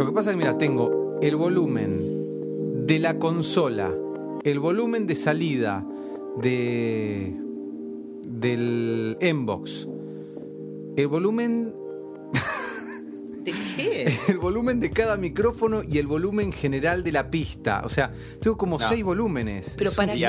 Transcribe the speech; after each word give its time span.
Lo 0.00 0.06
que 0.06 0.12
pasa 0.12 0.30
es 0.30 0.34
que, 0.36 0.38
mira, 0.38 0.56
tengo 0.56 1.18
el 1.20 1.36
volumen 1.36 2.86
de 2.86 2.98
la 2.98 3.18
consola, 3.18 3.94
el 4.42 4.58
volumen 4.58 5.06
de 5.06 5.14
salida 5.14 5.86
de 6.40 7.36
del 8.24 9.18
Inbox, 9.20 9.86
el 10.96 11.06
volumen 11.06 11.74
¿De 13.44 13.52
qué? 13.76 14.10
el 14.28 14.38
volumen 14.38 14.80
de 14.80 14.88
cada 14.88 15.18
micrófono 15.18 15.82
y 15.86 15.98
el 15.98 16.06
volumen 16.06 16.50
general 16.50 17.02
de 17.02 17.12
la 17.12 17.30
pista. 17.30 17.82
O 17.84 17.90
sea, 17.90 18.10
tengo 18.40 18.56
como 18.56 18.78
No. 18.78 18.88
seis 18.88 19.04
volúmenes. 19.04 19.74
¿Pero 19.76 19.90
Es 19.90 19.96
para 19.96 20.12
un 20.14 20.18
qué? 20.18 20.24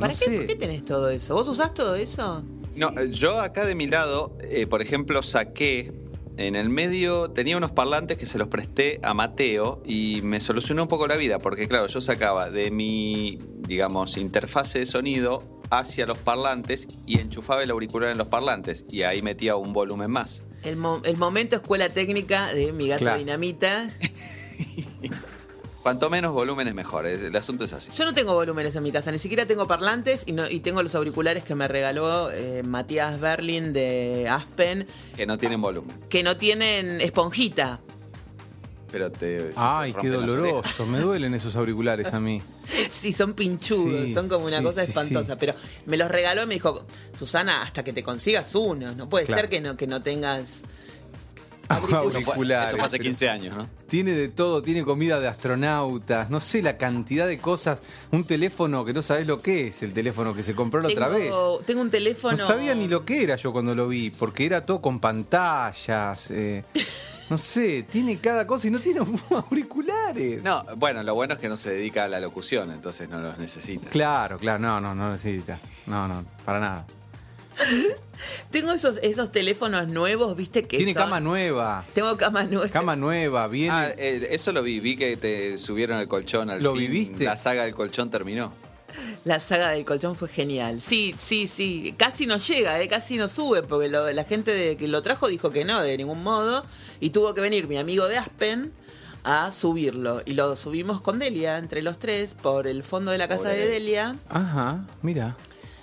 ¿Para 0.00 0.12
no 0.14 0.18
qué? 0.18 0.24
sé. 0.30 0.36
¿Por 0.38 0.46
qué 0.48 0.56
tenés 0.56 0.84
todo 0.84 1.08
eso? 1.10 1.36
¿Vos 1.36 1.46
usás 1.46 1.74
todo 1.74 1.94
eso? 1.94 2.42
No, 2.76 3.04
yo 3.04 3.38
acá 3.38 3.64
de 3.66 3.76
mi 3.76 3.86
lado, 3.86 4.36
eh, 4.40 4.66
por 4.66 4.82
ejemplo, 4.82 5.22
saqué 5.22 5.92
en 6.42 6.56
el 6.56 6.68
medio, 6.68 7.30
tenía 7.30 7.56
unos 7.56 7.70
parlantes 7.70 8.18
que 8.18 8.26
se 8.26 8.36
los 8.38 8.48
presté 8.48 9.00
a 9.02 9.14
Mateo 9.14 9.82
y 9.86 10.20
me 10.22 10.40
solucionó 10.40 10.82
un 10.82 10.88
poco 10.88 11.06
la 11.06 11.16
vida, 11.16 11.38
porque 11.38 11.66
claro, 11.68 11.86
yo 11.86 12.00
sacaba 12.00 12.50
de 12.50 12.70
mi, 12.70 13.38
digamos, 13.66 14.16
interfase 14.16 14.80
de 14.80 14.86
sonido 14.86 15.42
hacia 15.70 16.04
los 16.06 16.18
parlantes 16.18 16.86
y 17.06 17.18
enchufaba 17.20 17.62
el 17.62 17.70
auricular 17.70 18.10
en 18.12 18.18
los 18.18 18.28
parlantes 18.28 18.84
y 18.90 19.02
ahí 19.02 19.22
metía 19.22 19.56
un 19.56 19.72
volumen 19.72 20.10
más. 20.10 20.42
El, 20.62 20.76
mo- 20.76 21.00
el 21.04 21.16
momento 21.16 21.56
escuela 21.56 21.88
técnica 21.88 22.52
de 22.52 22.72
mi 22.72 22.88
gato 22.88 23.00
Claro. 23.04 23.18
dinamita. 23.18 23.90
Cuanto 25.82 26.08
menos 26.10 26.32
volúmenes 26.32 26.74
mejor, 26.74 27.06
el 27.06 27.34
asunto 27.34 27.64
es 27.64 27.72
así. 27.72 27.90
Yo 27.92 28.04
no 28.04 28.14
tengo 28.14 28.34
volúmenes 28.34 28.76
en 28.76 28.84
mi 28.84 28.92
casa, 28.92 29.10
ni 29.10 29.18
siquiera 29.18 29.46
tengo 29.46 29.66
parlantes 29.66 30.22
y, 30.26 30.32
no, 30.32 30.48
y 30.48 30.60
tengo 30.60 30.80
los 30.82 30.94
auriculares 30.94 31.42
que 31.42 31.56
me 31.56 31.66
regaló 31.66 32.30
eh, 32.30 32.62
Matías 32.62 33.18
Berlin 33.18 33.72
de 33.72 34.28
Aspen, 34.30 34.86
Que 35.16 35.26
no 35.26 35.38
tienen 35.38 35.60
volumen. 35.60 35.90
que 36.08 36.22
no 36.22 36.36
tienen 36.36 37.00
esponjita. 37.00 37.80
Pero 38.92 39.10
te. 39.10 39.52
Ay, 39.56 39.94
qué 39.94 40.08
doloroso. 40.10 40.84
Me 40.86 41.00
duelen 41.00 41.32
esos 41.34 41.56
auriculares 41.56 42.12
a 42.14 42.20
mí. 42.20 42.42
Sí, 42.90 43.12
son 43.12 43.34
pinchudos, 43.34 44.04
Sí, 44.06 44.14
son 44.14 44.28
como 44.28 44.46
una 44.46 44.58
sí, 44.58 44.64
cosa 44.64 44.84
sí, 44.84 44.90
espantosa. 44.90 45.32
sí. 45.32 45.36
Pero 45.40 45.54
me 45.86 45.96
los 45.96 46.10
regaló 46.10 46.44
y 46.44 46.46
me 46.46 46.54
dijo, 46.54 46.86
Susana, 47.18 47.62
hasta 47.62 47.82
que 47.82 47.92
te 47.92 48.02
consigas 48.02 48.54
uno. 48.54 48.92
No 48.94 49.08
puede 49.08 49.26
Claro. 49.26 49.40
ser 49.42 49.50
que 49.50 49.60
no, 49.60 49.76
que 49.76 49.86
no 49.86 50.00
tengas. 50.00 50.60
Fue, 51.80 51.98
auriculares. 51.98 52.68
eso 52.68 52.76
fue 52.78 52.86
hace 52.86 52.98
pero 52.98 53.08
15 53.08 53.28
años, 53.28 53.56
¿no? 53.56 53.68
Tiene 53.88 54.12
de 54.12 54.28
todo, 54.28 54.62
tiene 54.62 54.84
comida 54.84 55.20
de 55.20 55.28
astronautas, 55.28 56.30
no 56.30 56.40
sé 56.40 56.62
la 56.62 56.76
cantidad 56.76 57.26
de 57.26 57.38
cosas. 57.38 57.80
Un 58.10 58.24
teléfono 58.24 58.84
que 58.84 58.92
no 58.92 59.02
sabes 59.02 59.26
lo 59.26 59.38
que 59.40 59.68
es, 59.68 59.82
el 59.82 59.92
teléfono 59.92 60.34
que 60.34 60.42
se 60.42 60.54
compró 60.54 60.80
la 60.80 60.88
otra 60.88 61.08
vez. 61.08 61.24
Tengo, 61.24 61.58
tengo 61.60 61.80
un 61.82 61.90
teléfono. 61.90 62.36
No 62.36 62.44
sabía 62.44 62.74
ni 62.74 62.88
lo 62.88 63.04
que 63.04 63.22
era 63.22 63.36
yo 63.36 63.52
cuando 63.52 63.74
lo 63.74 63.88
vi, 63.88 64.10
porque 64.10 64.46
era 64.46 64.62
todo 64.62 64.80
con 64.80 65.00
pantallas. 65.00 66.30
eh, 66.30 66.62
no 67.30 67.38
sé, 67.38 67.84
tiene 67.84 68.18
cada 68.18 68.46
cosa 68.46 68.66
y 68.66 68.70
no 68.70 68.78
tiene 68.78 69.00
auriculares. 69.30 70.42
No, 70.42 70.62
bueno, 70.76 71.02
lo 71.02 71.14
bueno 71.14 71.34
es 71.34 71.40
que 71.40 71.48
no 71.48 71.56
se 71.56 71.70
dedica 71.70 72.04
a 72.04 72.08
la 72.08 72.20
locución, 72.20 72.70
entonces 72.70 73.08
no 73.08 73.20
los 73.20 73.38
necesita. 73.38 73.88
Claro, 73.88 74.38
claro, 74.38 74.58
no, 74.58 74.80
no, 74.80 74.94
no 74.94 75.12
necesita. 75.12 75.58
No, 75.86 76.06
no, 76.06 76.24
para 76.44 76.60
nada. 76.60 76.86
Tengo 78.50 78.72
esos, 78.72 78.98
esos 79.02 79.32
teléfonos 79.32 79.88
nuevos, 79.88 80.36
viste 80.36 80.62
que. 80.64 80.76
Tiene 80.76 80.92
son- 80.94 81.02
cama 81.04 81.20
nueva. 81.20 81.84
Tengo 81.94 82.16
cama 82.16 82.44
nueva. 82.44 82.68
Cama 82.68 82.96
nueva, 82.96 83.48
viene. 83.48 83.74
Ah, 83.74 83.90
eh, 83.96 84.28
eso 84.30 84.52
lo 84.52 84.62
vi, 84.62 84.80
vi 84.80 84.96
que 84.96 85.16
te 85.16 85.58
subieron 85.58 85.98
el 85.98 86.08
colchón 86.08 86.50
al 86.50 86.62
¿Lo 86.62 86.72
fin. 86.72 86.80
viviste? 86.80 87.24
La 87.24 87.36
saga 87.36 87.64
del 87.64 87.74
colchón 87.74 88.10
terminó. 88.10 88.52
La 89.24 89.40
saga 89.40 89.70
del 89.70 89.84
colchón 89.84 90.16
fue 90.16 90.28
genial. 90.28 90.80
Sí, 90.82 91.14
sí, 91.16 91.48
sí. 91.48 91.94
Casi 91.96 92.26
no 92.26 92.36
llega, 92.36 92.80
eh, 92.80 92.88
casi 92.88 93.16
no 93.16 93.26
sube, 93.28 93.62
porque 93.62 93.88
lo- 93.88 94.10
la 94.12 94.24
gente 94.24 94.52
de, 94.52 94.76
que 94.76 94.86
lo 94.88 95.00
trajo 95.02 95.28
dijo 95.28 95.50
que 95.50 95.64
no, 95.64 95.82
de 95.82 95.96
ningún 95.96 96.22
modo. 96.22 96.64
Y 97.00 97.10
tuvo 97.10 97.32
que 97.34 97.40
venir 97.40 97.66
mi 97.68 97.78
amigo 97.78 98.06
de 98.08 98.18
Aspen 98.18 98.70
a 99.24 99.50
subirlo. 99.52 100.20
Y 100.26 100.32
lo 100.34 100.56
subimos 100.56 101.00
con 101.00 101.18
Delia, 101.18 101.56
entre 101.58 101.80
los 101.80 101.98
tres, 101.98 102.34
por 102.34 102.66
el 102.66 102.82
fondo 102.84 103.10
de 103.12 103.18
la 103.18 103.28
casa 103.28 103.44
Pobre. 103.44 103.56
de 103.58 103.66
Delia. 103.68 104.16
Ajá, 104.28 104.84
mira. 105.00 105.36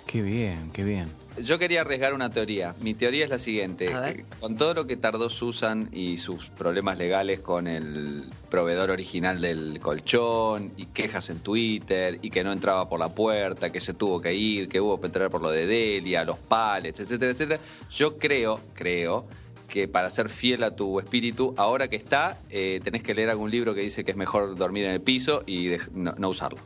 Qué 0.06 0.22
bien, 0.22 0.70
qué 0.72 0.84
bien. 0.84 1.08
Yo 1.42 1.58
quería 1.58 1.80
arriesgar 1.82 2.12
una 2.12 2.28
teoría. 2.30 2.74
Mi 2.80 2.92
teoría 2.94 3.24
es 3.24 3.30
la 3.30 3.38
siguiente. 3.38 3.86
Que 3.86 4.24
Con 4.40 4.56
todo 4.56 4.74
lo 4.74 4.86
que 4.86 4.96
tardó 4.96 5.30
Susan 5.30 5.88
y 5.92 6.18
sus 6.18 6.46
problemas 6.50 6.98
legales 6.98 7.40
con 7.40 7.66
el 7.66 8.24
proveedor 8.50 8.90
original 8.90 9.40
del 9.40 9.78
colchón 9.80 10.72
y 10.76 10.86
quejas 10.86 11.30
en 11.30 11.38
Twitter 11.40 12.18
y 12.20 12.30
que 12.30 12.44
no 12.44 12.52
entraba 12.52 12.88
por 12.88 12.98
la 13.00 13.08
puerta, 13.08 13.70
que 13.72 13.80
se 13.80 13.94
tuvo 13.94 14.20
que 14.20 14.34
ir, 14.34 14.68
que 14.68 14.80
hubo 14.80 15.00
que 15.00 15.06
entrar 15.06 15.30
por 15.30 15.40
lo 15.40 15.50
de 15.50 15.66
Delia, 15.66 16.24
los 16.24 16.38
palets, 16.38 17.00
etcétera, 17.00 17.32
etcétera. 17.32 17.60
Yo 17.90 18.18
creo, 18.18 18.60
creo 18.74 19.24
que 19.68 19.86
para 19.86 20.10
ser 20.10 20.30
fiel 20.30 20.64
a 20.64 20.74
tu 20.74 20.98
espíritu, 20.98 21.54
ahora 21.56 21.88
que 21.88 21.94
está, 21.96 22.36
eh, 22.50 22.80
tenés 22.82 23.02
que 23.04 23.14
leer 23.14 23.30
algún 23.30 23.50
libro 23.52 23.72
que 23.72 23.80
dice 23.82 24.02
que 24.04 24.10
es 24.10 24.16
mejor 24.16 24.56
dormir 24.56 24.84
en 24.86 24.90
el 24.90 25.00
piso 25.00 25.44
y 25.46 25.70
no- 25.94 26.14
no 26.18 26.28
usarlo. 26.28 26.58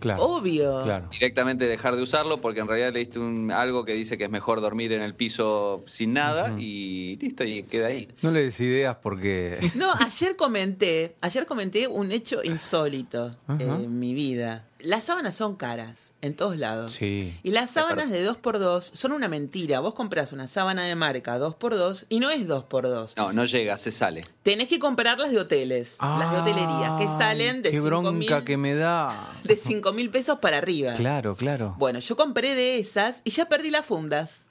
Claro. 0.00 0.22
Obvio. 0.24 0.82
Claro. 0.82 1.08
directamente 1.10 1.66
dejar 1.66 1.94
de 1.94 2.02
usarlo 2.02 2.38
porque 2.40 2.60
en 2.60 2.66
realidad 2.68 2.92
leíste 2.92 3.18
un- 3.18 3.50
algo 3.52 3.84
que 3.84 3.92
dice 3.92 4.16
que 4.18 4.24
es 4.24 4.30
mejor 4.30 4.60
dormir 4.60 4.92
en 4.92 5.02
el 5.02 5.14
piso 5.14 5.84
sin 5.86 6.12
nada 6.14 6.54
y 6.58 7.16
listo, 7.20 7.44
y 7.44 7.62
queda 7.64 7.88
ahí. 7.88 8.08
No 8.22 8.30
le 8.30 8.42
des 8.42 8.58
ideas 8.60 8.96
porque. 9.02 9.58
No, 9.76 9.92
ayer 10.04 10.34
comenté, 10.36 11.14
ayer 11.20 11.46
comenté 11.46 11.86
un 11.86 12.10
hecho 12.12 12.42
insólito 12.42 13.36
en 13.58 13.98
mi 14.00 14.14
vida. 14.14 14.66
Las 14.82 15.04
sábanas 15.04 15.36
son 15.36 15.56
caras 15.56 16.12
en 16.22 16.34
todos 16.34 16.56
lados. 16.56 16.94
Sí. 16.94 17.38
Y 17.42 17.50
las 17.50 17.70
sábanas 17.70 18.10
de 18.10 18.28
2x2 18.28 18.80
son 18.80 19.12
una 19.12 19.28
mentira. 19.28 19.80
Vos 19.80 19.94
compras 19.94 20.32
una 20.32 20.46
sábana 20.48 20.84
de 20.84 20.94
marca 20.94 21.38
2x2 21.38 22.06
y 22.08 22.20
no 22.20 22.30
es 22.30 22.46
2x2. 22.46 23.14
No, 23.16 23.32
no 23.32 23.44
llega, 23.44 23.76
se 23.78 23.90
sale. 23.90 24.22
Tenés 24.42 24.68
que 24.68 24.78
comprarlas 24.78 25.30
de 25.30 25.38
hoteles, 25.38 25.96
las 26.00 26.32
de 26.32 26.38
hotelería, 26.38 26.96
que 26.98 27.06
salen 27.06 27.62
de 27.62 27.70
Qué 27.70 27.76
5 27.76 27.86
bronca 27.86 28.44
que 28.44 28.56
me 28.56 28.74
da. 28.74 29.14
de 29.44 29.56
cinco 29.56 29.92
mil 29.92 30.10
pesos 30.10 30.38
para 30.38 30.58
arriba. 30.58 30.94
Claro, 30.94 31.36
claro. 31.36 31.74
Bueno, 31.78 31.98
yo 31.98 32.16
compré 32.16 32.54
de 32.54 32.78
esas 32.78 33.20
y 33.24 33.30
ya 33.30 33.46
perdí 33.48 33.70
las 33.70 33.84
fundas. 33.84 34.46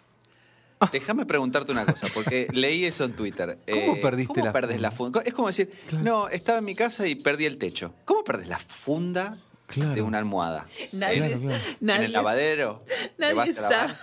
Déjame 0.92 1.26
preguntarte 1.26 1.72
una 1.72 1.86
cosa, 1.86 2.08
porque 2.14 2.48
leí 2.52 2.86
eso 2.86 3.04
en 3.04 3.14
Twitter. 3.16 3.58
Eh, 3.68 3.86
¿Cómo 3.86 4.02
perdiste 4.02 4.34
¿cómo 4.34 4.46
la 4.46 4.52
perdés 4.54 4.76
funda? 4.78 4.90
la 4.90 4.92
funda? 4.96 5.22
Es 5.22 5.34
como 5.34 5.48
decir, 5.48 5.72
no, 6.02 6.28
estaba 6.30 6.58
en 6.60 6.66
mi 6.66 6.76
casa 6.76 7.08
y 7.08 7.16
perdí 7.16 7.46
el 7.46 7.58
techo. 7.58 7.94
¿Cómo 8.06 8.24
perdés 8.24 8.48
la 8.48 8.58
funda 8.58 9.38
Claro. 9.70 9.94
de 9.96 10.02
una 10.02 10.18
almohada? 10.18 10.66
Nadie, 10.92 11.18
Claro, 11.20 11.40
claro. 11.42 11.56
¿En 11.56 11.78
nadie, 11.82 12.06
el 12.08 12.12
lavadero? 12.14 12.84
nadie 13.18 13.54
sabe. 13.54 13.94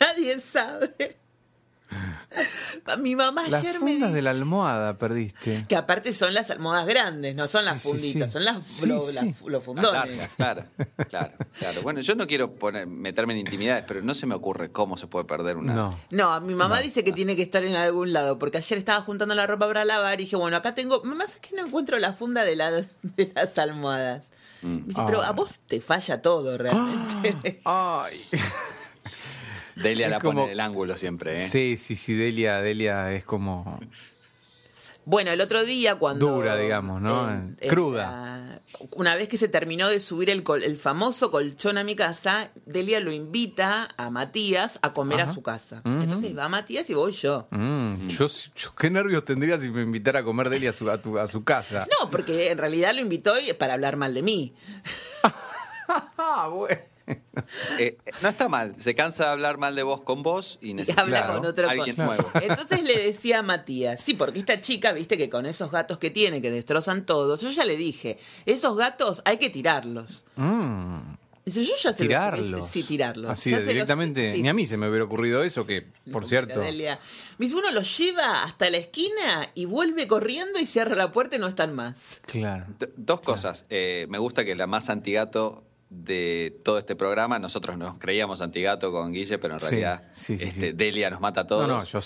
Nadie 0.00 0.40
sabe. 0.40 1.16
Mi 2.98 3.14
mamá 3.14 3.42
Las 3.48 3.60
ayer 3.62 3.74
me 3.74 3.92
fundas 3.92 4.08
dice 4.08 4.12
de 4.16 4.22
la 4.22 4.30
almohada 4.30 4.98
perdiste. 4.98 5.64
que 5.68 5.76
aparte 5.76 6.12
son 6.12 6.34
las 6.34 6.50
almohadas 6.50 6.86
grandes, 6.86 7.36
no 7.36 7.46
son 7.46 7.64
las 7.64 7.80
Sí, 7.80 7.88
funditas, 7.88 8.30
sí. 8.30 8.32
son 8.32 8.44
las, 8.44 8.64
Sí, 8.64 8.86
lo- 8.86 9.00
sí. 9.00 9.14
las- 9.14 9.40
los 9.42 9.52
Las 9.52 9.62
fundones. 9.62 10.30
claro, 10.36 10.64
claro, 11.08 11.32
claro. 11.56 11.82
Bueno, 11.82 12.00
yo 12.00 12.16
no 12.16 12.26
quiero 12.26 12.52
poner- 12.56 12.88
meterme 12.88 13.34
en 13.34 13.40
intimidades, 13.40 13.84
pero 13.86 14.02
no 14.02 14.12
se 14.14 14.26
me 14.26 14.34
ocurre 14.34 14.72
cómo 14.72 14.96
se 14.96 15.06
puede 15.06 15.24
perder 15.26 15.56
una. 15.56 15.72
No. 15.74 16.00
No, 16.10 16.40
mi 16.40 16.54
mamá 16.56 16.80
dice 16.80 17.04
que 17.04 17.12
tiene 17.12 17.36
que 17.36 17.42
estar 17.42 17.62
en 17.62 17.76
algún 17.76 18.12
lado, 18.12 18.40
porque 18.40 18.58
ayer 18.58 18.78
estaba 18.78 19.00
juntando 19.02 19.36
la 19.36 19.46
ropa 19.46 19.68
para 19.68 19.84
lavar 19.84 20.14
y 20.20 20.24
dije, 20.24 20.34
bueno, 20.34 20.56
acá 20.56 20.74
tengo, 20.74 21.02
mamá, 21.04 21.24
es 21.24 21.36
que 21.36 21.54
no 21.54 21.64
encuentro 21.64 21.96
la 22.00 22.12
funda 22.14 22.44
de, 22.44 22.56
la, 22.56 22.70
de 23.02 23.32
las 23.36 23.56
almohadas. 23.58 24.32
Mm. 24.64 24.72
Me 24.72 24.82
dice, 24.88 25.02
pero 25.06 25.22
Ah. 25.22 25.28
a 25.28 25.32
vos 25.32 25.60
te 25.66 25.80
falla 25.80 26.20
todo 26.22 26.56
realmente. 26.58 27.60
Ay. 27.64 28.20
Delia 29.76 30.06
Es 30.06 30.10
la 30.12 30.20
como- 30.20 30.32
pone 30.40 30.44
en 30.44 30.50
el 30.52 30.60
ángulo 30.60 30.96
siempre, 30.96 31.42
¿eh? 31.44 31.48
Sí, 31.48 31.76
sí, 31.76 31.96
sí, 31.96 32.14
Delia, 32.14 32.60
Delia 32.60 33.12
es 33.12 33.24
como. 33.24 33.80
Bueno, 35.06 35.30
el 35.32 35.40
otro 35.40 35.64
día 35.64 35.96
cuando... 35.96 36.28
Dura, 36.28 36.56
digamos, 36.56 37.00
¿no? 37.00 37.28
Cruda. 37.68 38.02
la- 38.10 38.60
una 38.92 39.14
vez 39.16 39.28
que 39.28 39.36
se 39.36 39.48
terminó 39.48 39.88
de 39.88 40.00
subir 40.00 40.30
el, 40.30 40.42
col- 40.42 40.62
el 40.64 40.76
famoso 40.78 41.30
colchón 41.30 41.76
a 41.78 41.84
mi 41.84 41.94
casa, 41.94 42.50
Delia 42.66 42.98
lo 43.00 43.12
invita 43.12 43.88
a 43.96 44.10
Matías 44.10 44.78
a 44.82 44.92
comer 44.92 45.20
Ajá. 45.20 45.30
a 45.30 45.34
su 45.34 45.42
casa. 45.42 45.82
Entonces 45.84 46.36
va 46.36 46.48
Matías 46.48 46.88
y 46.90 46.94
voy 46.94 47.12
yo. 47.12 47.46
Mm, 47.50 48.06
yo, 48.06 48.26
yo- 48.28 48.74
qué 48.74 48.90
nervios 48.90 49.24
tendría 49.24 49.58
si 49.58 49.68
me 49.70 49.82
invitara 49.82 50.20
a 50.20 50.24
comer 50.24 50.48
Delia 50.48 50.70
a 50.70 50.72
su, 50.72 50.90
a 50.90 50.98
tu- 50.98 51.18
a 51.18 51.26
su 51.26 51.44
casa. 51.44 51.86
No, 52.00 52.10
porque 52.10 52.50
en 52.50 52.58
realidad 52.58 52.94
lo 52.94 53.00
invitó 53.00 53.38
y- 53.38 53.52
para 53.52 53.74
hablar 53.74 53.96
mal 53.96 54.14
de 54.14 54.22
mí. 54.22 54.54
Ah, 56.16 56.48
bueno. 56.52 56.80
Eh, 57.78 57.98
no 58.22 58.28
está 58.30 58.48
mal, 58.48 58.74
se 58.78 58.94
cansa 58.94 59.24
de 59.24 59.30
hablar 59.30 59.58
mal 59.58 59.74
de 59.74 59.82
vos 59.82 60.00
con 60.02 60.22
vos 60.22 60.58
y 60.62 60.70
Y 60.70 60.74
necesita 60.74 61.02
habla 61.02 61.24
Claro. 61.24 61.40
con 61.40 61.46
otro 61.46 61.68
alguien 61.68 61.96
con- 61.96 62.06
nuevo. 62.06 62.30
Entonces 62.40 62.82
le 62.84 62.98
decía 62.98 63.40
a 63.40 63.42
Matías, 63.42 64.00
sí, 64.02 64.14
porque 64.14 64.38
esta 64.38 64.60
chica, 64.60 64.92
viste 64.92 65.18
que 65.18 65.28
con 65.28 65.44
esos 65.44 65.70
gatos 65.70 65.98
que 65.98 66.10
tiene, 66.10 66.40
que 66.40 66.50
destrozan 66.50 67.04
todo, 67.04 67.36
yo 67.36 67.50
ya 67.50 67.64
le 67.64 67.76
dije, 67.76 68.18
esos 68.46 68.76
gatos 68.76 69.20
hay 69.24 69.36
que 69.38 69.50
tirarlos. 69.50 70.24
Mm, 70.36 70.98
Dice, 71.44 71.62
yo 71.62 71.72
ya 71.76 71.82
se 71.82 71.88
los- 71.88 71.96
tirarlos. 71.98 72.66
sí, 72.66 72.82
tirarlos. 72.84 73.30
Así 73.30 73.50
Ya 73.50 73.58
los- 73.58 73.66
directamente. 73.66 74.32
sí, 74.32 74.40
Ni 74.40 74.48
a 74.48 74.54
mí 74.54 74.66
se 74.66 74.78
me 74.78 74.88
hubiera 74.88 75.04
ocurrido 75.04 75.42
eso, 75.44 75.66
que, 75.66 75.86
por 76.10 76.24
cierto. 76.24 76.60
Dice, 76.62 77.54
uno 77.54 77.70
los 77.72 77.98
lleva 77.98 78.44
hasta 78.44 78.70
la 78.70 78.78
esquina 78.78 79.50
y 79.54 79.66
vuelve 79.66 80.08
corriendo 80.08 80.58
y 80.58 80.66
cierra 80.66 80.94
la 80.94 81.12
puerta 81.12 81.36
y 81.36 81.38
no 81.40 81.48
están 81.48 81.74
más. 81.74 82.22
Claro. 82.24 82.64
D- 82.78 82.90
Dos 82.96 83.20
cosas. 83.20 83.66
Eh, 83.68 84.06
me 84.08 84.16
gusta 84.18 84.44
que 84.46 84.54
la 84.54 84.66
más 84.66 84.88
antigato 84.88 85.64
de 85.90 86.56
todo 86.64 86.78
este 86.78 86.96
programa, 86.96 87.38
nosotros 87.38 87.76
nos 87.78 87.98
creíamos 87.98 88.40
antigato 88.40 88.90
con 88.90 89.12
Guille, 89.12 89.38
pero 89.38 89.54
en 89.54 89.60
Sí, 89.60 89.66
realidad 89.70 90.02
sí, 90.12 90.36
sí, 90.38 90.44
este, 90.46 90.66
sí. 90.68 90.72
Delia 90.72 91.10
nos 91.10 91.20
mata 91.20 91.42
a 91.42 91.46
todos. 91.46 91.68
No, 91.68 91.78
no, 91.78 91.84
yo. 91.84 92.00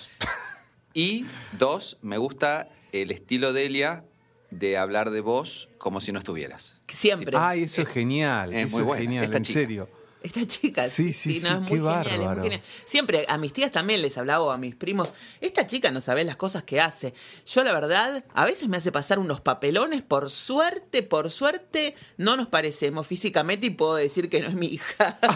Y 0.95 1.27
dos, 1.59 1.99
me 2.03 2.19
gusta 2.19 2.69
el 2.93 3.11
estilo 3.11 3.53
Delia 3.53 4.05
de 4.51 4.79
hablar 4.79 5.11
de 5.11 5.21
vos 5.21 5.69
como 5.79 6.01
si 6.01 6.11
no 6.13 6.19
estuvieras. 6.19 6.81
Siempre. 6.89 7.37
Ay, 7.39 7.65
eso 7.65 7.83
es 7.83 7.89
genial. 7.89 8.53
es 8.55 8.67
eso 8.73 8.85
muy 8.85 8.95
es 8.97 9.01
genial, 9.03 9.25
esta 9.25 9.37
en 9.37 9.43
chica. 9.45 9.61
serio. 9.61 9.89
Esta 10.23 10.47
chica, 10.47 10.89
Sí, 10.89 11.13
sí, 11.13 11.35
sí, 11.35 11.49
no, 11.49 11.55
es 11.55 11.61
muy 11.61 11.69
qué 11.69 11.75
genial, 11.77 12.07
es 12.07 12.11
muy 12.11 12.19
bárbaro. 12.19 12.43
genial. 12.43 12.61
Siempre 12.87 13.25
a 13.29 13.39
mis 13.39 13.53
tías 13.53 13.71
también 13.71 14.03
les 14.03 14.19
hablaba 14.19 14.45
o 14.45 14.51
a 14.51 14.59
mis 14.59 14.75
primos, 14.75 15.09
esta 15.41 15.67
chica 15.67 15.91
no 15.91 16.01
sabe 16.01 16.25
las 16.25 16.37
cosas 16.37 16.65
que 16.65 16.81
hace. 16.81 17.15
Yo 17.47 17.63
la 17.63 17.73
verdad, 17.73 18.25
a 18.35 18.45
veces 18.45 18.69
me 18.69 18.77
hace 18.79 18.91
pasar 18.91 19.19
unos 19.19 19.41
papelones, 19.41 20.03
por 20.03 20.31
suerte, 20.31 21.03
por 21.03 21.31
suerte, 21.31 21.95
no 22.17 22.37
nos 22.37 22.49
parecemos 22.49 23.07
físicamente 23.07 23.67
y 23.67 23.71
puedo 23.71 23.95
decir 23.95 24.29
que 24.29 24.41
no 24.41 24.49
es 24.49 24.55
mi 24.55 24.67
hija. 24.67 25.19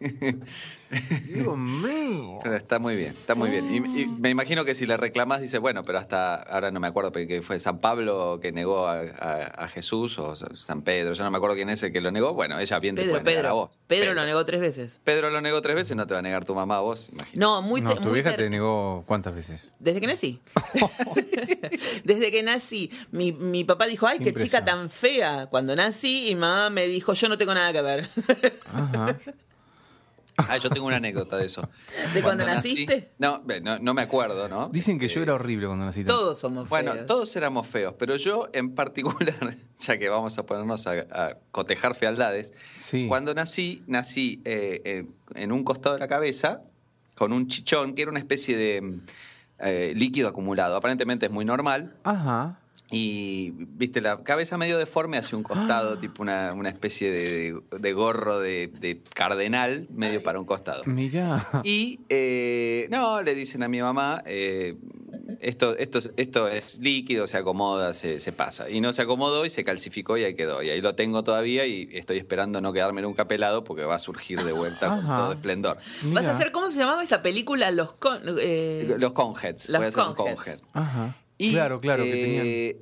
Dios 1.26 1.56
mío. 1.56 2.38
Pero 2.42 2.56
está 2.56 2.78
muy 2.78 2.96
bien, 2.96 3.10
está 3.10 3.34
muy 3.34 3.50
bien. 3.50 3.70
Y, 3.70 4.02
y 4.02 4.06
me 4.06 4.30
imagino 4.30 4.64
que 4.64 4.74
si 4.74 4.86
le 4.86 4.96
reclamas, 4.96 5.40
dice, 5.40 5.58
bueno, 5.58 5.82
pero 5.84 5.98
hasta 5.98 6.34
ahora 6.36 6.70
no 6.70 6.80
me 6.80 6.86
acuerdo, 6.86 7.12
porque 7.12 7.42
fue 7.42 7.60
San 7.60 7.78
Pablo 7.78 8.38
que 8.40 8.52
negó 8.52 8.86
a, 8.86 9.00
a- 9.00 9.64
a 9.64 9.68
Jesús 9.68 10.18
o 10.18 10.34
San 10.56 10.82
Pedro, 10.82 11.12
yo 11.12 11.24
no 11.24 11.30
me 11.30 11.36
acuerdo 11.36 11.56
quién 11.56 11.68
es 11.70 11.82
el 11.82 11.92
que 11.92 12.00
lo 12.00 12.10
negó. 12.10 12.32
Bueno, 12.34 12.58
ella 12.58 12.78
bien 12.78 12.94
te 12.94 13.02
Pedro, 13.02 13.12
puede 13.20 13.24
negar 13.24 13.46
a 13.46 13.48
Pedro. 13.50 13.54
vos. 13.56 13.80
Pedro 13.86 14.14
lo 14.14 14.24
negó 14.24 14.44
tres 14.44 14.60
veces. 14.60 15.00
Pedro 15.04 15.30
lo 15.30 15.40
negó 15.40 15.60
tres 15.62 15.76
veces, 15.76 15.96
no 15.96 16.06
te 16.06 16.14
va 16.14 16.20
a 16.20 16.22
negar 16.22 16.44
tu 16.44 16.54
mamá 16.54 16.78
a 16.78 16.80
vos, 16.80 17.10
imagino. 17.12 17.46
No, 17.46 17.62
muy, 17.62 17.80
No, 17.80 17.94
tu 17.96 18.02
muy 18.08 18.14
vieja 18.14 18.34
te 18.36 18.48
negó 18.48 19.04
cuántas 19.06 19.34
veces. 19.34 19.68
Desde 19.78 20.00
que 20.00 20.06
nací. 20.06 20.40
Desde 22.04 22.30
que 22.30 22.42
nací. 22.42 22.90
Mi, 23.10 23.32
mi 23.32 23.64
papá 23.64 23.86
dijo, 23.86 24.06
ay, 24.06 24.18
qué 24.18 24.26
chica 24.26 24.58
Impresionante. 24.58 24.70
tan 24.70 24.90
fea. 24.90 25.46
Cuando 25.50 25.74
nací, 25.76 26.28
y 26.30 26.34
mamá 26.34 26.70
me 26.70 26.86
dijo, 26.86 27.12
yo 27.12 27.28
no 27.28 27.36
tengo 27.38 27.54
nada 27.54 27.72
que 27.72 27.82
ver. 27.82 28.08
Ajá. 28.72 29.16
Ah, 30.48 30.56
yo 30.56 30.70
tengo 30.70 30.86
una 30.86 30.96
anécdota 30.96 31.36
de 31.36 31.46
eso. 31.46 31.68
¿De 32.14 32.22
cuando 32.22 32.44
naciste? 32.46 33.10
no, 33.18 33.42
no, 33.62 33.78
no 33.78 33.94
me 33.94 34.02
acuerdo, 34.02 34.48
¿no? 34.48 34.68
Dicen 34.68 34.98
que 34.98 35.08
yo 35.08 35.20
Eh, 35.20 35.24
era 35.24 35.34
horrible 35.34 35.66
cuando 35.66 35.84
nací. 35.84 36.04
Todos 36.04 36.38
somos 36.38 36.68
Bueno, 36.68 36.92
feos. 36.92 37.06
todos 37.06 37.36
éramos 37.36 37.66
feos, 37.66 37.94
pero 37.98 38.16
yo 38.16 38.48
en 38.52 38.74
particular, 38.74 39.56
ya 39.78 39.98
que 39.98 40.08
vamos 40.08 40.38
a 40.38 40.46
ponernos 40.46 40.86
a, 40.86 40.92
a 41.10 41.36
cotejar 41.50 41.94
fealdades, 41.94 42.52
Sí. 42.76 43.06
cuando 43.08 43.34
nací, 43.34 43.82
nací 43.86 44.40
eh, 44.44 44.80
eh, 44.84 45.06
en 45.34 45.52
un 45.52 45.64
costado 45.64 45.94
de 45.96 46.00
la 46.00 46.08
cabeza 46.08 46.62
con 47.16 47.32
un 47.32 47.48
chichón 47.48 47.94
que 47.94 48.02
era 48.02 48.10
una 48.10 48.20
especie 48.20 48.56
de 48.56 48.80
mm, 48.80 49.00
eh, 49.60 49.92
líquido 49.96 50.28
acumulado. 50.28 50.76
Aparentemente 50.76 51.26
es 51.26 51.32
muy 51.32 51.44
normal. 51.44 51.94
Ajá. 52.04 52.60
Y, 52.90 53.50
viste, 53.52 54.00
la 54.00 54.22
cabeza 54.22 54.56
medio 54.56 54.78
deforme 54.78 55.18
hacia 55.18 55.36
un 55.36 55.42
costado, 55.44 55.98
tipo 56.00 56.22
una, 56.22 56.52
una 56.54 56.70
especie 56.70 57.10
de, 57.10 57.60
de 57.78 57.92
gorro 57.92 58.38
de, 58.38 58.68
de 58.80 59.00
cardenal, 59.14 59.86
medio 59.90 60.22
para 60.22 60.38
un 60.40 60.46
costado. 60.46 60.82
Mirá. 60.86 61.44
Y 61.64 62.00
eh, 62.08 62.88
no, 62.90 63.20
le 63.22 63.34
dicen 63.34 63.62
a 63.62 63.68
mi 63.68 63.82
mamá, 63.82 64.22
eh, 64.24 64.76
esto, 65.40 65.76
esto, 65.76 65.98
es- 65.98 66.10
esto 66.16 66.48
es 66.48 66.78
líquido, 66.78 67.26
se 67.26 67.36
acomoda, 67.36 67.92
se, 67.92 68.20
se 68.20 68.32
pasa. 68.32 68.70
Y 68.70 68.80
no 68.80 68.92
se 68.94 69.02
acomodó 69.02 69.44
y 69.44 69.50
se 69.50 69.64
calcificó 69.64 70.16
y 70.16 70.24
ahí 70.24 70.34
quedó. 70.34 70.62
Y 70.62 70.70
ahí 70.70 70.80
lo 70.80 70.94
tengo 70.94 71.22
todavía 71.22 71.66
y 71.66 71.88
estoy 71.92 72.16
esperando 72.16 72.60
no 72.62 72.72
quedarme 72.72 73.02
nunca 73.02 73.26
pelado 73.28 73.64
porque 73.64 73.84
va 73.84 73.96
a 73.96 73.98
surgir 73.98 74.42
de 74.42 74.52
vuelta 74.52 74.88
con 74.88 75.00
todo 75.06 75.32
esplendor. 75.32 75.76
Vas 76.04 76.26
a 76.26 76.32
hacer, 76.32 76.52
¿cómo 76.52 76.70
se 76.70 76.78
llamaba 76.78 77.02
esa 77.04 77.22
película? 77.22 77.70
Los 77.70 77.92
con, 77.92 78.20
eh, 78.40 78.96
Los 78.98 79.12
conheads, 79.12 79.68
Los 79.68 79.78
voy 79.78 79.84
a 79.86 79.88
hacer 79.88 80.02
un 80.08 80.14
conhead. 80.14 80.58
Ajá. 80.72 81.16
Y, 81.38 81.52
claro, 81.52 81.80
claro, 81.80 82.02
que 82.04 82.10
tenían. 82.10 82.46
eh, 82.46 82.76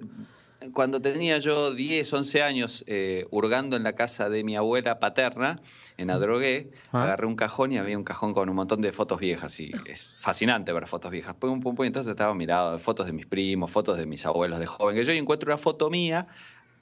Cuando 0.73 1.00
tenía 1.00 1.38
yo 1.38 1.75
10, 1.75 2.11
11 2.12 2.43
años, 2.43 2.82
eh, 2.88 3.26
hurgando 3.31 3.76
en 3.76 3.82
la 3.85 3.93
casa 3.93 4.31
de 4.31 4.43
mi 4.43 4.56
abuela 4.56 4.99
paterna, 4.99 5.61
en 5.99 6.11
Adrogué, 6.11 6.70
Ah. 6.93 7.05
agarré 7.05 7.26
un 7.26 7.37
cajón 7.37 7.73
y 7.73 7.79
había 7.79 7.97
un 7.97 8.03
cajón 8.05 8.32
con 8.35 8.49
un 8.49 8.56
montón 8.56 8.81
de 8.81 8.91
fotos 8.93 9.20
viejas. 9.20 9.61
Y 9.61 9.70
es 9.87 10.17
fascinante 10.20 10.73
ver 10.73 10.87
fotos 10.88 11.11
viejas. 11.12 11.35
Pum, 11.35 11.61
pum, 11.61 11.75
pum, 11.76 11.85
y 11.85 11.88
entonces 11.88 12.11
estaba 12.11 12.35
mirado 12.35 12.79
fotos 12.79 13.06
de 13.06 13.12
mis 13.12 13.26
primos, 13.26 13.70
fotos 13.70 13.97
de 13.99 14.06
mis 14.06 14.25
abuelos 14.26 14.58
de 14.58 14.67
joven. 14.67 14.97
Que 14.97 15.05
yo 15.05 15.12
encuentro 15.12 15.53
una 15.53 15.58
foto 15.58 15.88
mía 15.91 16.26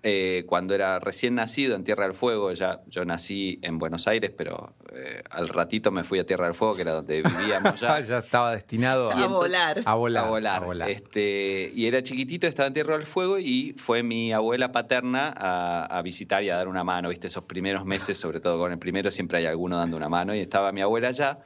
eh, 0.06 0.44
cuando 0.46 0.74
era 0.74 0.98
recién 0.98 1.34
nacido 1.34 1.74
en 1.74 1.82
Tierra 1.82 2.04
del 2.04 2.12
Fuego. 2.12 2.52
Ya, 2.52 2.82
yo 2.88 3.06
nací 3.06 3.58
en 3.62 3.78
Buenos 3.78 4.06
Aires, 4.06 4.32
pero 4.36 4.74
eh, 4.92 5.22
al 5.30 5.48
ratito 5.48 5.90
me 5.90 6.04
fui 6.04 6.18
a 6.18 6.26
Tierra 6.26 6.44
del 6.44 6.54
Fuego, 6.54 6.76
que 6.76 6.82
era 6.82 6.92
donde 6.92 7.22
vivíamos 7.22 7.80
ya. 7.80 7.98
ya 8.06 8.18
estaba 8.18 8.52
destinado 8.52 9.10
A 9.10 9.24
a, 9.24 9.26
volar. 9.26 9.80
a 9.82 9.94
volar. 9.94 10.24
A 10.26 10.28
volar. 10.28 10.62
a 10.62 10.66
volar. 10.66 10.90
Este, 10.90 11.72
y 11.74 11.86
era 11.86 12.02
chiquitito, 12.02 12.46
estaba 12.46 12.66
en 12.66 12.74
Tierra 12.74 12.98
del 12.98 13.06
Fuego 13.06 13.38
y 13.38 13.74
fue 13.78 14.02
mi 14.02 14.30
abuela 14.30 14.72
paterna 14.72 15.32
a, 15.34 15.86
a 15.86 16.02
visitar 16.02 16.42
y 16.44 16.50
a 16.50 16.56
dar 16.56 16.68
una 16.68 16.84
mano, 16.84 17.08
¿viste? 17.08 17.28
Esos 17.28 17.44
primeros 17.44 17.86
meses, 17.86 18.18
sobre 18.18 18.40
todo 18.40 18.58
con 18.58 18.72
el 18.72 18.78
primero, 18.78 19.10
siempre 19.10 19.38
hay 19.38 19.46
alguno 19.46 19.78
dando 19.78 19.96
una 19.96 20.10
mano 20.10 20.34
y 20.34 20.40
estaba 20.40 20.70
mi 20.70 20.82
abuela 20.82 21.08
allá. 21.08 21.38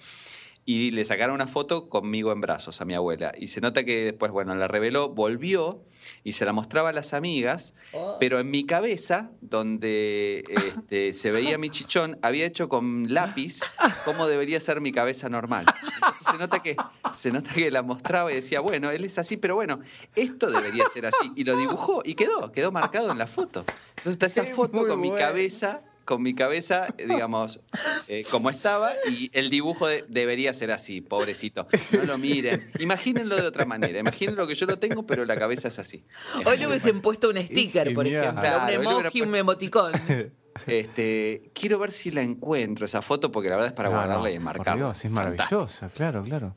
Y 0.70 0.90
le 0.90 1.02
sacaron 1.06 1.34
una 1.34 1.46
foto 1.46 1.88
conmigo 1.88 2.30
en 2.30 2.42
brazos 2.42 2.82
a 2.82 2.84
mi 2.84 2.92
abuela. 2.92 3.32
Y 3.38 3.46
se 3.46 3.62
nota 3.62 3.84
que 3.84 4.04
después, 4.04 4.30
bueno, 4.30 4.54
la 4.54 4.68
reveló, 4.68 5.08
volvió 5.08 5.82
y 6.24 6.34
se 6.34 6.44
la 6.44 6.52
mostraba 6.52 6.90
a 6.90 6.92
las 6.92 7.14
amigas, 7.14 7.72
Oh. 7.94 8.18
pero 8.20 8.38
en 8.38 8.50
mi 8.50 8.66
cabeza, 8.66 9.30
donde 9.40 10.44
este, 10.46 11.14
se 11.14 11.30
veía 11.30 11.56
mi 11.56 11.70
chichón, 11.70 12.18
había 12.20 12.44
hecho 12.44 12.68
con 12.68 13.14
lápiz 13.14 13.60
cómo 14.04 14.26
debería 14.26 14.60
ser 14.60 14.82
mi 14.82 14.92
cabeza 14.92 15.30
normal. 15.30 15.64
Entonces 15.94 16.26
se 16.30 16.36
nota 16.36 16.62
que, 16.62 16.76
se 17.14 17.32
nota 17.32 17.54
que 17.54 17.70
la 17.70 17.80
mostraba 17.82 18.30
y 18.30 18.34
decía, 18.34 18.60
bueno, 18.60 18.90
él 18.90 19.06
es 19.06 19.18
así, 19.18 19.38
pero 19.38 19.54
bueno, 19.54 19.80
esto 20.16 20.50
debería 20.50 20.84
ser 20.92 21.06
así. 21.06 21.32
Y 21.34 21.44
lo 21.44 21.56
dibujó 21.56 22.02
y 22.04 22.14
quedó, 22.14 22.52
quedó 22.52 22.72
marcado 22.72 23.10
en 23.10 23.16
la 23.16 23.26
foto. 23.26 23.64
Entonces 23.96 24.12
está 24.12 24.26
esa 24.26 24.42
Es 24.42 24.54
foto 24.54 24.86
con 24.86 25.00
mi 25.00 25.12
cabeza 25.12 25.80
con 26.08 26.22
mi 26.22 26.32
cabeza, 26.34 26.86
digamos, 26.96 27.60
eh, 28.08 28.24
como 28.30 28.48
estaba, 28.48 28.90
y 29.10 29.28
el 29.34 29.50
dibujo 29.50 29.86
de- 29.86 30.06
debería 30.08 30.54
ser 30.54 30.70
así, 30.70 31.02
pobrecito. 31.02 31.68
No 31.92 32.04
lo 32.04 32.16
miren. 32.16 32.72
Imagínenlo 32.78 33.36
de 33.36 33.46
otra 33.46 33.66
manera. 33.66 33.98
Imaginen 33.98 34.34
lo 34.34 34.46
que 34.46 34.54
yo 34.54 34.64
lo 34.64 34.78
tengo, 34.78 35.04
pero 35.06 35.26
la 35.26 35.36
cabeza 35.36 35.68
es 35.68 35.78
así. 35.78 36.02
Es 36.40 36.46
Hoy 36.46 36.56
le 36.56 36.66
hubiesen 36.66 37.02
puesto 37.02 37.28
un 37.28 37.36
sticker, 37.36 37.92
por 37.92 38.06
ejemplo. 38.06 38.40
Claro, 38.40 38.80
un 38.80 38.86
emoji, 38.86 39.20
un 39.20 39.34
emoticón. 39.36 39.92
Este, 40.66 41.50
quiero 41.54 41.78
ver 41.78 41.92
si 41.92 42.10
la 42.10 42.20
encuentro 42.20 42.84
esa 42.86 43.00
foto 43.00 43.30
porque 43.30 43.48
la 43.48 43.54
verdad 43.54 43.68
es 43.68 43.74
para 43.74 43.90
No, 43.90 43.94
guardarla 43.94 44.22
no, 44.24 44.28
y 44.28 44.32
por 44.32 44.36
enmarcarla. 44.40 44.74
Dios, 44.86 45.04
es 45.04 45.12
Fantástico. 45.12 45.44
maravillosa, 45.44 45.88
claro, 45.90 46.22
claro. 46.24 46.56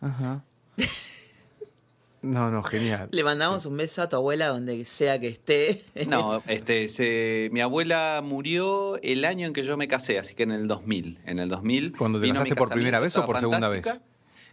Ajá. 0.00 0.44
No, 2.24 2.50
no, 2.50 2.62
genial. 2.62 3.08
Le 3.12 3.22
mandamos 3.22 3.66
un 3.66 3.76
beso 3.76 4.02
a 4.02 4.08
tu 4.08 4.16
abuela 4.16 4.48
donde 4.48 4.84
sea 4.84 5.20
que 5.20 5.28
esté. 5.28 5.82
No, 6.08 6.42
este, 6.48 6.88
se- 6.88 7.48
mi 7.52 7.60
abuela 7.60 8.20
murió 8.24 9.00
el 9.02 9.24
año 9.24 9.46
en 9.46 9.52
que 9.52 9.62
yo 9.62 9.76
me 9.76 9.88
casé, 9.88 10.18
así 10.18 10.34
que 10.34 10.42
en 10.44 10.52
el 10.52 10.66
2000. 10.66 11.18
En 11.26 11.38
el 11.38 11.48
2000. 11.48 11.96
¿Cuando 11.96 12.18
te 12.20 12.26
casaste 12.34 12.54
por 12.56 12.68
primera 12.74 13.00
vez 13.00 13.16
o 13.16 13.26
por 13.26 13.38
segunda 13.38 13.68
vez? 13.68 13.82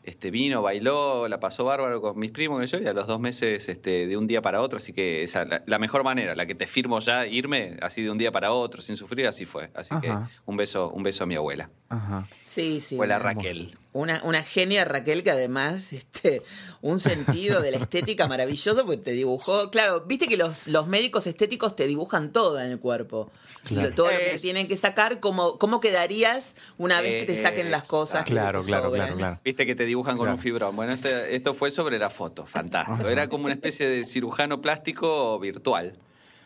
Este, 0.04 0.32
vino, 0.32 0.64
bailó, 0.64 1.28
la 1.28 1.40
pasó 1.40 1.64
bárbaro 1.64 2.02
con 2.02 2.18
mis 2.18 2.32
primos 2.32 2.60
que 2.60 2.66
yo, 2.66 2.80
y 2.80 2.88
a 2.88 2.94
los 2.94 3.06
dos 3.06 3.20
meses, 3.20 3.70
este, 3.70 4.08
de 4.08 4.18
un 4.18 4.26
día 4.26 4.42
para 4.42 4.60
otro, 4.62 4.78
así 4.78 4.94
que 4.94 5.22
esa 5.22 5.46
la, 5.46 5.62
la 5.68 5.78
mejor 5.78 6.04
manera, 6.04 6.36
la 6.36 6.48
que 6.48 6.56
te 6.56 6.66
firmo 6.66 7.00
ya, 7.00 7.28
irme 7.28 7.78
así 7.84 8.02
de 8.02 8.10
un 8.10 8.18
día 8.18 8.32
para 8.32 8.52
otro, 8.52 8.82
sin 8.82 8.98
sufrir, 8.98 9.28
así 9.28 9.46
fue. 9.46 9.70
Así 9.76 9.94
que 10.02 10.12
un 10.48 10.58
beso, 10.58 10.90
un 10.90 11.04
beso 11.04 11.24
a 11.24 11.28
mi 11.28 11.36
abuela. 11.36 11.70
Ajá. 11.90 12.28
Sí, 12.54 12.82
sí. 12.82 12.96
Abuela 12.96 13.16
una- 13.18 13.24
Raquel. 13.24 13.78
Una, 13.94 14.22
una 14.24 14.42
genia 14.44 14.86
Raquel 14.86 15.22
que 15.24 15.32
además, 15.32 15.92
este, 15.92 16.42
un 16.82 17.00
sentido 17.00 17.62
de 17.62 17.72
la 17.72 17.78
estética 17.78 18.26
maravilloso, 18.28 18.86
porque 18.86 19.02
te 19.02 19.12
dibujó. 19.12 19.70
Claro, 19.70 20.02
viste 20.06 20.28
que 20.28 20.38
los, 20.38 20.68
los 20.68 20.88
médicos 20.88 21.28
estéticos 21.28 21.76
te 21.76 21.88
dibujan 21.88 22.32
todo 22.32 22.60
en 22.60 22.72
el 22.72 22.80
cuerpo. 22.80 23.30
Claro. 23.66 23.94
Todo 23.94 24.12
lo 24.12 24.18
que 24.18 24.36
Es- 24.36 24.42
tienen 24.42 24.68
que 24.68 24.78
sacar, 24.78 25.20
cómo, 25.20 25.58
cómo 25.58 25.80
quedarías 25.82 26.56
una 26.78 27.02
vez 27.02 27.26
que 27.26 27.34
te 27.34 27.42
saquen 27.42 27.70
las 27.72 27.88
cosas. 27.88 28.24
que 28.26 28.32
Claro, 28.32 28.62
te 28.62 28.68
claro, 28.68 28.92
claro, 28.92 29.16
claro. 29.18 29.40
Viste 29.44 29.66
que 29.66 29.76
te 29.76 29.86
dibujan 29.86 30.16
con 30.18 30.26
Claro. 30.26 30.38
un 30.38 30.42
fibrón. 30.42 30.76
Bueno, 30.76 30.94
este- 30.94 31.36
esto 31.36 31.54
fue 31.54 31.70
sobre 31.72 32.00
la 32.00 32.10
foto, 32.10 32.46
fantástico. 32.46 33.08
Era 33.10 33.28
como 33.30 33.46
una 33.46 33.54
especie 33.54 33.88
de 33.90 34.06
cirujano 34.06 34.62
plástico 34.62 35.38
virtual. 35.40 35.98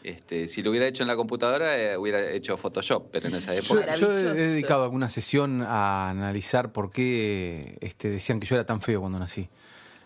Este, 0.08 0.48
si 0.48 0.62
lo 0.62 0.70
hubiera 0.70 0.86
hecho 0.88 1.02
en 1.04 1.08
la 1.08 1.16
computadora, 1.16 1.80
eh, 1.80 1.98
hubiera 1.98 2.30
hecho 2.30 2.58
Photoshop, 2.58 3.10
pero 3.12 3.28
en 3.28 3.36
esa 3.36 3.54
Yo, 3.56 3.60
época. 3.60 3.96
yo 3.96 4.06
he 4.12 4.14
Maravilloso. 4.14 4.34
dedicado 4.36 4.84
alguna 4.84 5.10
sesión 5.10 5.64
a 5.64 6.12
analizar 6.12 6.72
por 6.72 6.92
qué 6.92 7.78
este, 7.82 8.10
decían 8.12 8.40
que 8.40 8.46
yo 8.46 8.56
era 8.56 8.66
tan 8.68 8.82
feo 8.82 9.00
cuando 9.02 9.18
nací. 9.18 9.50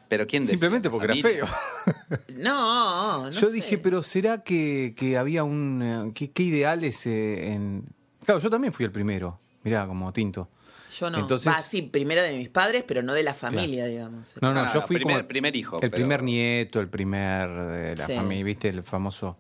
Pero 0.08 0.26
¿quién 0.26 0.44
decía? 0.44 0.54
Simplemente 0.54 0.90
porque 0.90 1.06
era 1.06 1.16
feo. 1.18 1.46
No, 2.30 3.24
no 3.26 3.30
yo 3.32 3.48
sé. 3.48 3.52
dije, 3.54 3.78
pero 3.78 4.02
¿será 4.04 4.44
que, 4.44 4.94
que 4.96 5.18
había 5.18 5.44
un... 5.44 5.82
eh, 5.84 6.12
¿qué, 6.14 6.32
qué 6.32 6.44
ideales 6.44 7.06
eh, 7.06 7.52
en...? 7.54 7.84
Claro, 8.26 8.40
yo 8.40 8.50
también 8.50 8.74
fui 8.74 8.86
el 8.86 8.92
primero. 8.92 9.40
Mirá, 9.64 9.86
como 9.88 10.12
tinto. 10.14 10.50
Yo 10.98 11.10
no. 11.10 11.20
Entonces- 11.20 11.52
Va, 11.52 11.62
sí, 11.62 11.82
primero 11.84 12.22
de 12.22 12.36
mis 12.38 12.50
padres, 12.50 12.84
pero 12.88 13.02
no 13.04 13.14
de 13.14 13.24
la 13.24 13.34
familia, 13.34 13.86
digamos. 13.86 14.36
No, 14.42 14.54
no, 14.54 14.74
yo 14.74 14.82
fui 14.82 14.96
primer- 14.96 15.18
como 15.18 15.28
primer 15.28 15.56
hijo, 15.56 15.76
El 15.76 15.82
pero- 15.92 16.02
primer 16.02 16.24
nieto, 16.24 16.80
el 16.80 16.88
primer 16.88 17.50
de 17.50 17.96
la 17.96 18.06
Sí. 18.08 18.16
familia, 18.16 18.44
¿viste? 18.46 18.70
El 18.70 18.82
famoso. 18.84 19.38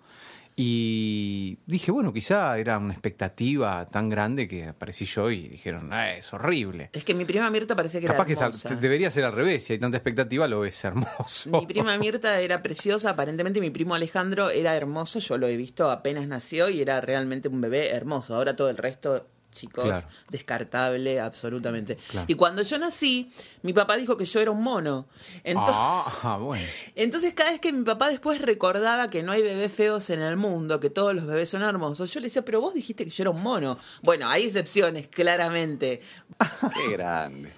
Y 0.61 1.57
dije, 1.67 1.89
bueno, 1.89 2.11
quizá 2.11 2.57
era 2.59 2.77
una 2.77 2.91
expectativa 2.91 3.85
tan 3.85 4.09
grande 4.09 4.45
que 4.45 4.65
aparecí 4.65 5.05
yo 5.05 5.31
y 5.31 5.47
dijeron, 5.47 5.87
ah, 5.93 6.11
es 6.13 6.33
horrible. 6.33 6.89
Es 6.91 7.05
que 7.05 7.13
mi 7.15 7.23
prima 7.23 7.49
Mirta 7.49 7.77
parece 7.77 8.01
que 8.01 8.07
Capaz 8.07 8.25
era 8.25 8.25
que 8.25 8.33
hermosa. 8.33 8.67
esa- 8.69 8.75
debería 8.75 9.09
ser 9.09 9.23
al 9.23 9.31
revés, 9.31 9.63
si 9.63 9.71
hay 9.73 9.79
tanta 9.79 9.95
expectativa 9.95 10.49
lo 10.49 10.59
ves 10.59 10.83
hermoso. 10.83 11.49
Mi 11.61 11.65
prima 11.65 11.97
Mirta 11.97 12.41
era 12.41 12.61
preciosa, 12.61 13.11
aparentemente 13.11 13.61
mi 13.61 13.69
primo 13.69 13.95
Alejandro 13.95 14.49
era 14.49 14.75
hermoso, 14.75 15.19
yo 15.19 15.37
lo 15.37 15.47
he 15.47 15.55
visto 15.55 15.89
apenas 15.89 16.27
nació 16.27 16.67
y 16.69 16.81
era 16.81 16.99
realmente 16.99 17.47
un 17.47 17.61
bebé 17.61 17.91
hermoso. 17.91 18.35
Ahora 18.35 18.55
todo 18.57 18.69
el 18.69 18.75
resto 18.75 19.27
chicos. 19.51 19.83
Claro. 19.83 20.07
Descartable, 20.29 21.19
absolutamente. 21.19 21.95
Claro. 21.95 22.25
Y 22.29 22.35
cuando 22.35 22.61
yo 22.61 22.77
nací, 22.79 23.31
mi 23.63 23.73
papá 23.73 23.95
dijo 23.97 24.15
que 24.17 24.25
yo 24.25 24.39
era 24.39 24.51
un 24.51 24.61
mono. 24.63 25.07
Entonces, 25.43 25.75
Ah, 25.77 26.37
bueno. 26.41 26.65
entonces 26.95 27.33
cada 27.33 27.51
vez 27.51 27.59
que 27.59 27.71
mi 27.73 27.83
papá 27.83 28.09
después 28.09 28.41
recordaba 28.41 29.09
que 29.09 29.23
no 29.23 29.31
hay 29.31 29.41
bebés 29.41 29.73
feos 29.73 30.09
en 30.09 30.21
el 30.21 30.37
mundo, 30.37 30.79
que 30.79 30.89
todos 30.89 31.13
los 31.15 31.25
bebés 31.25 31.49
son 31.49 31.63
hermosos, 31.63 32.11
yo 32.13 32.19
le 32.19 32.27
decía, 32.27 32.43
pero 32.45 32.61
vos 32.61 32.73
dijiste 32.73 33.03
que 33.05 33.09
yo 33.11 33.23
era 33.23 33.31
un 33.31 33.41
mono. 33.43 33.77
Bueno, 34.03 34.27
hay 34.29 34.45
excepciones, 34.45 35.07
claramente. 35.07 36.01
Qué 36.75 36.91
grande. 36.91 37.51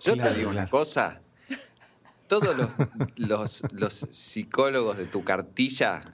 Yo 0.00 0.14
Claro, 0.14 0.30
te 0.32 0.38
digo 0.38 0.50
una 0.50 0.68
cosa. 0.68 1.20
Todos 2.28 2.54
los, 2.58 2.68
los, 3.16 3.62
los 3.72 3.94
psicólogos 4.12 4.98
de 4.98 5.06
tu 5.06 5.24
cartilla, 5.24 6.04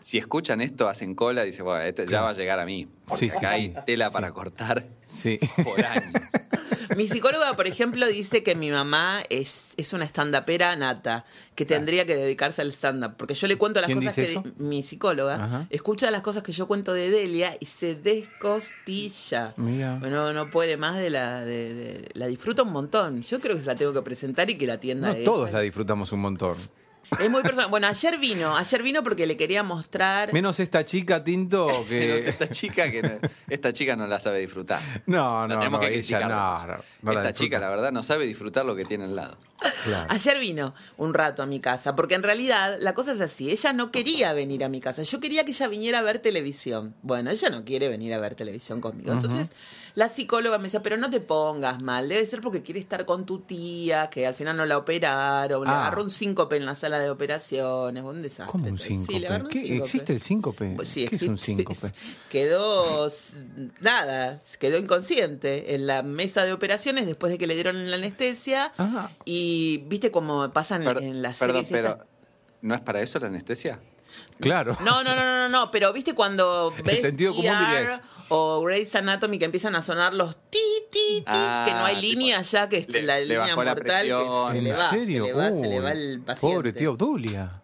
si 0.00 0.18
escuchan 0.18 0.60
esto, 0.60 0.88
hacen 0.88 1.14
cola 1.14 1.42
y 1.44 1.46
dicen, 1.46 1.64
bueno, 1.64 1.82
este 1.82 2.06
ya 2.06 2.22
va 2.22 2.30
a 2.30 2.32
llegar 2.34 2.58
a 2.60 2.64
mí. 2.64 2.86
Porque 3.06 3.30
Sí, 3.30 3.44
hay 3.46 3.68
sí. 3.74 3.80
tela 3.86 4.08
Sí. 4.08 4.12
para 4.14 4.32
cortar 4.32 4.86
Sí. 5.04 5.38
por 5.64 5.84
años. 5.84 6.12
Mi 6.96 7.06
psicóloga, 7.06 7.54
por 7.54 7.66
ejemplo, 7.68 8.06
dice 8.06 8.42
que 8.42 8.54
mi 8.56 8.70
mamá 8.70 9.22
es, 9.28 9.74
es 9.76 9.92
una 9.92 10.04
estandapera 10.06 10.74
nata, 10.74 11.26
que 11.54 11.66
tendría 11.66 12.06
que 12.06 12.16
dedicarse 12.16 12.62
al 12.62 12.72
stand-up. 12.72 13.14
Porque 13.18 13.34
yo 13.34 13.46
le 13.46 13.56
cuento 13.56 13.80
las 13.80 13.86
¿Quién 13.88 13.98
cosas 13.98 14.16
dice 14.16 14.26
que 14.42 14.48
eso? 14.48 14.54
mi 14.56 14.82
psicóloga 14.82 15.34
Ajá. 15.44 15.66
escucha 15.70 16.10
las 16.10 16.22
cosas 16.22 16.42
que 16.42 16.50
yo 16.52 16.66
cuento 16.66 16.94
de 16.94 17.10
Delia 17.10 17.56
y 17.60 17.66
se 17.66 17.94
descostilla. 17.94 19.52
Mira. 19.56 19.98
No, 19.98 20.32
no 20.32 20.48
puede 20.50 20.76
más 20.76 20.98
de 20.98 21.10
la, 21.10 21.44
de, 21.44 21.74
de- 21.74 22.08
la 22.14 22.26
disfruta 22.26 22.62
un 22.62 22.72
montón. 22.72 23.22
Yo 23.22 23.38
creo 23.38 23.54
que 23.56 23.60
se 23.60 23.66
la 23.66 23.76
tengo 23.76 23.92
que 23.92 24.02
presentar 24.02 24.48
y 24.50 24.56
que 24.56 24.66
la 24.66 24.74
atienda 24.74 25.08
No, 25.08 25.14
ella. 25.14 25.24
todos 25.24 25.52
la 25.52 25.60
disfrutamos 25.60 26.10
un 26.12 26.20
montón. 26.20 26.56
Es 27.18 27.30
muy 27.30 27.42
personal. 27.42 27.68
Bueno, 27.70 27.86
ayer 27.86 28.18
vino, 28.18 28.56
ayer 28.56 28.82
vino 28.82 29.02
porque 29.02 29.26
le 29.26 29.36
quería 29.36 29.62
mostrar. 29.62 30.32
Menos 30.32 30.60
esta 30.60 30.84
chica, 30.84 31.24
Tinto, 31.24 31.84
que... 31.88 32.16
esta 32.16 32.48
chica 32.50 32.90
que 32.90 33.02
no, 33.02 33.10
esta 33.48 33.72
chica 33.72 33.96
no 33.96 34.06
la 34.06 34.20
sabe 34.20 34.40
disfrutar. 34.40 34.80
No, 35.06 35.46
La 35.46 35.54
no, 35.54 35.58
tenemos 35.60 35.80
no, 35.80 35.86
que 35.86 35.94
ella 35.94 36.18
criticar, 36.18 36.28
no, 36.30 36.64
Esta 36.64 36.82
disfruta. 37.00 37.32
chica, 37.32 37.58
la 37.60 37.68
verdad, 37.70 37.92
no 37.92 38.02
sabe 38.02 38.26
disfrutar 38.26 38.64
lo 38.66 38.76
que 38.76 38.84
tiene 38.84 39.04
al 39.04 39.16
lado. 39.16 39.36
Claro. 39.84 40.06
Ayer 40.10 40.38
vino 40.38 40.74
un 40.98 41.14
rato 41.14 41.42
a 41.42 41.46
mi 41.46 41.58
casa, 41.60 41.96
porque 41.96 42.14
en 42.14 42.22
realidad 42.22 42.76
la 42.80 42.94
cosa 42.94 43.12
es 43.12 43.20
así, 43.20 43.50
ella 43.50 43.72
no 43.72 43.90
quería 43.90 44.32
venir 44.32 44.62
a 44.62 44.68
mi 44.68 44.80
casa, 44.80 45.02
yo 45.02 45.18
quería 45.18 45.44
que 45.44 45.50
ella 45.50 45.66
viniera 45.66 45.98
a 45.98 46.02
ver 46.02 46.18
televisión. 46.20 46.94
Bueno, 47.02 47.30
ella 47.30 47.50
no 47.50 47.64
quiere 47.64 47.88
venir 47.88 48.14
a 48.14 48.18
ver 48.20 48.34
televisión 48.36 48.80
conmigo. 48.80 49.12
Entonces 49.12 49.50
la 49.96 50.08
psicóloga 50.08 50.58
me 50.58 50.64
decía, 50.64 50.80
pero 50.82 50.96
no 50.96 51.10
te 51.10 51.18
pongas 51.18 51.82
mal, 51.82 52.08
debe 52.08 52.24
ser 52.24 52.40
porque 52.40 52.62
quiere 52.62 52.78
estar 52.78 53.04
con 53.04 53.26
tu 53.26 53.40
tía, 53.40 54.08
que 54.10 54.28
al 54.28 54.34
final 54.34 54.56
no 54.56 54.64
la 54.64 54.78
operaron, 54.78 55.64
le 55.64 55.70
Ah. 55.70 55.80
agarró 55.80 56.04
un 56.04 56.10
síncope 56.10 56.56
en 56.56 56.64
la 56.66 56.76
sala 56.76 56.97
de 56.98 57.10
operaciones, 57.10 58.02
un 58.02 58.22
desastre. 58.22 58.50
¿Cómo 58.52 58.66
un 58.68 58.78
Sí, 58.78 58.94
síncope? 59.04 59.76
¿Existe 59.76 60.12
el 60.12 60.20
síncope? 60.20 60.72
Pues 60.76 60.88
sí, 60.88 61.06
¿Qué 61.08 61.16
es 61.16 61.22
un 61.22 61.38
síncope? 61.38 61.92
Quedó 62.30 63.08
nada, 63.80 64.40
quedó 64.58 64.78
inconsciente 64.78 65.74
en 65.74 65.86
la 65.86 66.02
mesa 66.02 66.44
de 66.44 66.52
operaciones 66.52 67.06
después 67.06 67.30
de 67.32 67.38
que 67.38 67.46
le 67.46 67.54
dieron 67.54 67.90
la 67.90 67.96
anestesia. 67.96 68.72
Ah. 68.78 69.10
Y 69.24 69.78
viste 69.88 70.10
como 70.10 70.50
pasan 70.52 70.84
Per- 70.84 71.02
en 71.02 71.22
las 71.22 71.38
perdón, 71.38 71.64
series 71.64 71.70
pero 71.82 71.88
estas- 71.94 72.06
¿no 72.62 72.74
es 72.74 72.80
para 72.80 73.02
eso 73.02 73.18
la 73.18 73.26
anestesia? 73.28 73.80
Claro. 74.40 74.76
No, 74.80 75.02
no, 75.02 75.16
no, 75.16 75.22
no, 75.24 75.36
no, 75.36 75.48
no, 75.48 75.70
pero 75.70 75.92
viste 75.92 76.14
cuando 76.14 76.72
ves 76.84 77.00
sentido 77.02 77.34
común 77.34 77.46
ER 77.50 77.58
diría 77.58 78.02
o 78.28 78.60
Grey's 78.62 78.94
Anatomy 78.94 79.38
que 79.38 79.44
empiezan 79.46 79.74
a 79.74 79.82
sonar 79.82 80.14
los 80.14 80.36
ti 80.50 80.58
ti 80.92 80.98
ti 81.20 81.24
Ah, 81.26 81.64
que 81.66 81.72
no 81.74 81.84
hay 81.84 82.00
tipo, 82.00 82.18
línea 82.20 82.40
ya 82.42 82.68
que 82.68 82.78
es 82.78 82.88
le- 82.88 83.02
la 83.02 83.18
le 83.18 83.24
línea 83.26 83.38
bajó 83.40 83.64
la 83.64 83.74
mortal 83.74 84.02
que 84.06 84.52
se 84.52 84.58
¿En 84.58 84.64
le 84.64 84.70
va, 84.72 84.90
serio? 84.90 85.24
se 85.26 85.32
le 85.32 85.32
va, 85.34 85.50
se 85.50 85.66
le 85.68 85.80
va 85.80 85.90
Uy, 85.92 85.98
el 85.98 86.20
paciente. 86.20 86.56
Pobre 86.56 86.72
tío 86.72 86.92
Obdulia. 86.92 87.62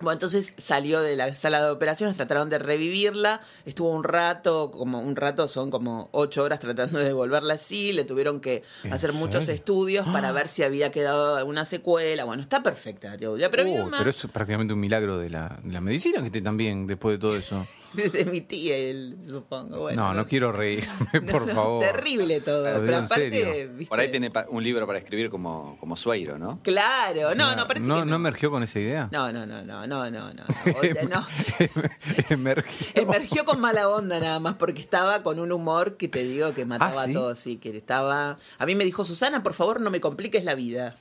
Bueno, 0.00 0.12
entonces 0.12 0.54
salió 0.56 1.00
de 1.00 1.16
la 1.16 1.34
sala 1.34 1.62
de 1.62 1.70
operaciones, 1.70 2.16
trataron 2.16 2.48
de 2.48 2.58
revivirla, 2.58 3.40
estuvo 3.64 3.90
un 3.90 4.04
rato, 4.04 4.70
como 4.70 5.00
un 5.00 5.14
rato, 5.16 5.46
son 5.46 5.70
como 5.70 6.08
ocho 6.12 6.42
horas 6.42 6.58
tratando 6.58 6.98
de 6.98 7.04
devolverla 7.06 7.54
así, 7.54 7.92
le 7.92 8.04
tuvieron 8.04 8.40
que 8.40 8.62
¿En 8.84 8.92
hacer 8.92 9.12
muchos 9.12 9.48
estudios 9.48 10.06
para 10.08 10.32
ver 10.32 10.48
si 10.48 10.62
había 10.62 10.90
quedado 10.90 11.36
alguna 11.36 11.64
secuela. 11.64 12.24
Bueno, 12.24 12.42
está 12.42 12.62
perfecta, 12.62 13.16
tío. 13.16 13.36
Ya, 13.36 13.50
pero 13.50 13.64
es 14.10 14.26
prácticamente 14.32 14.72
un 14.72 14.80
milagro 14.80 15.18
de 15.18 15.30
la, 15.30 15.58
de 15.62 15.72
la 15.72 15.80
medicina 15.80 16.20
que 16.20 16.26
esté 16.26 16.40
también 16.40 16.86
después 16.86 17.14
de 17.14 17.18
todo 17.18 17.36
eso. 17.36 17.66
de 18.12 18.24
mi 18.26 18.40
tía, 18.40 18.76
él, 18.76 19.16
supongo. 19.28 19.78
Bueno, 19.78 20.02
no, 20.02 20.14
no 20.14 20.26
quiero 20.26 20.52
reírme, 20.52 21.20
por 21.30 21.46
no, 21.46 21.54
favor. 21.54 21.84
Terrible 21.84 22.40
todo. 22.40 22.64
Pero 22.64 22.84
en 22.98 23.04
aparte, 23.04 23.30
serio. 23.30 23.72
¿viste? 23.74 23.88
Por 23.88 24.00
ahí 24.00 24.10
tiene 24.10 24.30
pa- 24.30 24.46
un 24.48 24.62
libro 24.62 24.86
para 24.86 24.98
escribir 24.98 25.30
como, 25.30 25.76
como 25.80 25.96
Sueiro, 25.96 26.38
¿no? 26.38 26.60
Claro, 26.62 27.34
no, 27.34 27.56
no, 27.56 27.66
parece 27.66 27.86
¿No, 27.86 27.94
que 27.96 28.00
no. 28.00 28.06
¿No 28.06 28.16
emergió 28.16 28.50
con 28.50 28.62
esa 28.62 28.78
idea? 28.78 29.08
No, 29.12 29.32
no, 29.32 29.46
no, 29.46 29.62
no, 29.62 29.86
no, 29.86 30.10
no, 30.10 30.32
no. 30.32 30.44
No. 31.10 31.26
emergió. 32.28 32.90
Emergió 32.94 33.44
con 33.44 33.60
mala 33.60 33.88
onda 33.88 34.20
nada 34.20 34.38
más 34.40 34.54
porque 34.54 34.80
estaba 34.80 35.22
con 35.22 35.38
un 35.40 35.52
humor 35.52 35.96
que 35.96 36.08
te 36.08 36.22
digo 36.24 36.52
que 36.54 36.64
mataba 36.64 37.02
¿Ah, 37.02 37.04
sí? 37.04 37.10
a 37.10 37.14
todos, 37.14 37.38
sí, 37.38 37.56
que 37.58 37.76
estaba... 37.76 38.38
A 38.58 38.66
mí 38.66 38.74
me 38.74 38.84
dijo, 38.84 39.04
Susana, 39.04 39.42
por 39.42 39.54
favor, 39.54 39.80
no 39.80 39.90
me 39.90 40.00
compliques 40.00 40.44
la 40.44 40.54
vida. 40.54 40.96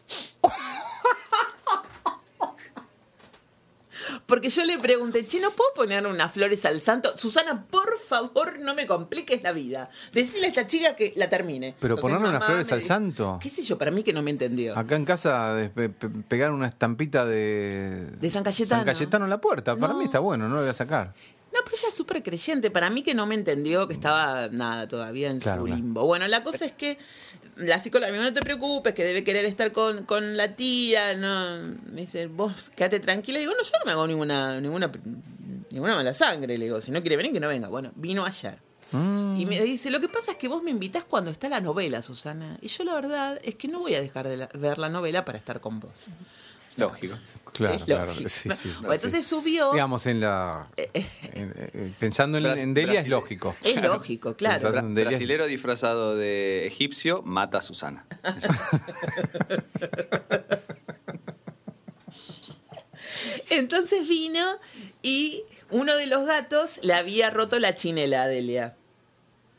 Porque 4.30 4.50
yo 4.50 4.64
le 4.64 4.78
pregunté, 4.78 5.26
che, 5.26 5.42
¿no 5.42 5.50
puedo 5.52 5.74
poner 5.74 6.06
unas 6.08 6.32
flores 6.32 6.64
al 6.66 6.80
santo? 6.80 7.18
Susana, 7.18 7.66
por 7.70 8.00
favor, 8.00 8.60
no 8.60 8.76
me 8.76 8.86
compliques 8.88 9.42
la 9.44 9.52
vida. 9.52 9.90
Decirle 10.14 10.46
a 10.46 10.50
esta 10.50 10.68
chica 10.68 10.96
que 10.96 11.12
la 11.18 11.28
termine. 11.28 11.76
Pero 11.80 11.96
Entonces, 11.96 12.16
ponerle 12.16 12.36
unas 12.38 12.46
flores 12.48 12.70
me 12.70 12.76
al 12.76 12.82
santo. 12.84 13.40
¿Qué 13.42 13.50
sé 13.50 13.64
yo? 13.64 13.78
Para 13.78 13.90
mí 13.92 14.04
que 14.04 14.14
no 14.14 14.22
me 14.22 14.30
entendió. 14.32 14.78
Acá 14.78 14.96
en 14.96 15.04
casa 15.06 15.56
de- 15.56 15.70
pe- 15.70 15.90
pe- 15.90 16.10
pegar 16.28 16.52
una 16.52 16.68
estampita 16.68 17.26
de... 17.26 18.06
De 18.22 18.30
San 18.30 18.44
Cayetano. 18.44 18.84
San 18.84 18.94
Cayetano 18.94 19.26
en 19.26 19.30
la 19.32 19.42
puerta. 19.42 19.76
Para 19.76 19.94
No. 19.94 20.00
mí 20.00 20.06
está 20.06 20.20
bueno, 20.20 20.48
no 20.48 20.54
lo 20.56 20.62
voy 20.62 20.70
a 20.70 20.74
sacar. 20.74 21.14
No, 21.52 21.62
pero 21.64 21.76
ella 21.78 21.88
es 21.88 21.96
súper 21.96 22.22
creyente. 22.22 22.70
Para 22.70 22.92
mí 22.92 23.02
que 23.02 23.16
no 23.16 23.26
me 23.26 23.34
entendió 23.34 23.88
que 23.88 23.96
estaba 23.96 24.50
nada 24.50 24.88
todavía 24.88 25.32
en 25.32 25.40
Claro, 25.40 25.62
su 25.62 25.68
limbo. 25.68 26.06
Bueno, 26.06 26.28
la 26.28 26.44
cosa 26.44 26.66
es 26.66 26.74
que 26.74 27.00
la 27.60 27.80
psicóloga 27.80 28.12
me 28.12 28.18
dijo, 28.18 28.30
no 28.30 28.34
te 28.34 28.42
preocupes, 28.42 28.94
que 28.94 29.04
debe 29.04 29.24
querer 29.24 29.46
estar 29.46 29.72
con, 29.72 30.06
con 30.06 30.36
la 30.38 30.56
tía. 30.56 31.16
No, 31.16 31.60
me 31.92 32.02
dice, 32.02 32.28
vos 32.28 32.72
quédate 32.76 33.00
tranquila. 33.00 33.40
Y 33.40 33.42
digo, 33.44 33.54
no, 33.56 33.64
yo 33.64 33.72
no 33.80 33.86
me 33.86 33.92
hago 33.92 34.08
ninguna, 34.08 34.60
ninguna, 34.60 34.92
ninguna 35.72 35.96
mala 35.96 36.14
sangre. 36.14 36.58
Le 36.58 36.66
digo, 36.66 36.82
si 36.82 36.92
no 36.92 37.02
quiere 37.02 37.18
venir, 37.18 37.32
que 37.34 37.40
no 37.40 37.48
venga. 37.48 37.68
Bueno, 37.68 37.92
vino 37.96 38.26
ayer. 38.26 38.58
Mm. 38.92 39.38
Y 39.40 39.46
me 39.46 39.62
dice, 39.62 39.92
lo 39.92 40.00
que 40.00 40.10
pasa 40.10 40.32
es 40.32 40.38
que 40.38 40.48
vos 40.48 40.64
me 40.64 40.72
invitás 40.72 41.04
cuando 41.04 41.30
está 41.32 41.48
la 41.50 41.62
novela, 41.62 42.02
Susana. 42.02 42.58
Y 42.62 42.68
yo 42.70 42.84
la 42.84 42.96
verdad 42.96 43.40
es 43.44 43.56
que 43.56 43.68
no 43.68 43.80
voy 43.80 43.94
a 43.94 44.02
dejar 44.02 44.28
de 44.28 44.38
la- 44.38 44.50
ver 44.54 44.78
la 44.80 44.90
novela 44.90 45.26
para 45.26 45.38
estar 45.38 45.60
con 45.60 45.80
vos. 45.80 46.08
Lógico. 46.78 47.16
Claro, 47.54 47.76
Es 47.76 47.84
claro. 47.84 48.14
Sí, 48.14 48.30
sí. 48.30 48.50
Entonces 48.92 49.26
subió... 49.26 49.72
Digamos, 49.72 50.06
en 50.06 50.22
la. 50.22 50.68
en- 50.78 51.70
en- 51.74 51.96
pensando 52.00 52.38
en, 52.38 52.46
en 52.46 52.74
Delia 52.74 53.02
es 53.02 53.08
lógico. 53.08 53.56
Es 53.64 53.82
lógico, 53.82 54.36
claro. 54.36 54.72
Delia- 54.72 55.08
brasilero 55.10 55.48
disfrazado 55.48 56.16
de 56.16 56.68
egipcio 56.68 57.22
mata 57.24 57.60
a 57.60 57.62
Susana. 57.62 58.06
Entonces 63.50 64.08
vino 64.08 64.46
y 65.02 65.44
uno 65.72 65.96
de 65.96 66.08
los 66.08 66.26
gatos 66.28 66.80
le 66.84 66.94
había 66.94 67.30
roto 67.30 67.60
la 67.60 67.76
chinela 67.76 68.24
a 68.24 68.28
Delia. 68.28 68.76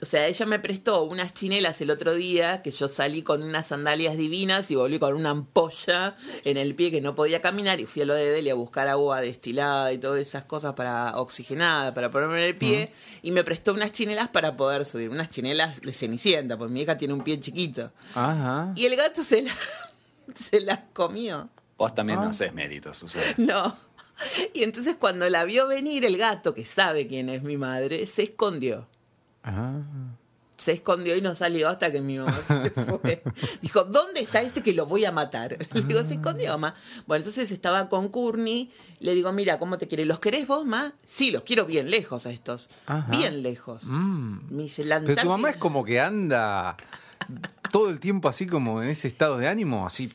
O 0.02 0.06
sea, 0.06 0.26
ella 0.28 0.46
me 0.46 0.58
prestó 0.58 1.02
unas 1.02 1.34
chinelas 1.34 1.80
el 1.82 1.90
otro 1.90 2.14
día 2.14 2.62
que 2.62 2.70
yo 2.70 2.88
salí 2.88 3.22
con 3.22 3.42
unas 3.42 3.66
sandalias 3.66 4.16
divinas 4.16 4.70
y 4.70 4.74
volví 4.74 4.98
con 4.98 5.14
una 5.14 5.30
ampolla 5.30 6.16
en 6.44 6.56
el 6.56 6.74
pie 6.74 6.90
que 6.90 7.02
no 7.02 7.14
podía 7.14 7.42
caminar 7.42 7.80
y 7.80 7.86
fui 7.86 8.00
a 8.02 8.06
lo 8.06 8.14
de 8.14 8.30
Delia 8.30 8.52
a 8.52 8.56
buscar 8.56 8.88
agua 8.88 9.20
destilada 9.20 9.92
y 9.92 9.98
todas 9.98 10.18
esas 10.20 10.44
cosas 10.44 10.72
para 10.72 11.18
oxigenada, 11.18 11.92
para 11.92 12.10
ponerme 12.10 12.38
en 12.42 12.48
el 12.48 12.56
pie 12.56 12.92
y 13.22 13.30
me 13.30 13.44
prestó 13.44 13.74
unas 13.74 13.92
chinelas 13.92 14.28
para 14.28 14.56
poder 14.56 14.86
subir, 14.86 15.10
unas 15.10 15.28
chinelas 15.28 15.80
de 15.82 15.92
cenicienta, 15.92 16.56
porque 16.56 16.72
mi 16.72 16.80
hija 16.80 16.96
tiene 16.96 17.12
un 17.12 17.22
pie 17.22 17.38
chiquito. 17.38 17.92
Ajá. 18.14 18.72
Y 18.76 18.86
el 18.86 18.96
gato 18.96 19.22
se, 19.22 19.42
la- 19.42 19.52
se 20.34 20.60
las 20.62 20.80
comió. 20.94 21.50
Vos 21.76 21.94
también 21.94 22.18
Ah. 22.20 22.24
no 22.24 22.30
haces 22.30 22.52
méritos, 22.54 22.96
Susana. 22.96 23.24
No. 23.36 23.76
Y 24.52 24.62
entonces 24.64 24.96
cuando 24.98 25.28
la 25.30 25.44
vio 25.44 25.66
venir 25.66 26.04
el 26.04 26.18
gato, 26.18 26.54
que 26.54 26.64
sabe 26.66 27.06
quién 27.06 27.30
es 27.30 27.42
mi 27.42 27.56
madre, 27.56 28.06
se 28.06 28.22
escondió. 28.24 28.86
Ah. 29.42 29.80
Se 30.56 30.72
escondió 30.72 31.16
y 31.16 31.22
no 31.22 31.34
salió 31.34 31.70
hasta 31.70 31.90
que 31.90 32.02
mi 32.02 32.18
mamá 32.18 32.36
se 32.36 32.70
fue. 33.00 33.22
Dijo, 33.62 33.84
¿dónde 33.84 34.20
está 34.20 34.42
ese 34.42 34.62
que 34.62 34.74
lo 34.74 34.84
voy 34.84 35.06
a 35.06 35.12
matar? 35.12 35.56
Le 35.72 35.82
digo, 35.82 36.02
se 36.02 36.14
escondió, 36.14 36.50
mamá. 36.50 36.74
Bueno, 37.06 37.20
entonces 37.22 37.50
estaba 37.50 37.88
con 37.88 38.08
Courtney. 38.10 38.70
Le 38.98 39.14
digo, 39.14 39.32
mira, 39.32 39.58
¿cómo 39.58 39.78
te 39.78 39.88
quieres? 39.88 40.06
¿Los 40.06 40.18
querés 40.18 40.46
vos, 40.46 40.66
ma? 40.66 40.92
Sí, 41.06 41.30
los 41.30 41.44
quiero 41.44 41.64
bien 41.64 41.90
lejos 41.90 42.26
a 42.26 42.30
estos. 42.30 42.68
Ajá. 42.86 43.10
Bien 43.10 43.42
lejos. 43.42 43.84
Mm. 43.84 44.54
Me 44.54 44.64
dice, 44.64 44.84
la 44.84 45.00
Pero 45.00 45.22
tu 45.22 45.28
mamá 45.28 45.48
es 45.50 45.56
como 45.56 45.82
que 45.82 45.98
anda 45.98 46.76
todo 47.70 47.88
el 47.90 48.00
tiempo 48.00 48.28
así 48.28 48.46
como 48.46 48.82
en 48.82 48.88
ese 48.88 49.08
estado 49.08 49.38
de 49.38 49.48
ánimo, 49.48 49.86
así, 49.86 50.10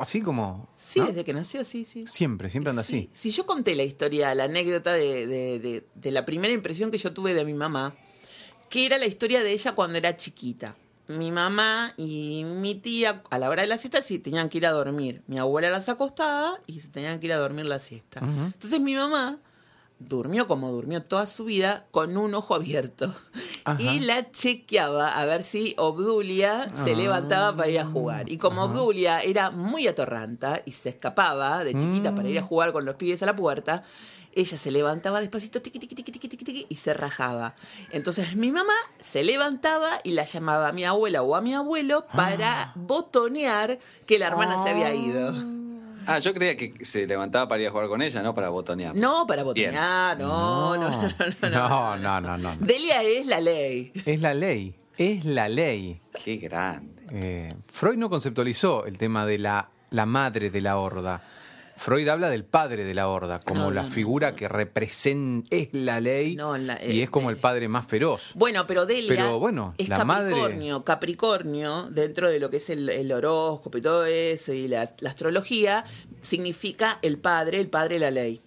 así 0.00 0.20
como... 0.22 0.68
Sí, 0.76 1.00
¿no? 1.00 1.06
desde 1.06 1.24
que 1.24 1.32
nació, 1.32 1.64
sí, 1.64 1.84
sí. 1.84 2.06
Siempre, 2.06 2.50
siempre 2.50 2.70
anda 2.70 2.82
así. 2.82 3.08
Sí, 3.12 3.30
Si 3.30 3.30
yo 3.30 3.46
conté 3.46 3.74
la 3.74 3.82
historia, 3.84 4.34
la 4.34 4.44
anécdota 4.44 4.92
de, 4.92 5.26
de- 5.26 5.58
de- 5.60 5.86
de 5.94 6.10
la 6.10 6.24
primera 6.26 6.52
impresión 6.52 6.90
que 6.90 6.98
yo 6.98 7.12
tuve 7.12 7.34
de 7.34 7.44
mi 7.44 7.54
mamá, 7.54 7.94
que 8.68 8.86
era 8.86 8.98
la 8.98 9.06
historia 9.06 9.42
de 9.42 9.52
ella 9.52 9.72
cuando 9.74 9.98
era 9.98 10.16
chiquita. 10.16 10.76
Mi 11.08 11.32
mamá 11.32 11.92
y 11.96 12.44
mi 12.44 12.76
tía, 12.76 13.22
a 13.30 13.38
la 13.38 13.48
hora 13.50 13.62
de 13.62 13.68
la 13.68 13.78
siesta, 13.78 14.00
sí 14.00 14.20
tenían 14.20 14.48
que 14.48 14.58
ir 14.58 14.66
a 14.66 14.70
dormir. 14.70 15.22
Mi 15.26 15.38
abuela 15.38 15.68
las 15.70 15.88
acostaba 15.88 16.60
y 16.68 16.78
se 16.78 16.88
tenían 16.88 17.18
que 17.18 17.26
ir 17.26 17.32
a 17.32 17.38
dormir 17.38 17.64
la 17.66 17.80
siesta. 17.80 18.20
Entonces 18.20 18.80
mi 18.80 18.94
mamá 18.94 19.38
durmió 20.00 20.48
como 20.48 20.70
durmió 20.72 21.02
toda 21.04 21.26
su 21.26 21.44
vida 21.44 21.86
con 21.90 22.16
un 22.16 22.34
ojo 22.34 22.54
abierto. 22.54 23.14
Ajá. 23.64 23.80
Y 23.80 24.00
la 24.00 24.30
chequeaba 24.32 25.08
a 25.10 25.24
ver 25.26 25.42
si 25.44 25.74
Obdulia 25.78 26.72
se 26.74 26.92
Ah. 26.92 26.96
levantaba 26.96 27.54
para 27.56 27.68
ir 27.68 27.78
a 27.78 27.84
jugar. 27.86 28.28
Y 28.32 28.38
como 28.38 28.62
Obdulia 28.64 29.20
era 29.20 29.50
muy 29.50 29.86
atorranta 29.86 30.62
y 30.64 30.72
se 30.72 30.88
escapaba 30.88 31.62
de 31.64 31.78
chiquita 31.78 32.14
para 32.14 32.28
ir 32.28 32.40
Mm. 32.40 32.44
a 32.44 32.46
jugar 32.46 32.72
con 32.72 32.84
los 32.86 32.96
pibes 32.96 33.22
a 33.22 33.26
la 33.26 33.36
puerta, 33.36 33.84
ella 34.32 34.56
se 34.56 34.70
levantaba 34.70 35.20
despacito 35.20 35.60
tiqui, 35.60 35.78
tiqui, 35.80 35.94
tiqui, 35.94 36.12
tiqui, 36.12 36.28
tiqui, 36.28 36.44
tiqui, 36.44 36.66
y 36.68 36.76
se 36.76 36.94
rajaba. 36.94 37.54
Entonces 37.90 38.36
mi 38.36 38.50
mamá 38.52 38.72
se 39.00 39.22
levantaba 39.24 39.88
y 40.04 40.12
la 40.12 40.24
llamaba 40.24 40.68
a 40.68 40.72
mi 40.72 40.84
abuela 40.84 41.22
o 41.22 41.34
a 41.36 41.40
mi 41.40 41.52
abuelo 41.54 42.06
Ah. 42.10 42.16
para 42.16 42.72
botonear 42.76 43.78
que 44.06 44.18
la 44.18 44.28
hermana 44.28 44.62
se 44.62 44.70
había 44.70 44.94
ido. 44.94 45.34
Ah, 46.06 46.18
yo 46.18 46.32
creía 46.34 46.56
que 46.56 46.84
se 46.84 47.06
levantaba 47.06 47.48
para 47.48 47.62
ir 47.62 47.68
a 47.68 47.70
jugar 47.70 47.88
con 47.88 48.02
ella, 48.02 48.22
no 48.22 48.34
para 48.34 48.48
botonear. 48.48 48.94
No, 48.94 49.26
para 49.26 49.42
botonear, 49.42 50.18
no 50.18 50.76
no 50.76 50.90
no, 50.90 51.08
no, 51.50 51.96
no, 51.98 52.20
no, 52.20 52.38
no. 52.38 52.56
Delia 52.60 53.02
es 53.02 53.26
la 53.26 53.40
ley. 53.40 53.92
Es 54.06 54.20
la 54.20 54.34
ley, 54.34 54.74
es 54.96 55.24
la 55.24 55.48
ley. 55.48 56.00
Qué 56.24 56.36
grande. 56.36 57.02
Eh, 57.12 57.54
Freud 57.68 57.96
no 57.96 58.08
conceptualizó 58.08 58.86
el 58.86 58.96
tema 58.96 59.26
de 59.26 59.38
la, 59.38 59.68
la 59.90 60.06
madre 60.06 60.50
de 60.50 60.60
la 60.60 60.78
horda. 60.78 61.22
Freud 61.80 62.06
habla 62.08 62.28
del 62.28 62.44
padre 62.44 62.84
de 62.84 62.92
la 62.92 63.08
horda, 63.08 63.40
como 63.40 63.60
No, 63.62 63.70
la 63.70 63.80
no, 63.82 63.88
no, 63.88 63.94
figura 63.94 64.34
que 64.34 64.48
representa, 64.48 65.48
es 65.50 65.70
la 65.72 65.98
ley 65.98 66.36
No, 66.36 66.58
la- 66.58 66.78
y 66.84 67.00
es 67.00 67.08
como 67.08 67.30
el 67.30 67.38
padre 67.38 67.68
más 67.68 67.86
feroz. 67.86 68.32
Bueno, 68.34 68.66
pero 68.66 68.84
Delia 68.84 69.08
Pero, 69.08 69.38
bueno, 69.38 69.74
es 69.78 69.88
la 69.88 70.04
madre- 70.04 70.32
Capricornio. 70.34 70.84
Capricornio, 70.84 71.88
dentro 71.90 72.28
de 72.28 72.38
lo 72.38 72.50
que 72.50 72.58
es 72.58 72.68
el, 72.68 72.88
el 72.90 73.10
horóscopo 73.10 73.78
y 73.78 73.80
todo 73.80 74.04
eso, 74.04 74.52
y 74.52 74.68
la, 74.68 74.92
la 75.00 75.08
astrología, 75.08 75.84
significa 76.20 76.98
el 77.00 77.16
padre, 77.18 77.58
el 77.60 77.68
padre 77.68 77.94
de 77.94 78.00
la 78.00 78.10
ley. 78.10 78.42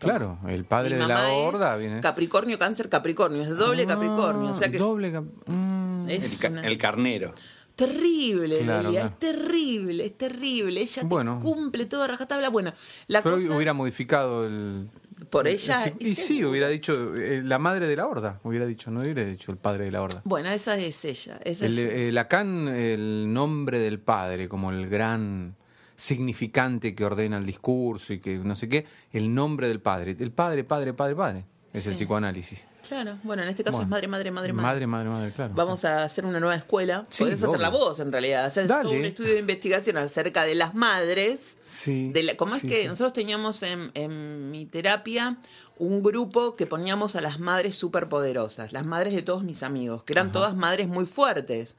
Claro, 0.00 0.38
el 0.48 0.64
padre 0.64 0.96
Mi 0.96 1.00
de 1.02 1.06
la 1.06 1.32
es 1.32 1.38
horda 1.46 1.76
viene. 1.76 2.00
Capricornio, 2.00 2.58
cáncer, 2.58 2.88
Capricornio. 2.88 3.40
Es 3.42 3.56
doble 3.56 3.84
Ah, 3.84 3.86
Capricornio. 3.86 4.50
O 4.50 4.54
sea 4.54 4.68
que 4.68 4.78
es- 4.78 4.82
doble 4.82 5.12
cap- 5.12 5.24
mm. 5.46 6.10
es, 6.10 6.32
El, 6.34 6.38
ca- 6.40 6.48
una- 6.48 6.66
el 6.66 6.76
carnero. 6.78 7.34
Terrible, 7.76 8.58
Claro, 8.60 8.88
Delia. 8.88 9.00
claro. 9.02 9.14
Es 9.14 9.18
terrible, 9.18 10.04
es 10.06 10.16
terrible. 10.18 10.80
Ella 10.80 11.02
te 11.02 11.08
cumple 11.42 11.86
todo 11.86 12.02
a 12.04 12.06
rajatabla. 12.08 12.48
Bueno, 12.50 12.72
la 13.08 13.22
Freud 13.22 13.44
cosa- 13.44 13.56
hubiera 13.56 13.72
modificado 13.74 14.46
el. 14.46 14.88
Por 15.30 15.46
el- 15.46 15.54
ella, 15.54 15.84
el- 15.84 16.06
y 16.06 16.14
sí, 16.14 16.44
hubiera 16.44 16.68
dicho 16.68 17.14
eh, 17.14 17.40
la 17.44 17.58
madre 17.58 17.86
de 17.86 17.94
la 17.96 18.06
horda, 18.06 18.40
hubiera 18.42 18.66
dicho, 18.66 18.90
no 18.90 19.00
hubiera 19.00 19.24
dicho 19.24 19.52
el 19.52 19.58
padre 19.58 19.84
de 19.84 19.90
la 19.92 20.02
horda. 20.02 20.20
Bueno, 20.24 20.48
esa 20.50 20.76
es 20.76 21.04
ella. 21.04 21.38
esa 21.44 21.66
El, 21.66 21.78
es 21.78 21.84
ella. 21.84 21.94
eh, 22.08 22.12
Lacan, 22.12 22.68
el 22.68 23.32
nombre 23.32 23.78
del 23.78 24.00
padre, 24.00 24.48
como 24.48 24.70
el 24.72 24.88
gran 24.88 25.54
significante 25.96 26.94
que 26.94 27.04
ordena 27.04 27.38
el 27.38 27.46
discurso 27.46 28.12
y 28.12 28.18
que 28.18 28.38
no 28.38 28.56
sé 28.56 28.68
qué, 28.68 28.84
el 29.12 29.32
nombre 29.32 29.68
del 29.68 29.80
padre. 29.80 30.16
El 30.18 30.32
padre, 30.32 30.64
padre, 30.64 30.92
padre, 30.94 31.14
padre. 31.14 31.44
Es 31.74 31.86
el 31.88 31.94
psicoanálisis. 31.94 32.66
Claro, 32.88 33.18
bueno, 33.24 33.42
en 33.42 33.48
este 33.48 33.64
caso 33.64 33.78
Bueno. 33.78 33.86
es 33.86 33.90
madre, 33.90 34.08
madre, 34.08 34.30
madre, 34.30 34.52
madre. 34.52 34.66
Madre, 34.66 34.86
madre, 34.86 35.08
madre, 35.10 35.32
claro. 35.32 35.54
Vamos 35.54 35.84
a 35.84 36.04
hacer 36.04 36.24
una 36.24 36.38
nueva 36.38 36.54
escuela. 36.54 37.02
Sí, 37.08 37.24
Podés 37.24 37.42
hacerla 37.42 37.68
obvio. 37.70 37.78
vos, 37.80 37.98
en 38.00 38.12
realidad. 38.12 38.44
Hacer 38.44 38.68
Dale. 38.68 38.84
todo 38.88 38.92
un 38.98 39.04
estudio 39.04 39.32
de 39.32 39.40
investigación 39.40 39.96
acerca 39.98 40.44
de 40.44 40.54
las 40.54 40.74
madres. 40.74 41.56
Sí. 41.64 42.12
De 42.12 42.22
la- 42.22 42.36
¿Cómo 42.36 42.54
sí, 42.56 42.68
es 42.68 42.72
que 42.72 42.82
sí. 42.82 42.86
nosotros 42.88 43.12
teníamos 43.12 43.62
en, 43.64 43.90
en 43.94 44.50
mi 44.52 44.66
terapia 44.66 45.36
un 45.76 46.00
grupo 46.04 46.54
que 46.54 46.66
poníamos 46.66 47.16
a 47.16 47.20
las 47.20 47.40
madres 47.40 47.76
superpoderosas, 47.76 48.72
las 48.72 48.86
madres 48.86 49.12
de 49.12 49.22
todos 49.22 49.42
mis 49.42 49.64
amigos, 49.64 50.04
que 50.04 50.12
eran 50.12 50.30
todas 50.30 50.54
madres 50.54 50.86
muy 50.86 51.06
fuertes, 51.06 51.74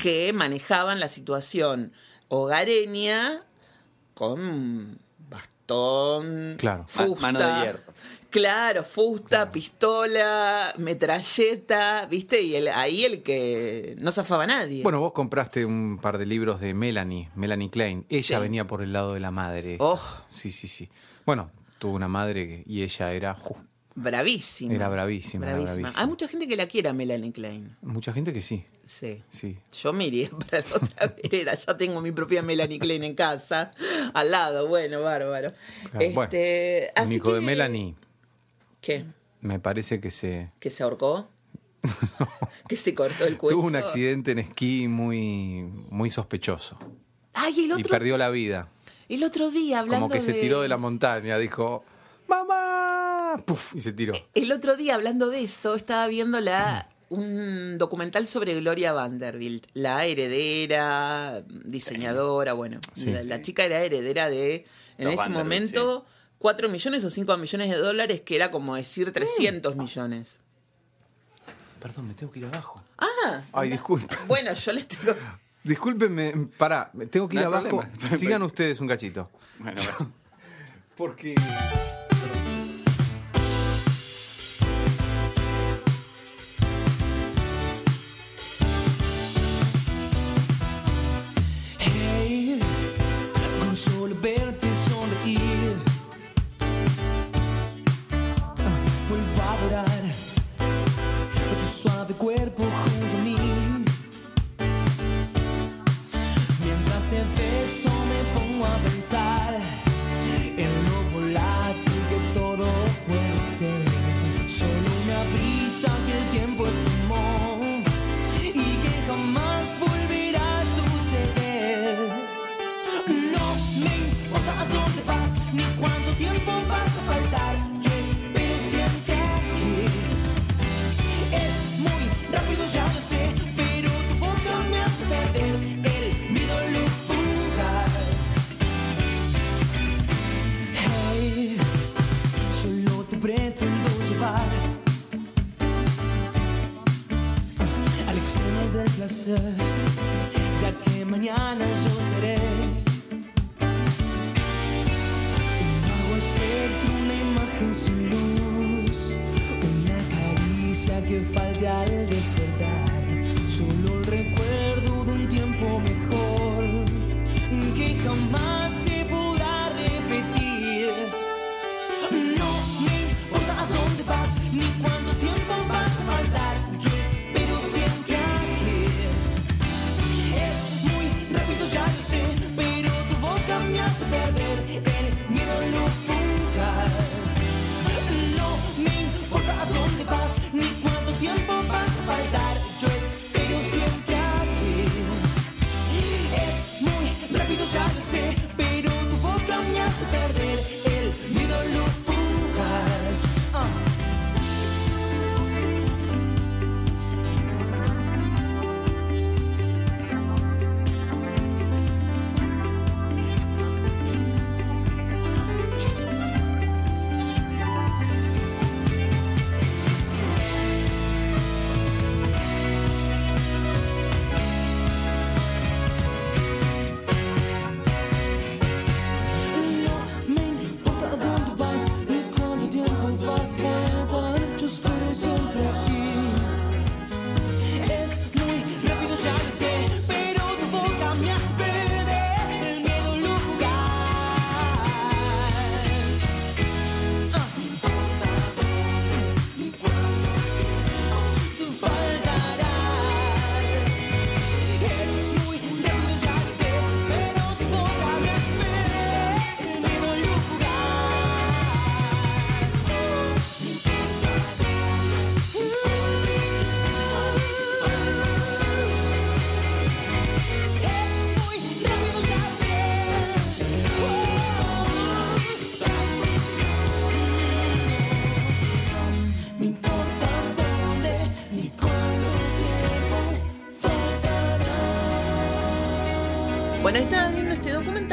que 0.00 0.32
manejaban 0.32 1.00
la 1.00 1.08
situación 1.08 1.92
hogareña 2.28 3.42
con 4.14 4.98
bastón, 5.28 6.54
Claro. 6.58 6.84
Fusta, 6.86 7.20
mano 7.20 7.38
de 7.40 7.60
hierro. 7.64 7.80
Claro, 8.32 8.82
fusta, 8.82 9.52
pistola, 9.52 10.72
metralleta, 10.78 12.06
¿viste? 12.06 12.40
Y 12.40 12.54
el- 12.56 12.68
ahí 12.68 13.04
el 13.04 13.22
que 13.22 13.94
no 13.98 14.10
zafaba 14.10 14.44
a 14.44 14.46
nadie. 14.46 14.82
Bueno, 14.82 15.00
vos 15.00 15.12
compraste 15.12 15.66
un 15.66 15.98
par 16.00 16.16
de 16.16 16.24
libros 16.24 16.58
de 16.58 16.72
Melanie, 16.72 17.28
Melanie 17.34 17.68
Klein. 17.70 18.06
Ella 18.08 18.36
Sí. 18.38 18.42
venía 18.42 18.66
por 18.66 18.80
el 18.82 18.92
lado 18.94 19.12
de 19.12 19.20
la 19.20 19.30
madre. 19.30 19.76
Oh. 19.80 20.00
Sí, 20.30 20.50
sí, 20.50 20.66
sí. 20.66 20.88
Bueno, 21.26 21.50
tuvo 21.78 21.94
una 21.94 22.08
madre 22.08 22.46
que- 22.48 22.62
y 22.66 22.82
ella 22.82 23.12
era... 23.12 23.34
ju, 23.34 23.54
bravísima. 23.94 24.72
Era 24.72 24.88
bravísima, 24.88 25.44
era 25.46 25.56
bravísima. 25.60 25.92
Hay 25.94 26.06
mucha 26.06 26.26
gente 26.26 26.48
que 26.48 26.56
la 26.56 26.66
quiere 26.66 26.88
a 26.88 26.94
Melanie 26.94 27.32
Klein. 27.32 27.76
mucha 27.82 28.14
gente 28.14 28.32
que 28.32 28.40
sí, 28.40 28.64
Sí. 28.86 29.22
sí. 29.28 29.58
Yo 29.72 29.92
me 29.92 30.06
iría 30.06 30.30
para 30.50 30.60
la 30.70 30.76
otra 30.76 31.14
vereda. 31.22 31.52
Ya 31.54 31.76
tengo 31.76 32.00
mi 32.00 32.12
propia 32.12 32.40
Melanie 32.40 32.78
Klein 32.78 33.04
en 33.04 33.14
casa. 33.14 33.72
Al 34.14 34.30
lado, 34.30 34.68
bueno, 34.68 35.02
bárbaro. 35.02 35.52
Claro, 35.90 36.00
Este, 36.00 36.14
bueno, 36.14 36.92
un 36.96 37.02
así 37.08 37.14
hijo 37.16 37.34
de 37.34 37.40
Melanie 37.42 37.94
¿Qué? 38.82 39.06
me 39.40 39.58
parece 39.58 39.98
que 40.00 40.10
se... 40.10 40.52
¿Que 40.60 40.68
se 40.68 40.82
ahorcó? 40.82 41.28
¿Que 42.68 42.76
se 42.76 42.94
cortó 42.94 43.24
el 43.26 43.38
cuello? 43.38 43.56
Tuvo 43.56 43.66
un 43.66 43.74
accidente 43.76 44.32
en 44.32 44.38
esquí 44.38 44.86
muy, 44.88 45.62
muy 45.90 46.10
sospechoso. 46.10 46.76
Ay, 47.32 47.64
el 47.70 47.80
Y 47.80 47.84
perdió 47.84 48.18
la 48.18 48.28
vida. 48.28 48.68
el 49.08 49.24
otro 49.24 49.50
día 49.50 49.78
hablando 49.80 50.06
Como 50.08 50.12
que 50.14 50.20
se 50.20 50.34
tiró 50.34 50.60
de 50.60 50.68
la 50.68 50.76
montaña, 50.76 51.38
dijo, 51.38 51.84
¡Mamá! 52.28 53.42
Puf, 53.46 53.74
y 53.74 53.80
se 53.80 53.92
tiró. 53.92 54.12
El 54.34 54.52
otro 54.52 54.76
día, 54.76 54.94
hablando 54.94 55.28
de 55.30 55.42
eso, 55.42 55.74
estaba 55.74 56.06
viendo 56.06 56.38
la, 56.40 56.88
un 57.08 57.78
documental 57.78 58.26
sobre 58.26 58.58
Gloria 58.60 58.92
Vanderbilt, 58.92 59.66
la 59.74 60.04
heredera, 60.04 61.42
diseñadora, 61.64 62.52
bueno, 62.52 62.78
Sí. 62.94 63.10
la, 63.10 63.22
la 63.22 63.42
chica 63.42 63.64
era 63.64 63.82
heredera 63.82 64.28
de, 64.28 64.66
en 64.98 65.04
Los 65.06 65.14
ese 65.14 65.28
momento, 65.30 66.06
4 66.42 66.68
millones 66.68 67.04
o 67.04 67.10
5 67.10 67.36
millones 67.38 67.70
de 67.70 67.76
dólares, 67.76 68.20
que 68.20 68.36
era 68.36 68.50
como 68.50 68.74
decir 68.76 69.12
300 69.12 69.76
millones. 69.76 70.36
Perdón, 71.80 72.08
me 72.08 72.14
tengo 72.14 72.32
que 72.32 72.40
ir 72.40 72.46
abajo. 72.46 72.82
Ah, 72.98 73.42
Ay, 73.52 73.70
disculpe. 73.70 74.14
bueno, 74.26 74.52
yo 74.52 74.72
les 74.72 74.86
tengo... 74.88 75.14
Discúlpenme, 75.64 76.48
pará, 76.58 76.90
me 76.92 77.06
tengo 77.06 77.28
que 77.28 77.36
ir 77.36 77.42
No 77.42 77.48
hay 77.48 77.54
abajo. 77.54 77.78
problema, 77.82 78.16
Sigan 78.18 78.42
ustedes 78.42 78.80
un 78.80 78.88
cachito. 78.88 79.30
Bueno, 79.60 79.80
bueno. 79.80 80.12
Porque... 80.96 81.34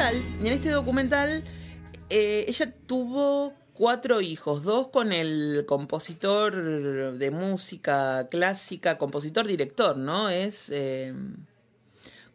documental 0.00 0.36
y 0.40 0.46
en 0.46 0.52
este 0.52 0.70
documental 0.70 1.44
eh, 2.08 2.44
ella 2.48 2.72
tuvo 2.86 3.52
cuatro 3.74 4.20
hijos, 4.20 4.62
dos 4.62 4.88
con 4.88 5.12
el 5.12 5.64
compositor 5.66 7.12
de 7.18 7.30
música 7.30 8.28
clásica, 8.30 8.96
compositor 8.98 9.46
director, 9.46 9.96
¿no? 9.96 10.30
Es 10.30 10.70
eh, 10.70 11.12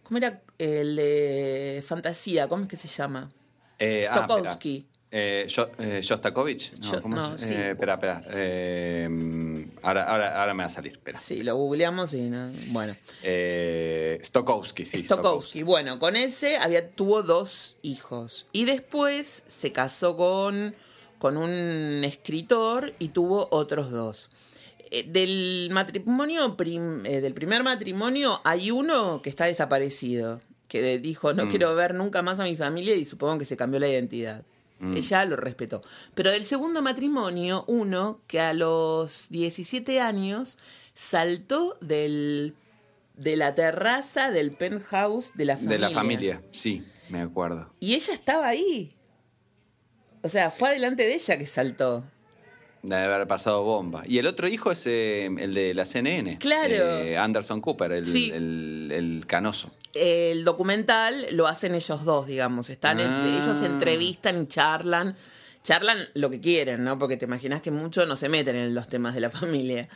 ¿cómo 0.04 0.18
era 0.18 0.42
el 0.60 0.96
de 0.96 1.84
fantasía? 1.86 2.48
¿Cómo 2.48 2.64
es 2.64 2.70
que 2.70 2.78
se 2.78 2.88
llama? 2.88 3.30
Eh, 3.80 4.06
ah, 4.10 4.26
Stokowski. 4.26 4.86
Eh, 5.18 5.48
eh, 5.80 6.00
Shostakovich. 6.04 6.74
No, 6.74 6.92
Yo- 6.92 7.02
¿cómo 7.02 7.16
no, 7.16 7.36
es? 7.36 7.42
sí. 7.42 7.54
Eh, 7.54 7.70
espera, 7.72 7.94
espera. 7.94 8.22
Eh, 8.34 9.68
ahora, 9.82 10.04
ahora, 10.12 10.42
ahora 10.42 10.54
me 10.54 10.64
va 10.64 10.68
a 10.68 10.70
salir. 10.70 10.92
Espera. 10.92 11.18
Sí, 11.18 11.42
lo 11.42 11.56
googleamos 11.56 12.14
y 12.14 12.30
no, 12.30 12.52
bueno. 12.68 12.98
Eh, 13.24 14.20
Stokowski, 14.24 14.86
sí. 14.86 14.98
Stokowski. 15.06 15.64
Bueno, 15.64 16.00
con 16.00 16.18
ese 16.18 16.58
había, 16.58 16.92
tuvo 16.92 17.24
dos 17.24 17.78
hijos. 17.82 18.48
Y 18.52 18.66
después 18.66 19.44
se 19.48 19.72
casó 19.72 20.18
con, 20.18 20.76
con 21.18 21.38
un 21.38 22.04
escritor 22.04 22.94
y 23.00 23.10
tuvo 23.10 23.48
otros 23.52 23.92
dos. 23.92 24.32
Del 25.08 25.70
matrimonio, 25.72 26.56
prim- 26.58 27.04
del 27.04 27.34
primer 27.34 27.64
matrimonio, 27.64 28.42
hay 28.44 28.72
uno 28.72 29.22
que 29.22 29.30
está 29.30 29.46
desaparecido. 29.46 30.42
Que 30.68 31.00
dijo, 31.00 31.34
no 31.34 31.46
Mm. 31.46 31.50
quiero 31.50 31.74
ver 31.76 31.94
nunca 31.94 32.22
más 32.22 32.40
a 32.40 32.44
mi 32.44 32.56
familia 32.58 32.96
y 32.96 33.06
supongo 33.06 33.38
que 33.38 33.46
se 33.46 33.56
cambió 33.56 33.80
la 33.80 33.88
identidad. 33.88 34.44
Mm. 34.80 34.98
Ella 34.98 35.26
lo 35.26 35.36
respetó. 35.36 35.82
Pero 36.14 36.32
del 36.32 36.44
segundo 36.44 36.82
matrimonio, 36.82 37.64
uno 37.68 38.22
que 38.28 38.40
a 38.40 38.54
los 38.54 39.28
17 39.30 40.00
años 40.00 40.58
saltó 40.94 41.78
del, 41.82 42.56
de 43.16 43.36
la 43.36 43.56
terraza 43.56 44.32
del 44.32 44.52
penthouse 44.52 45.32
de 45.36 45.46
la 45.46 45.58
familia. 45.58 45.76
De 45.76 45.80
la 45.80 45.90
familia, 45.92 46.44
sí, 46.52 46.84
me 47.10 47.22
acuerdo. 47.22 47.74
Y 47.80 47.94
ella 47.94 48.14
estaba 48.14 48.48
ahí. 48.48 48.94
O 50.22 50.30
sea, 50.30 50.52
fue 50.52 50.70
adelante 50.70 51.04
de 51.04 51.16
ella 51.16 51.38
que 51.38 51.46
saltó. 51.46 52.04
Debe 52.86 53.14
haber 53.14 53.28
pasado 53.28 53.64
bomba. 53.64 54.04
Y 54.06 54.20
el 54.20 54.28
otro 54.28 54.48
hijo 54.48 54.72
es 54.72 54.86
eh, 54.88 55.26
el 55.26 55.54
de 55.54 55.74
la 55.74 55.86
CNN. 55.86 56.38
Claro. 56.40 57.00
eh, 57.00 57.18
Anderson 57.18 57.62
Cooper, 57.62 57.92
el, 57.92 58.06
Sí. 58.06 58.32
el- 58.34 58.92
el 58.94 59.26
canoso. 59.28 59.72
El 59.94 60.44
documental 60.46 61.26
lo 61.32 61.48
hacen 61.48 61.74
ellos 61.76 62.04
dos, 62.06 62.28
digamos. 62.28 62.70
Están 62.70 63.00
en- 63.00 63.10
Ah. 63.10 63.40
ellos 63.44 63.62
entrevistan 63.62 64.44
y 64.44 64.48
charlan. 64.48 65.16
Charlan 65.64 65.98
lo 66.14 66.30
que 66.30 66.40
quieren, 66.40 66.84
¿no? 66.84 67.00
Porque 67.00 67.18
te 67.18 67.26
imaginas 67.26 67.60
que 67.62 67.72
muchos 67.72 68.08
no 68.08 68.16
se 68.18 68.30
meten 68.30 68.56
en 68.56 68.76
los 68.76 68.88
temas 68.88 69.16
de 69.16 69.22
la 69.22 69.30
familia. 69.32 69.90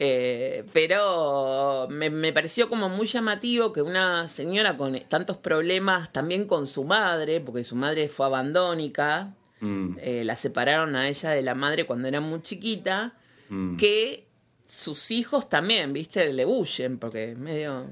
Eh, 0.00 0.64
pero 0.72 1.86
me, 1.90 2.10
me 2.10 2.32
pareció 2.32 2.68
como 2.68 2.88
muy 2.88 3.06
llamativo 3.06 3.72
que 3.72 3.82
una 3.82 4.26
señora 4.26 4.76
con 4.76 4.98
tantos 5.08 5.36
problemas, 5.36 6.12
también 6.12 6.46
con 6.46 6.66
su 6.66 6.82
madre, 6.82 7.40
porque 7.40 7.62
su 7.62 7.76
madre 7.76 8.08
fue 8.08 8.26
abandónica, 8.26 9.32
Mm, 9.62 9.96
eh, 10.00 10.24
la 10.24 10.34
separaron 10.36 10.96
a 10.96 11.08
ella 11.08 11.30
de 11.30 11.40
la 11.40 11.54
madre 11.54 11.86
cuando 11.86 12.08
era 12.08 12.20
muy 12.20 12.42
chiquita, 12.42 13.14
mm. 13.48 13.76
que 13.76 14.26
sus 14.66 15.10
hijos 15.12 15.48
también, 15.48 15.92
viste, 15.92 16.32
le 16.32 16.44
huyen, 16.44 16.98
porque 16.98 17.30
es 17.32 17.38
medio, 17.38 17.86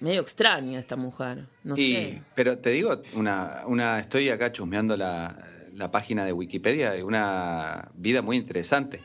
medio 0.00 0.22
extraña 0.22 0.78
esta 0.80 0.96
mujer. 0.96 1.44
No 1.64 1.74
Y- 1.76 1.94
sé. 1.94 2.22
Pero 2.34 2.58
te 2.58 2.70
digo, 2.70 3.02
una, 3.14 3.62
una, 3.66 4.00
estoy 4.00 4.30
acá 4.30 4.50
chusmeando 4.52 4.96
la, 4.96 5.46
la 5.74 5.90
página 5.90 6.24
de 6.24 6.32
Wikipedia, 6.32 6.94
una 7.04 7.90
vida 7.94 8.22
muy 8.22 8.36
interesante. 8.38 9.00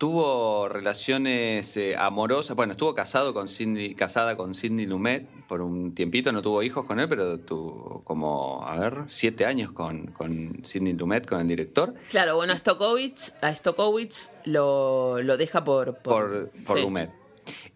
Tuvo 0.00 0.66
relaciones 0.70 1.76
eh, 1.76 1.94
amorosas, 1.94 2.56
bueno, 2.56 2.72
estuvo 2.72 2.94
casado 2.94 3.34
con 3.34 3.48
Cindy, 3.48 3.94
casada 3.94 4.34
con 4.34 4.54
Sidney 4.54 4.86
Lumet 4.86 5.28
por 5.46 5.60
un 5.60 5.94
tiempito, 5.94 6.32
no 6.32 6.40
tuvo 6.40 6.62
hijos 6.62 6.86
con 6.86 7.00
él, 7.00 7.06
pero 7.06 7.38
tuvo 7.38 8.02
como, 8.02 8.64
a 8.64 8.80
ver, 8.80 9.04
siete 9.08 9.44
años 9.44 9.72
con, 9.72 10.06
con 10.06 10.64
Sidney 10.64 10.94
Lumet, 10.94 11.28
con 11.28 11.42
el 11.42 11.48
director, 11.48 11.92
Claro, 12.08 12.36
bueno, 12.36 12.54
a 12.54 12.56
Stokowicz, 12.56 13.34
a 13.42 13.54
Stokowicz 13.54 14.30
lo, 14.46 15.20
lo 15.20 15.36
deja 15.36 15.64
por... 15.64 15.98
por, 15.98 16.50
por 16.64 16.78
sí. 16.78 16.82
Lumet. 16.82 17.10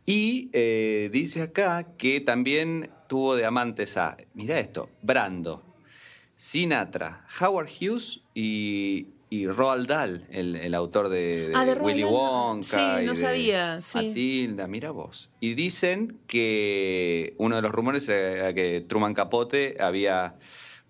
Y 0.07 0.49
eh, 0.55 1.11
dice 1.13 1.43
acá 1.43 1.89
que 1.99 2.23
también 2.23 2.89
tuvo 3.07 3.37
de 3.37 3.45
amantes 3.45 3.99
a, 3.99 4.17
mira 4.33 4.59
esto, 4.59 4.89
Brando, 5.03 5.63
Sinatra, 6.37 7.27
Howard 7.39 7.69
Hughes 7.69 8.23
y, 8.33 9.09
y 9.31 9.47
Roald 9.47 9.89
Dahl, 9.89 10.27
el, 10.31 10.55
el 10.57 10.75
autor 10.75 11.09
de, 11.09 11.49
de 11.49 11.53
Ah, 11.55 11.65
de 11.65 11.75
Roald 11.75 11.87
Willy 11.87 12.03
no. 12.03 12.11
Wonka. 12.11 12.65
Sí, 12.99 13.03
y 13.03 13.07
no 13.07 13.13
de 13.13 13.17
sabía, 13.17 13.81
sí. 13.83 14.09
Matilda, 14.09 14.67
mira 14.69 14.91
vos. 14.91 15.31
Y 15.41 15.55
dicen 15.55 16.19
que 16.27 17.35
uno 17.39 17.57
de 17.57 17.63
los 17.63 17.73
rumores 17.73 18.09
era 18.09 18.53
que 18.55 18.81
Truman 18.87 19.15
Capote 19.15 19.77
había 19.81 20.37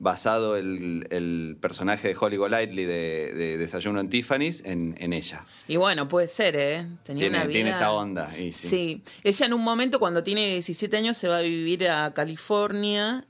basado 0.00 0.56
el, 0.56 1.06
el 1.10 1.56
personaje 1.60 2.08
de 2.08 2.16
Holly 2.20 2.36
Golightly 2.36 2.84
de, 2.84 3.32
de 3.32 3.56
Desayuno 3.56 4.00
en 4.00 4.10
Tiffany's 4.10 4.64
en, 4.64 4.94
en 4.98 5.12
ella. 5.12 5.44
Y 5.68 5.76
bueno, 5.76 6.08
puede 6.08 6.26
ser, 6.28 6.56
¿eh? 6.56 6.86
Tenía 7.04 7.22
Tiene, 7.22 7.36
una 7.38 7.44
vida... 7.44 7.52
tiene 7.52 7.70
esa 7.70 7.92
onda. 7.92 8.36
Y 8.36 8.52
sí. 8.52 8.68
Sí. 8.68 9.02
Ella 9.22 9.46
en 9.46 9.54
un 9.54 9.62
momento 9.62 10.00
cuando 10.00 10.22
tiene 10.24 10.46
17 10.54 10.96
años 10.96 11.16
se 11.16 11.28
va 11.28 11.38
a 11.38 11.42
vivir 11.42 11.88
a 11.88 12.12
California 12.12 13.24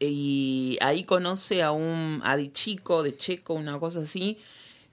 y 0.00 0.78
ahí 0.80 1.04
conoce 1.04 1.62
a 1.62 1.72
un 1.72 2.20
a 2.24 2.36
de 2.36 2.52
chico, 2.52 3.02
de 3.02 3.16
checo, 3.16 3.54
una 3.54 3.78
cosa 3.80 4.00
así, 4.00 4.38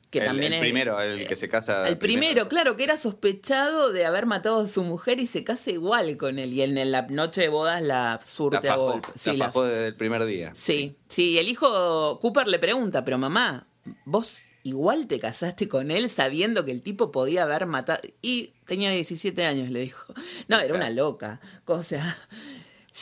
que 0.09 0.19
el, 0.19 0.25
también 0.25 0.47
el 0.53 0.53
es... 0.53 0.59
primero, 0.61 0.99
el 1.01 1.27
que 1.27 1.35
se 1.35 1.49
casa. 1.49 1.87
El 1.87 1.97
primero, 1.97 2.47
claro, 2.47 2.75
que 2.75 2.83
era 2.85 2.97
sospechado 2.97 3.91
de 3.91 4.05
haber 4.05 4.25
matado 4.25 4.61
a 4.61 4.67
su 4.67 4.83
mujer 4.83 5.19
y 5.19 5.27
se 5.27 5.43
casa 5.43 5.71
igual 5.71 6.15
con 6.17 6.39
él. 6.39 6.53
Y 6.53 6.61
en, 6.61 6.77
en 6.77 6.91
la 6.91 7.03
noche 7.03 7.41
de 7.41 7.49
bodas 7.49 7.81
la 7.81 8.19
La 8.19 8.25
surte 8.25 8.67
a 8.69 8.71
fajó, 8.73 8.91
golpe. 8.93 9.07
la 9.13 9.17
Sí, 9.17 9.37
la- 9.37 9.45
fajó 9.47 9.63
desde 9.65 9.87
el 9.87 9.95
primer 9.95 10.25
día. 10.25 10.51
sí, 10.55 10.95
sí. 11.09 11.37
El 11.37 11.49
hijo 11.49 12.19
Cooper 12.21 12.47
le 12.47 12.59
pregunta, 12.59 13.03
pero 13.03 13.17
mamá, 13.17 13.67
vos 14.05 14.41
igual 14.63 15.05
te 15.07 15.19
casaste 15.19 15.67
con 15.67 15.91
él 15.91 16.09
sabiendo 16.09 16.65
que 16.65 16.71
el 16.71 16.81
tipo 16.81 17.11
podía 17.11 17.43
haber 17.43 17.65
matado. 17.67 17.99
Y 18.21 18.53
tenía 18.65 18.89
17 18.91 19.43
años, 19.45 19.69
le 19.69 19.81
dijo. 19.81 20.13
No, 20.47 20.59
era 20.59 20.73
una 20.73 20.89
loca. 20.89 21.39
O 21.65 21.83
sea, 21.83 22.17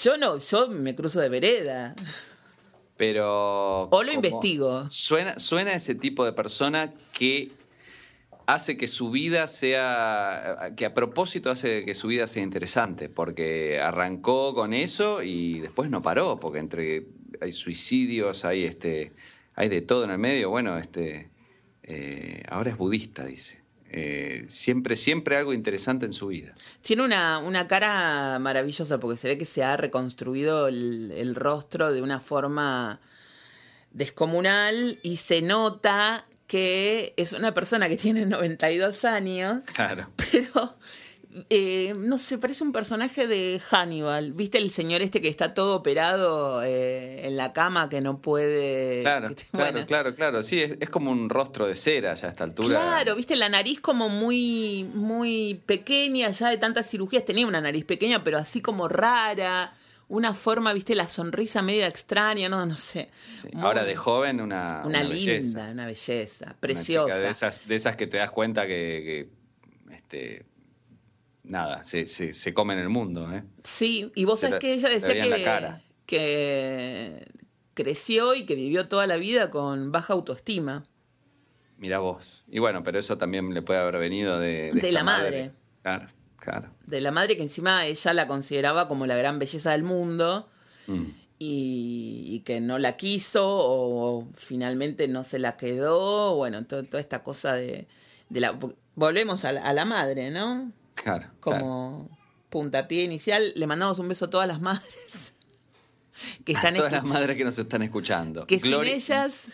yo 0.01 0.17
no, 0.17 0.37
yo 0.37 0.67
me 0.69 0.95
cruzo 0.95 1.19
de 1.19 1.29
vereda. 1.29 1.95
Pero. 2.97 3.83
O 3.89 4.03
lo 4.03 4.11
investigo. 4.11 4.89
Suena, 4.89 5.39
suena 5.39 5.73
ese 5.73 5.95
tipo 5.95 6.25
de 6.25 6.33
persona 6.33 6.93
que 7.11 7.51
hace 8.45 8.77
que 8.77 8.87
su 8.87 9.11
vida 9.11 9.47
sea. 9.47 10.73
que 10.75 10.85
a 10.85 10.93
propósito 10.93 11.51
hace 11.51 11.85
que 11.85 11.95
su 11.95 12.07
vida 12.07 12.27
sea 12.27 12.43
interesante. 12.43 13.09
Porque 13.09 13.79
arrancó 13.79 14.53
con 14.53 14.73
eso 14.73 15.23
y 15.23 15.59
después 15.59 15.89
no 15.89 16.01
paró. 16.01 16.39
Porque 16.39 16.59
entre. 16.59 17.05
hay 17.41 17.53
suicidios, 17.53 18.45
hay 18.45 18.63
este. 18.63 19.11
hay 19.55 19.69
de 19.69 19.81
todo 19.81 20.03
en 20.05 20.11
el 20.11 20.19
medio. 20.19 20.49
Bueno, 20.49 20.77
este. 20.77 21.29
eh, 21.83 22.43
ahora 22.49 22.71
es 22.71 22.77
budista, 22.77 23.25
dice. 23.25 23.62
Eh, 23.95 24.45
siempre, 24.47 24.95
siempre 24.95 25.37
algo 25.37 25.53
interesante 25.53 26.07
en 26.07 26.13
su 26.13 26.27
vida. 26.27 26.55
Tiene 26.81 27.03
una, 27.03 27.37
una 27.37 27.67
cara 27.67 28.39
maravillosa 28.39 28.99
porque 28.99 29.17
se 29.17 29.27
ve 29.27 29.37
que 29.37 29.45
se 29.45 29.63
ha 29.63 29.77
reconstruido 29.77 30.67
el, 30.67 31.13
el 31.15 31.35
rostro 31.35 31.93
de 31.93 32.01
una 32.01 32.19
forma 32.19 32.99
descomunal 33.91 34.99
y 35.03 35.17
se 35.17 35.43
nota 35.43 36.25
que 36.47 37.13
es 37.17 37.33
una 37.33 37.53
persona 37.53 37.87
que 37.87 37.97
tiene 37.97 38.25
92 38.25 39.05
años, 39.05 39.63
Claro. 39.65 40.09
pero 40.31 40.75
eh, 41.49 41.93
no 41.97 42.17
sé, 42.17 42.37
parece 42.37 42.63
un 42.63 42.71
personaje 42.71 43.27
de 43.27 43.59
Hannibal. 43.69 44.33
¿Viste 44.33 44.57
el 44.57 44.69
señor 44.71 45.01
este 45.01 45.21
que 45.21 45.27
está 45.29 45.53
todo 45.53 45.75
operado 45.75 46.63
eh, 46.63 47.25
en 47.27 47.37
la 47.37 47.53
cama 47.53 47.89
que 47.89 48.01
no 48.01 48.19
puede... 48.21 49.01
Claro, 49.01 49.33
te- 49.33 49.45
claro, 49.45 49.71
bueno. 49.71 49.87
claro, 49.87 50.15
claro. 50.15 50.43
Sí, 50.43 50.61
es, 50.61 50.77
es 50.79 50.89
como 50.89 51.11
un 51.11 51.29
rostro 51.29 51.67
de 51.67 51.75
cera 51.75 52.13
ya 52.15 52.27
a 52.27 52.31
esta 52.31 52.43
altura. 52.43 52.67
Claro, 52.79 53.15
viste 53.15 53.35
la 53.35 53.49
nariz 53.49 53.79
como 53.81 54.09
muy, 54.09 54.83
muy 54.93 55.61
pequeña, 55.65 56.29
ya 56.31 56.49
de 56.49 56.57
tantas 56.57 56.89
cirugías 56.89 57.25
tenía 57.25 57.47
una 57.47 57.61
nariz 57.61 57.85
pequeña, 57.85 58.23
pero 58.23 58.37
así 58.37 58.61
como 58.61 58.87
rara, 58.87 59.73
una 60.09 60.33
forma, 60.33 60.73
viste, 60.73 60.93
la 60.95 61.07
sonrisa 61.07 61.61
media 61.61 61.87
extraña, 61.87 62.47
no, 62.49 62.65
no 62.65 62.77
sé. 62.77 63.09
Sí, 63.41 63.47
Muy- 63.53 63.63
Ahora 63.65 63.83
de 63.83 63.95
joven 63.95 64.41
una, 64.41 64.81
una, 64.85 64.99
una 64.99 65.03
linda, 65.03 65.15
belleza. 65.33 65.69
una 65.71 65.85
belleza, 65.87 66.55
preciosa. 66.59 67.17
de 67.17 67.29
esas, 67.29 67.67
de 67.67 67.75
esas 67.75 67.95
que 67.95 68.05
te 68.07 68.17
das 68.17 68.29
cuenta 68.29 68.67
que, 68.67 69.27
que, 69.89 69.95
este, 69.95 70.45
nada, 71.43 71.83
se, 71.83 72.07
se, 72.07 72.33
se 72.33 72.53
come 72.53 72.73
en 72.73 72.79
el 72.79 72.89
mundo, 72.89 73.31
¿eh? 73.33 73.43
Sí, 73.63 74.11
y 74.15 74.25
vos 74.25 74.39
sabés 74.39 74.59
que 74.59 74.73
ella 74.73 74.89
decía 74.89 75.81
que, 76.05 77.27
creció 77.73 78.35
y 78.35 78.45
que 78.45 78.55
vivió 78.55 78.87
toda 78.87 79.07
la 79.07 79.17
vida 79.17 79.49
con 79.49 79.91
baja 79.91 80.13
autoestima. 80.13 80.85
Mira 81.77 81.99
vos. 81.99 82.43
Y 82.47 82.59
bueno, 82.59 82.83
pero 82.83 82.99
eso 82.99 83.17
también 83.17 83.53
le 83.53 83.61
puede 83.61 83.79
haber 83.79 83.97
venido 83.97 84.39
de, 84.39 84.71
De 84.73 84.91
la 84.91 85.03
madre. 85.03 85.51
Claro, 85.81 86.07
claro. 86.37 86.69
De 86.85 87.01
la 87.01 87.11
madre 87.11 87.35
que 87.35 87.43
encima 87.43 87.85
ella 87.85 88.13
la 88.13 88.27
consideraba 88.27 88.87
como 88.87 89.05
la 89.07 89.15
gran 89.17 89.39
belleza 89.39 89.71
del 89.71 89.83
mundo. 89.83 90.49
Mm. 90.85 91.05
y, 91.39 92.25
y 92.29 92.39
que 92.41 92.59
no 92.61 92.77
la 92.77 92.97
quiso 92.97 93.43
o, 93.45 94.27
finalmente 94.35 95.07
no 95.07 95.23
se 95.23 95.39
la 95.39 95.55
quedó, 95.57 96.35
bueno, 96.35 96.65
to- 96.65 96.83
toda 96.83 96.99
esta 97.01 97.23
cosa 97.23 97.55
de, 97.55 97.87
de 98.29 98.39
la... 98.41 98.57
Volvemos 98.95 99.43
a 99.45 99.53
la, 99.53 99.61
a 99.63 99.73
la 99.73 99.85
madre, 99.85 100.29
¿no? 100.29 100.71
Claro. 100.95 101.27
claro. 101.39 101.59
Como 101.59 102.17
puntapié 102.49 103.03
inicial, 103.03 103.51
le 103.55 103.67
mandamos 103.67 103.99
un 103.99 104.07
beso 104.07 104.25
a 104.25 104.29
todas 104.29 104.47
las 104.47 104.61
madres 104.61 105.33
que 106.45 106.53
A 106.53 106.55
están 106.57 106.75
todas 106.75 106.91
las 106.91 107.07
madres 107.09 107.35
que 107.35 107.43
nos 107.43 107.57
están 107.57 107.81
escuchando. 107.81 108.45
Que 108.45 108.59
sin 108.59 108.83
ellas 108.83 109.47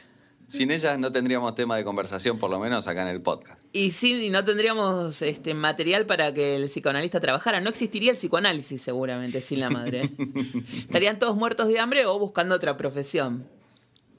Sin 0.47 0.71
ellas 0.71 0.99
no 0.99 1.11
tendríamos 1.11 1.55
tema 1.55 1.77
de 1.77 1.83
conversación, 1.83 2.39
por 2.39 2.49
lo 2.49 2.59
menos 2.59 2.87
acá 2.87 3.03
en 3.03 3.09
el 3.09 3.21
podcast. 3.21 3.63
y 3.71 3.91
sin 3.91 4.17
y 4.21 4.29
no 4.29 4.43
tendríamos 4.43 5.21
este 5.21 5.53
material 5.53 6.05
para 6.07 6.33
que 6.33 6.55
el 6.55 6.65
psicoanalista 6.65 7.19
trabajara. 7.19 7.61
No 7.61 7.69
existiría 7.69 8.11
el 8.11 8.17
psicoanálisis 8.17 8.81
seguramente 8.81 9.41
sin 9.41 9.59
la 9.59 9.69
madre. 9.69 10.09
Estarían 10.77 11.19
todos 11.19 11.35
muertos 11.35 11.67
de 11.67 11.79
hambre 11.79 12.05
o 12.05 12.17
buscando 12.19 12.55
otra 12.55 12.75
profesión. 12.77 13.47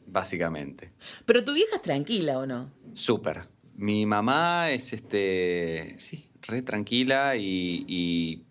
Básicamente. 0.06 0.92
Pero 1.26 1.44
tu 1.44 1.52
vieja 1.52 1.76
es 1.76 1.82
tranquila 1.82 2.38
o 2.38 2.46
no? 2.46 2.70
Súper. 2.94 3.48
Mi 3.76 4.06
mamá 4.06 4.70
es 4.70 4.92
este. 4.92 5.96
Sí, 5.98 6.29
re 6.42 6.62
tranquila 6.62 7.36
y, 7.36 8.44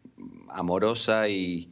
amorosa 0.49 1.29
y 1.29 1.69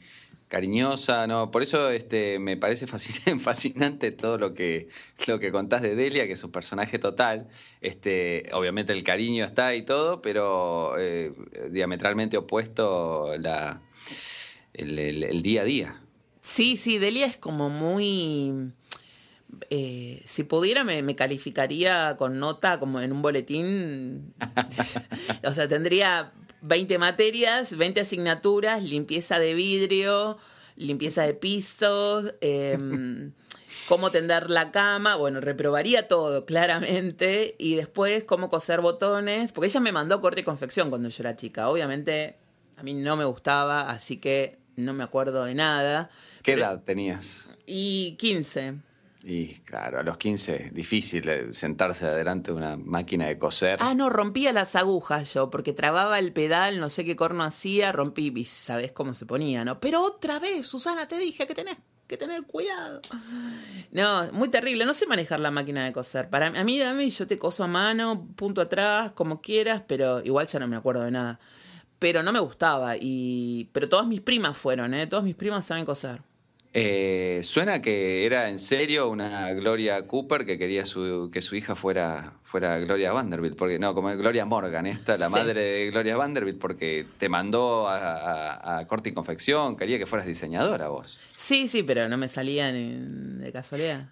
cariñosa, 0.48 1.28
¿no? 1.28 1.52
Por 1.52 1.62
eso 1.64 1.90
este, 1.90 2.40
me 2.40 2.56
parece 2.58 2.88
fascinante, 3.40 4.12
todo 4.12 4.38
lo 4.38 4.54
que, 4.54 4.88
lo 5.28 5.40
que 5.40 5.52
contás 5.52 5.82
de 5.82 5.96
Delia, 5.96 6.26
que 6.28 6.34
es 6.34 6.44
un 6.44 6.52
personaje 6.52 7.00
total. 7.00 7.48
Este, 7.82 8.50
obviamente 8.54 8.94
el 8.94 9.04
cariño 9.04 9.44
está 9.46 9.76
y 9.76 9.82
todo, 9.84 10.22
pero 10.22 10.98
eh, 10.98 11.32
diametralmente 11.72 12.38
opuesto 12.38 13.36
la, 13.38 13.82
el- 14.74 15.00
el 15.24 15.42
día 15.42 15.62
a 15.62 15.66
día. 15.66 16.02
Sí, 16.42 16.78
sí, 16.78 16.98
Delia 16.98 17.26
es 17.26 17.36
como 17.38 17.70
muy... 17.70 18.72
eh, 19.70 20.22
si 20.26 20.44
pudiera 20.44 20.84
me, 20.84 21.02
me 21.04 21.16
calificaría 21.16 22.16
con 22.18 22.40
nota 22.40 22.80
como 22.80 23.02
en 23.02 23.12
un 23.12 23.22
boletín. 23.22 24.34
o 25.44 25.54
sea, 25.54 25.68
tendría 25.68 26.32
20 26.62 26.98
materias, 26.98 27.76
20 27.76 28.02
asignaturas, 28.02 28.84
limpieza 28.84 29.40
de 29.40 29.54
vidrio, 29.54 30.38
limpieza 30.76 31.24
de 31.24 31.34
pisos, 31.34 32.34
em, 32.42 33.32
cómo 33.88 34.12
tender 34.12 34.50
la 34.50 34.72
cama. 34.72 35.16
Bueno, 35.16 35.42
reprobaría 35.42 36.08
todo, 36.08 36.46
claramente. 36.46 37.56
Y 37.58 37.76
después 37.76 38.24
cómo 38.26 38.50
coser 38.50 38.82
botones, 38.82 39.52
porque 39.52 39.68
ella 39.68 39.80
me 39.80 39.92
mandó 39.92 40.22
corte 40.22 40.42
y 40.42 40.44
confección 40.44 40.90
cuando 40.90 41.10
yo 41.10 41.24
era 41.24 41.36
chica. 41.36 41.70
Obviamente 41.70 42.36
a 42.76 42.84
mí 42.84 42.94
no 42.94 43.16
me 43.16 43.26
gustaba, 43.26 43.90
así 43.90 44.18
que 44.18 44.60
no 44.76 44.94
me 44.94 45.04
acuerdo 45.04 45.46
de 45.46 45.56
nada. 45.56 46.10
¿Qué 46.44 46.54
Pero- 46.54 46.66
edad 46.66 46.84
tenías? 46.84 47.50
Y 47.66 48.16
15. 48.20 48.76
Y 49.30 49.56
claro, 49.66 50.00
a 50.00 50.04
los 50.04 50.16
15, 50.16 50.70
difícil 50.72 51.28
eh, 51.28 51.50
sentarse 51.52 52.06
adelante 52.06 52.52
de 52.52 52.58
una 52.58 52.78
máquina 52.78 53.28
de 53.28 53.38
coser. 53.38 53.78
Ah, 53.82 53.94
no, 53.94 54.10
rompía 54.10 54.54
las 54.54 54.78
agujas 54.78 55.34
yo, 55.34 55.50
porque 55.50 55.74
trababa 55.74 56.18
el 56.18 56.32
pedal, 56.32 56.80
no 56.80 56.88
sé 56.88 57.04
qué 57.04 57.18
corno 57.18 57.44
hacía, 57.44 57.92
rompí, 57.92 58.32
y 58.34 58.46
sabés 58.46 58.94
cómo 58.94 59.14
se 59.14 59.26
ponía, 59.26 59.66
¿no? 59.66 59.82
Pero 59.82 60.02
otra 60.02 60.40
vez, 60.40 60.66
Susana, 60.66 61.10
te 61.10 61.18
dije 61.20 61.46
que 61.46 61.54
tenés 61.54 61.76
que 62.08 62.16
tener 62.16 62.44
cuidado. 62.44 63.02
No, 63.92 64.32
muy 64.32 64.48
terrible, 64.48 64.86
no 64.86 64.94
sé 64.94 65.06
manejar 65.08 65.42
la 65.42 65.52
máquina 65.52 65.84
de 65.84 65.92
coser. 65.92 66.30
Para 66.30 66.48
a 66.48 66.64
mí, 66.64 66.82
a 66.82 66.94
mí, 66.94 67.10
yo 67.10 67.28
te 67.28 67.38
coso 67.38 67.66
a 67.66 67.68
mano, 67.68 68.30
punto 68.38 68.62
atrás, 68.62 69.12
como 69.12 69.42
quieras, 69.42 69.84
pero 69.86 70.24
igual 70.24 70.48
ya 70.48 70.60
no 70.60 70.70
me 70.70 70.78
acuerdo 70.78 71.04
de 71.04 71.12
nada. 71.12 71.38
Pero 72.00 72.24
no 72.24 72.32
me 72.32 72.40
gustaba, 72.40 72.96
y 72.98 73.70
pero 73.74 73.90
todas 73.90 74.08
mis 74.08 74.22
primas 74.22 74.58
fueron, 74.58 74.94
¿eh? 74.94 75.06
Todas 75.06 75.26
mis 75.26 75.36
primas 75.36 75.66
saben 75.66 75.84
coser. 75.84 76.22
Eh, 76.74 77.42
suena 77.44 77.82
que 77.82 78.26
era 78.26 78.50
en 78.50 78.60
serio 78.60 79.10
una 79.10 79.52
Gloria 79.54 80.06
Cooper 80.06 80.46
que 80.46 80.58
quería 80.60 80.86
su- 80.86 81.30
que 81.34 81.42
su 81.42 81.56
hija 81.56 81.76
fuera, 81.76 82.34
fuera 82.44 82.78
Gloria 82.78 83.12
Vanderbilt, 83.14 83.58
porque 83.58 83.80
no, 83.80 83.96
como 83.96 84.10
es 84.12 84.18
Gloria 84.18 84.46
Morgan, 84.46 84.86
esta, 84.86 85.18
la 85.18 85.28
Sí. 85.28 85.32
madre 85.34 85.62
de 85.64 85.90
Gloria 85.92 86.18
Vanderbilt, 86.18 86.60
porque 86.60 87.08
te 87.18 87.30
mandó 87.30 87.88
a, 87.88 87.98
a- 87.98 88.78
a 88.80 88.88
corte 88.88 89.10
y 89.10 89.14
confección, 89.14 89.76
quería 89.76 89.98
que 89.98 90.06
fueras 90.06 90.28
diseñadora 90.28 90.90
vos. 90.90 91.18
Sí, 91.36 91.68
sí, 91.68 91.82
pero 91.84 92.08
no 92.10 92.18
me 92.18 92.28
salía 92.28 92.72
ni 92.72 92.96
de 93.44 93.52
casualidad. 93.52 94.10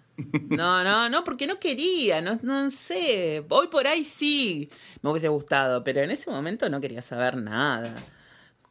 No, 0.48 0.82
no, 0.82 1.08
no, 1.10 1.22
porque 1.24 1.46
no 1.46 1.58
quería, 1.60 2.20
no, 2.22 2.38
no 2.42 2.70
sé. 2.70 3.44
Hoy 3.50 3.68
por 3.68 3.86
ahí 3.86 4.04
sí 4.04 4.70
me 5.02 5.10
hubiese 5.10 5.28
gustado, 5.28 5.84
pero 5.84 6.00
en 6.00 6.10
ese 6.10 6.30
momento 6.30 6.68
no 6.70 6.80
quería 6.80 7.02
saber 7.02 7.36
nada. 7.36 7.94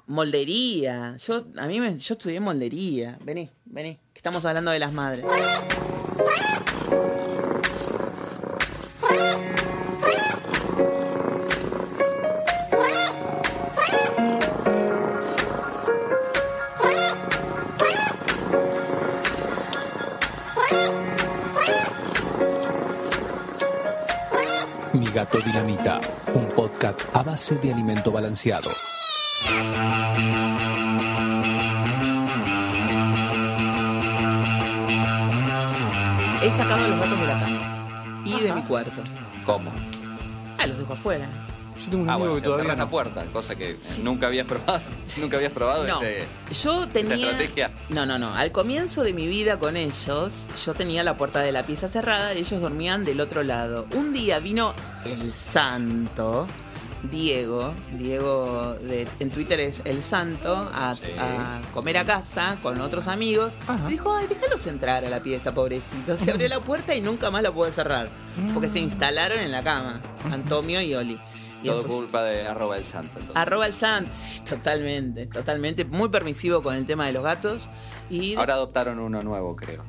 Moldería. 0.07 1.17
Yo, 1.17 1.45
a 1.57 1.67
mí 1.67 1.79
me, 1.79 1.97
yo 1.97 2.13
estudié 2.13 2.39
moldería. 2.39 3.17
Vení, 3.23 3.49
vení, 3.65 3.95
que 4.13 4.19
estamos 4.19 4.45
hablando 4.45 4.71
de 4.71 4.79
las 4.79 4.93
madres. 4.93 5.25
Mi 24.93 25.05
gato 25.07 25.39
dinamita, 25.39 25.99
un 26.33 26.47
podcast 26.49 27.01
a 27.13 27.23
base 27.23 27.55
de 27.55 27.73
alimento 27.73 28.11
balanceado. 28.11 28.69
He 36.41 36.51
sacado 36.51 36.87
los 36.87 36.99
gatos 36.99 37.19
de 37.19 37.27
la 37.27 37.39
cama 37.39 38.21
y 38.25 38.39
de 38.41 38.53
mi 38.53 38.61
cuarto. 38.63 39.01
¿Cómo? 39.45 39.71
Ah, 40.59 40.67
los 40.67 40.77
dejo 40.77 40.93
afuera. 40.93 41.27
Yo 41.83 41.89
tengo 41.91 42.03
un 42.03 42.09
Ah, 42.09 42.13
amigo 42.13 42.29
bueno, 42.29 42.41
que 42.41 42.45
todavía 42.45 42.63
cerrás 42.65 42.77
la 42.77 42.89
puerta, 42.89 43.23
cosa 43.33 43.55
que 43.55 43.71
eh, 43.71 43.77
nunca 44.03 44.27
habías 44.27 44.45
probado. 44.47 44.81
nunca 45.17 45.37
habías 45.37 45.51
probado 45.51 45.85
No, 45.87 46.01
ese. 46.01 46.25
yo 46.63 46.87
tenía. 46.87 47.15
estrategia? 47.15 47.71
No, 47.89 48.05
no, 48.05 48.17
no. 48.19 48.33
Al 48.33 48.51
comienzo 48.51 49.03
de 49.03 49.13
mi 49.13 49.27
vida 49.27 49.57
con 49.59 49.75
ellos, 49.75 50.47
yo 50.65 50.73
tenía 50.73 51.03
la 51.03 51.17
puerta 51.17 51.39
de 51.41 51.51
la 51.51 51.63
pieza 51.63 51.87
cerrada 51.87 52.33
y 52.33 52.39
ellos 52.39 52.61
dormían 52.61 53.03
del 53.03 53.19
otro 53.21 53.43
lado. 53.43 53.87
Un 53.95 54.13
día 54.13 54.39
vino 54.39 54.73
el 55.05 55.33
santo, 55.33 56.47
Diego. 57.03 57.73
Diego 57.97 58.73
de, 58.75 59.07
en 59.19 59.29
Twitter 59.29 59.59
es 59.59 59.81
el 59.85 60.01
santo, 60.01 60.69
a, 60.73 60.95
Sí. 60.95 61.11
a 61.17 61.61
comer 61.73 61.97
a 61.99 62.05
casa 62.05 62.57
con 62.63 62.81
otros 62.81 63.07
amigos. 63.07 63.53
Ajá. 63.67 63.87
Dijo, 63.87 64.13
ay, 64.15 64.27
déjalos 64.27 64.65
entrar 64.67 65.05
a 65.05 65.09
la 65.09 65.19
pieza, 65.19 65.53
pobrecito. 65.53 66.17
Se 66.17 66.31
abrió 66.31 66.47
la 66.47 66.59
puerta 66.61 66.95
y 66.95 67.01
nunca 67.01 67.29
más 67.31 67.43
la 67.43 67.51
pude 67.51 67.71
cerrar. 67.71 68.09
Porque 68.53 68.67
se 68.69 68.79
instalaron 68.79 69.39
en 69.39 69.51
la 69.51 69.63
cama, 69.63 70.01
Antonio 70.31 70.81
y 70.81 70.93
Oli. 70.95 71.19
Y 71.63 71.67
Todo 71.67 71.77
después- 71.79 71.97
culpa 71.99 72.23
de 72.23 72.47
arroba 72.47 72.77
el 72.77 72.83
santo. 72.83 73.13
entonces. 73.19 73.35
Arroba 73.35 73.65
el 73.65 73.73
santo, 73.73 74.11
sí, 74.11 74.41
totalmente, 74.41 75.25
totalmente. 75.27 75.83
Muy 75.85 76.09
permisivo 76.09 76.61
con 76.61 76.75
el 76.75 76.85
tema 76.85 77.05
de 77.07 77.13
los 77.13 77.23
gatos. 77.23 77.69
Y 78.09 78.35
Ahora 78.35 78.55
adoptaron 78.55 78.99
uno 78.99 79.23
nuevo, 79.23 79.55
creo. 79.55 79.83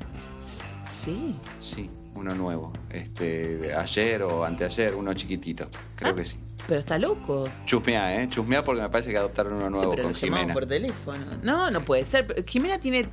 sí. 0.87 1.37
Sí, 1.61 1.90
uno 2.16 2.35
nuevo. 2.35 2.72
Este, 2.90 3.72
ayer 3.74 4.22
o 4.22 4.44
anteayer, 4.44 4.94
uno 4.94 5.14
chiquitito. 5.14 5.68
Creo 5.94 6.14
que 6.14 6.24
sí. 6.24 6.38
Pero 6.66 6.81
está 6.81 6.98
loco. 6.98 7.48
Chusmeá, 7.64 8.20
¿eh? 8.22 8.26
Chusmeá 8.29 8.64
porque 8.64 8.83
me 8.83 8.88
parece 8.90 9.11
que 9.11 9.18
adoptaron 9.18 9.55
uno 9.55 9.70
nuevo 9.70 9.90
pero 9.90 10.02
con 10.05 10.12
lo 10.12 10.18
Jimena. 10.18 10.52
por 10.52 10.66
teléfono. 10.66 11.24
No, 11.42 11.70
no 11.70 11.81
puede 11.83 12.05
ser. 12.05 12.44
Jimena 12.46 12.79
tiene 12.79 13.09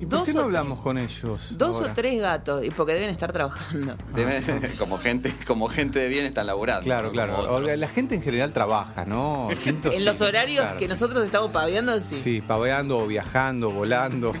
¿Y 0.00 0.06
por 0.06 0.20
Dos 0.20 0.28
qué 0.28 0.32
no 0.34 0.42
hablamos 0.42 0.78
con 0.78 0.96
ellos? 0.96 1.48
dos 1.58 1.76
ahora? 1.78 1.90
o 1.90 1.94
tres 1.94 2.20
gatos. 2.20 2.64
Y 2.64 2.70
porque 2.70 2.94
deben 2.94 3.10
estar 3.10 3.32
trabajando. 3.32 3.96
Deben- 4.14 4.76
como 4.78 4.96
gente, 4.98 5.34
como 5.44 5.68
gente 5.68 5.98
de 5.98 6.08
bien 6.08 6.24
están 6.24 6.46
laburando. 6.46 6.84
Claro, 6.84 7.10
claro. 7.10 7.60
La 7.60 7.88
gente 7.88 8.14
en 8.14 8.22
general 8.22 8.52
trabaja, 8.52 9.04
¿no? 9.04 9.48
Quinto, 9.64 9.90
en 9.90 9.98
sí, 9.98 10.04
los 10.04 10.20
horarios 10.20 10.62
claro, 10.62 10.78
que 10.78 10.86
sí, 10.86 10.90
nosotros 10.92 11.24
estamos 11.24 11.50
paviando, 11.50 11.98
sí. 11.98 12.14
Sí, 12.14 12.40
paveando, 12.40 12.96
o 12.98 13.06
viajando, 13.08 13.72
volando, 13.72 14.32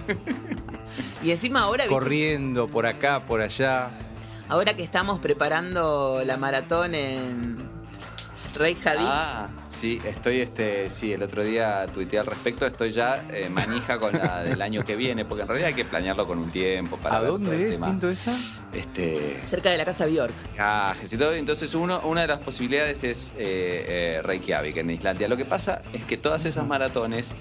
Y 1.22 1.30
encima 1.30 1.60
ahora, 1.60 1.84
¿viste? 1.84 1.94
corriendo 1.94 2.68
por 2.68 2.86
acá, 2.86 3.20
por 3.20 3.40
allá. 3.40 3.90
ahora 4.48 4.74
que 4.74 4.82
estamos 4.82 5.18
preparando 5.18 6.22
la 6.24 6.36
maratón 6.36 6.94
en 6.94 7.58
Rey 8.54 8.74
Javi. 8.74 8.98
Ah, 9.00 9.48
sí, 9.68 10.00
estoy, 10.04 10.40
este, 10.40 10.90
sí, 10.90 11.12
el 11.12 11.22
otro 11.22 11.44
día 11.44 11.86
tuiteé 11.92 12.18
al 12.18 12.26
respecto, 12.26 12.66
estoy 12.66 12.92
ya 12.92 13.22
eh, 13.30 13.48
manija 13.48 13.98
con 13.98 14.12
la 14.12 14.42
del 14.42 14.60
año 14.62 14.84
que 14.84 14.96
viene, 14.96 15.24
porque 15.24 15.42
en 15.42 15.48
realidad 15.48 15.68
hay 15.68 15.74
que 15.74 15.84
planearlo 15.84 16.26
con 16.26 16.38
un 16.38 16.50
tiempo 16.50 16.96
para 16.96 17.16
¿A 17.16 17.20
ver 17.20 17.28
todo 17.28 17.36
el 17.38 17.42
dónde 17.42 17.74
es. 17.74 17.80
Tinto, 17.80 18.08
esa? 18.08 18.36
Este, 18.72 19.40
cerca 19.44 19.70
de 19.70 19.78
la 19.78 19.84
casa 19.84 20.06
Bjork. 20.06 20.34
todo. 21.18 21.34
Entonces, 21.34 21.74
uno, 21.74 22.00
una 22.00 22.22
de 22.22 22.26
las 22.26 22.40
posibilidades 22.40 23.04
es 23.04 23.32
eh, 23.36 24.16
eh, 24.18 24.22
Reykjavik, 24.22 24.76
en 24.76 24.90
Islandia. 24.90 25.28
Lo 25.28 25.36
que 25.36 25.44
pasa 25.44 25.82
es 25.92 26.04
que 26.04 26.16
todas 26.16 26.44
esas 26.44 26.66
maratones 26.66 27.34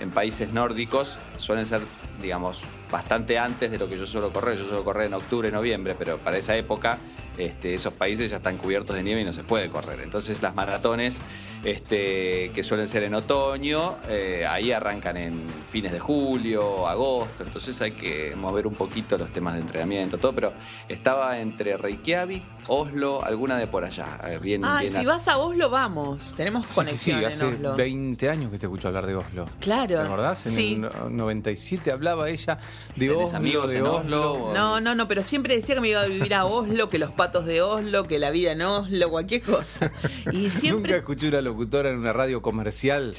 en 0.00 0.10
países 0.10 0.52
nórdicos 0.52 1.18
suelen 1.36 1.66
ser, 1.66 1.80
digamos, 2.24 2.62
bastante 2.90 3.38
antes 3.38 3.70
de 3.70 3.78
lo 3.78 3.88
que 3.88 3.96
yo 3.96 4.06
suelo 4.06 4.32
correr. 4.32 4.58
Yo 4.58 4.64
suelo 4.66 4.82
correr 4.84 5.06
en 5.06 5.14
octubre, 5.14 5.50
noviembre, 5.52 5.94
pero 5.98 6.18
para 6.18 6.36
esa 6.38 6.56
época 6.56 6.98
este, 7.38 7.74
esos 7.74 7.92
países 7.92 8.30
ya 8.30 8.36
están 8.38 8.56
cubiertos 8.58 8.94
de 8.96 9.02
nieve 9.02 9.20
y 9.20 9.24
no 9.24 9.32
se 9.32 9.42
puede 9.44 9.68
correr. 9.68 10.00
Entonces, 10.00 10.40
las 10.42 10.54
maratones 10.54 11.20
este, 11.64 12.50
que 12.54 12.62
suelen 12.62 12.86
ser 12.86 13.02
en 13.04 13.14
otoño, 13.14 13.96
eh, 14.08 14.46
ahí 14.48 14.70
arrancan 14.70 15.16
en 15.16 15.42
fines 15.72 15.92
de 15.92 15.98
julio, 15.98 16.86
agosto. 16.86 17.42
Entonces, 17.42 17.80
hay 17.80 17.90
que 17.92 18.34
mover 18.36 18.66
un 18.66 18.74
poquito 18.74 19.16
los 19.18 19.30
temas 19.32 19.54
de 19.54 19.60
entrenamiento, 19.60 20.18
todo. 20.18 20.32
Pero 20.34 20.52
estaba 20.88 21.40
entre 21.40 21.76
Reykjavik, 21.76 22.44
Oslo, 22.68 23.24
alguna 23.24 23.56
de 23.58 23.66
por 23.66 23.84
allá. 23.84 24.04
eh, 24.28 24.38
Bien, 24.40 24.62
Ay, 24.64 24.88
bien 24.88 25.00
si 25.00 25.06
a- 25.06 25.10
vas 25.10 25.26
a 25.26 25.38
Oslo, 25.38 25.70
vamos. 25.70 26.34
Tenemos 26.36 26.62
Sí, 26.66 26.68
sí, 26.68 26.74
conexión 26.74 27.18
sí, 27.20 27.24
hace 27.24 27.46
en 27.48 27.54
Oslo. 27.54 27.76
20 27.76 28.28
años 28.30 28.50
que 28.52 28.58
te 28.58 28.66
escucho 28.66 28.88
hablar 28.88 29.06
de 29.06 29.16
Oslo. 29.16 29.46
Claro. 29.60 29.96
¿Te 29.96 30.02
acordás? 30.06 30.46
En 30.46 30.52
Sí. 30.52 30.74
el 30.74 30.80
no- 30.82 31.08
97 31.10 31.90
hablaba 31.90 32.13
hablaba 32.14 32.30
ella 32.30 32.58
de 32.96 33.08
¿Tenés 33.08 33.26
Oslo, 33.26 33.36
amigos 33.36 33.70
de 33.70 33.78
en 33.78 33.86
Oslo. 33.86 34.50
No, 34.54 34.80
no, 34.80 34.94
no, 34.94 35.06
pero 35.06 35.22
siempre 35.22 35.54
decía 35.56 35.74
que 35.74 35.80
me 35.80 35.88
iba 35.88 36.00
a 36.00 36.06
vivir 36.06 36.34
a 36.34 36.44
Oslo, 36.46 36.88
que 36.88 36.98
los 36.98 37.10
patos 37.10 37.44
de 37.44 37.62
Oslo, 37.62 38.04
que 38.04 38.18
la 38.18 38.30
vida 38.30 38.52
en 38.52 38.62
Oslo, 38.62 39.10
cualquier 39.10 39.42
cosa. 39.42 39.90
Y 40.32 40.36
Nunca 40.44 40.50
siempre. 40.60 40.96
escuché 40.96 41.28
una 41.28 41.40
locutora 41.40 41.90
en 41.90 41.98
una 41.98 42.12
radio 42.12 42.40
comercial 42.42 43.14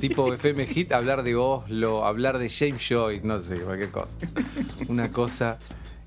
tipo 0.00 0.32
FM 0.32 0.66
Hit 0.66 0.92
hablar 0.92 1.22
de 1.22 1.36
Oslo, 1.36 2.04
hablar 2.04 2.38
de 2.38 2.48
James 2.48 2.82
Joyce, 2.86 3.26
no 3.26 3.38
sé, 3.40 3.56
cualquier 3.60 3.90
cosa. 3.90 4.16
Una 4.88 5.10
cosa. 5.10 5.58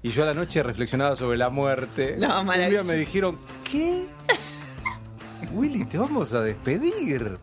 Y 0.01 0.09
yo 0.09 0.23
a 0.23 0.25
la 0.25 0.33
noche 0.33 0.61
reflexionaba 0.63 1.15
sobre 1.15 1.37
la 1.37 1.49
muerte. 1.49 2.17
No, 2.19 2.41
Un 2.41 2.69
día 2.69 2.83
me 2.83 2.95
dijeron, 2.95 3.37
¿qué? 3.69 4.07
Willy, 5.53 5.85
te 5.85 5.97
vamos 5.97 6.33
a 6.33 6.41
despedir. 6.41 7.37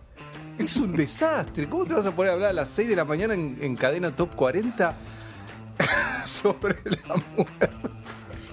Es 0.60 0.76
un 0.76 0.94
desastre. 0.94 1.68
¿Cómo 1.68 1.86
te 1.86 1.94
vas 1.94 2.06
a 2.06 2.12
poner 2.12 2.30
a 2.30 2.34
hablar 2.34 2.50
a 2.50 2.52
las 2.52 2.68
6 2.68 2.88
de 2.88 2.96
la 2.96 3.04
mañana 3.04 3.34
en, 3.34 3.58
en 3.60 3.76
cadena 3.76 4.10
Top 4.10 4.34
40 4.34 4.94
sobre 6.24 6.76
la 6.84 7.14
muerte? 7.36 7.70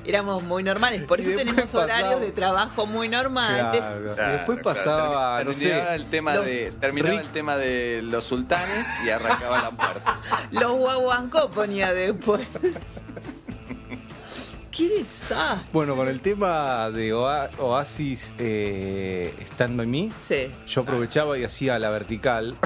Éramos 0.05 0.41
muy 0.43 0.63
normales, 0.63 1.01
por 1.03 1.19
eso 1.19 1.31
tenemos 1.35 1.75
horarios 1.75 2.21
de 2.21 2.31
trabajo 2.31 2.85
muy 2.85 3.09
normales. 3.09 3.59
Claro. 3.81 4.13
Claro, 4.15 4.29
y 4.29 4.37
después 4.37 4.59
pasaba, 4.63 5.43
no 5.43 5.51
sé. 5.51 5.95
el 5.95 6.05
tema 6.09 6.33
Los- 6.35 6.45
de 6.45 6.71
terminaba 6.79 7.15
Rick- 7.15 7.21
el 7.25 7.31
tema 7.33 7.57
de 7.57 7.99
los 8.03 8.23
sultanes 8.23 8.87
y 9.05 9.09
arrancaba 9.09 9.61
la 9.63 9.71
muerte. 9.71 10.01
Los 10.51 10.71
guaguancó 10.77 11.49
ponía 11.51 11.91
después. 11.93 12.47
¡Qué 14.77 14.87
desastre! 14.89 15.67
Bueno, 15.73 15.95
con 15.95 16.07
el 16.07 16.21
tema 16.21 16.91
de 16.91 17.11
Oa- 17.13 17.49
Oasis 17.57 18.33
eh, 18.37 19.33
Stand 19.41 19.75
By 19.77 19.87
Me, 19.87 20.09
Sí. 20.19 20.51
yo 20.67 20.81
aprovechaba 20.81 21.35
y 21.37 21.43
hacía 21.43 21.79
la 21.79 21.89
vertical. 21.89 22.55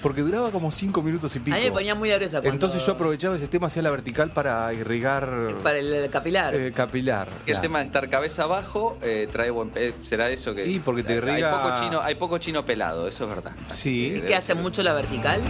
Porque 0.00 0.20
duraba 0.22 0.52
como 0.52 0.70
5 0.70 1.02
minutos 1.02 1.34
y 1.34 1.38
A 1.40 1.44
pico. 1.44 1.56
mí 1.56 1.64
me 1.64 1.70
ponía 1.72 1.94
muy 1.96 2.08
nerviosa 2.08 2.34
cuando... 2.40 2.50
Entonces 2.52 2.86
yo 2.86 2.92
aprovechaba 2.92 3.34
ese 3.34 3.48
tema, 3.48 3.66
hacía 3.66 3.82
la 3.82 3.90
vertical 3.90 4.30
para 4.30 4.72
irrigar 4.72 5.56
Para 5.60 5.78
el 5.78 6.08
capilar. 6.08 6.54
eh, 6.54 6.70
capilar. 6.72 7.26
El 7.40 7.44
Claro. 7.46 7.60
tema 7.62 7.78
de 7.80 7.86
estar 7.86 8.08
cabeza 8.08 8.44
abajo 8.44 8.96
eh, 9.02 9.28
trae 9.30 9.50
buen 9.50 9.70
pe- 9.70 9.92
será 10.04 10.30
eso 10.30 10.54
que 10.54 10.66
Y 10.66 10.78
porque 10.78 11.02
te 11.02 11.14
hay, 11.14 11.18
irriga- 11.18 11.50
poco 11.50 11.74
chino 11.80 12.00
hay 12.00 12.14
poco 12.14 12.38
chino 12.38 12.64
pelado 12.64 13.08
eso 13.08 13.24
es 13.24 13.30
verdad 13.34 13.52
Sí. 13.56 13.72
Así 13.72 13.90
¿Y 14.06 14.10
debe 14.10 14.28
que 14.28 14.34
hace 14.36 14.54
mucho 14.54 14.84
la 14.84 14.92
vertical? 14.92 15.40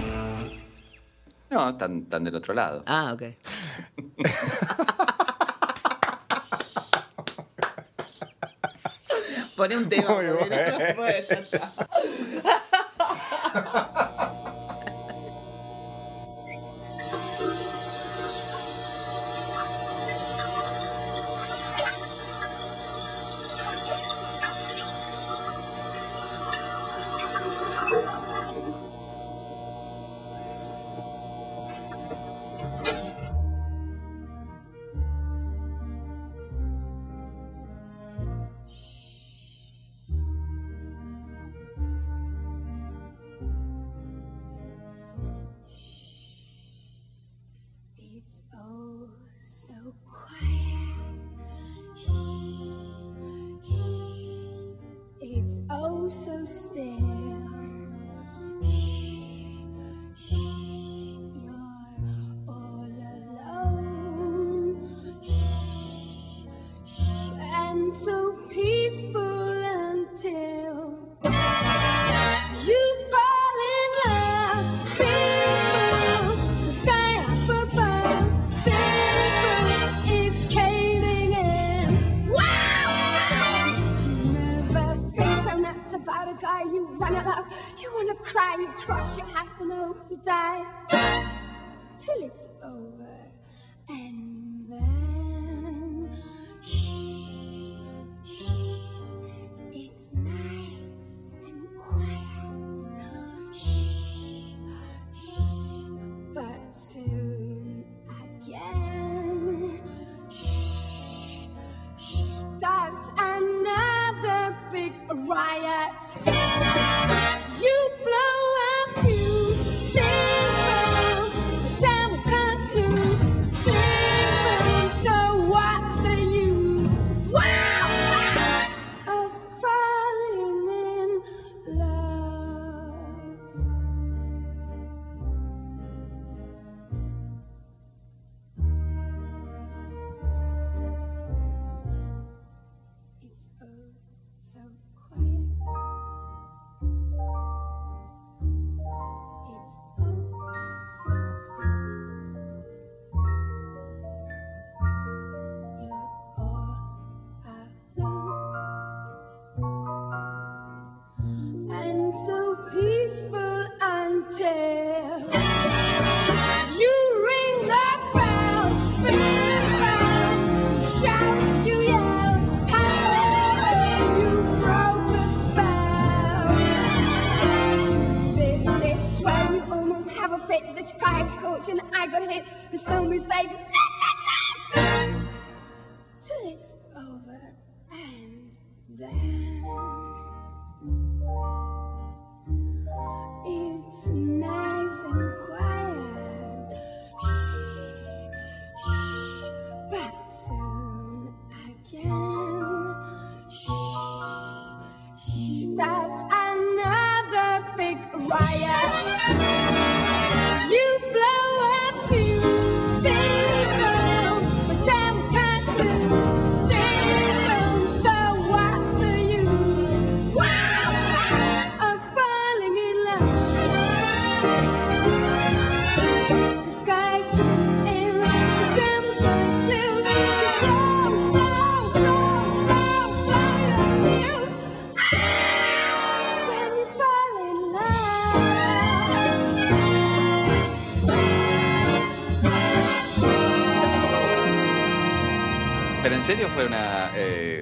No 1.50 1.76
tan 1.76 2.06
tan 2.06 2.24
del 2.24 2.36
otro 2.36 2.54
lado 2.54 2.82
Ah, 2.86 3.12
ok. 3.12 3.22
Pone 9.56 9.76
un 9.76 9.88
tema. 9.88 10.14
Muy 10.14 10.26
porque 10.26 10.94
so 56.10 56.44
still. 56.46 57.17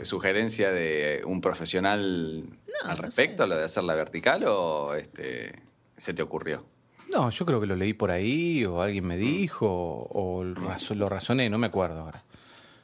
Sugerencia 0.06 0.72
de 0.72 1.22
un 1.26 1.40
profesional 1.42 2.42
No, 2.44 2.90
al 2.90 2.96
no 2.96 3.02
respecto, 3.02 3.42
sé. 3.42 3.48
lo 3.48 3.56
de 3.56 3.64
hacerla 3.64 3.94
vertical, 3.94 4.44
o 4.46 4.94
este, 4.94 5.60
se 5.96 6.14
te 6.14 6.22
ocurrió? 6.22 6.64
No, 7.12 7.30
yo 7.30 7.46
creo 7.46 7.60
que 7.60 7.66
lo 7.66 7.76
leí 7.76 7.92
por 7.92 8.10
ahí, 8.10 8.64
o 8.64 8.80
alguien 8.82 9.04
Mm. 9.04 9.08
me 9.08 9.16
dijo, 9.16 9.66
o 9.68 10.42
razo- 10.44 10.94
lo 10.94 11.08
razoné, 11.08 11.50
no 11.50 11.58
me 11.58 11.66
acuerdo 11.68 12.00
ahora. 12.00 12.22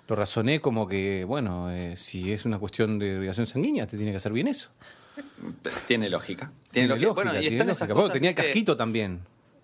Lo 0.09 0.17
razoné 0.17 0.61
como 0.61 0.87
que, 0.89 1.25
bueno, 1.25 1.71
eh, 1.71 1.97
si 1.97 2.33
es 2.33 2.45
una 2.45 2.59
cuestión 2.59 2.99
de 2.99 3.07
irrigación 3.07 3.47
sanguínea, 3.47 3.87
te 3.87 3.97
tiene 3.97 4.11
que 4.13 4.17
hacer 4.19 4.33
bien 4.33 4.49
eso. 4.49 4.71
Tiene 5.87 6.09
lógica. 6.11 6.53
Tiene 6.71 6.89
Tiene, 6.89 6.89
lógica. 6.89 7.07
lógica, 7.09 7.15
Bueno, 7.15 7.31
y 7.39 7.41
tiene 7.41 7.57
están 7.57 7.69
esas 7.71 7.81
lógica. 7.89 7.95
Bueno, 7.95 8.03
cosas, 8.09 8.13
tenía 8.15 8.31
el 8.31 8.37
casquito 8.37 8.77
también. 8.77 9.21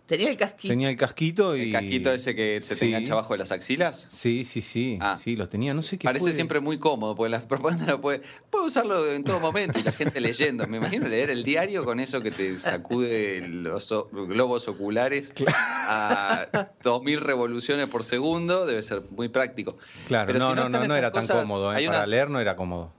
Tenía 0.09 0.30
el 0.30 0.36
casquito. 0.38 0.72
Tenía 0.72 0.88
el 0.88 0.96
casquito 0.96 1.54
y... 1.54 1.61
El 1.64 1.72
casquito 1.72 2.11
ese 2.12 2.34
que 2.34 2.61
se 2.62 2.70
te 2.70 2.80
Sí. 2.80 2.86
engancha 2.86 3.12
abajo 3.12 3.34
de 3.34 3.38
las 3.40 3.52
axilas. 3.52 4.06
Sí, 4.09 4.42
sí, 4.44 4.62
sí. 4.62 4.98
Ah. 5.02 5.18
Sí, 5.22 5.36
lo 5.36 5.48
tenía, 5.50 5.74
no 5.74 5.82
sé 5.82 5.98
qué 5.98 6.04
Parece 6.06 6.24
fue. 6.24 6.32
siempre 6.32 6.61
muy 6.61 6.78
cómodo, 6.78 7.14
porque 7.14 7.28
la 7.30 7.40
propaganda 7.46 7.84
lo 7.86 8.00
puede, 8.00 8.22
puede 8.50 8.64
usarlo 8.66 9.12
en 9.12 9.22
todo 9.22 9.38
momento 9.38 9.78
y 9.78 9.82
la 9.82 9.92
gente 9.92 10.18
leyendo. 10.20 10.66
Me 10.66 10.78
imagino 10.78 11.06
leer 11.06 11.28
el 11.28 11.44
diario 11.44 11.84
con 11.84 12.00
eso 12.00 12.22
que 12.22 12.30
te 12.30 12.59
sacude 12.59 13.46
los 13.48 13.92
globos 14.12 14.66
oculares 14.66 15.34
a 15.46 16.46
2000 16.82 17.20
revoluciones 17.20 17.88
por 17.88 18.02
segundo, 18.02 18.64
debe 18.64 18.82
ser 18.82 19.02
muy 19.11 19.28
práctico. 19.28 19.76
Claro, 20.06 20.26
Pero 20.28 20.38
no, 20.38 20.50
si 20.50 20.56
no, 20.56 20.68
no, 20.70 20.84
no 20.86 20.94
era 20.94 21.12
tan 21.12 21.26
cómodo. 21.26 21.70
eh, 21.76 21.84
Para 21.86 21.98
unas- 21.98 22.09
leer 22.09 22.30
no 22.30 22.40
era 22.40 22.56
cómodo. 22.56 22.92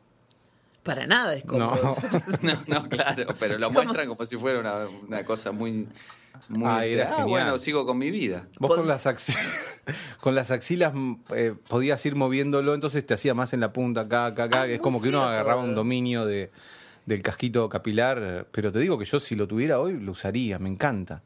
Para 0.84 1.06
nada 1.08 1.34
es 1.36 1.44
como. 1.44 1.60
No. 1.60 1.96
No, 2.42 2.54
no, 2.68 2.90
claro, 2.90 3.28
pero 3.40 3.58
lo 3.58 3.68
¿Cómo? 3.68 3.84
muestran 3.84 4.08
como 4.08 4.26
si 4.26 4.38
fuera 4.38 4.60
una, 4.60 4.88
una 4.88 5.26
cosa 5.26 5.52
muy... 5.52 5.88
muy 6.48 6.64
Ah, 6.66 6.86
era 6.86 7.08
genial. 7.08 7.28
bueno, 7.28 7.60
sigo 7.60 7.86
con 7.86 7.98
mi 7.98 8.12
vida. 8.12 8.48
Vos 8.60 8.74
con 8.76 8.88
las, 8.88 9.06
axi- 9.06 9.36
con 10.22 10.36
las 10.36 10.52
axilas 10.52 10.94
mm, 10.96 11.14
eh, 11.36 11.54
podías 11.68 12.04
ir 12.06 12.16
moviéndolo, 12.16 12.74
entonces 12.74 13.06
te 13.06 13.14
hacía 13.14 13.34
más 13.34 13.54
en 13.54 13.60
la 13.60 13.74
punta, 13.74 14.02
acá, 14.02 14.28
acá, 14.28 14.44
acá. 14.46 14.64
Es 14.66 14.70
muy 14.72 14.80
como 14.80 15.02
que 15.02 15.10
uno 15.10 15.24
agarraba 15.24 15.62
un 15.62 15.76
dominio 15.76 16.26
de, 16.26 16.52
del 17.06 17.22
casquito 17.22 17.68
capilar, 17.70 18.48
pero 18.52 18.72
te 18.72 18.80
digo 18.80 18.98
que 18.98 19.06
yo 19.06 19.20
si 19.20 19.36
lo 19.36 19.48
tuviera 19.48 19.80
hoy 19.80 20.00
lo 20.00 20.14
usaría, 20.14 20.60
me 20.60 20.70
encanta. 20.70 21.22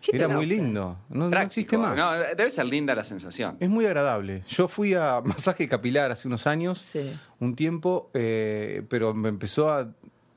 ¿Qué 0.00 0.12
te 0.12 0.18
Era 0.18 0.28
muy 0.28 0.46
lindo, 0.46 0.98
no, 1.08 1.28
no 1.30 1.40
existe 1.40 1.76
más. 1.78 1.96
No, 1.96 2.12
debe 2.36 2.50
ser 2.50 2.66
linda 2.66 2.94
la 2.94 3.04
sensación. 3.04 3.56
Es 3.60 3.68
muy 3.68 3.84
agradable. 3.86 4.42
Yo 4.48 4.68
fui 4.68 4.94
a 4.94 5.20
masaje 5.24 5.68
capilar 5.68 6.10
hace 6.10 6.28
unos 6.28 6.46
años, 6.46 6.78
Sí. 6.78 7.12
un 7.40 7.54
tiempo, 7.56 8.10
eh, 8.14 8.82
pero 8.88 9.14
me 9.14 9.28
empezó 9.28 9.70
a 9.70 9.88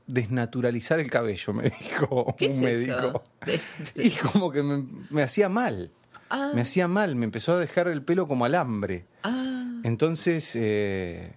desnaturalizar 0.07 0.99
el 0.99 1.09
cabello, 1.09 1.53
me 1.53 1.63
dijo 1.79 2.35
¿Qué 2.37 2.45
un 2.47 2.51
es 2.51 2.57
médico. 2.59 3.21
eso? 3.45 3.61
Y 3.95 4.09
como 4.11 4.51
que 4.51 4.63
me, 4.63 4.85
me 5.09 5.21
hacía 5.23 5.49
mal. 5.49 5.91
Ah. 6.31 6.51
Me 6.53 6.61
hacía 6.61 6.87
mal, 6.87 7.15
me 7.15 7.25
empezó 7.25 7.53
a 7.53 7.59
dejar 7.59 7.87
el 7.87 8.03
pelo 8.03 8.27
como 8.27 8.45
alambre. 8.45 9.05
Ah, 9.23 9.79
Entonces, 9.83 10.51
eh, 10.55 11.33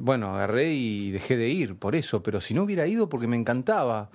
bueno, 0.00 0.34
agarré 0.34 0.72
y 0.74 1.10
dejé 1.10 1.36
de 1.36 1.48
ir 1.48 1.76
por 1.76 1.94
eso, 1.94 2.22
pero 2.22 2.40
si 2.40 2.54
no 2.54 2.62
hubiera 2.62 2.86
ido 2.86 3.08
porque 3.08 3.26
me 3.26 3.36
encantaba 3.36 4.10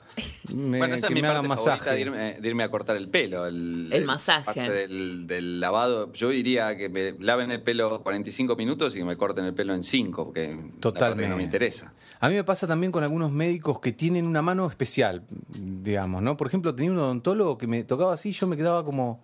me- 0.54 0.78
bueno, 0.78 0.96
esa 0.96 1.08
que 1.08 1.14
es 1.14 1.16
mi 1.16 1.22
me 1.22 1.28
parte 1.34 1.48
masaje. 1.48 1.90
de 1.92 2.02
irme, 2.02 2.38
de 2.40 2.48
irme 2.48 2.64
a 2.64 2.70
cortar 2.70 2.96
el 2.98 3.10
pelo. 3.10 3.46
El, 3.48 3.90
El 3.92 4.06
masaje. 4.06 4.44
Parte 4.46 4.70
del, 4.70 5.26
del 5.28 5.60
lavado. 5.60 6.12
Yo 6.14 6.30
diría 6.30 6.76
que 6.78 6.90
me 6.90 7.14
laven 7.20 7.52
el 7.52 7.62
pelo 7.62 8.02
45 8.04 8.56
minutos 8.56 8.96
y 8.96 9.00
que 9.00 9.06
me 9.06 9.18
corten 9.18 9.46
el 9.46 9.54
pelo 9.54 9.74
en 9.74 9.84
5, 9.84 10.26
porque 10.26 10.58
Totalmente. 10.80 11.30
no 11.30 11.38
me 11.38 11.44
interesa. 11.44 11.94
A 12.20 12.30
mí 12.30 12.36
me 12.36 12.44
pasa 12.44 12.68
también 12.68 12.92
con 12.92 13.04
algunos 13.04 13.32
médicos 13.32 13.80
que 13.80 13.92
tienen 13.92 14.26
una 14.26 14.42
mano 14.42 14.68
especial, 14.70 15.24
digamos, 15.50 16.22
¿no? 16.22 16.38
Por 16.38 16.48
ejemplo, 16.48 16.74
tenía 16.74 16.92
un 16.92 16.98
odontólogo 17.00 17.58
que 17.58 17.68
me 17.68 17.84
tocaba 17.84 18.14
así 18.14 18.30
y 18.30 18.34
yo 18.34 18.48
me 18.48 18.56
quedaba 18.56 18.86
como 18.86 19.22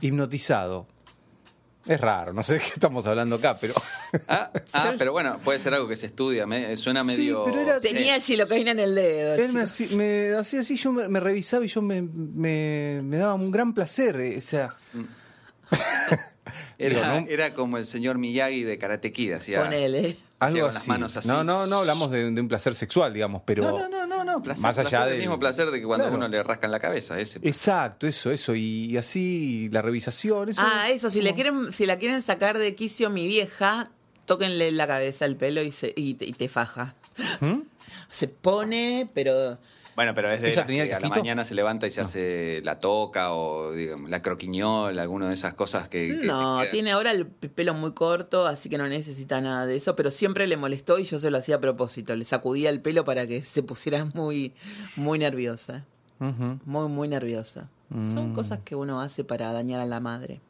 hipnotizado. 0.00 0.86
Es 1.88 2.00
raro, 2.00 2.32
no 2.32 2.42
sé 2.42 2.54
de 2.54 2.60
qué 2.60 2.66
estamos 2.74 3.06
hablando 3.06 3.36
acá, 3.36 3.56
pero... 3.60 3.74
Ah, 4.28 4.50
ah, 4.74 4.92
pero 4.98 5.12
bueno, 5.12 5.38
puede 5.42 5.58
ser 5.58 5.72
algo 5.74 5.88
que 5.88 5.96
se 5.96 6.06
estudia. 6.06 6.46
me- 6.46 6.76
suena 6.76 7.00
Sí, 7.00 7.06
medio. 7.06 7.44
pero 7.44 7.60
era- 7.60 7.80
tenía 7.80 8.20
gilocaína 8.20 8.70
en 8.72 8.78
el 8.80 8.94
dedo. 8.94 9.34
Él 9.34 9.52
me 9.52 9.64
chicos. 9.64 9.70
hacía, 9.70 9.96
me 9.96 10.30
hacía 10.36 10.60
así, 10.60 10.76
yo 10.76 10.92
me, 10.92 11.08
me 11.08 11.18
revisaba 11.18 11.64
y 11.64 11.68
yo 11.68 11.80
me, 11.82 12.02
me- 12.02 13.00
me 13.02 13.16
daba 13.16 13.34
un 13.34 13.50
gran 13.50 13.72
placer. 13.74 14.20
eh, 14.20 14.36
O 14.38 14.40
sea, 14.42 14.74
Era, 16.78 16.94
Digo, 17.00 17.20
¿no? 17.20 17.26
era 17.28 17.54
como 17.54 17.76
el 17.76 17.84
señor 17.84 18.18
Miyagi 18.18 18.62
de 18.62 18.78
Karate 18.78 19.12
Kid. 19.12 19.32
Hacía, 19.32 19.62
Ponele. 19.64 20.16
algo 20.38 20.60
con 20.60 20.68
así. 20.68 20.78
las 20.78 20.88
manos 20.88 21.16
así. 21.16 21.26
No, 21.28 21.42
no, 21.44 21.66
no 21.66 21.78
hablamos 21.78 22.10
de, 22.10 22.30
de 22.30 22.40
un 22.40 22.48
placer 22.48 22.74
sexual, 22.74 23.12
digamos, 23.12 23.42
pero... 23.44 23.64
No, 23.64 23.88
no, 23.88 24.06
no, 24.06 24.06
no, 24.32 24.42
placer, 24.42 24.62
Más 24.62 24.78
allá 24.78 24.88
placer, 24.90 25.06
del- 25.06 25.14
el 25.16 25.20
mismo 25.20 25.38
placer 25.38 25.70
de 25.70 25.80
que 25.80 25.86
cuando 25.86 26.04
a 26.04 26.08
Claro. 26.08 26.18
uno 26.18 26.28
le 26.28 26.42
rascan 26.42 26.70
la 26.70 26.78
cabeza. 26.80 27.18
Ese. 27.18 27.38
Exacto, 27.42 28.06
eso, 28.06 28.30
eso. 28.30 28.54
Y, 28.54 28.96
así 28.96 29.68
la 29.72 29.82
revisación. 29.82 30.48
Eso 30.48 30.60
Ah, 30.64 30.88
es 30.90 30.96
eso, 30.96 31.10
si 31.10 31.18
como- 31.18 31.28
le 31.30 31.34
quieren, 31.34 31.72
si 31.72 31.86
la 31.86 31.98
quieren 31.98 32.22
sacar 32.22 32.58
de 32.58 32.74
quicio 32.74 33.10
mi 33.10 33.26
vieja, 33.26 33.90
tóquenle 34.26 34.70
la 34.72 34.86
cabeza, 34.86 35.24
el 35.24 35.36
pelo 35.36 35.62
y, 35.62 35.72
se, 35.72 35.92
y, 35.96 36.14
te, 36.14 36.26
y 36.26 36.32
te 36.32 36.48
faja. 36.48 36.94
¿Mm? 37.40 37.60
Se 38.10 38.28
pone, 38.28 39.08
pero 39.14 39.58
Bueno, 39.98 40.14
pero 40.14 40.30
es 40.30 40.40
de 40.40 40.50
¿Ella 40.50 40.64
tenía 40.64 40.84
el 40.84 40.88
que 40.90 40.94
a 40.94 41.00
la 41.00 41.08
mañana 41.08 41.42
se 41.44 41.56
levanta 41.56 41.88
y 41.88 41.90
se 41.90 42.00
hace 42.00 42.60
la 42.62 42.78
toca 42.78 43.32
o 43.32 43.72
digamos, 43.72 44.08
la 44.08 44.22
croquiñola, 44.22 45.02
alguna 45.02 45.26
de 45.26 45.34
esas 45.34 45.54
cosas 45.54 45.88
que... 45.88 46.06
que- 46.20 46.24
no, 46.24 46.60
que- 46.62 46.68
tiene 46.68 46.92
ahora 46.92 47.10
el 47.10 47.26
pelo 47.26 47.74
muy 47.74 47.90
corto, 47.94 48.46
así 48.46 48.68
que 48.68 48.78
no 48.78 48.86
necesita 48.86 49.40
nada 49.40 49.66
de 49.66 49.74
eso, 49.74 49.96
pero 49.96 50.12
siempre 50.12 50.46
le 50.46 50.56
molestó 50.56 51.00
y 51.00 51.02
yo 51.04 51.18
se 51.18 51.32
lo 51.32 51.38
hacía 51.38 51.56
a 51.56 51.60
propósito, 51.60 52.14
le 52.14 52.24
sacudía 52.24 52.70
el 52.70 52.80
pelo 52.80 53.02
para 53.04 53.26
que 53.26 53.42
se 53.42 53.64
pusiera 53.64 54.04
muy, 54.14 54.52
muy 54.94 55.18
nerviosa, 55.18 55.84
muy, 56.64 56.88
muy 56.88 57.08
nerviosa. 57.08 57.68
Son 57.90 58.30
Mm. 58.30 58.34
cosas 58.34 58.60
que 58.64 58.76
uno 58.76 59.00
hace 59.00 59.24
para 59.24 59.50
dañar 59.52 59.80
a 59.80 59.86
la 59.86 59.98
madre. 59.98 60.40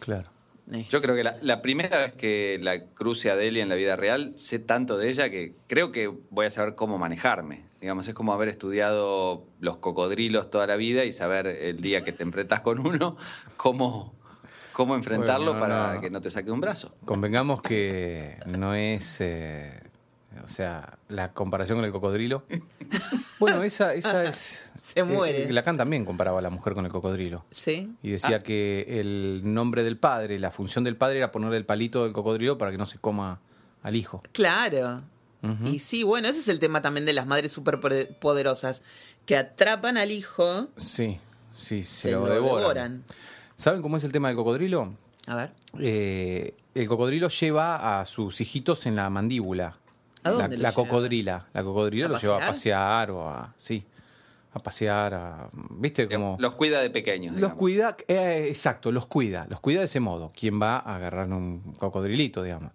claro. 0.00 0.28
Eh. 0.72 0.86
Yo 0.88 1.00
creo 1.02 1.14
que 1.14 1.22
la, 1.22 1.36
la 1.40 1.60
primera 1.62 1.98
vez 1.98 2.12
que 2.14 2.58
la 2.62 2.82
cruce 2.84 3.30
a 3.30 3.36
Delia 3.36 3.62
en 3.62 3.68
la 3.68 3.74
vida 3.74 3.94
real, 3.94 4.32
sé 4.36 4.58
tanto 4.58 4.96
de 4.98 5.08
ella 5.10 5.28
que 5.30 5.52
creo 5.68 5.92
que 5.92 6.10
voy 6.30 6.46
a 6.46 6.50
saber 6.50 6.74
cómo 6.76 6.98
manejarme. 6.98 7.64
Digamos, 7.82 8.06
es 8.08 8.14
como 8.14 8.32
haber 8.32 8.48
estudiado 8.48 9.44
los 9.60 9.76
cocodrilos 9.78 10.50
toda 10.50 10.66
la 10.66 10.76
vida 10.76 11.04
y 11.04 11.12
saber 11.12 11.46
el 11.48 11.80
día 11.82 12.02
que 12.04 12.12
te 12.12 12.22
enfrentas 12.22 12.60
con 12.60 12.78
uno, 12.86 13.16
cómo, 13.56 14.14
cómo 14.72 14.94
enfrentarlo 14.94 15.52
Bueno, 15.52 15.60
para 15.66 15.94
no. 15.94 16.00
que 16.00 16.08
no 16.08 16.20
te 16.20 16.30
saque 16.30 16.50
un 16.52 16.60
brazo. 16.60 16.94
Convengamos 17.04 17.60
que 17.60 18.36
no 18.46 18.74
es. 18.74 19.20
eh, 19.20 19.82
o 20.42 20.48
sea, 20.48 20.96
la 21.08 21.32
comparación 21.34 21.78
con 21.78 21.84
el 21.84 21.92
cocodrilo. 21.92 22.44
Bueno, 23.40 23.62
esa, 23.64 23.94
esa 23.94 24.24
es. 24.24 24.72
Se 24.82 25.02
muere. 25.04 25.44
eh, 25.48 25.52
Lacan 25.52 25.76
también 25.76 26.04
comparaba 26.04 26.38
a 26.38 26.42
la 26.42 26.50
mujer 26.50 26.74
con 26.74 26.84
el 26.86 26.90
cocodrilo. 26.92 27.44
¿Sí? 27.50 27.92
Y 28.02 28.10
decía 28.12 28.36
Ah. 28.36 28.44
que 28.44 28.86
el 29.00 29.40
nombre 29.44 29.82
del 29.84 29.96
padre, 29.98 30.38
la 30.38 30.50
función 30.50 30.84
del 30.84 30.96
padre 30.96 31.18
era 31.18 31.32
ponerle 31.32 31.56
el 31.56 31.66
palito 31.66 32.04
del 32.04 32.12
cocodrilo 32.12 32.58
para 32.58 32.70
que 32.70 32.78
no 32.78 32.86
se 32.86 32.98
coma 32.98 33.40
al 33.82 33.96
hijo. 33.96 34.22
Claro. 34.32 35.02
Y 35.64 35.80
sí, 35.80 36.04
bueno, 36.04 36.28
ese 36.28 36.38
es 36.40 36.48
el 36.48 36.60
tema 36.60 36.82
también 36.82 37.04
de 37.04 37.12
las 37.12 37.26
madres 37.26 37.50
superpoderosas, 37.52 38.82
que 39.26 39.36
atrapan 39.36 39.96
al 39.96 40.12
hijo, 40.12 40.68
Sí, 40.76 41.18
sí, 41.52 41.82
se, 41.82 42.08
se, 42.08 42.12
lo, 42.12 42.26
lo 42.26 42.32
devoran. 42.34 42.58
devoran. 42.60 43.04
¿Saben 43.56 43.82
cómo 43.82 43.96
es 43.96 44.04
el 44.04 44.12
tema 44.12 44.28
del 44.28 44.36
cocodrilo? 44.36 44.94
A 45.26 45.34
ver. 45.36 45.52
Eh, 45.80 46.54
el 46.74 46.88
cocodrilo 46.88 47.28
lleva 47.28 48.00
a 48.00 48.06
sus 48.06 48.40
hijitos 48.40 48.86
en 48.86 48.96
la 48.96 49.10
mandíbula. 49.10 49.76
¿A 50.24 50.30
la, 50.30 50.36
dónde 50.42 50.56
lo 50.56 50.62
la 50.62 50.72
cocodrila. 50.72 51.46
La 51.52 51.62
cocodrila 51.64 52.06
¿A 52.06 52.08
lo 52.10 52.18
lleva 52.18 52.36
a 52.36 52.46
pasear? 52.46 53.08
pasear 53.08 53.10
o 53.10 53.28
a. 53.28 53.54
Sí. 53.56 53.84
A 54.54 54.58
pasear, 54.60 55.14
a. 55.14 55.48
¿Viste? 55.70 56.08
Como. 56.08 56.36
Los 56.38 56.54
cuida 56.54 56.80
de 56.80 56.90
pequeños. 56.90 57.36
Los 57.40 57.54
cuida, 57.54 57.96
eh, 58.06 58.46
exacto, 58.48 58.92
los 58.92 59.06
cuida, 59.06 59.46
los 59.48 59.60
cuida 59.60 59.80
de 59.80 59.86
ese 59.86 59.98
modo. 60.00 60.30
¿Quién 60.38 60.60
va 60.60 60.76
a 60.76 60.96
agarrar 60.96 61.28
un 61.32 61.74
cocodrilito, 61.78 62.42
digamos? 62.42 62.72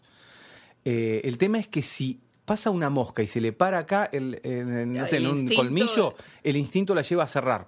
Eh, 0.86 1.22
el 1.26 1.38
tema 1.38 1.60
es 1.60 1.68
que 1.68 1.82
si 1.84 2.20
pasa 2.48 2.70
una 2.72 2.90
mosca 2.90 3.22
y 3.22 3.28
se 3.28 3.42
le 3.42 3.52
para 3.52 3.78
acá, 3.80 4.10
el, 4.12 4.40
el- 4.44 4.94
no 4.94 5.06
sé, 5.06 5.18
El 5.18 5.26
en 5.26 5.32
un 5.32 5.38
instinto- 5.42 5.56
colmillo, 5.62 6.16
el 6.44 6.56
instinto 6.56 6.96
la 6.96 7.02
lleva 7.02 7.24
a 7.24 7.28
cerrar. 7.28 7.68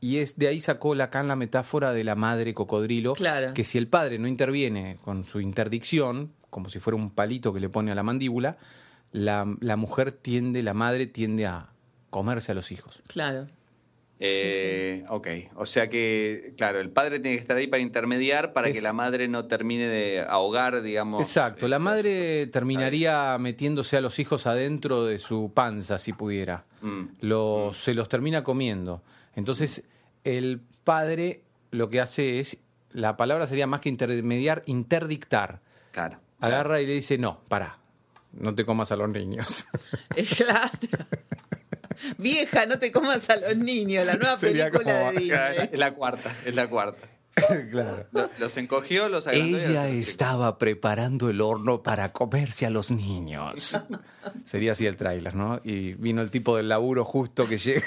Y 0.00 0.18
es 0.18 0.36
de 0.36 0.48
ahí 0.48 0.60
sacó 0.60 0.94
Lacan 0.94 1.26
la 1.28 1.34
metáfora 1.34 1.94
de 1.94 2.04
la 2.04 2.14
madre 2.14 2.52
cocodrilo, 2.52 3.14
Claro. 3.14 3.54
que 3.54 3.64
si 3.64 3.78
el 3.78 3.88
padre 3.88 4.18
no 4.18 4.28
interviene 4.28 4.98
con 5.02 5.24
su 5.24 5.40
interdicción, 5.40 6.32
como 6.50 6.68
si 6.68 6.78
fuera 6.78 6.96
un 6.98 7.10
palito 7.10 7.52
que 7.54 7.60
le 7.60 7.70
pone 7.70 7.90
a 7.90 7.94
la 7.94 8.02
mandíbula, 8.02 8.58
la, 9.12 9.46
la 9.60 9.76
mujer 9.76 10.12
tiende, 10.12 10.62
la 10.62 10.74
madre 10.74 11.06
tiende 11.06 11.46
a 11.46 11.70
comerse 12.10 12.52
a 12.52 12.54
los 12.54 12.70
hijos. 12.70 13.02
Claro. 13.06 13.48
Eh, 14.20 15.04
Ok, 15.08 15.28
o 15.56 15.66
sea 15.66 15.88
que, 15.88 16.54
claro, 16.56 16.78
el 16.80 16.90
padre 16.90 17.18
tiene 17.20 17.36
que 17.36 17.42
estar 17.42 17.56
ahí 17.56 17.66
para 17.66 17.82
intermediar 17.82 18.52
para 18.52 18.68
Es- 18.68 18.76
que 18.76 18.80
la 18.82 18.92
madre 18.92 19.28
no 19.28 19.46
termine 19.46 19.86
de 19.88 20.20
ahogar, 20.26 20.82
digamos. 20.82 21.20
Exacto, 21.20 21.66
la 21.68 21.76
eh, 21.76 21.80
madre 21.80 22.46
terminaría 22.46 23.36
metiéndose 23.38 23.96
a 23.96 24.00
los 24.00 24.18
hijos 24.18 24.46
adentro 24.46 25.04
de 25.04 25.18
su 25.18 25.52
panza 25.52 25.98
si 25.98 26.12
pudiera. 26.12 26.64
Mm. 26.80 27.02
Los, 27.20 27.76
Se 27.76 27.94
los 27.94 28.08
termina 28.08 28.42
comiendo. 28.44 29.02
Entonces, 29.34 29.84
el 30.22 30.60
padre 30.84 31.42
lo 31.70 31.88
que 31.90 32.00
hace 32.00 32.38
es, 32.38 32.58
la 32.92 33.16
palabra 33.16 33.46
sería 33.48 33.66
más 33.66 33.80
que 33.80 33.88
intermediar, 33.88 34.62
interdictar. 34.66 35.60
Claro. 35.90 36.20
Agarra 36.40 36.80
y 36.80 36.86
le 36.86 36.92
dice, 36.92 37.18
no, 37.18 37.40
para, 37.48 37.78
no 38.32 38.54
te 38.54 38.64
comas 38.64 38.92
a 38.92 38.96
los 38.96 39.08
niños. 39.08 39.66
Claro. 40.36 40.70
Vieja, 42.18 42.66
no 42.66 42.78
te 42.78 42.90
comas 42.92 43.28
a 43.30 43.36
los 43.36 43.56
niños, 43.56 44.06
la 44.06 44.14
nueva 44.14 44.36
Sería 44.36 44.70
película 44.70 44.98
como- 45.00 45.12
de 45.12 45.18
Disney. 45.20 45.68
Es 45.72 45.78
la 45.78 45.92
cuarta, 45.94 46.34
es 46.44 46.54
la 46.54 46.68
cuarta. 46.68 47.08
claro. 47.70 48.06
Lo- 48.12 48.30
Los 48.38 48.56
encogió, 48.56 49.08
los 49.08 49.26
agrandó. 49.26 49.58
Ella 49.58 49.84
los- 49.88 49.94
estaba 50.08 50.56
preparando 50.58 51.28
el 51.30 51.40
horno 51.40 51.82
para 51.82 52.12
comerse 52.12 52.66
a 52.66 52.70
los 52.70 52.90
niños. 52.90 53.76
Sería 54.44 54.72
así 54.72 54.86
el 54.86 54.96
tráiler, 54.96 55.34
¿no? 55.34 55.60
Y 55.64 55.94
vino 55.94 56.22
el 56.22 56.30
tipo 56.30 56.56
del 56.56 56.68
laburo 56.68 57.04
justo 57.04 57.48
que 57.48 57.58
llega. 57.58 57.86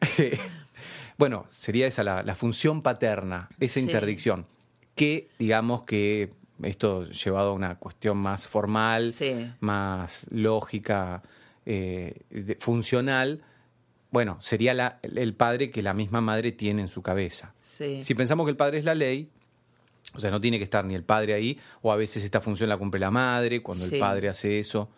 bueno, 1.18 1.44
sería 1.48 1.86
esa 1.86 2.02
la, 2.02 2.22
la 2.22 2.34
función 2.34 2.82
paterna, 2.82 3.48
esa 3.60 3.74
Sí. 3.74 3.80
interdicción. 3.80 4.46
Que, 4.94 5.28
digamos 5.38 5.82
que 5.84 6.30
esto 6.62 7.04
llevado 7.10 7.50
a 7.50 7.54
una 7.54 7.78
cuestión 7.78 8.16
más 8.18 8.48
formal, 8.48 9.12
Sí. 9.12 9.52
más 9.60 10.26
lógica, 10.30 11.22
eh, 11.66 12.14
de- 12.30 12.54
funcional, 12.56 13.42
bueno, 14.10 14.38
sería 14.40 14.72
la- 14.72 14.98
el 15.02 15.34
padre 15.34 15.70
que 15.70 15.82
la 15.82 15.92
misma 15.94 16.20
madre 16.20 16.52
tiene 16.52 16.82
en 16.82 16.88
su 16.88 17.02
cabeza. 17.02 17.54
Sí. 17.62 18.02
Si 18.02 18.14
pensamos 18.14 18.46
que 18.46 18.50
el 18.50 18.56
padre 18.56 18.78
es 18.78 18.84
la 18.84 18.94
ley, 18.94 19.28
o 20.14 20.20
sea, 20.20 20.30
no 20.30 20.40
tiene 20.40 20.58
que 20.58 20.64
estar 20.64 20.84
ni 20.84 20.94
el 20.94 21.02
padre 21.02 21.34
ahí, 21.34 21.58
o 21.82 21.92
a 21.92 21.96
veces 21.96 22.22
esta 22.24 22.40
función 22.40 22.68
la 22.68 22.76
cumple 22.78 23.00
la 23.00 23.10
madre, 23.10 23.62
cuando 23.62 23.84
Sí. 23.84 23.94
el 23.94 24.00
padre 24.00 24.28
hace 24.28 24.58
eso. 24.58 24.88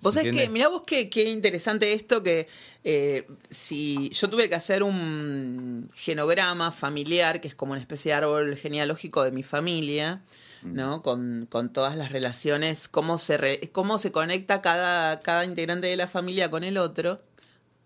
Vos 0.00 0.14
¿Se 0.14 0.20
sabés 0.20 0.34
que, 0.36 0.48
mirá 0.48 0.68
vos 0.68 0.82
qué, 0.86 1.10
qué 1.10 1.24
interesante 1.24 1.92
esto 1.92 2.22
que 2.22 2.46
eh, 2.84 3.26
si 3.50 4.10
yo 4.10 4.30
tuve 4.30 4.48
que 4.48 4.54
hacer 4.54 4.82
un 4.82 5.88
genograma 5.94 6.70
familiar, 6.70 7.40
que 7.40 7.48
es 7.48 7.54
como 7.54 7.72
una 7.72 7.80
especie 7.80 8.10
de 8.12 8.16
árbol 8.16 8.56
genealógico 8.56 9.24
de 9.24 9.32
mi 9.32 9.42
familia, 9.42 10.22
¿no? 10.64 11.02
Con, 11.02 11.46
con 11.48 11.72
todas 11.72 11.96
las 11.96 12.10
relaciones, 12.10 12.88
cómo 12.88 13.18
se, 13.18 13.36
re- 13.36 13.70
cómo 13.72 13.98
se 13.98 14.10
conecta 14.10 14.60
cada, 14.62 15.20
cada 15.20 15.44
integrante 15.44 15.86
de 15.86 15.96
la 15.96 16.08
familia 16.08 16.50
con 16.50 16.64
el 16.64 16.78
otro. 16.78 17.20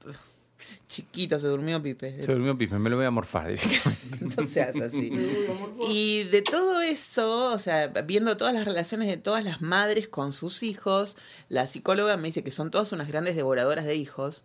Chiquito, 0.88 1.38
se 1.38 1.46
durmió 1.48 1.82
Pipe. 1.82 2.20
Se 2.22 2.32
durmió 2.32 2.56
Pipe, 2.56 2.78
me 2.78 2.88
lo 2.90 2.96
voy 2.96 3.04
a 3.06 3.10
morfar 3.10 3.48
directamente. 3.48 4.08
No 4.38 4.46
seas 4.48 4.76
así. 4.80 5.12
Y 5.90 6.24
de 6.24 6.42
todo 6.42 6.80
eso, 6.80 7.52
o 7.52 7.58
sea, 7.58 7.88
viendo 7.88 8.36
todas 8.36 8.54
las 8.54 8.64
relaciones 8.64 9.08
de 9.08 9.16
todas 9.16 9.44
las 9.44 9.60
madres 9.60 10.08
con 10.08 10.32
sus 10.32 10.62
hijos, 10.62 11.16
la 11.48 11.66
psicóloga 11.66 12.16
me 12.16 12.28
dice 12.28 12.42
que 12.44 12.50
son 12.50 12.70
todas 12.70 12.92
unas 12.92 13.08
grandes 13.08 13.36
devoradoras 13.36 13.84
de 13.84 13.96
hijos, 13.96 14.44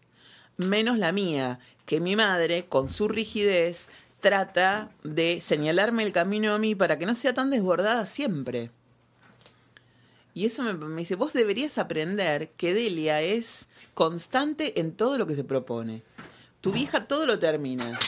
menos 0.58 0.98
la 0.98 1.12
mía, 1.12 1.60
que 1.86 2.00
mi 2.00 2.16
madre, 2.16 2.66
con 2.66 2.90
su 2.90 3.08
rigidez, 3.08 3.88
trata 4.24 4.90
de 5.04 5.42
señalarme 5.42 6.04
el 6.04 6.14
camino 6.14 6.54
a 6.54 6.58
mí 6.58 6.76
para 6.76 6.98
que 6.98 7.06
no 7.06 7.14
sea 7.14 7.34
tan 7.34 7.50
desbordada 7.50 8.06
siempre. 8.06 8.72
Y 10.34 10.46
eso 10.46 10.64
me, 10.64 10.74
dice, 10.96 11.16
vos 11.16 11.34
deberías 11.34 11.78
aprender 11.78 12.50
que 12.58 12.74
Delia 12.74 13.22
es 13.22 13.68
constante 13.94 14.80
en 14.80 14.94
todo 14.94 15.18
lo 15.18 15.28
que 15.28 15.36
se 15.36 15.44
propone. 15.44 16.02
Tu 16.62 16.72
vieja 16.72 17.06
todo 17.06 17.26
lo 17.28 17.38
termina. 17.38 18.00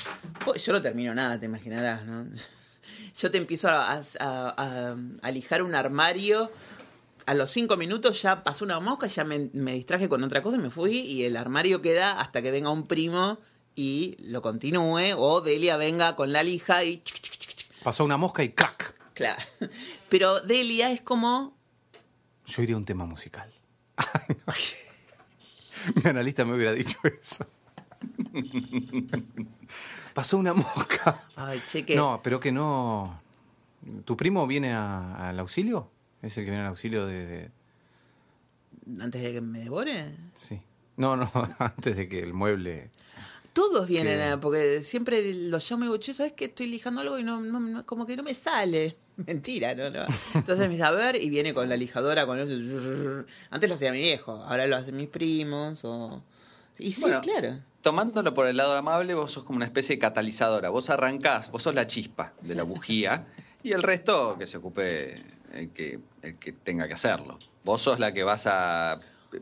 Yo 0.63 0.71
no 0.73 0.81
termino 0.81 1.13
nada, 1.13 1.37
te 1.39 1.45
imaginarás, 1.47 2.05
¿no? 2.05 2.25
Yo 3.17 3.29
te 3.29 3.37
empiezo 3.37 3.69
a- 3.69 4.01
a 5.21 5.31
lijar 5.31 5.61
un 5.61 5.75
armario. 5.75 6.49
A 7.27 7.33
los 7.33 7.49
cinco 7.51 7.75
minutos 7.75 8.21
ya 8.21 8.43
pasó 8.43 8.63
una 8.65 8.79
mosca, 8.79 9.07
ya 9.07 9.23
me, 9.23 9.49
me 9.53 9.73
distraje 9.73 10.07
con 10.07 10.23
otra 10.23 10.41
cosa 10.41 10.57
y 10.57 10.61
me 10.61 10.69
fui. 10.71 10.99
Y 10.99 11.23
el 11.25 11.35
armario 11.37 11.81
queda 11.81 12.19
hasta 12.21 12.41
que 12.41 12.51
venga 12.51 12.69
un 12.71 12.87
primo 12.87 13.37
y 13.75 14.15
lo 14.19 14.41
continúe. 14.41 15.13
O 15.17 15.41
Delia 15.41 15.77
venga 15.77 16.15
con 16.15 16.31
la 16.33 16.43
lija 16.43 16.83
y... 16.83 17.01
Pasó 17.83 18.03
una 18.05 18.17
mosca 18.17 18.43
y 18.43 18.49
¡crack! 18.49 18.95
Claro. 19.13 19.41
Pero 20.09 20.39
Delia 20.41 20.91
es 20.91 21.01
como 21.01 21.55
Yo 22.45 22.61
iría 22.63 22.75
a 22.75 22.77
un 22.79 22.85
tema 22.85 23.05
musical. 23.05 23.51
Mi 26.03 26.09
analista 26.09 26.43
me 26.45 26.53
hubiera 26.55 26.71
dicho 26.73 26.97
eso. 27.03 27.45
Pasó 30.13 30.37
una 30.37 30.53
mosca. 30.53 31.23
Ay, 31.35 31.61
che, 31.69 31.85
que- 31.85 31.95
No, 31.95 32.21
pero 32.23 32.39
que 32.39 32.51
no. 32.51 33.21
¿Tu 34.05 34.17
primo 34.17 34.47
viene 34.47 34.73
a- 34.73 35.29
al 35.29 35.39
auxilio? 35.39 35.91
¿Es 36.21 36.37
el 36.37 36.43
que 36.45 36.49
viene 36.51 36.63
al 36.65 36.69
auxilio 36.69 37.05
de, 37.05 37.25
de- 37.25 37.51
Antes 38.99 39.21
de 39.21 39.33
que 39.33 39.41
me 39.41 39.59
devore. 39.59 40.15
Sí. 40.33 40.59
No, 40.97 41.15
no, 41.15 41.29
antes 41.59 41.95
de 41.95 42.07
que 42.07 42.19
el 42.21 42.33
mueble. 42.33 42.89
Todos 43.55 43.87
vienen, 43.87 44.19
a- 44.21 44.39
porque 44.41 44.81
siempre 44.83 45.33
los 45.33 45.71
llamo 45.71 45.85
y 45.85 45.87
digo, 45.87 45.97
che, 45.97 46.13
¿sabes 46.13 46.33
que 46.33 46.45
estoy 46.45 46.67
lijando 46.67 46.99
algo 46.99 47.17
y 47.17 47.23
no, 47.23 47.39
no- 47.39 47.59
no- 47.61 47.85
como 47.85 48.05
que 48.05 48.17
no 48.17 48.21
me 48.23 48.33
sale? 48.35 48.97
Mentira, 49.25 49.73
¿no? 49.73 49.89
no. 49.89 50.05
Entonces 50.33 50.67
me 50.67 50.73
dice, 50.75 50.83
a 50.83 50.91
ver, 50.91 51.15
y 51.15 51.29
viene 51.29 51.53
con 51.53 51.69
la 51.69 51.77
lijadora, 51.77 52.25
con 52.25 52.37
eso. 52.37 53.25
Antes 53.49 53.69
lo 53.69 53.75
hacía 53.75 53.93
mi 53.93 53.99
viejo, 53.99 54.33
ahora 54.47 54.67
lo 54.67 54.75
hacen 54.75 54.97
mis 54.97 55.07
primos, 55.07 55.85
o... 55.85 56.21
Y 56.77 56.91
sí, 56.91 56.99
Bueno, 57.01 57.21
claro. 57.21 57.59
Tomándolo 57.81 58.33
por 58.33 58.47
el 58.47 58.57
lado 58.57 58.75
amable, 58.75 59.13
vos 59.13 59.31
sos 59.31 59.45
como 59.45 59.55
una 59.55 59.65
especie 59.65 59.95
de 59.95 59.99
catalizadora. 59.99 60.69
Vos 60.69 60.89
arrancás, 60.89 61.49
vos 61.49 61.63
sos 61.63 61.73
la 61.73 61.87
chispa 61.87 62.33
de 62.41 62.55
la 62.55 62.63
bujía 62.63 63.27
y 63.63 63.71
el 63.71 63.83
resto 63.83 64.35
que 64.37 64.47
se 64.47 64.57
ocupe 64.57 65.15
el 65.53 65.69
que, 65.69 65.99
el 66.23 66.35
que 66.37 66.51
tenga 66.51 66.87
que 66.89 66.95
hacerlo. 66.95 67.39
Vos 67.63 67.81
sos 67.83 67.99
la 67.99 68.11
que 68.13 68.23
vas 68.23 68.47
a 68.47 68.99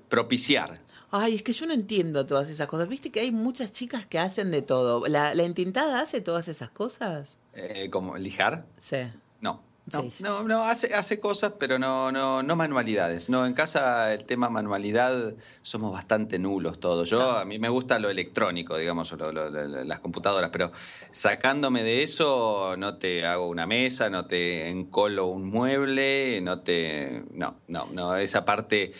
propiciar. 0.09 0.79
Ay, 1.15 1.35
es 1.35 1.43
que 1.43 1.53
yo 1.53 1.67
no 1.67 1.73
entiendo 1.73 2.25
todas 2.25 2.49
esas 2.49 2.65
cosas. 2.67 2.89
Viste 2.89 3.11
que 3.11 3.19
hay 3.19 3.31
muchas 3.31 3.71
chicas 3.71 4.07
que 4.07 4.17
hacen 4.17 4.49
de 4.49 4.63
todo. 4.63 5.05
¿La, 5.07 5.35
la 5.35 5.43
entintada 5.43 5.99
hace 6.01 6.21
todas 6.21 6.47
esas 6.47 6.71
cosas? 6.71 7.37
Eh, 7.53 7.89
como 7.91 8.17
lijar. 8.17 8.65
Sí. 8.79 8.97
No. 9.39 9.61
No, 9.91 10.01
Sí. 10.01 10.23
no, 10.23 10.43
no, 10.43 10.63
hace, 10.63 10.95
hace 10.95 11.19
cosas, 11.19 11.55
pero 11.59 11.77
no, 11.77 12.09
no, 12.11 12.41
no 12.41 12.55
manualidades. 12.55 13.29
No, 13.29 13.45
en 13.45 13.53
casa 13.53 14.13
el 14.13 14.23
tema 14.23 14.49
manualidad 14.49 15.33
somos 15.61 15.91
bastante 15.91 16.39
nulos 16.39 16.79
todos. 16.79 17.09
Yo, 17.09 17.31
a 17.37 17.43
mí 17.43 17.59
me 17.59 17.67
gusta 17.67 17.99
lo 17.99 18.09
electrónico, 18.09 18.77
digamos, 18.77 19.11
lo- 19.11 19.33
lo- 19.33 19.49
lo- 19.49 19.83
las 19.83 19.99
computadoras, 19.99 20.51
pero 20.51 20.71
sacándome 21.11 21.83
de 21.83 22.01
eso, 22.01 22.75
no 22.77 22.97
te 22.97 23.25
hago 23.25 23.47
una 23.49 23.67
mesa, 23.67 24.09
no 24.09 24.25
te 24.25 24.69
encolo 24.69 25.27
un 25.27 25.45
mueble, 25.49 26.39
no 26.41 26.61
te. 26.61 27.23
No, 27.33 27.57
no, 27.67 27.87
no, 27.91 28.15
esa 28.15 28.45
parte 28.45 28.93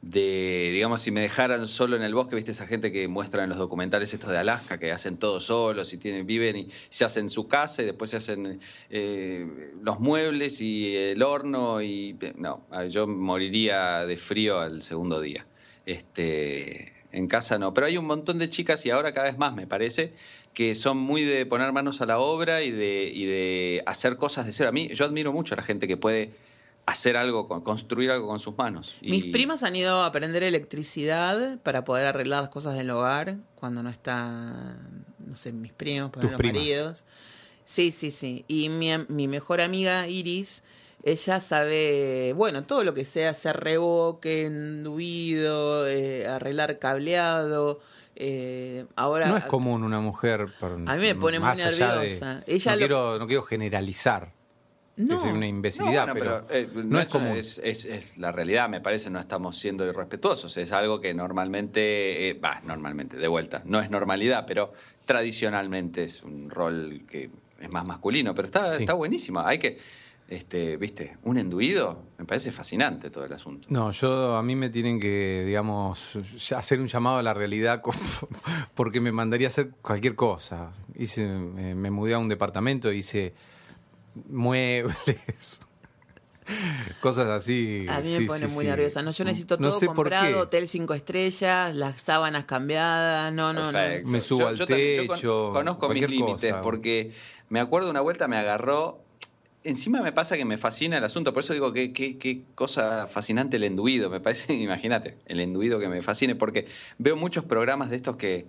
de, 0.00 0.70
digamos, 0.72 1.00
si 1.00 1.10
me 1.10 1.20
dejaran 1.20 1.66
solo 1.66 1.96
en 1.96 2.02
el 2.02 2.14
bosque, 2.14 2.36
viste 2.36 2.52
esa 2.52 2.66
gente 2.66 2.92
que 2.92 3.08
muestra 3.08 3.42
en 3.42 3.48
los 3.48 3.58
documentales 3.58 4.14
estos 4.14 4.30
de 4.30 4.38
Alaska, 4.38 4.78
que 4.78 4.92
hacen 4.92 5.16
todo 5.16 5.40
solos 5.40 5.92
y 5.92 5.98
tienen, 5.98 6.26
viven 6.26 6.56
y 6.56 6.70
se 6.88 7.04
hacen 7.04 7.30
su 7.30 7.48
casa 7.48 7.82
y 7.82 7.86
después 7.86 8.10
se 8.10 8.18
hacen 8.18 8.60
eh, 8.90 9.72
los 9.82 9.98
muebles 9.98 10.60
y 10.60 10.96
el 10.96 11.22
horno 11.22 11.82
y 11.82 12.16
no, 12.36 12.66
yo 12.90 13.06
moriría 13.06 14.06
de 14.06 14.16
frío 14.16 14.60
al 14.60 14.82
segundo 14.82 15.20
día. 15.20 15.46
Este, 15.84 16.92
en 17.12 17.26
casa 17.26 17.58
no, 17.58 17.74
pero 17.74 17.86
hay 17.86 17.96
un 17.96 18.04
montón 18.04 18.38
de 18.38 18.50
chicas 18.50 18.84
y 18.86 18.90
ahora 18.90 19.12
cada 19.12 19.28
vez 19.28 19.38
más 19.38 19.54
me 19.54 19.66
parece 19.66 20.12
que 20.54 20.74
son 20.74 20.96
muy 20.96 21.22
de 21.22 21.46
poner 21.46 21.72
manos 21.72 22.00
a 22.00 22.06
la 22.06 22.18
obra 22.18 22.62
y 22.62 22.70
de, 22.70 23.10
y 23.14 23.26
de 23.26 23.82
hacer 23.86 24.16
cosas 24.16 24.46
de 24.46 24.52
cero. 24.52 24.70
A 24.70 24.72
mí, 24.72 24.88
yo 24.88 25.04
admiro 25.04 25.32
mucho 25.32 25.54
a 25.54 25.56
la 25.56 25.62
gente 25.62 25.86
que 25.86 25.96
puede 25.96 26.32
hacer 26.90 27.16
algo, 27.16 27.48
con- 27.48 27.62
construir 27.62 28.10
algo 28.10 28.26
con 28.28 28.38
sus 28.40 28.56
manos. 28.56 28.96
Y- 29.00 29.10
Mis 29.10 29.24
primas 29.26 29.62
han 29.62 29.76
ido 29.76 30.00
a 30.02 30.06
aprender 30.06 30.42
electricidad 30.42 31.58
para 31.62 31.84
poder 31.84 32.06
arreglar 32.06 32.42
las 32.42 32.50
cosas 32.50 32.74
del 32.76 32.90
hogar 32.90 33.36
cuando 33.54 33.82
no 33.82 33.90
están, 33.90 35.04
no 35.26 35.36
sé, 35.36 35.52
mis 35.52 35.72
primos, 35.72 36.12
Tus 36.12 36.24
los 36.24 36.34
primas. 36.34 36.56
maridos. 36.56 37.04
Sí, 37.64 37.90
sí, 37.90 38.10
sí. 38.12 38.44
Y 38.48 38.68
mi, 38.70 38.92
am- 38.92 39.06
mi 39.08 39.28
mejor 39.28 39.60
amiga 39.60 40.06
Iris, 40.08 40.62
ella 41.04 41.38
sabe, 41.40 42.32
bueno, 42.34 42.64
todo 42.64 42.82
lo 42.84 42.94
que 42.94 43.04
sea 43.04 43.30
hacer 43.30 43.56
reboque, 43.60 44.46
enduido, 44.46 45.86
eh, 45.86 46.26
arreglar 46.26 46.78
cableado. 46.78 47.80
eh, 48.20 48.84
ahora 48.96 49.28
No 49.28 49.36
es 49.36 49.44
común 49.44 49.84
una 49.84 50.00
mujer. 50.00 50.46
por- 50.58 50.72
A 50.72 50.94
mí 50.96 51.00
me 51.02 51.14
pone 51.14 51.38
muy 51.38 51.46
más 51.50 51.60
allá 51.62 51.92
de- 51.92 51.98
nerviosa. 52.00 52.42
Ella 52.48 52.72
no, 52.72 52.76
lo- 52.76 52.78
quiero, 52.80 53.18
no 53.20 53.26
quiero 53.28 53.42
generalizar. 53.44 54.32
No. 54.98 55.14
Es 55.14 55.22
una 55.22 55.32
No, 55.38 55.44
imbecilidad, 55.46 56.12
bueno, 56.12 56.44
pero, 56.46 56.46
eh, 56.50 56.68
no, 56.74 57.00
es 57.00 57.08
común. 57.08 57.36
Es, 57.36 57.58
es- 57.64 57.84
es 57.86 58.18
la 58.18 58.32
realidad, 58.32 58.68
me 58.68 58.80
parece, 58.80 59.08
no 59.10 59.18
estamos 59.18 59.56
siendo 59.56 59.86
irrespetuosos. 59.86 60.56
Es 60.56 60.72
algo 60.72 61.00
que 61.00 61.14
normalmente, 61.14 62.28
eh, 62.30 62.34
va, 62.34 62.60
normalmente, 62.64 63.16
de 63.16 63.28
vuelta, 63.28 63.62
no 63.64 63.80
es 63.80 63.90
normalidad, 63.90 64.44
pero 64.46 64.72
tradicionalmente 65.06 66.02
es 66.04 66.22
un 66.22 66.50
rol 66.50 67.02
que 67.10 67.30
es 67.60 67.70
más 67.70 67.84
masculino, 67.84 68.34
pero 68.34 68.46
está, 68.46 68.76
Sí. 68.76 68.82
está 68.82 68.94
buenísimo. 68.94 69.40
Hay 69.40 69.58
que, 69.58 69.78
este, 70.28 70.76
viste, 70.76 71.16
un 71.24 71.38
enduido, 71.38 72.02
me 72.18 72.24
parece 72.24 72.52
fascinante 72.52 73.10
todo 73.10 73.24
el 73.24 73.32
asunto. 73.32 73.66
No, 73.70 73.90
yo 73.92 74.36
a 74.36 74.42
mí 74.42 74.54
me 74.54 74.68
tienen 74.68 75.00
que, 75.00 75.42
digamos, 75.46 76.18
hacer 76.54 76.80
un 76.80 76.86
llamado 76.86 77.18
a 77.18 77.22
la 77.22 77.34
realidad 77.34 77.82
porque 78.74 79.00
me 79.00 79.10
mandaría 79.12 79.46
a 79.46 79.48
hacer 79.48 79.70
cualquier 79.82 80.14
cosa. 80.14 80.70
Hice, 80.94 81.24
me, 81.26 81.74
me 81.74 81.90
mudé 81.90 82.14
a 82.14 82.18
un 82.18 82.28
departamento, 82.28 82.92
hice 82.92 83.32
muebles, 84.28 85.60
cosas 87.00 87.28
así. 87.28 87.86
A 87.88 88.00
mí 88.00 88.04
sí, 88.04 88.20
me 88.20 88.26
pone 88.26 88.48
sí, 88.48 88.54
muy 88.54 88.64
sí. 88.64 88.70
nerviosa. 88.70 89.02
No, 89.02 89.10
yo 89.10 89.24
necesito 89.24 89.56
No 89.56 89.68
todo 89.68 89.78
sé 89.78 89.86
por 89.86 89.96
comprado, 89.96 90.40
hotel 90.40 90.68
cinco 90.68 90.94
estrellas, 90.94 91.74
las 91.74 92.00
sábanas 92.00 92.44
cambiadas. 92.44 93.32
No, 93.32 93.52
no, 93.52 93.72
no. 93.72 93.78
Me 94.04 94.20
subo 94.20 94.46
al 94.46 94.58
techo, 94.64 95.50
conozco 95.52 95.88
mis 95.88 96.08
límites, 96.08 96.52
cosa. 96.52 96.62
porque 96.62 97.12
me 97.48 97.60
acuerdo 97.60 97.90
una 97.90 98.00
vuelta 98.00 98.28
me 98.28 98.36
agarró. 98.36 99.02
Encima 99.64 100.00
me 100.00 100.12
pasa 100.12 100.36
que 100.36 100.44
me 100.44 100.56
fascina 100.56 100.98
el 100.98 101.04
asunto, 101.04 101.34
por 101.34 101.42
eso 101.42 101.52
digo 101.52 101.72
que 101.72 101.92
qué 101.92 102.42
cosa 102.54 103.08
fascinante 103.08 103.56
el 103.56 103.64
enduido. 103.64 104.08
Me 104.08 104.20
parece, 104.20 104.54
imagínate, 104.54 105.18
el 105.26 105.40
enduido 105.40 105.78
que 105.78 105.88
me 105.88 106.00
fascine, 106.02 106.34
porque 106.34 106.66
veo 106.96 107.16
muchos 107.16 107.44
programas 107.44 107.90
de 107.90 107.96
estos 107.96 108.16
que 108.16 108.46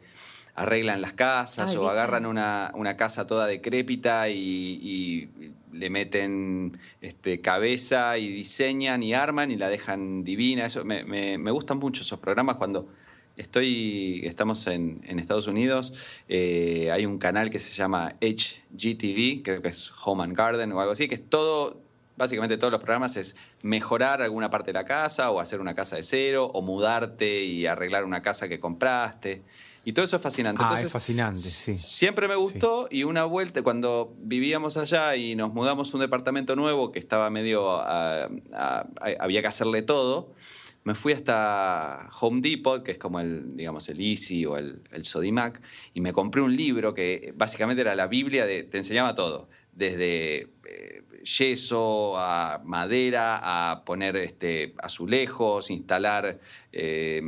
arreglan 0.61 1.01
las 1.01 1.13
casas 1.13 1.71
Ay, 1.71 1.77
o 1.77 1.89
agarran 1.89 2.25
una, 2.25 2.71
una 2.75 2.97
casa 2.97 3.25
toda 3.27 3.47
decrépita 3.47 4.29
y, 4.29 4.35
y 4.39 5.29
le 5.71 5.89
meten 5.89 6.77
este, 7.01 7.41
cabeza 7.41 8.17
y 8.17 8.27
diseñan 8.31 9.01
y 9.03 9.13
arman 9.13 9.51
y 9.51 9.55
la 9.57 9.69
dejan 9.69 10.23
divina. 10.23 10.65
Eso 10.65 10.83
me, 10.85 11.03
me- 11.03 11.37
me 11.37 11.51
gustan 11.51 11.77
mucho 11.79 12.01
esos 12.03 12.19
programas 12.19 12.57
cuando 12.57 12.87
estoy, 13.37 14.21
estamos 14.25 14.67
en, 14.67 15.01
en 15.05 15.17
Estados 15.19 15.47
Unidos. 15.47 15.93
eh, 16.27 16.89
hay 16.91 17.05
un 17.05 17.17
canal 17.19 17.49
que 17.49 17.59
se 17.59 17.73
llama 17.73 18.15
HGTV, 18.21 19.43
creo 19.43 19.61
que 19.61 19.69
es 19.69 19.91
Home 20.03 20.23
and 20.23 20.35
Garden 20.35 20.71
o 20.73 20.79
algo 20.79 20.91
así, 20.91 21.07
que 21.07 21.15
es 21.15 21.29
todo, 21.29 21.81
básicamente 22.19 22.57
todos 22.57 22.71
los 22.71 22.81
programas 22.81 23.15
es 23.15 23.37
mejorar 23.63 24.21
alguna 24.21 24.49
parte 24.49 24.67
de 24.67 24.73
la 24.73 24.83
casa 24.83 25.31
o 25.31 25.39
hacer 25.39 25.61
una 25.61 25.73
casa 25.73 25.95
de 25.95 26.03
cero 26.03 26.51
o 26.53 26.61
mudarte 26.61 27.43
y 27.43 27.65
arreglar 27.65 28.03
una 28.03 28.21
casa 28.21 28.49
que 28.49 28.59
compraste. 28.59 29.41
Y 29.85 29.93
todo 29.93 30.03
eso 30.03 30.17
es 30.17 30.21
fascinante. 30.21 30.61
Ah, 30.61 30.65
Entonces, 30.65 30.87
es 30.87 30.91
fascinante, 30.91 31.39
sí. 31.39 31.77
Siempre 31.77 32.27
me 32.27 32.35
gustó 32.35 32.89
y 32.91 33.05
una 33.05 33.23
vuelta, 33.23 33.63
cuando 33.63 34.13
vivíamos 34.19 34.75
allá 34.75 35.15
y 35.15 35.35
nos 35.35 35.53
mudamos 35.53 35.91
a 35.93 35.97
un 35.97 36.01
departamento 36.01 36.57
nuevo 36.57 36.91
que 36.91 36.99
estaba 36.99 37.29
medio, 37.29 37.71
ah, 37.71 38.29
ah, 38.53 38.85
había 39.19 39.41
que 39.41 39.47
hacerle 39.47 39.81
todo, 39.81 40.35
me 40.83 40.93
fui 40.93 41.13
hasta 41.13 42.09
Home 42.19 42.41
Depot, 42.41 42.83
que 42.83 42.91
es 42.91 42.97
como 42.97 43.21
el, 43.21 43.55
digamos, 43.55 43.87
el 43.87 44.01
Easy 44.01 44.45
o 44.45 44.57
el, 44.57 44.81
el 44.91 45.05
Sodimac, 45.05 45.61
y 45.93 46.01
me 46.01 46.11
compré 46.11 46.41
un 46.41 46.55
libro 46.55 46.93
que 46.93 47.33
básicamente 47.37 47.81
era 47.81 47.95
la 47.95 48.07
Biblia, 48.07 48.45
de, 48.45 48.63
te 48.63 48.77
enseñaba 48.77 49.15
todo, 49.15 49.49
desde 49.73 50.47
eh, 50.65 51.03
yeso 51.23 52.17
a 52.17 52.61
madera, 52.63 53.39
a 53.71 53.83
poner 53.85 54.15
este, 54.17 54.73
azulejos, 54.81 55.71
instalar... 55.71 56.39
eh, 56.71 57.21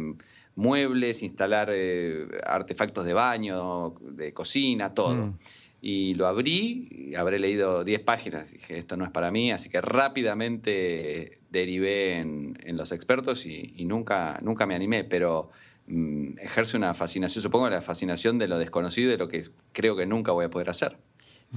muebles, 0.55 1.23
instalar 1.23 1.69
eh, 1.71 2.27
artefactos 2.45 3.05
de 3.05 3.13
baño, 3.13 3.95
de 4.01 4.33
cocina, 4.33 4.93
todo. 4.93 5.27
Mm. 5.27 5.39
Y 5.81 6.13
lo 6.13 6.27
abrí, 6.27 6.87
y 6.91 7.15
habré 7.15 7.39
leído 7.39 7.83
10 7.83 8.01
páginas, 8.01 8.53
y 8.53 8.57
dije, 8.57 8.77
esto 8.77 8.97
no 8.97 9.03
es 9.03 9.09
para 9.09 9.31
mí, 9.31 9.51
así 9.51 9.67
que 9.69 9.81
rápidamente 9.81 11.39
derivé 11.49 12.19
en, 12.19 12.57
en 12.63 12.77
los 12.77 12.91
expertos 12.91 13.47
y, 13.47 13.73
y 13.75 13.85
nunca, 13.85 14.37
nunca 14.43 14.67
me 14.67 14.75
animé, 14.75 15.03
pero 15.03 15.49
mm, 15.87 16.37
ejerce 16.39 16.77
una 16.77 16.93
fascinación, 16.93 17.41
supongo 17.41 17.67
la 17.67 17.81
fascinación 17.81 18.37
de 18.37 18.47
lo 18.47 18.59
desconocido 18.59 19.07
y 19.09 19.11
de 19.13 19.17
lo 19.17 19.27
que 19.27 19.41
creo 19.71 19.95
que 19.95 20.05
nunca 20.05 20.31
voy 20.33 20.45
a 20.45 20.49
poder 20.51 20.69
hacer. 20.69 20.97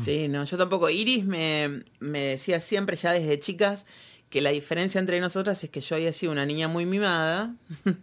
Sí, 0.02 0.28
no, 0.28 0.44
yo 0.44 0.56
tampoco. 0.56 0.90
Iris 0.90 1.24
me, 1.24 1.84
me 2.00 2.20
decía 2.20 2.58
siempre, 2.60 2.96
ya 2.96 3.12
desde 3.12 3.38
chicas, 3.38 3.86
que 4.28 4.40
la 4.40 4.50
diferencia 4.50 4.98
entre 4.98 5.20
nosotras 5.20 5.62
es 5.62 5.70
que 5.70 5.80
yo 5.80 5.94
había 5.94 6.12
sido 6.12 6.32
una 6.32 6.44
niña 6.44 6.66
muy 6.66 6.86
mimada 6.86 7.54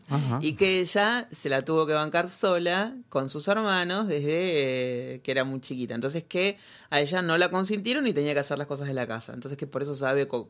Ajá. 0.08 0.40
y 0.42 0.54
que 0.54 0.80
ella 0.80 1.28
se 1.32 1.50
la 1.50 1.64
tuvo 1.66 1.86
que 1.86 1.92
bancar 1.94 2.30
sola 2.30 2.96
con 3.10 3.28
sus 3.28 3.50
hermanos 3.50 4.08
desde 4.08 5.16
eh, 5.16 5.20
que 5.22 5.32
era 5.32 5.44
muy 5.44 5.60
chiquita. 5.60 5.94
Entonces 5.94 6.24
que 6.24 6.58
a 6.90 7.02
ella 7.02 7.22
no 7.22 7.38
la 7.38 7.50
consintieron 7.52 8.08
y 8.08 8.14
tenía 8.14 8.34
que 8.34 8.40
hacer 8.40 8.58
las 8.58 8.68
cosas 8.68 8.88
de 8.88 8.94
la 8.94 9.06
casa. 9.08 9.34
Entonces 9.34 9.58
que 9.58 9.68
por 9.68 9.82
eso 9.82 9.94
sabe, 9.94 10.26
co- 10.30 10.48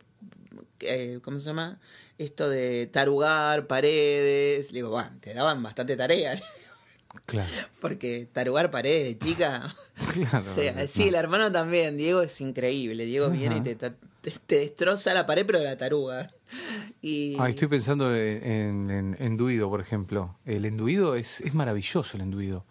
eh, 0.82 1.20
¿cómo 1.24 1.40
se 1.40 1.48
llama? 1.48 1.80
Esto 2.20 2.48
de 2.48 2.86
tarugar 2.86 3.66
paredes. 3.66 4.68
Le 4.72 4.80
digo, 4.80 4.90
"Buah, 4.90 5.10
te 5.20 5.34
daban 5.34 5.64
bastante 5.64 5.98
tarea. 5.98 6.40
Claro, 7.26 7.50
Porque 7.82 8.28
tarugar 8.32 8.72
paredes 8.72 9.06
de 9.08 9.18
chica. 9.18 9.74
claro. 10.14 10.40
O 10.52 10.54
sea, 10.54 10.88
sí, 10.88 11.08
el 11.10 11.16
hermano 11.16 11.52
también. 11.52 11.98
Diego 11.98 12.22
es 12.22 12.40
increíble. 12.42 13.06
Diego 13.06 13.30
viene 13.30 13.58
y 13.58 13.62
te, 13.62 13.76
te, 13.76 13.92
te 14.46 14.58
destroza 14.60 15.14
la 15.14 15.26
pared, 15.26 15.46
pero 15.46 15.60
de 15.60 15.66
la 15.66 15.78
taruga. 15.78 16.32
Y 17.02 17.36
Ah, 17.40 17.50
estoy 17.50 17.68
pensando 17.68 18.16
en, 18.16 18.44
en- 18.44 18.90
en 18.92 19.18
enduido, 19.20 19.70
por 19.70 19.82
ejemplo. 19.82 20.38
El 20.46 20.66
enduido 20.66 21.16
es, 21.16 21.42
es 21.42 21.54
maravilloso, 21.54 22.18
el 22.18 22.24
enduido. 22.24 22.66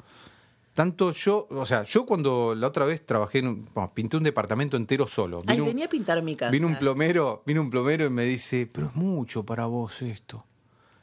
Tanto 0.74 1.10
yo, 1.10 1.46
o 1.50 1.66
sea, 1.66 1.82
yo 1.82 2.06
cuando 2.06 2.54
la 2.54 2.68
otra 2.68 2.84
vez 2.86 3.04
trabajé, 3.04 3.40
en 3.40 3.48
un- 3.48 3.68
bueno, 3.74 3.92
pinté 3.92 4.16
un 4.16 4.22
departamento 4.22 4.76
entero 4.76 5.06
solo. 5.06 5.42
Ay, 5.46 5.56
Vino 5.56 5.64
un- 5.64 5.68
venía 5.70 5.86
a 5.86 5.88
pintar 5.90 6.22
mi 6.22 6.36
casa. 6.36 6.52
Vino 6.52 6.66
un 6.66 6.76
plomero, 6.76 7.42
vino 7.44 7.60
un 7.60 7.70
plomero 7.70 8.06
y 8.06 8.10
me 8.10 8.24
dice, 8.24 8.68
pero 8.72 8.86
es 8.88 8.94
mucho 8.94 9.44
para 9.44 9.66
vos 9.66 10.00
esto. 10.02 10.44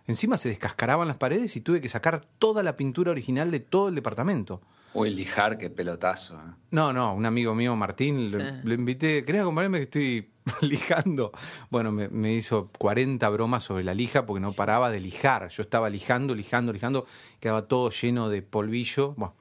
Encima 0.07 0.37
se 0.37 0.49
descascaraban 0.49 1.07
las 1.07 1.17
paredes 1.17 1.55
y 1.55 1.61
tuve 1.61 1.81
que 1.81 1.87
sacar 1.89 2.25
toda 2.39 2.63
la 2.63 2.75
pintura 2.77 3.11
original 3.11 3.51
de 3.51 3.59
todo 3.59 3.89
el 3.89 3.95
departamento. 3.95 4.61
Uy, 4.93 5.09
lijar, 5.13 5.57
qué 5.57 5.69
pelotazo. 5.69 6.35
¿eh? 6.35 6.53
No, 6.71 6.93
no, 6.93 7.13
un 7.13 7.25
amigo 7.25 7.53
mío, 7.53 7.75
Martín, 7.75 8.31
le, 8.31 8.37
Sí. 8.39 8.57
le 8.63 8.73
invité, 8.75 9.25
¿querés 9.25 9.41
acompañarme 9.41 9.77
que 9.79 9.83
estoy 9.83 10.29
lijando? 10.61 11.31
Bueno, 11.69 11.91
me, 11.91 12.07
me 12.07 12.33
hizo 12.33 12.69
40 12.79 13.27
bromas 13.29 13.63
sobre 13.63 13.83
la 13.83 13.93
lija 13.93 14.25
porque 14.25 14.39
no 14.39 14.53
paraba 14.53 14.89
de 14.89 14.99
lijar. 15.01 15.49
Yo 15.49 15.61
estaba 15.61 15.89
lijando, 15.89 16.33
lijando, 16.33 16.71
lijando, 16.73 17.05
quedaba 17.39 17.67
todo 17.67 17.91
lleno 17.91 18.29
de 18.29 18.41
polvillo. 18.41 19.13
Bueno, 19.17 19.35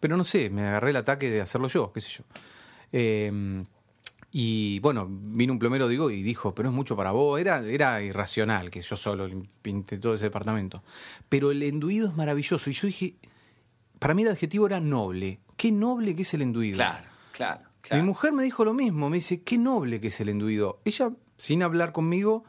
pero 0.00 0.16
no 0.18 0.22
sé, 0.24 0.50
me 0.50 0.66
agarré 0.66 0.90
el 0.90 0.96
ataque 0.96 1.30
de 1.30 1.40
hacerlo 1.40 1.66
yo, 1.68 1.90
qué 1.92 2.00
sé 2.02 2.10
yo. 2.10 2.24
Eh, 2.92 3.64
y 4.36 4.80
bueno, 4.80 5.06
vino 5.08 5.52
un 5.52 5.60
plomero, 5.60 5.86
digo, 5.86 6.10
y 6.10 6.24
dijo, 6.24 6.56
pero 6.56 6.68
es 6.68 6.74
mucho 6.74 6.96
para 6.96 7.12
vos. 7.12 7.40
Era, 7.40 7.60
era 7.60 8.02
irracional 8.02 8.68
que 8.68 8.80
yo 8.80 8.96
solo 8.96 9.28
pinté 9.62 9.96
todo 9.98 10.14
ese 10.14 10.24
departamento. 10.24 10.82
Pero 11.28 11.52
el 11.52 11.62
enduido 11.62 12.08
es 12.08 12.16
maravilloso. 12.16 12.68
Y 12.68 12.72
yo 12.72 12.88
dije, 12.88 13.14
para 14.00 14.12
mí 14.12 14.22
el 14.22 14.30
adjetivo 14.30 14.66
era 14.66 14.80
noble. 14.80 15.38
Qué 15.56 15.70
noble 15.70 16.16
que 16.16 16.22
es 16.22 16.34
el 16.34 16.42
enduido. 16.42 16.78
Claro, 16.78 17.06
claro, 17.30 17.60
Mi 17.92 18.02
mujer 18.02 18.32
me 18.32 18.42
dijo 18.42 18.64
lo 18.64 18.74
mismo, 18.74 19.08
me 19.08 19.18
dice, 19.18 19.40
qué 19.42 19.56
noble 19.56 20.00
que 20.00 20.08
es 20.08 20.18
el 20.18 20.28
enduido. 20.28 20.80
Ella, 20.84 21.12
sin 21.36 21.62
hablar 21.62 21.92
conmigo, 21.92 22.42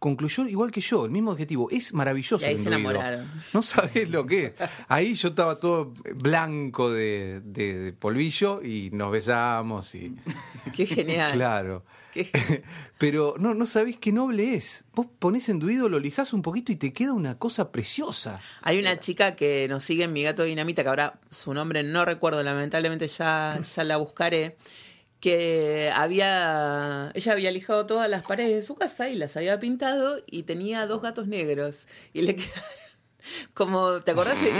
concluyó 0.00 0.44
igual 0.48 0.72
que 0.72 0.80
yo, 0.80 1.04
el 1.04 1.12
mismo 1.12 1.30
adjetivo. 1.30 1.68
Es 1.70 1.94
maravilloso 1.94 2.44
Y 2.44 2.48
ahí 2.48 2.54
el 2.54 2.58
se 2.62 2.68
enamoraron. 2.68 3.24
No 3.54 3.62
sabés 3.62 4.10
lo 4.10 4.26
que 4.26 4.46
es. 4.46 4.52
Ahí 4.88 5.14
yo 5.14 5.28
estaba 5.28 5.60
todo 5.60 5.94
blanco 6.16 6.90
de, 6.90 7.40
de- 7.44 7.78
de 7.78 7.92
polvillo 7.92 8.60
y 8.62 8.90
nos 8.92 9.12
besamos 9.12 9.94
y... 9.94 10.16
Qué 10.74 10.86
genial. 10.86 11.32
Claro. 11.32 11.84
Qué- 12.12 12.28
Pero 12.98 13.34
no, 13.38 13.54
no 13.54 13.66
sabés 13.66 13.96
qué 13.98 14.10
noble 14.10 14.54
es. 14.54 14.84
Vos 14.94 15.06
ponés 15.18 15.48
enduido, 15.48 15.88
lo 15.88 16.00
lijás 16.00 16.32
un 16.32 16.42
poquito 16.42 16.72
y 16.72 16.76
te 16.76 16.92
queda 16.92 17.12
una 17.12 17.38
cosa 17.38 17.70
preciosa. 17.70 18.40
Hay 18.62 18.78
una 18.80 18.98
chica 18.98 19.36
que 19.36 19.66
nos 19.68 19.84
sigue 19.84 20.04
en 20.04 20.12
Mi 20.12 20.22
Gato 20.24 20.42
Dinamita, 20.42 20.82
que 20.82 20.88
ahora 20.88 21.20
su 21.30 21.54
nombre 21.54 21.82
no 21.84 22.04
recuerdo, 22.04 22.42
lamentablemente 22.42 23.06
ya, 23.06 23.60
ya 23.76 23.84
la 23.84 23.96
buscaré, 23.98 24.56
que 25.20 25.92
había, 25.94 27.10
ella 27.14 27.32
había 27.32 27.50
lijado 27.50 27.86
todas 27.86 28.08
las 28.08 28.24
paredes 28.24 28.54
de 28.56 28.62
su 28.62 28.74
casa 28.74 29.08
y 29.08 29.14
las 29.16 29.36
había 29.36 29.60
pintado 29.60 30.22
y 30.26 30.44
tenía 30.44 30.86
dos 30.86 31.02
gatos 31.02 31.26
negros 31.28 31.86
y 32.12 32.22
le 32.22 32.34
quedaron 32.36 32.64
como, 33.52 34.00
¿te 34.00 34.12
acordás 34.12 34.40
de 34.42 34.50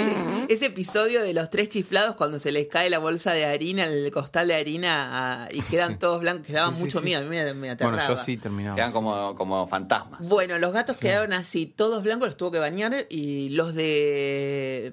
ese 0.50 0.66
episodio 0.66 1.22
de 1.22 1.32
los 1.32 1.48
tres 1.48 1.70
chiflados 1.70 2.14
cuando 2.14 2.38
se 2.38 2.52
les 2.52 2.66
cae 2.68 2.90
la 2.90 2.98
bolsa 2.98 3.32
de 3.32 3.46
harina, 3.46 3.86
el 3.86 4.10
costal 4.12 4.48
de 4.48 4.54
harina 4.54 5.44
a- 5.44 5.48
y 5.50 5.60
quedan 5.62 5.92
Sí. 5.92 5.98
todos 5.98 6.20
blancos? 6.20 6.46
Que 6.46 6.52
daban 6.52 6.74
Sí, 6.74 6.82
mucho 6.84 6.98
sí, 6.98 7.04
miedo, 7.06 7.20
a 7.22 7.24
mí 7.24 7.30
me, 7.30 7.54
me 7.54 7.70
aterraba. 7.70 7.96
Bueno, 7.96 8.14
yo 8.16 8.22
sí 8.22 8.36
terminaba. 8.36 8.76
Quedan 8.76 8.92
como, 8.92 9.34
como 9.34 9.66
fantasmas. 9.66 10.28
Bueno, 10.28 10.58
los 10.58 10.72
gatos 10.74 10.98
quedaron 10.98 11.32
así, 11.32 11.64
todos 11.66 12.02
blancos, 12.02 12.28
los 12.28 12.36
tuvo 12.36 12.50
que 12.50 12.58
bañar 12.58 13.06
y 13.08 13.48
los 13.48 13.74
de 13.74 14.92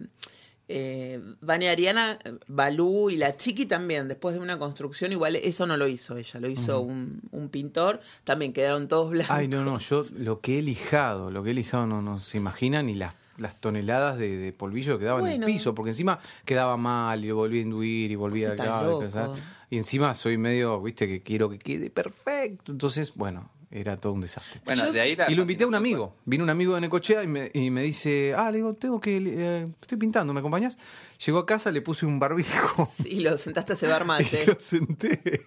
eh, 0.67 1.21
Vane 1.41 1.69
Ariana, 1.69 2.19
Balú 2.47 3.09
y 3.09 3.17
la 3.17 3.37
Chiqui 3.37 3.65
también, 3.65 4.07
después 4.07 4.35
de 4.35 4.41
una 4.41 4.59
construcción, 4.59 5.11
igual 5.11 5.35
eso 5.37 5.65
no 5.65 5.77
lo 5.77 5.87
hizo 5.87 6.17
ella, 6.17 6.39
lo 6.39 6.49
hizo 6.49 6.81
un, 6.81 7.21
un 7.31 7.49
pintor, 7.49 8.01
también 8.23 8.53
quedaron 8.53 8.87
todos 8.87 9.11
blancos. 9.11 9.35
Ay, 9.35 9.47
no, 9.47 9.63
no, 9.63 9.79
yo 9.79 10.05
lo 10.17 10.39
que 10.39 10.59
he 10.59 10.61
lijado, 10.61 11.31
lo 11.31 11.43
que 11.43 11.51
he 11.51 11.53
lijado 11.53 11.87
no, 11.87 12.01
no 12.01 12.19
se 12.19 12.37
imagina 12.37 12.83
ni 12.83 12.95
las, 12.95 13.15
las 13.37 13.59
toneladas 13.61 14.17
de, 14.17 14.37
de 14.37 14.51
polvillo 14.51 14.97
que 14.97 15.03
quedaba 15.05 15.19
en 15.31 15.43
el 15.43 15.45
piso, 15.45 15.73
porque 15.73 15.91
encima 15.91 16.19
quedaba 16.43 16.75
mal 16.75 17.23
y 17.23 17.29
lo 17.29 17.35
volví 17.35 17.59
a 17.59 17.61
induir 17.61 18.11
y 18.11 18.15
volví 18.15 18.43
a 18.43 18.53
empezar. 18.53 19.29
Y 19.69 19.77
encima 19.77 20.13
soy 20.15 20.37
medio, 20.37 20.81
viste, 20.81 21.07
que 21.07 21.21
quiero 21.21 21.49
que 21.49 21.59
quede 21.59 21.89
perfecto. 21.89 22.71
Entonces, 22.71 23.13
bueno, 23.15 23.51
era 23.69 23.97
todo 23.97 24.13
un 24.13 24.21
desastre. 24.21 24.61
Bueno, 24.65 24.85
Yo- 24.85 24.91
de 24.93 25.01
ahí 25.01 25.15
la 25.15 25.29
y 25.31 25.35
lo 25.35 25.41
invité 25.41 25.63
a 25.63 25.67
un 25.67 25.75
amigo. 25.75 26.15
Vino 26.25 26.43
un 26.43 26.49
amigo 26.49 26.75
de 26.75 26.81
Necochea 26.81 27.23
y 27.23 27.27
me, 27.27 27.51
y 27.53 27.69
me 27.69 27.83
dice, 27.83 28.33
ah, 28.35 28.49
le 28.51 28.57
digo, 28.57 28.73
tengo 28.75 28.99
que, 29.01 29.17
eh, 29.17 29.67
estoy 29.81 29.97
pintando, 29.97 30.33
¿me 30.33 30.39
acompañás? 30.39 30.77
Llegó 31.25 31.39
a 31.39 31.45
casa, 31.45 31.71
le 31.71 31.81
puse 31.81 32.05
un 32.05 32.19
barbijo. 32.19 32.89
Y 33.05 33.19
lo 33.21 33.37
sentaste 33.37 33.73
a 33.73 33.75
cebar 33.75 34.05
mate. 34.05 34.41
Y 34.43 34.45
lo 34.47 34.55
senté. 34.59 35.41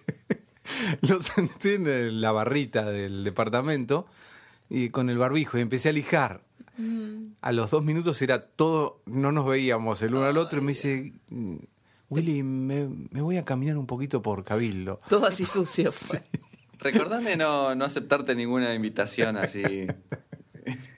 lo 1.01 1.19
senté 1.21 1.75
en 1.75 2.21
la 2.21 2.31
barrita 2.31 2.91
del 2.91 3.23
departamento 3.23 4.05
y 4.69 4.89
con 4.89 5.09
el 5.09 5.17
barbijo 5.17 5.57
y 5.57 5.61
empecé 5.61 5.89
a 5.89 5.93
lijar. 5.93 6.43
A 7.41 7.51
los 7.51 7.69
dos 7.69 7.83
minutos 7.83 8.19
era 8.23 8.41
todo, 8.41 9.01
no 9.05 9.31
nos 9.31 9.45
veíamos 9.45 10.01
el 10.01 10.15
uno 10.15 10.25
al 10.25 10.37
otro 10.37 10.59
y 10.59 10.63
me 10.63 10.71
dice, 10.71 11.13
"Mm, 11.29 11.57
Willy, 12.09 12.41
me, 12.43 12.87
me 13.11 13.21
voy 13.21 13.37
a 13.37 13.45
caminar 13.45 13.77
un 13.77 13.85
poquito 13.85 14.21
por 14.23 14.43
Cabildo. 14.43 14.99
Todo 15.07 15.27
así 15.27 15.45
sucio. 15.45 15.91
fue. 15.91 16.23
Recordame 16.81 17.37
no, 17.37 17.73
no 17.75 17.85
aceptarte 17.85 18.35
ninguna 18.35 18.73
invitación 18.73 19.37
así. 19.37 19.87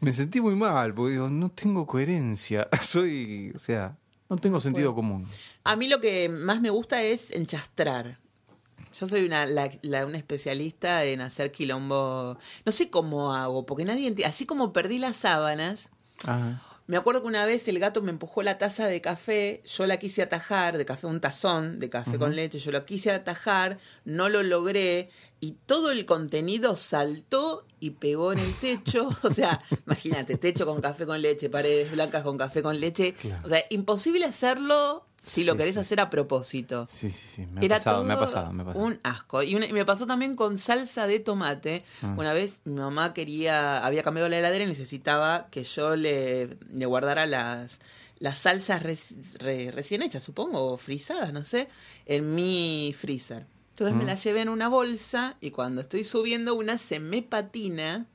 Me 0.00 0.12
sentí 0.12 0.40
muy 0.40 0.56
mal 0.56 0.94
porque 0.94 1.12
digo, 1.12 1.28
no 1.28 1.50
tengo 1.50 1.86
coherencia. 1.86 2.68
Soy, 2.82 3.52
o 3.54 3.58
sea, 3.58 3.96
no 4.28 4.36
tengo 4.38 4.60
sentido 4.60 4.94
común. 4.94 5.26
A 5.64 5.76
mí 5.76 5.88
lo 5.88 6.00
que 6.00 6.28
más 6.28 6.60
me 6.60 6.70
gusta 6.70 7.02
es 7.02 7.30
enchastrar. 7.30 8.18
Yo 8.92 9.06
soy 9.06 9.24
una, 9.24 9.46
la- 9.46 9.70
la- 9.82 10.04
una 10.06 10.18
especialista 10.18 11.04
en 11.04 11.20
hacer 11.20 11.52
quilombo. 11.52 12.36
No 12.66 12.72
sé 12.72 12.90
cómo 12.90 13.34
hago, 13.34 13.64
porque 13.64 13.84
nadie 13.84 14.08
entiende. 14.08 14.28
Así 14.28 14.46
como 14.46 14.72
perdí 14.72 14.98
las 14.98 15.16
sábanas, 15.16 15.90
Ajá. 16.26 16.60
Me 16.90 16.96
acuerdo 16.96 17.22
que 17.22 17.28
una 17.28 17.46
vez 17.46 17.68
el 17.68 17.78
gato 17.78 18.02
me 18.02 18.10
empujó 18.10 18.42
la 18.42 18.58
taza 18.58 18.88
de 18.88 19.00
café, 19.00 19.62
yo 19.64 19.86
la 19.86 19.98
quise 19.98 20.22
atajar, 20.22 20.76
de 20.76 20.84
café, 20.84 21.06
un 21.06 21.20
tazón 21.20 21.78
de 21.78 21.88
café 21.88 22.18
con 22.18 22.34
leche, 22.34 22.58
yo 22.58 22.72
lo 22.72 22.84
quise 22.84 23.12
atajar, 23.12 23.78
no 24.04 24.28
lo 24.28 24.42
logré 24.42 25.08
y 25.38 25.52
todo 25.66 25.92
el 25.92 26.04
contenido 26.04 26.74
saltó 26.74 27.64
y 27.78 27.90
pegó 27.90 28.32
en 28.32 28.40
el 28.40 28.54
techo. 28.54 29.08
O 29.22 29.32
sea, 29.32 29.62
imagínate, 29.86 30.36
techo 30.36 30.66
con 30.66 30.80
café 30.80 31.06
con 31.06 31.22
leche, 31.22 31.48
paredes 31.48 31.92
blancas 31.92 32.24
con 32.24 32.36
café 32.36 32.60
con 32.60 32.80
leche. 32.80 33.12
Claro. 33.12 33.40
O 33.44 33.48
sea, 33.48 33.62
imposible 33.70 34.24
hacerlo 34.24 35.06
si 35.22 35.44
lo 35.44 35.56
querés 35.56 35.74
sí. 35.74 35.80
hacer 35.80 36.00
a 36.00 36.08
propósito. 36.10 36.86
Sí, 36.88 37.10
sí, 37.10 37.26
sí. 37.26 37.46
Me 37.46 37.60
ha 37.60 37.64
Era 37.64 37.76
pasado, 37.76 38.04
me 38.04 38.12
ha 38.12 38.16
todo 38.16 38.24
pasado, 38.24 38.52
me 38.52 38.62
ha 38.62 38.66
pasado. 38.66 38.84
Un 38.84 39.00
asco. 39.02 39.42
Y, 39.42 39.54
una- 39.54 39.66
y 39.66 39.72
me 39.72 39.84
pasó 39.84 40.06
también 40.06 40.34
con 40.36 40.56
salsa 40.58 41.06
de 41.06 41.20
tomate. 41.20 41.84
Ah. 42.02 42.14
Una 42.16 42.32
vez 42.32 42.62
mi 42.64 42.74
mamá 42.80 43.12
quería, 43.14 43.84
había 43.84 44.02
cambiado 44.02 44.28
la 44.28 44.38
heladera 44.38 44.64
y 44.64 44.66
necesitaba 44.68 45.48
que 45.50 45.64
yo 45.64 45.94
le, 45.96 46.56
le 46.72 46.86
guardara 46.86 47.26
las, 47.26 47.80
las 48.18 48.38
salsas 48.38 48.82
reci- 48.82 49.16
re- 49.38 49.70
recién 49.72 50.02
hechas, 50.02 50.22
supongo, 50.22 50.72
o 50.72 50.76
frisadas, 50.76 51.32
no 51.32 51.44
sé, 51.44 51.68
en 52.06 52.34
mi 52.34 52.94
freezer. 52.98 53.46
Entonces 53.70 53.94
Mm. 53.94 53.98
me 53.98 54.04
las 54.04 54.22
llevé 54.24 54.40
en 54.42 54.48
una 54.48 54.68
bolsa 54.68 55.36
y 55.40 55.50
cuando 55.52 55.80
estoy 55.80 56.04
subiendo 56.04 56.54
una 56.54 56.76
se 56.78 56.98
me 57.00 57.22
patina 57.22 58.06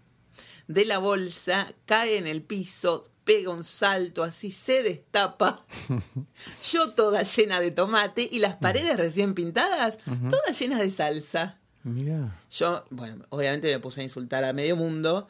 de 0.68 0.86
la 0.86 0.98
bolsa, 0.98 1.68
cae 1.86 2.18
en 2.18 2.28
el 2.28 2.42
piso, 2.42 3.04
pega 3.26 3.50
un 3.50 3.64
salto 3.64 4.24
así, 4.24 4.52
se 4.52 4.82
destapa. 4.84 5.66
Yo 6.72 6.92
toda 6.92 7.24
llena 7.24 7.60
de 7.60 7.72
tomate 7.72 8.28
y 8.32 8.40
las 8.40 8.56
paredes 8.56 8.96
recién 8.98 9.34
pintadas, 9.34 9.98
todas 10.30 10.58
llenas 10.58 10.80
de 10.80 10.92
salsa. 10.92 11.58
Mira. 11.84 12.40
Yo, 12.52 12.86
bueno, 12.92 13.26
obviamente 13.30 13.72
me 13.72 13.80
puse 13.80 14.02
a 14.02 14.04
insultar 14.04 14.44
a 14.44 14.54
medio 14.54 14.76
mundo. 14.76 15.28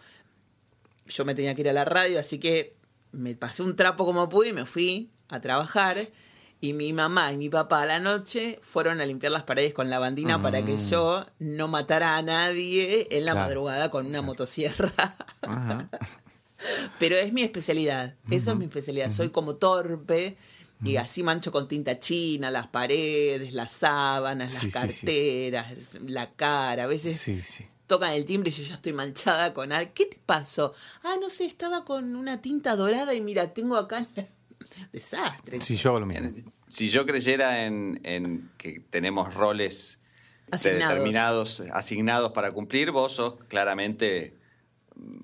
Yo 1.07 1.25
me 1.25 1.35
tenía 1.35 1.55
que 1.55 1.61
ir 1.61 1.69
a 1.69 1.73
la 1.73 1.85
radio, 1.85 2.19
así 2.19 2.39
que 2.39 2.75
me 3.11 3.35
pasé 3.35 3.63
un 3.63 3.75
trapo 3.75 4.05
como 4.05 4.27
pude 4.29 4.49
y 4.49 4.53
me 4.53 4.65
fui 4.65 5.09
a 5.29 5.39
trabajar. 5.41 5.97
Y 6.61 6.73
mi 6.73 6.93
mamá 6.93 7.31
y 7.31 7.37
mi 7.37 7.49
papá 7.49 7.81
a 7.81 7.85
la 7.85 7.99
noche 7.99 8.59
fueron 8.61 8.99
a 9.01 9.05
limpiar 9.05 9.31
las 9.31 9.43
paredes 9.43 9.73
con 9.73 9.89
la 9.89 9.99
bandina 9.99 10.41
para 10.41 10.63
que 10.65 10.77
yo 10.79 11.25
no 11.39 11.67
matara 11.67 12.17
a 12.17 12.21
nadie 12.21 13.07
en 13.11 13.25
la 13.25 13.33
Claro. 13.33 13.47
madrugada 13.47 13.91
con 13.91 14.05
una 14.05 14.21
motosierra. 14.21 15.15
Ajá. 15.41 15.89
Pero 16.99 17.16
es 17.18 17.32
mi 17.34 17.43
especialidad. 17.43 18.16
Eso 18.30 18.51
es 18.51 18.57
mi 18.57 18.66
especialidad. 18.66 19.11
Soy 19.11 19.30
como 19.30 19.55
torpe 19.55 20.38
y 20.84 20.97
así 20.97 21.24
mancho 21.24 21.51
con 21.51 21.68
tinta 21.68 21.99
china 21.99 22.51
las 22.51 22.68
paredes, 22.68 23.53
las 23.53 23.72
sábanas, 23.72 24.51
Sí, 24.51 24.55
las 24.55 24.61
sí, 24.63 24.70
sí. 24.70 25.05
carteras, 25.05 25.97
la 26.01 26.32
cara. 26.34 26.84
A 26.84 26.88
veces 26.88 27.18
Sí, 27.20 27.41
sí. 27.41 27.66
tocan 27.88 28.11
el 28.13 28.26
timbre 28.26 28.49
y 28.49 28.53
yo 28.53 28.63
ya 28.63 28.76
estoy 28.76 28.93
manchada 28.93 29.53
con 29.53 29.72
algo. 29.72 29.91
¿Qué 29.93 30.05
te 30.05 30.20
pasó? 30.26 30.74
Ah, 31.03 31.16
no 31.22 31.30
sé, 31.30 31.45
estaba 31.45 31.86
con 31.86 32.16
una 32.16 32.41
tinta 32.41 32.76
dorada 32.76 33.13
y 33.13 33.22
mira, 33.22 33.53
tengo 33.53 33.78
acá... 33.78 34.05
Desastre. 34.91 35.61
Sí, 35.61 35.78
yo 35.78 35.99
lo 35.99 36.07
Si 36.70 36.89
yo 36.89 37.05
creyera 37.05 37.66
en, 37.66 37.99
en 38.03 38.51
que 38.57 38.82
tenemos 38.89 39.34
roles 39.34 40.01
Asignados. 40.51 40.89
determinados, 40.89 41.63
asignados 41.74 42.32
para 42.34 42.51
cumplir, 42.51 42.91
vos 42.91 43.13
sos 43.13 43.36
claramente 43.47 44.36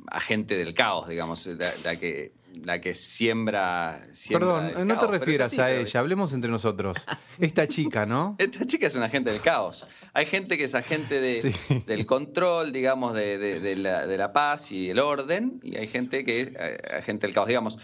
agente 0.07 0.57
del 0.57 0.73
caos, 0.73 1.07
digamos, 1.07 1.45
la, 1.47 1.69
la 1.83 1.95
que 1.95 2.33
la 2.65 2.81
que 2.81 2.93
siembra, 2.95 4.05
siembra 4.11 4.47
Perdón, 4.65 4.81
el 4.81 4.87
no 4.87 4.95
te 4.95 4.99
caos. 4.99 5.11
Refieras 5.11 5.53
así, 5.53 5.61
a 5.61 5.71
ella, 5.73 5.99
hablemos 6.01 6.33
entre 6.33 6.51
nosotros. 6.51 6.97
Esta 7.39 7.65
chica, 7.67 8.05
¿no? 8.05 8.35
Esta 8.39 8.65
chica 8.65 8.87
es 8.87 8.95
un 8.95 9.03
agente 9.03 9.31
del 9.31 9.39
caos. 9.41 9.85
Hay 10.13 10.25
gente 10.25 10.57
que 10.57 10.65
es 10.65 10.75
agente 10.75 11.21
de- 11.21 11.41
Sí. 11.41 11.53
del 11.87 12.05
control, 12.05 12.73
digamos, 12.73 13.13
de, 13.13 13.37
de- 13.37 13.75
la, 13.77 14.05
de 14.05 14.17
la 14.17 14.33
paz 14.33 14.71
y 14.73 14.89
el 14.89 14.99
orden, 14.99 15.61
y 15.63 15.77
hay 15.77 15.87
gente 15.87 16.25
que 16.25 16.41
es 16.41 16.49
eh, 16.59 16.77
agente 16.97 17.25
del 17.25 17.33
caos. 17.33 17.47
Digamos, 17.47 17.77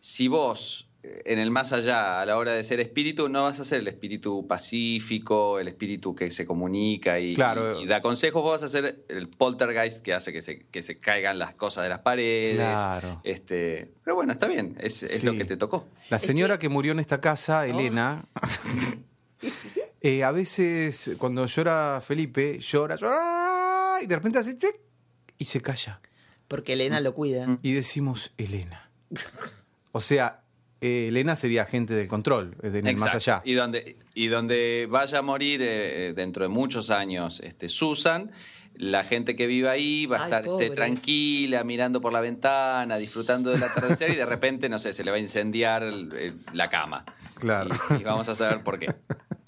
si 0.00 0.28
vos 0.28 0.89
eh, 0.89 0.89
en 1.02 1.38
el 1.38 1.50
más 1.50 1.72
allá, 1.72 2.20
a 2.20 2.26
la 2.26 2.36
hora 2.36 2.52
de 2.52 2.62
ser 2.62 2.78
espíritu, 2.80 3.28
no 3.30 3.44
vas 3.44 3.58
a 3.58 3.64
ser 3.64 3.80
el 3.80 3.88
espíritu 3.88 4.46
pacífico, 4.46 5.58
el 5.58 5.68
espíritu 5.68 6.14
que 6.14 6.30
se 6.30 6.44
comunica 6.46 7.18
y, 7.18 7.34
Claro. 7.34 7.80
y- 7.80 7.84
y 7.84 7.86
da 7.86 8.02
consejos, 8.02 8.42
vos 8.42 8.60
vas 8.60 8.62
a 8.64 8.68
ser 8.68 9.04
el 9.08 9.28
poltergeist 9.28 10.02
que 10.02 10.12
hace 10.12 10.32
que 10.32 10.42
se, 10.42 10.66
que 10.66 10.82
se 10.82 10.98
caigan 10.98 11.38
las 11.38 11.54
cosas 11.54 11.84
de 11.84 11.88
las 11.88 12.00
paredes. 12.00 12.54
Claro. 12.56 13.20
Este, 13.24 13.90
pero 14.04 14.14
bueno, 14.16 14.32
está 14.32 14.46
bien, 14.46 14.76
es, 14.80 15.24
lo 15.24 15.32
que 15.32 15.44
te 15.46 15.56
tocó. 15.56 15.86
La 16.10 16.18
señora 16.18 16.58
que 16.58 16.68
murió 16.68 16.92
en 16.92 17.00
esta 17.00 17.20
casa, 17.20 17.66
Elena, 17.66 18.24
eh, 20.02 20.24
a 20.24 20.30
veces 20.32 21.12
cuando 21.18 21.46
llora 21.46 22.00
Felipe, 22.04 22.58
llora, 22.60 22.96
llora, 22.96 23.98
y 24.02 24.06
de 24.06 24.16
repente 24.16 24.38
hace 24.38 24.56
check 24.56 24.76
y 25.38 25.44
se 25.46 25.60
calla. 25.60 26.00
Porque 26.48 26.72
Elena 26.72 27.00
lo 27.00 27.14
cuida. 27.14 27.58
Y 27.62 27.72
decimos 27.72 28.32
Elena. 28.36 28.90
O 29.92 30.00
sea, 30.00 30.42
eh, 30.80 31.08
Elena 31.08 31.36
sería 31.36 31.62
agente 31.62 31.94
del 31.94 32.08
control, 32.08 32.56
eh, 32.62 32.94
más 32.98 33.14
allá. 33.14 33.42
Y 33.44 33.54
donde, 33.54 33.96
y 34.14 34.28
donde 34.28 34.86
vaya 34.90 35.18
a 35.18 35.22
morir 35.22 35.60
eh, 35.62 36.08
eh, 36.08 36.12
dentro 36.14 36.42
de 36.44 36.48
muchos 36.48 36.90
años 36.90 37.40
este, 37.40 37.68
Susan, 37.68 38.30
la 38.76 39.04
gente 39.04 39.36
que 39.36 39.46
vive 39.46 39.68
ahí 39.68 40.06
va 40.06 40.16
a 40.16 40.20
Ay, 40.20 40.24
estar 40.26 40.46
este, 40.46 40.70
tranquila, 40.70 41.64
mirando 41.64 42.00
por 42.00 42.12
la 42.12 42.20
ventana, 42.20 42.96
disfrutando 42.96 43.50
del 43.50 43.62
atardecer 43.62 44.10
y 44.10 44.14
de 44.16 44.24
repente, 44.24 44.68
no 44.70 44.78
sé, 44.78 44.94
se 44.94 45.04
le 45.04 45.10
va 45.10 45.18
a 45.18 45.20
incendiar 45.20 45.82
el- 45.82 46.10
el- 46.14 46.34
la 46.54 46.70
cama. 46.70 47.04
Claro. 47.34 47.70
Y, 47.90 48.00
y 48.00 48.04
vamos 48.04 48.28
a 48.30 48.34
saber 48.34 48.62
por 48.62 48.78
qué. 48.78 48.86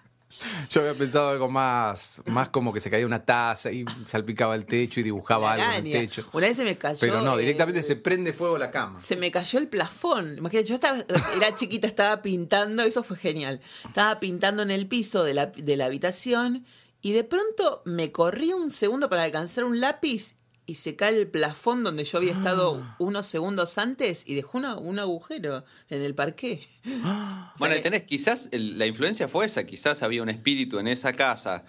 Yo 0.70 0.80
había 0.80 0.94
pensado 0.94 1.30
algo 1.30 1.48
más, 1.48 2.22
más 2.26 2.48
como 2.48 2.72
que 2.72 2.80
se 2.80 2.90
caía 2.90 3.06
una 3.06 3.24
taza 3.24 3.70
y 3.70 3.84
salpicaba 4.06 4.54
el 4.54 4.64
techo 4.64 5.00
y 5.00 5.02
dibujaba 5.02 5.52
algo 5.52 5.64
en 5.72 5.86
el 5.86 5.92
techo. 5.92 6.28
Una 6.32 6.46
vez 6.46 6.56
se 6.56 6.64
me 6.64 6.76
cayó. 6.78 6.98
Pero 7.00 7.22
no, 7.22 7.36
directamente 7.36 7.82
se 7.82 7.96
prende 7.96 8.32
fuego 8.32 8.58
la 8.58 8.70
cama. 8.70 9.00
Se 9.00 9.16
me 9.16 9.30
cayó 9.30 9.58
el 9.58 9.68
plafón. 9.68 10.38
Imagínate, 10.38 10.68
yo 10.68 10.74
estaba, 10.74 10.98
era 11.36 11.54
chiquita, 11.54 11.86
estaba 11.86 12.22
pintando, 12.22 12.82
eso 12.82 13.02
fue 13.02 13.16
genial. 13.16 13.60
Estaba 13.84 14.20
pintando 14.20 14.62
en 14.62 14.70
el 14.70 14.86
piso 14.86 15.24
de 15.24 15.34
la, 15.34 15.46
de 15.46 15.76
la 15.76 15.86
habitación 15.86 16.64
y 17.00 17.12
de 17.12 17.24
pronto 17.24 17.82
me 17.84 18.12
corrí 18.12 18.52
un 18.52 18.70
segundo 18.70 19.10
para 19.10 19.24
alcanzar 19.24 19.64
un 19.64 19.80
lápiz 19.80 20.36
y 20.64 20.76
se 20.76 20.94
cae 20.96 21.18
el 21.18 21.26
plafón 21.28 21.82
donde 21.82 22.04
yo 22.04 22.18
había 22.18 22.32
estado 22.32 22.80
Ah. 22.84 22.96
unos 23.00 23.26
segundos 23.26 23.78
antes 23.78 24.22
y 24.26 24.34
dejó 24.34 24.58
una- 24.58 24.76
un 24.76 24.98
agujero 24.98 25.64
en 25.88 26.02
el 26.02 26.14
parqué. 26.14 26.60
Bueno, 27.58 27.74
que- 27.74 27.80
y 27.80 27.82
tenés, 27.82 28.02
quizás 28.04 28.48
el- 28.52 28.78
la 28.78 28.86
influencia 28.86 29.28
fue 29.28 29.46
esa, 29.46 29.64
quizás 29.66 30.02
había 30.02 30.22
un 30.22 30.28
espíritu 30.28 30.78
en 30.78 30.86
esa 30.88 31.12
casa 31.12 31.64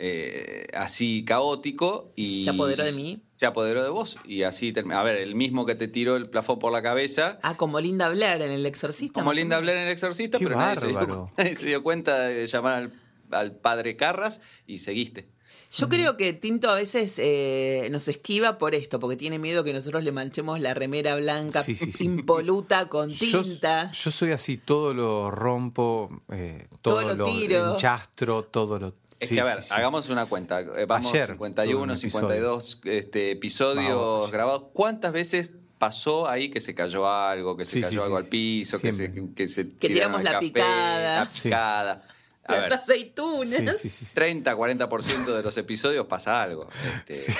eh, 0.00 0.68
así 0.74 1.24
caótico 1.24 2.12
y... 2.14 2.44
Se 2.44 2.50
apoderó 2.50 2.84
de 2.84 2.92
mí. 2.92 3.20
Se 3.34 3.46
apoderó 3.46 3.82
de 3.82 3.90
vos 3.90 4.16
y 4.24 4.44
así, 4.44 4.72
a 4.92 5.02
ver, 5.02 5.16
el 5.16 5.34
mismo 5.34 5.66
que 5.66 5.74
te 5.74 5.88
tiró 5.88 6.14
el 6.14 6.30
plafón 6.30 6.60
por 6.60 6.70
la 6.72 6.82
cabeza, 6.82 7.40
Ah, 7.42 7.56
como 7.56 7.80
Linda 7.80 8.08
Blair 8.08 8.40
en 8.42 8.52
El 8.52 8.64
Exorcista. 8.64 9.20
como 9.20 9.32
Linda. 9.32 9.58
Blair 9.58 9.78
en 9.78 9.84
El 9.86 9.92
Exorcista, 9.92 10.38
Qué 10.38 10.44
pero 10.44 10.56
nadie 10.56 10.80
se, 10.80 10.86
dio, 10.86 11.32
nadie 11.36 11.56
se 11.56 11.66
dio 11.66 11.82
cuenta 11.82 12.20
de 12.28 12.46
llamar 12.46 12.78
al, 12.78 12.92
al 13.32 13.56
padre 13.56 13.96
Carras 13.96 14.40
y 14.68 14.78
seguiste. 14.78 15.28
Yo 15.70 15.88
creo 15.88 16.16
que 16.16 16.32
Tinto 16.32 16.70
a 16.70 16.74
veces 16.74 17.14
eh, 17.18 17.88
nos 17.90 18.08
esquiva 18.08 18.56
por 18.56 18.74
esto, 18.74 18.98
porque 18.98 19.16
tiene 19.16 19.38
miedo 19.38 19.64
que 19.64 19.72
nosotros 19.74 20.02
le 20.02 20.12
manchemos 20.12 20.60
la 20.60 20.72
remera 20.74 21.14
blanca 21.16 21.60
Sí, 21.62 21.74
sí, 21.74 21.92
sí. 21.92 22.04
impoluta 22.04 22.88
con 22.88 23.12
tinta. 23.12 23.90
yo 23.92 24.10
soy 24.10 24.32
así, 24.32 24.56
todo 24.56 24.94
lo 24.94 25.30
rompo, 25.30 26.22
eh, 26.32 26.66
todo, 26.80 27.00
Todo 27.00 27.08
lo 27.08 27.14
lo, 27.16 27.24
tiro. 27.26 27.72
enchastro, 27.72 28.44
todo 28.44 28.78
lo... 28.78 28.94
Es 29.20 29.28
sí, 29.28 29.34
que, 29.34 29.40
a 29.40 29.44
ver, 29.44 29.62
sí, 29.62 29.68
sí. 29.68 29.74
hagamos 29.74 30.08
una 30.10 30.26
cuenta. 30.26 30.60
Eh, 30.60 30.86
Vamos, 30.86 31.12
Ayer 31.12 31.26
tuve 31.26 31.34
51, 31.36 31.82
un 31.82 31.90
episodio. 31.90 32.60
52 32.60 32.80
este, 32.84 33.30
episodios 33.32 33.88
Vamos. 33.88 34.30
grabados. 34.30 34.62
¿Cuántas 34.72 35.12
veces 35.12 35.50
pasó 35.76 36.28
ahí 36.28 36.50
que 36.50 36.60
se 36.60 36.74
cayó 36.74 37.06
algo, 37.08 37.56
que 37.56 37.64
se 37.64 37.72
Sí, 37.72 37.80
cayó 37.82 38.00
sí, 38.00 38.04
algo 38.04 38.18
sí, 38.20 38.24
al 38.24 38.30
piso, 38.30 38.80
que 38.80 38.92
se, 38.92 39.12
que 39.34 39.48
se 39.48 39.74
Que 39.74 39.88
tiramos 39.88 40.20
el 40.20 40.24
la 40.24 40.32
café, 40.32 40.46
picada. 40.46 41.24
La 41.24 41.30
picada. 41.30 42.02
A 42.48 42.52
Las 42.54 42.62
ver, 42.62 42.72
aceitunas. 42.74 43.76
Sí, 43.78 43.88
sí, 43.90 44.06
sí. 44.06 44.14
30, 44.14 44.56
40% 44.56 45.36
de 45.36 45.42
los 45.42 45.56
episodios 45.58 46.06
pasa 46.06 46.42
algo. 46.42 46.66
Este, 47.06 47.34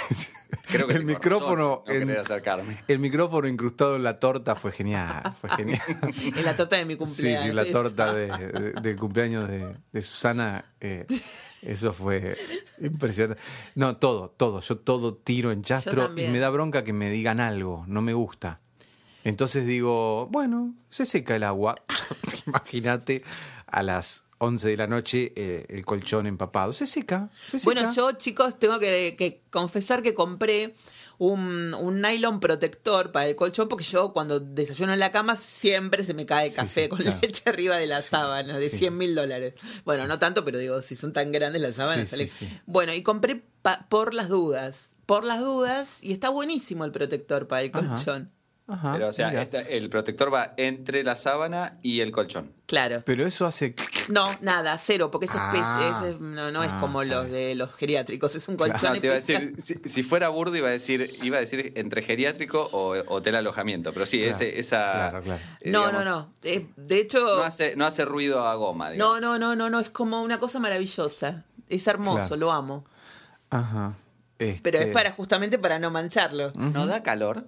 Creo 0.70 0.86
que 0.86 0.94
el 0.94 1.04
micrófono 1.04 1.82
razón, 1.84 1.84
no 1.86 1.92
en- 1.94 2.00
querer 2.08 2.18
acercarme. 2.20 2.82
el 2.86 2.98
micrófono 2.98 3.48
incrustado 3.48 3.96
en 3.96 4.02
la 4.02 4.20
torta 4.20 4.54
fue 4.54 4.70
genial, 4.70 5.34
fue 5.40 5.48
genial. 5.50 5.80
En 6.36 6.44
la 6.44 6.54
torta 6.56 6.76
de 6.76 6.84
mi 6.84 6.92
Sí, 6.94 6.98
cumpleaños. 6.98 7.42
sí, 7.42 7.52
la 7.52 7.64
torta 7.70 8.12
de- 8.12 8.26
de- 8.36 8.72
del 8.80 8.96
cumpleaños 8.98 9.48
de, 9.48 9.74
de 9.92 10.02
Susana, 10.02 10.72
eh, 10.80 11.06
eso 11.62 11.92
fue 11.94 12.36
impresionante. 12.80 13.42
No, 13.74 13.96
todo, 13.96 14.28
todo, 14.30 14.60
yo 14.60 14.76
todo 14.78 15.14
tiro 15.16 15.52
en 15.52 15.62
chastro 15.62 16.12
y 16.16 16.28
me 16.28 16.38
da 16.38 16.50
bronca 16.50 16.84
que 16.84 16.92
me 16.92 17.10
digan 17.10 17.40
algo, 17.40 17.84
no 17.88 18.02
me 18.02 18.12
gusta. 18.12 18.60
Entonces 19.24 19.66
digo, 19.66 20.26
bueno, 20.30 20.74
se 20.90 21.04
seca 21.06 21.34
el 21.34 21.44
agua. 21.44 21.74
Imagínate 22.46 23.22
a 23.66 23.82
las 23.82 24.24
11 24.38 24.68
de 24.68 24.76
la 24.76 24.86
noche 24.86 25.32
eh, 25.36 25.66
el 25.68 25.84
colchón 25.84 26.26
empapado. 26.26 26.72
Se 26.72 26.86
seca, 26.86 27.30
se 27.44 27.58
seca. 27.58 27.64
Bueno, 27.64 27.92
yo, 27.94 28.12
chicos, 28.12 28.58
tengo 28.58 28.78
que, 28.78 29.14
que 29.18 29.42
confesar 29.50 30.02
que 30.02 30.14
compré 30.14 30.74
un, 31.18 31.74
un 31.74 32.00
nylon 32.00 32.40
protector 32.40 33.10
para 33.10 33.26
el 33.26 33.36
colchón 33.36 33.68
porque 33.68 33.84
yo 33.84 34.12
cuando 34.12 34.38
desayuno 34.38 34.92
en 34.92 35.00
la 35.00 35.10
cama 35.10 35.36
siempre 35.36 36.04
se 36.04 36.14
me 36.14 36.24
cae 36.24 36.52
café 36.52 36.84
sí, 36.84 36.88
con 36.88 37.00
claro. 37.00 37.18
leche 37.20 37.42
arriba 37.46 37.76
de 37.76 37.86
la 37.86 38.00
sábana 38.02 38.58
de 38.58 38.68
sí. 38.68 38.78
100 38.78 38.96
mil 38.96 39.14
dólares. 39.14 39.54
Bueno, 39.84 40.06
no 40.06 40.18
tanto, 40.18 40.44
pero 40.44 40.58
digo, 40.58 40.80
si 40.80 40.96
son 40.96 41.12
tan 41.12 41.32
grandes 41.32 41.60
las 41.60 41.74
sábanas. 41.74 42.08
Sí, 42.08 42.26
sale-. 42.26 42.62
Bueno, 42.66 42.94
y 42.94 43.02
compré 43.02 43.42
por 43.88 44.14
las 44.14 44.28
dudas. 44.28 44.90
Por 45.06 45.24
las 45.24 45.40
dudas, 45.40 46.04
y 46.04 46.12
está 46.12 46.28
buenísimo 46.28 46.84
el 46.84 46.92
protector 46.92 47.48
para 47.48 47.62
el 47.62 47.70
colchón. 47.70 48.30
Ajá, 48.30 48.37
Pero, 48.92 49.08
o 49.08 49.12
sea, 49.14 49.40
esta- 49.40 49.60
el 49.62 49.88
protector 49.88 50.32
va 50.32 50.52
entre 50.58 51.02
la 51.02 51.16
sábana 51.16 51.78
y 51.82 52.00
el 52.00 52.12
colchón. 52.12 52.52
Claro. 52.66 53.02
Pero 53.06 53.26
eso 53.26 53.46
hace. 53.46 53.74
No, 54.10 54.26
nada, 54.42 54.76
cero, 54.76 55.10
porque 55.10 55.26
Ah. 55.32 56.02
es- 56.06 56.20
no, 56.20 56.50
no 56.50 56.62
es 56.62 56.70
Ah, 56.70 56.78
como 56.78 57.02
los 57.02 57.32
de 57.32 57.54
los 57.54 57.72
geriátricos, 57.74 58.34
es 58.36 58.46
un 58.46 58.56
colchón 58.56 58.94
No, 58.94 59.00
te 59.00 59.06
iba 59.06 59.14
a 59.14 59.18
especial. 59.18 59.54
decir, 59.56 59.80
si, 59.84 59.88
si 59.88 60.02
fuera 60.02 60.28
burdo 60.28 60.54
iba 60.54 60.68
a 60.68 60.72
decir, 60.72 61.10
iba 61.22 61.38
a 61.38 61.40
decir 61.40 61.72
entre 61.76 62.02
geriátrico 62.02 62.68
o 62.72 62.94
hotel 63.06 63.36
alojamiento, 63.36 63.94
pero 63.94 64.04
sí, 64.04 64.18
Claro, 64.18 64.32
ese, 64.32 64.58
esa 64.60 64.90
claro, 64.92 65.22
claro. 65.22 65.40
eh, 65.62 65.70
No, 65.70 65.80
digamos, 65.86 66.04
no, 66.04 66.10
no. 66.10 66.32
Eh, 66.42 66.66
de 66.76 66.98
hecho, 66.98 67.20
No 67.38 67.44
hace, 67.44 67.74
no 67.74 67.86
hace 67.86 68.04
ruido 68.04 68.46
a 68.46 68.54
goma, 68.54 68.90
digamos. 68.90 69.18
no, 69.22 69.38
no, 69.38 69.38
no, 69.38 69.56
no, 69.56 69.70
no, 69.70 69.80
es 69.80 69.88
como 69.88 70.20
una 70.22 70.38
cosa 70.38 70.58
maravillosa. 70.58 71.44
Es 71.70 71.86
hermoso, 71.86 72.18
Claro. 72.18 72.36
lo 72.36 72.52
amo. 72.52 72.84
Ajá. 73.48 73.94
Este, 74.38 74.62
Pero 74.70 74.78
es 74.84 74.88
para 74.88 75.10
justamente 75.12 75.58
para 75.58 75.78
no 75.78 75.90
mancharlo. 75.90 76.52
¿No 76.54 76.86
da 76.86 77.02
calor? 77.02 77.46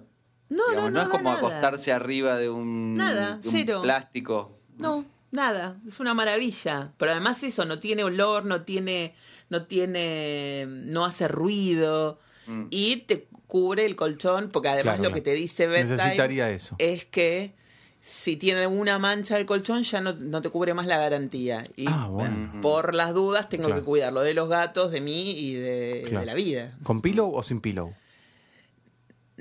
No, 0.51 0.61
Digamos, 0.69 0.91
no, 0.91 0.99
no. 0.99 1.01
es 1.03 1.07
como 1.09 1.23
nada. 1.29 1.37
acostarse 1.37 1.91
arriba 1.93 2.37
de 2.37 2.49
un, 2.49 2.93
Nada, 2.93 3.37
de 3.37 3.47
un 3.47 3.53
cero. 3.53 3.81
plástico. 3.81 4.57
No, 4.77 5.05
nada, 5.31 5.77
es 5.87 5.99
una 5.99 6.13
maravilla. 6.13 6.91
Pero 6.97 7.11
además 7.13 7.41
eso, 7.43 7.65
no 7.65 7.79
tiene 7.79 8.03
olor, 8.03 8.45
no 8.45 8.63
tiene, 8.63 9.13
no 9.49 9.65
tiene, 9.65 10.65
no 10.67 11.05
hace 11.05 11.27
ruido 11.27 12.19
Mm. 12.47 12.65
y 12.69 12.97
te 13.07 13.27
cubre 13.47 13.85
el 13.85 13.95
colchón, 13.95 14.49
porque 14.51 14.69
además 14.69 14.95
Claro, 14.95 15.03
lo 15.03 15.09
claro. 15.09 15.15
que 15.15 15.21
te 15.21 15.33
dice 15.33 15.67
Bedtime 15.67 15.95
Necesitaría 15.97 16.49
eso. 16.49 16.75
es 16.79 17.05
que 17.05 17.53
si 17.99 18.35
tiene 18.35 18.65
una 18.65 18.97
mancha 18.97 19.37
el 19.37 19.45
colchón 19.45 19.83
ya 19.83 20.01
no, 20.01 20.13
no 20.13 20.41
te 20.41 20.49
cubre 20.49 20.73
más 20.73 20.87
la 20.87 20.97
garantía. 20.97 21.63
Y 21.75 21.85
Ah, 21.87 22.07
bueno. 22.09 22.59
por 22.61 22.95
las 22.95 23.13
dudas 23.13 23.47
tengo 23.47 23.67
Claro. 23.67 23.79
que 23.81 23.85
cuidarlo 23.85 24.21
de 24.21 24.33
los 24.33 24.49
gatos, 24.49 24.89
de 24.91 25.01
mí 25.01 25.31
y 25.31 25.53
de, 25.53 26.01
Claro. 26.07 26.19
de 26.21 26.25
la 26.25 26.33
vida. 26.33 26.77
¿Con 26.83 27.01
pillow 27.01 27.31
o 27.33 27.43
sin 27.43 27.61
pillow? 27.61 27.93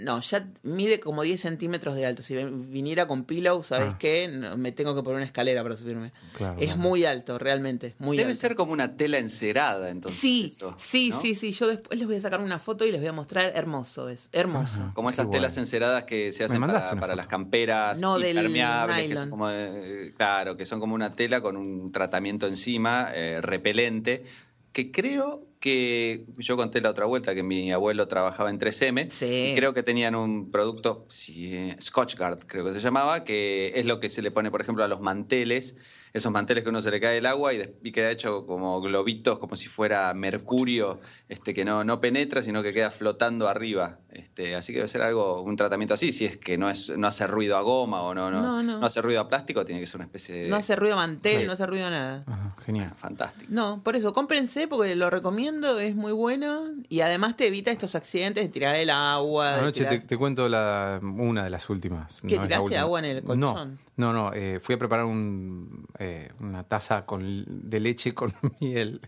No, 0.02 0.20
ya 0.20 0.48
mide 0.62 0.98
como 1.00 1.22
10 1.22 1.40
centímetros 1.40 1.94
de 1.94 2.06
alto. 2.06 2.22
Si 2.22 2.34
viniera 2.36 3.06
con 3.06 3.24
pillow, 3.24 3.62
¿sabes 3.62 3.90
Ah. 3.92 3.96
qué? 3.98 4.28
No, 4.28 4.56
me 4.56 4.72
tengo 4.72 4.94
que 4.94 5.02
poner 5.02 5.16
una 5.16 5.24
escalera 5.26 5.62
para 5.62 5.76
subirme. 5.76 6.12
Claro, 6.34 6.56
es 6.58 6.66
claro. 6.66 6.80
muy 6.80 7.04
alto, 7.04 7.38
realmente. 7.38 7.94
Muy 7.98 8.16
Debe 8.16 8.30
alto. 8.30 8.40
ser 8.40 8.54
como 8.56 8.72
una 8.72 8.96
tela 8.96 9.18
encerada, 9.18 9.90
entonces. 9.90 10.20
Sí, 10.20 10.46
eso, 10.50 10.74
sí, 10.78 11.10
¿no? 11.10 11.20
sí, 11.20 11.34
sí. 11.34 11.52
Yo 11.52 11.68
después 11.68 11.98
les 11.98 12.06
voy 12.08 12.16
a 12.16 12.20
sacar 12.20 12.40
una 12.40 12.58
foto 12.58 12.84
y 12.84 12.92
les 12.92 13.00
voy 13.00 13.08
a 13.08 13.12
mostrar. 13.12 13.52
Hermoso 13.54 14.08
es, 14.08 14.28
hermoso. 14.32 14.80
Ajá. 14.82 14.92
Como 14.94 15.10
esas 15.10 15.30
telas 15.30 15.56
enceradas 15.56 16.04
que 16.04 16.32
se 16.32 16.44
hacen 16.44 16.60
para, 16.60 16.98
para 16.98 17.14
las 17.16 17.26
camperas 17.26 18.00
No, 18.00 18.18
del 18.18 18.36
impermeables, 18.36 19.08
que 19.08 19.16
son 19.16 19.30
como, 19.30 19.50
eh, 19.50 20.12
claro, 20.16 20.56
que 20.56 20.66
son 20.66 20.80
como 20.80 20.94
una 20.94 21.14
tela 21.14 21.40
con 21.40 21.56
un 21.56 21.92
tratamiento 21.92 22.46
encima 22.46 23.10
eh, 23.14 23.40
repelente, 23.40 24.24
que 24.72 24.90
creo 24.90 25.44
que 25.60 26.24
yo 26.38 26.56
conté 26.56 26.80
la 26.80 26.90
otra 26.90 27.04
vuelta 27.04 27.34
que 27.34 27.42
mi 27.42 27.70
abuelo 27.70 28.08
trabajaba 28.08 28.48
en 28.50 28.58
3M 28.58 29.10
Sí. 29.10 29.50
y 29.52 29.54
creo 29.54 29.74
que 29.74 29.82
tenían 29.82 30.14
un 30.14 30.50
producto, 30.50 31.04
sí, 31.10 31.54
eh, 31.54 31.76
Scotchgard 31.80 32.40
creo 32.46 32.64
que 32.64 32.72
se 32.72 32.80
llamaba, 32.80 33.24
que 33.24 33.72
es 33.74 33.84
lo 33.86 34.00
que 34.00 34.08
se 34.10 34.22
le 34.22 34.30
pone, 34.30 34.50
por 34.50 34.62
ejemplo, 34.62 34.82
a 34.82 34.88
los 34.88 35.00
manteles, 35.00 35.76
esos 36.12 36.32
manteles 36.32 36.64
que 36.64 36.70
uno 36.70 36.80
se 36.80 36.90
le 36.90 36.98
cae 36.98 37.18
el 37.18 37.26
agua 37.26 37.54
y, 37.54 37.62
y 37.84 37.92
queda 37.92 38.10
hecho 38.10 38.44
como 38.46 38.80
globitos, 38.80 39.38
como 39.38 39.54
si 39.54 39.68
fuera 39.68 40.12
mercurio, 40.14 40.98
este, 41.28 41.54
que 41.54 41.64
no, 41.64 41.84
no 41.84 42.00
penetra, 42.00 42.42
sino 42.42 42.62
que 42.64 42.72
queda 42.72 42.90
flotando 42.90 43.46
arriba. 43.46 44.00
Este, 44.12 44.56
así 44.56 44.72
que 44.72 44.78
debe 44.80 44.88
ser 44.88 45.02
algo, 45.02 45.40
un 45.42 45.54
tratamiento 45.54 45.94
así, 45.94 46.12
si 46.12 46.24
es 46.24 46.36
que 46.36 46.58
no 46.58 46.68
es, 46.68 46.88
no 46.98 47.06
hace 47.06 47.28
ruido 47.28 47.56
a 47.56 47.60
goma 47.60 48.02
o 48.02 48.12
no, 48.12 48.28
no, 48.28 48.42
No, 48.42 48.60
no. 48.80 48.84
hace 48.84 49.00
ruido 49.00 49.20
a 49.20 49.28
plástico, 49.28 49.64
tiene 49.64 49.80
que 49.80 49.86
ser 49.86 49.96
una 49.98 50.06
especie 50.06 50.34
de 50.34 50.48
No 50.48 50.56
hace 50.56 50.74
ruido 50.74 50.96
mantel, 50.96 51.42
Sí. 51.42 51.46
no 51.46 51.52
hace 51.52 51.64
ruido 51.64 51.88
nada. 51.90 52.24
Ajá, 52.26 52.54
genial. 52.66 52.92
fantástico. 52.98 53.46
No, 53.50 53.80
por 53.84 53.94
eso, 53.94 54.12
cómprense 54.12 54.66
porque 54.66 54.96
lo 54.96 55.10
recomiendo, 55.10 55.78
es 55.78 55.94
muy 55.94 56.10
bueno 56.10 56.64
y 56.88 57.02
además 57.02 57.36
te 57.36 57.46
evita 57.46 57.70
estos 57.70 57.94
accidentes 57.94 58.42
de 58.42 58.48
tirar 58.48 58.74
el 58.74 58.90
agua. 58.90 59.58
Anoche 59.58 59.84
te, 59.84 59.90
tirar- 59.90 60.06
te 60.08 60.16
cuento 60.16 60.48
la, 60.48 60.98
una 61.02 61.44
de 61.44 61.50
las 61.50 61.70
últimas. 61.70 62.20
¿Qué, 62.22 62.34
no 62.36 62.42
es 62.42 62.50
la 62.50 62.56
tiraste 62.56 62.64
última. 62.64 62.80
agua 62.80 62.98
en 62.98 63.04
el 63.04 63.22
colchón? 63.22 63.78
No, 63.96 64.12
no, 64.12 64.30
no 64.30 64.32
eh, 64.34 64.58
fui 64.60 64.74
a 64.74 64.78
preparar 64.78 65.04
un, 65.04 65.86
eh, 66.00 66.30
una 66.40 66.64
taza 66.64 67.06
con, 67.06 67.44
de 67.46 67.78
leche 67.78 68.12
con 68.12 68.32
miel 68.60 69.00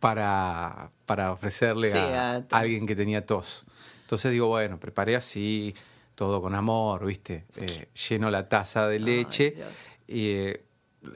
para, 0.00 0.90
para 1.06 1.32
ofrecerle 1.32 1.90
Sí, 1.90 1.98
a, 1.98 2.36
a- 2.36 2.44
alguien 2.50 2.86
que 2.86 2.94
tenía 2.94 3.26
tos. 3.26 3.64
Entonces 4.06 4.30
digo, 4.30 4.46
bueno, 4.46 4.78
preparé 4.78 5.16
así, 5.16 5.74
todo 6.14 6.40
con 6.40 6.54
amor, 6.54 7.04
¿viste? 7.04 7.44
Eh, 7.56 7.88
lleno 8.08 8.30
la 8.30 8.48
taza 8.48 8.86
de 8.86 9.00
leche 9.00 9.56
y 10.06 10.28
eh, 10.28 10.64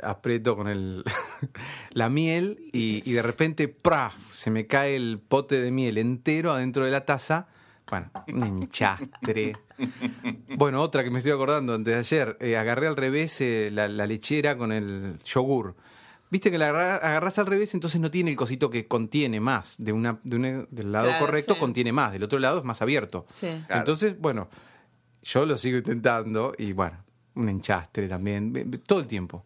aprieto 0.02 0.56
con 0.56 0.66
el, 0.66 1.04
la 1.92 2.08
miel 2.08 2.58
y, 2.72 3.08
y 3.08 3.12
de 3.12 3.22
repente 3.22 3.68
¡pra! 3.68 4.12
se 4.32 4.50
me 4.50 4.66
cae 4.66 4.96
el 4.96 5.20
pote 5.20 5.60
de 5.60 5.70
miel 5.70 5.98
entero 5.98 6.50
adentro 6.50 6.84
de 6.84 6.90
la 6.90 7.04
taza. 7.04 7.46
Bueno, 7.88 8.10
un 8.26 8.42
enchastre. 8.42 9.52
Bueno, 10.56 10.82
otra 10.82 11.04
que 11.04 11.10
me 11.12 11.18
estoy 11.18 11.30
acordando 11.32 11.74
antes 11.74 11.94
de 11.94 11.98
ayer, 12.00 12.36
eh, 12.40 12.56
agarré 12.56 12.88
al 12.88 12.96
revés 12.96 13.40
eh, 13.40 13.70
la, 13.72 13.86
la 13.86 14.06
lechera 14.08 14.56
con 14.56 14.72
el 14.72 15.16
yogur. 15.24 15.76
Viste 16.30 16.50
que 16.50 16.58
la 16.58 16.68
agarra- 16.68 16.96
agarrás 16.96 17.38
al 17.40 17.46
revés, 17.46 17.74
entonces 17.74 18.00
no 18.00 18.10
tiene 18.10 18.30
el 18.30 18.36
cosito 18.36 18.70
que 18.70 18.86
contiene 18.86 19.40
más. 19.40 19.74
De 19.78 19.92
una, 19.92 20.18
de 20.22 20.36
una- 20.36 20.66
del 20.70 20.92
lado 20.92 21.06
Claro, 21.08 21.26
correcto 21.26 21.54
sí. 21.54 21.60
contiene 21.60 21.92
más, 21.92 22.12
del 22.12 22.22
otro 22.22 22.38
lado 22.38 22.58
es 22.58 22.64
más 22.64 22.80
abierto. 22.82 23.26
Sí. 23.28 23.48
Claro. 23.66 23.80
Entonces, 23.80 24.18
bueno, 24.18 24.48
yo 25.22 25.44
lo 25.44 25.56
sigo 25.56 25.78
intentando 25.78 26.52
y 26.56 26.72
bueno, 26.72 26.98
un 27.34 27.48
enchastre 27.48 28.08
también. 28.08 28.70
Todo 28.86 29.00
el 29.00 29.06
tiempo. 29.06 29.44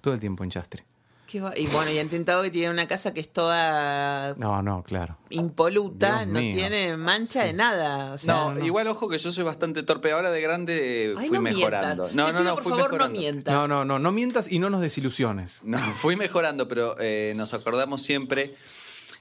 Todo 0.00 0.14
el 0.14 0.20
tiempo 0.20 0.42
enchastre. 0.42 0.84
Qué 1.32 1.40
va- 1.40 1.56
Y 1.56 1.66
bueno, 1.68 1.90
y 1.90 1.98
han 1.98 2.04
intentado 2.04 2.42
que 2.42 2.50
tiene 2.50 2.68
una 2.68 2.86
casa 2.86 3.14
que 3.14 3.20
es 3.20 3.32
toda 3.32 4.34
No, 4.34 4.60
no, 4.60 4.82
claro. 4.82 5.16
impoluta, 5.30 6.16
Dios 6.18 6.26
no 6.28 6.40
mío. 6.40 6.54
tiene 6.54 6.94
mancha 6.98 7.40
Sí. 7.40 7.46
de 7.46 7.52
nada. 7.54 8.12
O 8.12 8.18
sea, 8.18 8.34
No, 8.52 8.62
igual 8.62 8.86
ojo 8.88 9.08
que 9.08 9.16
yo 9.18 9.32
soy 9.32 9.42
bastante 9.42 9.82
torpe. 9.82 10.12
Ahora 10.12 10.30
de 10.30 10.42
grande 10.42 11.14
Ay, 11.16 11.28
fui 11.28 11.38
no 11.38 11.42
mejorando. 11.42 11.86
mientas. 11.86 12.14
No, 12.14 12.26
Te 12.26 12.32
no, 12.34 12.38
pido, 12.40 12.50
no, 12.50 12.54
por 12.56 12.62
fui 12.64 12.72
favor, 12.72 12.84
mejorando. 12.90 13.14
no 13.14 13.18
mientas. 13.20 13.54
No, 13.54 13.66
no, 13.66 13.84
no, 13.86 13.98
no 13.98 14.12
mientas 14.12 14.52
y 14.52 14.58
no 14.58 14.68
nos 14.68 14.82
desilusiones. 14.82 15.62
No, 15.64 15.78
fui 15.94 16.16
mejorando, 16.16 16.68
pero 16.68 16.96
eh, 17.00 17.32
nos 17.34 17.54
acordamos 17.54 18.02
siempre. 18.02 18.54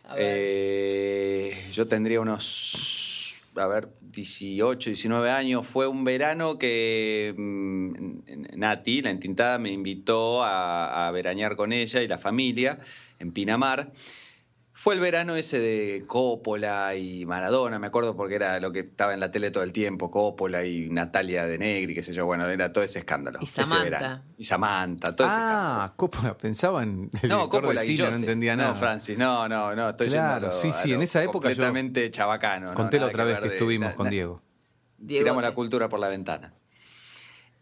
A 0.10 0.16
ver. 0.16 0.26
eh, 0.28 1.70
yo 1.72 1.88
tendría 1.88 2.20
unos, 2.20 3.11
a 3.56 3.68
ver, 3.68 3.90
18, 4.02 4.90
19 4.90 5.30
años. 5.30 5.66
Fue 5.66 5.88
un 5.88 6.04
verano 6.04 6.58
que 6.58 7.34
mm, 7.38 8.58
Nati, 8.58 9.02
la 9.02 9.10
entintada, 9.10 9.58
me 9.58 9.72
invitó 9.72 10.44
a, 10.44 11.08
a 11.08 11.12
veranear 11.12 11.56
con 11.56 11.74
ella 11.74 12.02
y 12.02 12.08
la 12.08 12.18
familia 12.18 12.80
en 13.20 13.32
Pinamar. 13.32 13.92
Fue 14.82 14.96
el 14.96 15.00
verano 15.00 15.36
ese 15.36 15.60
de 15.60 16.06
Coppola 16.08 16.96
y 16.96 17.24
Maradona, 17.28 17.78
me 17.78 17.86
acuerdo 17.86 18.16
porque 18.16 18.34
era 18.34 18.60
lo 18.60 18.72
que 18.72 18.80
estaba 18.80 19.14
en 19.14 19.20
la 19.20 19.30
tele 19.30 19.52
todo 19.52 19.64
el 19.64 19.72
tiempo, 19.72 20.10
Coppola 20.10 20.66
y 20.66 20.90
Natalia 20.90 21.46
de 21.46 21.60
Negri, 21.60 21.94
qué 21.94 22.02
sé 22.02 22.14
yo, 22.14 22.26
bueno, 22.26 22.48
era 22.48 22.74
todo 22.74 22.84
ese 22.84 22.98
escándalo. 22.98 23.38
Y 23.42 23.44
ese 23.44 23.64
Samantha. 23.64 23.84
verano. 23.84 24.24
Y 24.40 24.44
Samantha, 24.44 25.16
todo 25.16 25.28
ese 25.28 25.36
escándalo. 25.38 25.82
Ah, 25.84 25.94
Coppola, 25.96 26.36
pensaba 26.36 26.82
en 26.82 27.12
el 27.22 27.30
No, 27.30 27.48
Coppola 27.48 27.82
de 27.82 27.92
y 27.92 27.96
cine, 27.96 28.10
no 28.10 28.16
entendía 28.16 28.56
nada. 28.56 28.72
No, 28.72 28.76
Francis, 28.76 29.20
no, 29.20 29.48
no, 29.48 29.76
no, 29.76 29.90
estoy 29.90 30.08
Claro, 30.08 30.34
yendo 30.40 30.48
a 30.48 30.50
lo- 30.50 30.58
sí, 30.60 30.70
a 30.70 30.74
sí, 30.74 30.90
lo 30.90 30.96
en 30.96 31.02
esa 31.04 31.22
época 31.22 31.50
yo 31.50 31.56
completamente 31.58 32.10
chabacano. 32.10 32.70
¿no? 32.70 32.74
Conté 32.74 32.98
la 32.98 33.02
Nada 33.02 33.10
otra 33.12 33.24
vez 33.26 33.40
que 33.40 33.48
estuvimos 33.50 33.94
con 33.94 34.06
na- 34.06 34.10
Diego. 34.10 34.42
Diego, 34.98 35.24
Tiramos 35.26 35.44
la 35.44 35.52
cultura 35.52 35.90
por 35.90 36.00
la 36.00 36.08
ventana. 36.08 36.56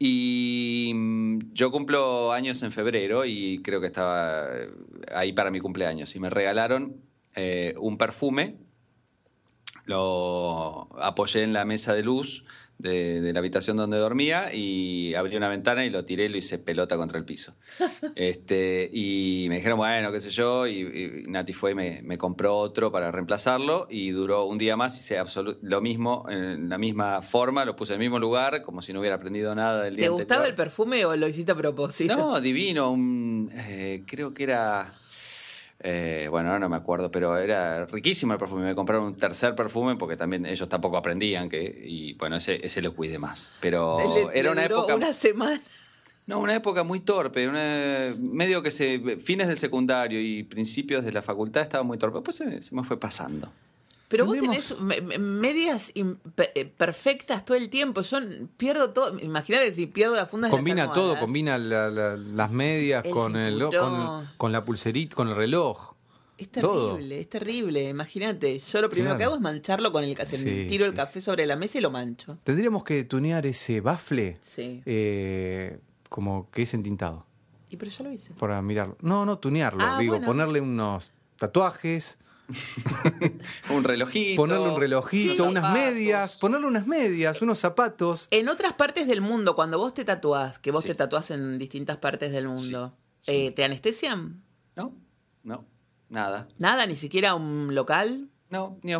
Y 0.01 0.93
mm, 0.95 1.51
yo 1.51 1.69
cumplo 1.69 2.31
años 2.31 2.63
en 2.63 2.71
febrero 2.71 3.25
y 3.25 3.61
creo 3.61 3.81
que 3.81 3.87
estaba 3.87 4.45
eh, 4.53 4.69
ahí 5.13 5.33
para 5.33 5.51
mi 5.51 5.59
cumpleaños. 5.59 6.15
Y 6.15 6.21
me 6.21 6.29
regalaron 6.29 7.08
eh, 7.39 7.73
un 7.79 7.97
perfume, 7.97 8.57
lo 9.85 10.89
apoyé 11.01 11.43
en 11.43 11.53
la 11.53 11.63
mesa 11.63 11.93
de 11.93 12.03
luz 12.03 12.45
de, 12.77 13.21
de 13.21 13.33
la 13.33 13.39
habitación 13.39 13.75
donde 13.75 13.97
dormía 13.97 14.53
y 14.53 15.13
abrí 15.13 15.35
una 15.35 15.49
ventana 15.49 15.85
y 15.85 15.89
lo 15.89 16.05
tiré 16.05 16.25
y 16.25 16.29
lo 16.29 16.37
hice 16.37 16.59
pelota 16.59 16.95
contra 16.97 17.17
el 17.17 17.25
piso. 17.25 17.53
este, 18.15 18.89
y 18.91 19.45
me 19.49 19.57
dijeron, 19.57 19.77
bueno, 19.77 20.11
qué 20.11 20.19
sé 20.19 20.31
yo, 20.31 20.65
y, 20.65 20.81
y 20.81 21.29
Nati 21.29 21.53
fue 21.53 21.71
y 21.71 21.75
me, 21.75 22.01
me 22.01 22.17
compró 22.17 22.55
otro 22.55 22.91
para 22.91 23.11
reemplazarlo 23.11 23.87
y 23.89 24.11
duró 24.11 24.45
un 24.45 24.57
día 24.57 24.77
más, 24.77 24.99
hice 24.99 25.17
lo 25.61 25.81
mismo, 25.81 26.25
en 26.29 26.69
la 26.69 26.77
misma 26.77 27.21
forma, 27.21 27.65
lo 27.65 27.75
puse 27.75 27.93
en 27.93 28.01
el 28.01 28.05
mismo 28.07 28.19
lugar, 28.19 28.63
como 28.63 28.81
si 28.81 28.93
no 28.93 28.99
hubiera 28.99 29.15
aprendido 29.15 29.53
nada 29.55 29.83
del 29.83 29.95
día 29.95 30.05
¿Te 30.05 30.09
gustaba 30.09 30.45
el 30.47 30.55
perfume 30.55 31.05
o 31.05 31.15
lo 31.15 31.27
hiciste 31.27 31.51
a 31.51 31.55
propósito? 31.55 32.15
No, 32.15 32.39
divino, 32.41 32.91
un, 32.91 33.51
eh, 33.53 34.03
creo 34.05 34.33
que 34.33 34.43
era... 34.43 34.91
eh, 35.79 36.27
bueno, 36.29 36.49
ahora 36.49 36.59
no 36.59 36.69
me 36.69 36.75
acuerdo, 36.75 37.09
pero 37.11 37.37
era 37.37 37.85
riquísimo 37.85 38.33
el 38.33 38.39
perfume. 38.39 38.65
Me 38.65 38.75
compraron 38.75 39.05
un 39.05 39.15
tercer 39.17 39.55
perfume 39.55 39.95
porque 39.95 40.17
también 40.17 40.45
ellos 40.45 40.67
tampoco 40.67 40.97
aprendían 40.97 41.47
que. 41.49 41.61
Y 41.85 42.13
bueno, 42.13 42.35
ese, 42.35 42.59
ese 42.65 42.81
lo 42.81 42.93
cuidé 42.95 43.17
más. 43.17 43.51
Pero 43.61 43.97
Le- 44.33 44.39
era 44.39 44.49
le 44.49 44.51
una 44.51 44.61
duró 44.63 44.77
época. 44.79 44.95
Una 44.95 45.13
semana. 45.13 45.59
No, 46.27 46.39
una 46.41 46.53
época 46.53 46.83
muy 46.83 46.99
torpe, 46.99 47.47
una- 47.47 48.13
medio 48.19 48.61
que 48.61 48.71
se. 48.71 49.17
Fines 49.17 49.47
del 49.47 49.57
secundario 49.57 50.21
y 50.21 50.43
principios 50.43 51.03
de 51.05 51.11
la 51.11 51.21
facultad 51.21 51.63
estaba 51.63 51.83
muy 51.83 51.97
torpe. 51.97 52.21
Pues 52.21 52.35
se, 52.37 52.61
se 52.61 52.75
me 52.75 52.83
fue 52.83 52.99
pasando. 52.99 53.51
Pero 54.09 54.25
vos 54.25 54.37
tenés 54.39 54.77
me- 54.79 54.99
me- 55.01 55.17
medias 55.19 55.91
eh, 55.95 56.65
perfectas 56.65 57.45
todo 57.45 57.55
el 57.55 57.69
tiempo. 57.69 58.01
Yo 58.01 58.17
pierdo 58.57 58.89
todo. 58.89 59.17
Imagínate 59.19 59.71
si 59.71 59.85
pierdo 59.87 60.15
la 60.15 60.25
funda 60.25 60.47
de 60.47 60.51
las 60.51 60.57
Combina 60.59 60.91
todo, 60.91 61.19
combina 61.19 61.57
la- 61.57 61.89
la- 61.89 62.17
las 62.17 62.51
medias 62.51 63.05
El 63.05 63.11
con, 63.11 63.35
el, 63.35 63.63
con, 63.69 64.27
con 64.37 64.51
la 64.51 64.65
pulserita, 64.65 65.15
con 65.15 65.29
el 65.29 65.35
reloj. 65.35 65.93
Es 66.39 66.49
todo. 66.51 66.93
terrible, 66.93 67.19
es 67.19 67.29
terrible. 67.29 67.89
Imagínate, 67.89 68.57
yo 68.57 68.81
lo 68.81 68.89
primero 68.89 69.09
Claro. 69.11 69.17
que 69.19 69.23
hago 69.25 69.35
es 69.35 69.41
mancharlo 69.41 69.91
con 69.91 70.03
el 70.03 70.15
café. 70.15 70.37
Sí, 70.37 70.65
Tiro 70.69 70.85
el 70.85 70.91
sí, 70.91 70.97
café 70.97 71.21
sobre 71.21 71.45
la 71.45 71.55
mesa 71.55 71.77
y 71.77 71.81
lo 71.81 71.91
mancho. 71.91 72.37
Tendríamos 72.43 72.83
que 72.83 73.03
tunear 73.03 73.45
ese 73.45 73.81
bafle 73.81 74.37
Sí. 74.41 74.81
eh, 74.85 75.79
como 76.07 76.49
que 76.49 76.61
es 76.63 76.73
entintado 76.73 77.25
Y 77.69 77.75
pero 77.77 77.91
yo 77.91 78.03
lo 78.05 78.11
hice. 78.11 78.31
para 78.39 78.59
mirarlo. 78.61 78.97
No, 79.01 79.25
no, 79.25 79.37
tunearlo. 79.37 79.83
Ah, 79.83 79.99
digo, 79.99 80.13
bueno. 80.13 80.25
ponerle 80.27 80.61
unos 80.61 81.11
tatuajes, 81.35 82.17
Un 83.69 83.83
relojito. 83.83 84.35
ponerle 84.41 84.69
un 84.69 84.79
relojito, 84.79 85.35
Sí, 85.35 85.41
unas 85.41 85.63
zapatos. 85.63 85.79
medias, 85.93 86.35
ponerle 86.37 86.67
unas 86.67 86.87
medias, 86.87 87.41
unos 87.41 87.59
zapatos. 87.59 88.27
En 88.31 88.49
otras 88.49 88.73
partes 88.73 89.07
del 89.07 89.21
mundo, 89.21 89.55
cuando 89.55 89.77
vos 89.77 89.93
te 89.93 90.03
tatuás, 90.05 90.59
que 90.59 90.71
vos 90.71 90.81
Sí. 90.81 90.89
te 90.89 90.95
tatuás 90.95 91.31
en 91.31 91.57
distintas 91.59 91.97
partes 91.97 92.31
del 92.31 92.47
mundo, 92.47 92.95
Sí, 93.19 93.47
eh, 93.47 93.51
¿te 93.51 93.63
anestesian? 93.63 94.41
No, 94.75 94.95
no, 95.43 95.65
nada. 96.09 96.47
Nada, 96.57 96.85
ni 96.85 96.95
siquiera 96.95 97.35
un 97.35 97.75
local. 97.75 98.29
No, 98.49 98.79
ni, 98.81 98.93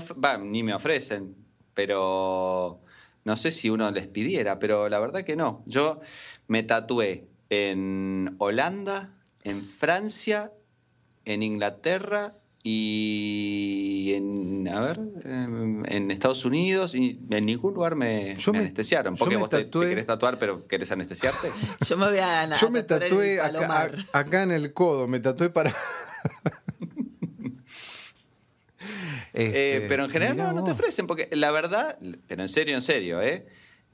ni 0.44 0.64
me 0.64 0.74
ofrecen, 0.76 1.36
pero 1.74 2.82
no 3.24 3.38
sé 3.38 3.52
si 3.52 3.70
uno 3.70 3.90
les 3.92 4.08
pidiera, 4.08 4.60
pero 4.60 4.90
la 4.90 5.00
verdad 5.00 5.24
que 5.24 5.36
no. 5.36 5.64
Yo 5.66 6.02
me 6.48 6.64
tatué 6.64 7.28
en 7.50 8.36
Holanda, 8.40 9.14
en 9.44 9.64
Francia, 9.64 10.52
en 11.26 11.42
Inglaterra 11.44 12.36
y 12.62 14.14
en, 14.16 14.68
a 14.68 14.82
ver, 14.82 15.00
en, 15.24 15.84
en 15.88 16.12
Estados 16.12 16.44
Unidos 16.46 16.94
y 16.96 17.20
en 17.30 17.46
ningún 17.46 17.74
lugar 17.74 17.96
me, 17.96 18.36
Yo 18.36 18.52
me 18.54 18.60
anestesiaron. 18.60 19.16
yo 19.16 19.20
Porque 19.20 19.36
me 19.36 19.42
vos 19.42 19.50
te- 19.50 19.64
te, 19.66 19.72
tatué- 19.72 19.90
querés 19.90 20.06
tatuar, 20.06 20.38
pero 20.38 20.64
querés 20.68 20.92
anestesiarte. 20.92 21.52
Yo 21.88 21.98
me 21.98 22.10
voy 22.10 22.18
a, 22.20 22.42
a 22.44 22.54
Yo 22.56 22.70
me 22.70 22.84
tatué 22.84 23.40
acá, 24.12 24.44
en 24.44 24.52
el 24.52 24.74
codo, 24.74 25.08
me 25.08 25.20
tatué 25.20 25.50
para... 25.50 25.74
Eh, 29.34 29.46
Este, 29.78 29.86
pero 29.88 30.06
en 30.06 30.10
general 30.10 30.38
no, 30.38 30.54
no 30.54 30.64
te 30.64 30.72
ofrecen, 30.72 31.06
porque 31.06 31.28
la 31.34 31.52
verdad, 31.52 31.98
pero 32.28 32.42
en 32.42 32.48
serio, 32.48 32.76
en 32.76 32.82
serio, 32.82 33.22
¿eh? 33.22 33.46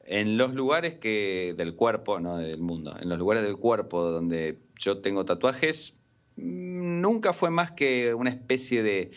En 0.06 0.38
los 0.38 0.54
lugares 0.54 0.94
que 0.96 1.56
del 1.58 1.74
cuerpo, 1.76 2.20
no 2.20 2.38
del 2.38 2.60
mundo, 2.62 2.96
en 3.00 3.10
los 3.10 3.18
lugares 3.18 3.42
del 3.44 3.58
cuerpo 3.58 4.04
donde 4.04 4.60
yo 4.80 5.00
tengo 5.00 5.26
tatuajes, 5.26 5.95
nunca 6.38 7.34
fue 7.34 7.50
más 7.50 7.72
que 7.72 8.14
una 8.14 8.30
especie 8.30 8.84
de... 8.84 9.12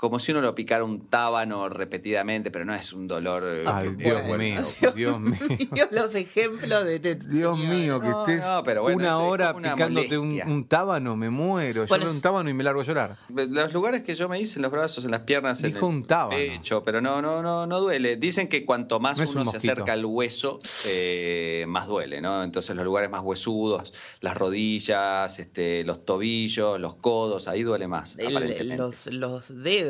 Como 0.00 0.18
si 0.18 0.32
uno 0.32 0.40
lo 0.40 0.54
picara 0.54 0.82
un 0.82 1.08
tábano 1.10 1.68
repetidamente, 1.68 2.50
pero 2.50 2.64
no 2.64 2.74
es 2.74 2.90
un 2.94 3.06
dolor... 3.06 3.44
eh, 3.46 3.64
Ay, 3.66 3.90
Dios 3.96 4.22
bueno, 4.26 4.38
mío, 4.38 4.62
Dios 4.80 4.94
Dios 4.94 5.20
mío. 5.20 5.34
mío, 5.72 5.88
los 5.90 6.14
ejemplos 6.14 6.84
de 6.86 6.94
este 6.94 7.16
Dios 7.16 7.58
señor. 7.60 7.74
mío, 7.74 8.00
que 8.00 8.08
No, 8.08 8.20
estés 8.26 8.48
no, 8.48 8.64
pero 8.64 8.80
bueno, 8.80 8.96
una 8.96 9.18
hora 9.18 9.52
una 9.54 9.74
picándote 9.74 10.16
un, 10.16 10.64
tábano, 10.66 11.16
me 11.16 11.28
muero. 11.28 11.82
Yo 11.84 11.88
Bueno, 11.88 12.06
veo 12.06 12.14
un 12.14 12.22
tábano 12.22 12.48
y 12.48 12.54
me 12.54 12.64
largo 12.64 12.80
a 12.80 12.84
llorar. 12.84 13.18
Los 13.28 13.74
lugares 13.74 14.02
que 14.02 14.14
yo 14.16 14.26
me 14.26 14.40
hice 14.40 14.58
en 14.58 14.62
los 14.62 14.70
brazos, 14.72 15.04
en 15.04 15.10
las 15.10 15.20
piernas, 15.20 15.58
Dijo 15.60 15.68
en 15.68 15.76
el 15.76 15.84
un 15.96 16.04
tábano. 16.04 16.30
pecho, 16.38 16.82
pero 16.82 17.02
no, 17.02 17.20
no, 17.20 17.42
no, 17.42 17.66
no 17.66 17.80
duele. 17.80 18.16
Dicen 18.16 18.48
que 18.48 18.64
cuanto 18.64 19.00
más 19.00 19.18
No 19.18 19.24
es 19.24 19.34
un 19.34 19.42
uno 19.42 19.50
se 19.50 19.58
acerca 19.58 19.92
al 19.92 20.06
hueso, 20.06 20.60
eh, 20.86 21.66
más 21.68 21.86
duele, 21.88 22.22
¿no? 22.22 22.42
Entonces 22.42 22.74
los 22.74 22.86
lugares 22.86 23.10
más 23.10 23.20
huesudos, 23.22 23.92
las 24.22 24.34
rodillas, 24.34 25.38
este, 25.38 25.84
los 25.84 26.06
tobillos, 26.06 26.80
los 26.80 26.94
codos, 26.94 27.48
ahí 27.48 27.62
duele 27.64 27.86
más. 27.86 28.16
El- 28.18 28.78
los, 28.78 29.06
los 29.08 29.62
dedos. 29.62 29.89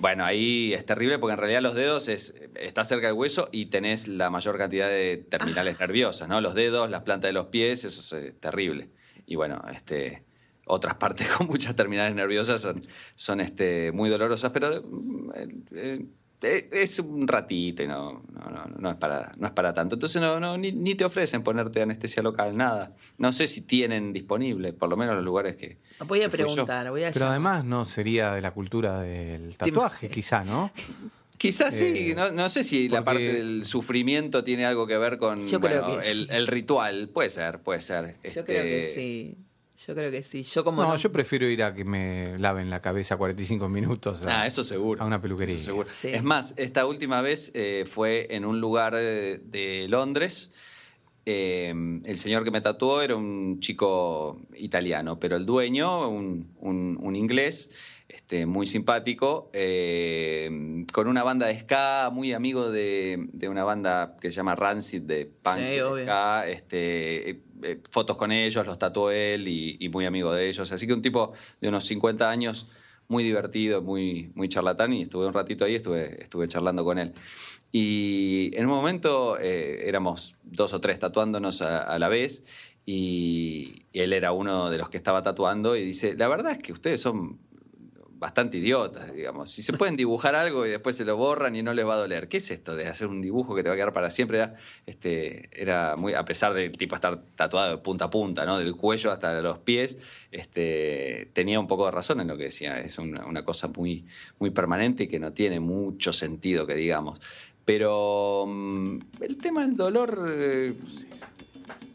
Bueno, 0.00 0.24
ahí 0.24 0.72
es 0.72 0.86
terrible 0.86 1.18
porque 1.18 1.34
en 1.34 1.38
realidad 1.38 1.60
los 1.60 1.74
dedos 1.74 2.08
es, 2.08 2.34
está 2.54 2.84
cerca 2.84 3.08
del 3.08 3.16
hueso 3.16 3.48
y 3.52 3.66
tenés 3.66 4.08
la 4.08 4.30
mayor 4.30 4.56
cantidad 4.56 4.88
de 4.88 5.18
terminales 5.28 5.74
Ah. 5.76 5.80
nerviosas, 5.80 6.28
¿no? 6.28 6.40
Los 6.40 6.54
dedos, 6.54 6.88
las 6.90 7.02
plantas 7.02 7.28
de 7.28 7.32
los 7.32 7.46
pies, 7.46 7.84
eso 7.84 8.00
es 8.00 8.24
eh, 8.24 8.32
terrible. 8.32 8.88
Y 9.26 9.36
bueno, 9.36 9.60
este, 9.74 10.22
otras 10.64 10.94
partes 10.94 11.28
con 11.36 11.46
muchas 11.46 11.76
terminales 11.76 12.14
nerviosas 12.14 12.60
son, 12.62 12.82
son 13.14 13.40
este, 13.40 13.92
muy 13.92 14.08
dolorosas, 14.08 14.50
pero 14.52 14.82
mm, 14.82 15.30
eh, 15.34 15.48
eh, 15.74 16.06
es 16.40 16.98
un 17.00 17.26
ratito 17.26 17.82
y 17.82 17.88
no, 17.88 18.22
no, 18.32 18.50
no, 18.50 18.66
no 18.78 18.90
es, 18.90 18.96
para, 18.96 19.32
no 19.38 19.46
es 19.46 19.52
para 19.52 19.74
tanto. 19.74 19.96
Entonces 19.96 20.20
no, 20.20 20.38
no, 20.38 20.56
ni, 20.56 20.72
ni 20.72 20.94
te 20.94 21.04
ofrecen 21.04 21.42
ponerte 21.42 21.82
anestesia 21.82 22.22
local, 22.22 22.56
nada. 22.56 22.94
No 23.18 23.32
sé 23.32 23.48
si 23.48 23.62
tienen 23.62 24.12
disponible, 24.12 24.72
por 24.72 24.88
lo 24.88 24.96
menos 24.96 25.16
los 25.16 25.24
lugares 25.24 25.56
que... 25.56 25.78
Voy 26.06 26.20
a 26.22 26.30
que 26.30 26.36
preguntar, 26.36 26.88
voy 26.90 27.04
a 27.04 27.10
Pero 27.10 27.26
además 27.26 27.64
no 27.64 27.84
sería 27.84 28.32
de 28.34 28.40
la 28.40 28.52
cultura 28.52 29.00
del 29.00 29.56
tatuaje, 29.56 30.08
quizá, 30.08 30.44
¿no? 30.44 30.70
Quizás 31.38 31.72
sí, 31.76 31.84
Eh, 32.10 32.14
no, 32.16 32.32
no 32.32 32.48
sé 32.48 32.64
si 32.64 32.88
la 32.88 33.04
parte 33.04 33.32
del 33.34 33.64
sufrimiento 33.64 34.42
tiene 34.42 34.66
algo 34.66 34.88
que 34.88 34.98
ver 34.98 35.18
con 35.18 35.46
Yo 35.46 35.60
creo 35.60 35.82
bueno, 35.84 36.00
que 36.00 36.10
el, 36.10 36.26
sí. 36.26 36.26
el 36.30 36.48
ritual. 36.48 37.10
Puede 37.10 37.30
ser, 37.30 37.60
puede 37.60 37.80
ser. 37.80 38.16
Yo 38.24 38.28
Este, 38.28 38.44
creo 38.44 38.64
que 38.64 38.92
sí. 38.92 39.36
Yo 39.86 39.94
creo 39.94 40.10
que 40.10 40.22
sí. 40.22 40.42
Yo 40.42 40.64
como 40.64 40.82
No, 40.82 40.88
no- 40.88 40.96
yo 40.96 41.12
prefiero 41.12 41.46
ir 41.46 41.62
a 41.62 41.72
que 41.72 41.84
me 41.84 42.36
laven 42.38 42.68
la 42.68 42.82
cabeza 42.82 43.16
45 43.16 43.68
minutos 43.68 44.26
a, 44.26 44.42
Ah, 44.42 44.46
eso 44.46 44.64
seguro. 44.64 45.02
a 45.02 45.06
una 45.06 45.20
peluquería. 45.20 45.54
Eso 45.54 45.66
seguro. 45.66 45.88
Sí. 45.88 46.08
Es 46.08 46.22
más, 46.24 46.52
esta 46.56 46.84
última 46.84 47.20
vez 47.22 47.52
eh, 47.54 47.84
fue 47.88 48.26
en 48.34 48.44
un 48.44 48.60
lugar 48.60 48.94
eh, 48.96 49.40
de 49.44 49.86
Londres. 49.88 50.50
Eh, 51.26 51.74
el 52.04 52.18
señor 52.18 52.42
que 52.42 52.50
me 52.50 52.60
tatuó 52.60 53.02
era 53.02 53.14
un 53.14 53.60
chico 53.60 54.40
italiano, 54.56 55.20
pero 55.20 55.36
el 55.36 55.44
dueño, 55.46 56.08
un, 56.08 56.48
un- 56.60 56.98
un 57.00 57.14
inglés, 57.16 57.70
este, 58.08 58.46
muy 58.46 58.66
simpático, 58.66 59.50
eh, 59.52 60.84
con 60.92 61.06
una 61.06 61.22
banda 61.22 61.46
de 61.46 61.60
ska, 61.60 62.10
muy 62.12 62.32
amigo 62.32 62.70
de, 62.70 63.28
de 63.32 63.48
una 63.50 63.62
banda 63.64 64.16
que 64.20 64.30
se 64.30 64.36
llama 64.36 64.54
Rancid 64.56 65.02
de 65.02 65.26
punk 65.26 65.58
Sí, 65.58 65.62
de 65.64 66.02
ska, 66.04 66.48
este, 66.48 67.40
eh, 67.62 67.80
fotos 67.90 68.16
con 68.16 68.32
ellos, 68.32 68.66
los 68.66 68.78
tatuó 68.78 69.10
él 69.10 69.48
y, 69.48 69.76
y 69.80 69.88
muy 69.88 70.04
amigo 70.06 70.32
de 70.32 70.48
ellos. 70.48 70.70
Así 70.72 70.86
que 70.86 70.92
un 70.92 71.02
tipo 71.02 71.32
de 71.60 71.68
unos 71.68 71.84
50 71.84 72.28
años, 72.28 72.66
muy 73.08 73.24
divertido, 73.24 73.82
muy, 73.82 74.30
muy 74.34 74.48
charlatán, 74.48 74.92
y 74.92 75.02
estuve 75.02 75.26
un 75.26 75.34
ratito 75.34 75.64
ahí, 75.64 75.74
estuve, 75.74 76.22
estuve 76.22 76.46
charlando 76.48 76.84
con 76.84 76.98
él. 76.98 77.14
Y 77.72 78.50
en 78.54 78.66
un 78.66 78.72
momento 78.72 79.38
eh, 79.38 79.88
éramos 79.88 80.36
dos 80.42 80.72
o 80.72 80.80
tres 80.80 80.98
tatuándonos 80.98 81.62
a, 81.62 81.82
a 81.82 81.98
la 81.98 82.08
vez, 82.08 82.44
y 82.84 83.84
él 83.92 84.12
era 84.12 84.32
uno 84.32 84.70
de 84.70 84.78
los 84.78 84.88
que 84.88 84.96
estaba 84.96 85.22
tatuando, 85.22 85.76
y 85.76 85.84
dice, 85.84 86.14
la 86.16 86.28
verdad 86.28 86.52
es 86.52 86.58
que 86.58 86.72
ustedes 86.72 87.00
son 87.00 87.38
bastante 88.18 88.58
idiotas, 88.58 89.14
digamos. 89.14 89.50
Si 89.50 89.62
se 89.62 89.72
pueden 89.72 89.96
dibujar 89.96 90.34
algo 90.34 90.66
y 90.66 90.70
después 90.70 90.96
se 90.96 91.04
lo 91.04 91.16
borran 91.16 91.54
y 91.54 91.62
no 91.62 91.72
les 91.72 91.86
va 91.86 91.94
a 91.94 91.98
doler. 91.98 92.28
¿Qué 92.28 92.38
es 92.38 92.50
esto 92.50 92.74
de 92.74 92.86
hacer 92.86 93.06
un 93.06 93.20
dibujo 93.20 93.54
que 93.54 93.62
te 93.62 93.68
va 93.68 93.74
a 93.74 93.76
quedar 93.76 93.92
para 93.92 94.10
siempre? 94.10 94.38
Era, 94.38 94.56
este, 94.86 95.48
era 95.52 95.94
muy, 95.96 96.14
a 96.14 96.24
pesar 96.24 96.52
del 96.52 96.72
tipo 96.72 96.96
estar 96.96 97.22
tatuado 97.36 97.70
de 97.70 97.78
punta 97.78 98.06
a 98.06 98.10
punta, 98.10 98.44
¿no? 98.44 98.58
Del 98.58 98.74
cuello 98.74 99.12
hasta 99.12 99.40
los 99.40 99.58
pies, 99.58 99.98
este, 100.32 101.30
tenía 101.32 101.60
un 101.60 101.68
poco 101.68 101.86
de 101.86 101.92
razón 101.92 102.20
en 102.20 102.28
lo 102.28 102.36
que 102.36 102.44
decía. 102.44 102.80
Es 102.80 102.98
una, 102.98 103.24
una 103.24 103.44
cosa 103.44 103.68
muy, 103.68 104.04
muy 104.40 104.50
permanente 104.50 105.04
y 105.04 105.08
que 105.08 105.20
no 105.20 105.32
tiene 105.32 105.60
mucho 105.60 106.12
sentido, 106.12 106.66
que 106.66 106.74
digamos. 106.74 107.20
Pero 107.64 108.46
mm, 108.48 108.98
el 109.20 109.36
tema 109.38 109.60
del 109.60 109.76
dolor 109.76 110.26
eh, 110.28 110.74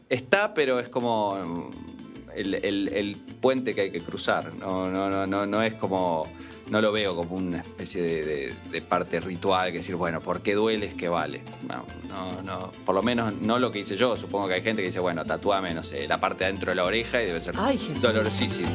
está, 0.08 0.54
pero 0.54 0.80
es 0.80 0.88
como 0.88 1.36
mm, 1.36 1.93
el, 2.36 2.54
el- 2.54 2.88
el 2.92 3.16
puente 3.40 3.74
que 3.74 3.82
hay 3.82 3.90
que 3.90 4.00
cruzar. 4.00 4.52
No, 4.54 4.90
no, 4.90 5.08
no, 5.10 5.26
no, 5.26 5.46
no 5.46 5.62
es 5.62 5.74
como. 5.74 6.24
No 6.70 6.80
lo 6.80 6.92
veo 6.92 7.14
como 7.14 7.36
una 7.36 7.58
especie 7.58 8.00
de, 8.00 8.24
de- 8.24 8.54
de 8.70 8.80
parte 8.80 9.20
ritual 9.20 9.70
que 9.70 9.78
decir, 9.78 9.96
bueno, 9.96 10.20
¿por 10.22 10.40
qué 10.40 10.54
duele 10.54 10.86
es 10.86 10.94
que 10.94 11.10
vale? 11.10 11.42
No, 11.68 11.84
no, 12.08 12.40
no. 12.42 12.72
Por 12.86 12.94
lo 12.94 13.02
menos 13.02 13.34
no 13.42 13.58
lo 13.58 13.70
que 13.70 13.80
hice 13.80 13.96
yo. 13.98 14.16
Supongo 14.16 14.48
que 14.48 14.54
hay 14.54 14.62
gente 14.62 14.80
que 14.80 14.88
dice, 14.88 14.98
bueno, 15.00 15.24
tatúame, 15.26 15.74
no 15.74 15.82
sé, 15.84 16.08
la 16.08 16.18
parte 16.18 16.44
adentro 16.44 16.70
de 16.70 16.76
la 16.76 16.84
oreja 16.84 17.22
y 17.22 17.26
debe 17.26 17.40
ser 17.42 17.54
Ay, 17.58 17.76
Jesús. 17.76 18.00
dolorosísimo. 18.00 18.70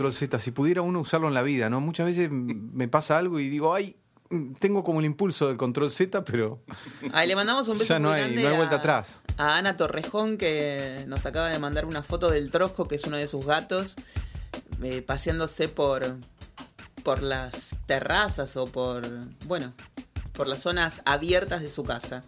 Control 0.00 0.12
Z. 0.14 0.38
Si 0.38 0.50
pudiera 0.50 0.80
uno 0.82 1.00
usarlo 1.00 1.28
en 1.28 1.34
la 1.34 1.42
vida, 1.42 1.68
¿no? 1.68 1.80
Muchas 1.80 2.06
veces 2.06 2.30
me 2.30 2.88
pasa 2.88 3.18
algo 3.18 3.38
y 3.38 3.48
digo, 3.50 3.74
ay, 3.74 3.96
tengo 4.58 4.82
como 4.82 5.00
el 5.00 5.06
impulso 5.06 5.48
del 5.48 5.56
control 5.58 5.90
Z, 5.90 6.24
pero 6.24 6.62
Ahí 7.12 7.28
le 7.28 7.36
mandamos 7.36 7.68
un 7.68 7.74
beso 7.78 7.84
Ya 7.94 7.98
no 7.98 8.08
muy 8.10 8.16
hay- 8.16 8.22
grande 8.22 8.42
no 8.42 8.48
hay 8.48 8.56
vuelta 8.56 8.76
a- 8.76 8.78
atrás. 8.78 9.20
A 9.36 9.58
Ana 9.58 9.76
Torrejón, 9.76 10.38
que 10.38 11.04
nos 11.06 11.26
acaba 11.26 11.48
de 11.48 11.58
mandar 11.58 11.84
una 11.84 12.02
foto 12.02 12.30
del 12.30 12.50
Trosco, 12.50 12.88
que 12.88 12.94
es 12.94 13.04
uno 13.04 13.16
de 13.18 13.26
sus 13.28 13.44
gatos, 13.44 13.96
eh, 14.82 15.02
paseándose 15.02 15.68
por, 15.68 16.16
por 17.04 17.22
las 17.22 17.76
terrazas 17.86 18.56
o 18.56 18.64
por, 18.66 19.02
bueno, 19.46 19.74
por 20.32 20.46
las 20.48 20.60
zonas 20.62 21.02
abiertas 21.04 21.60
de 21.60 21.68
su 21.70 21.84
casa. 21.84 22.22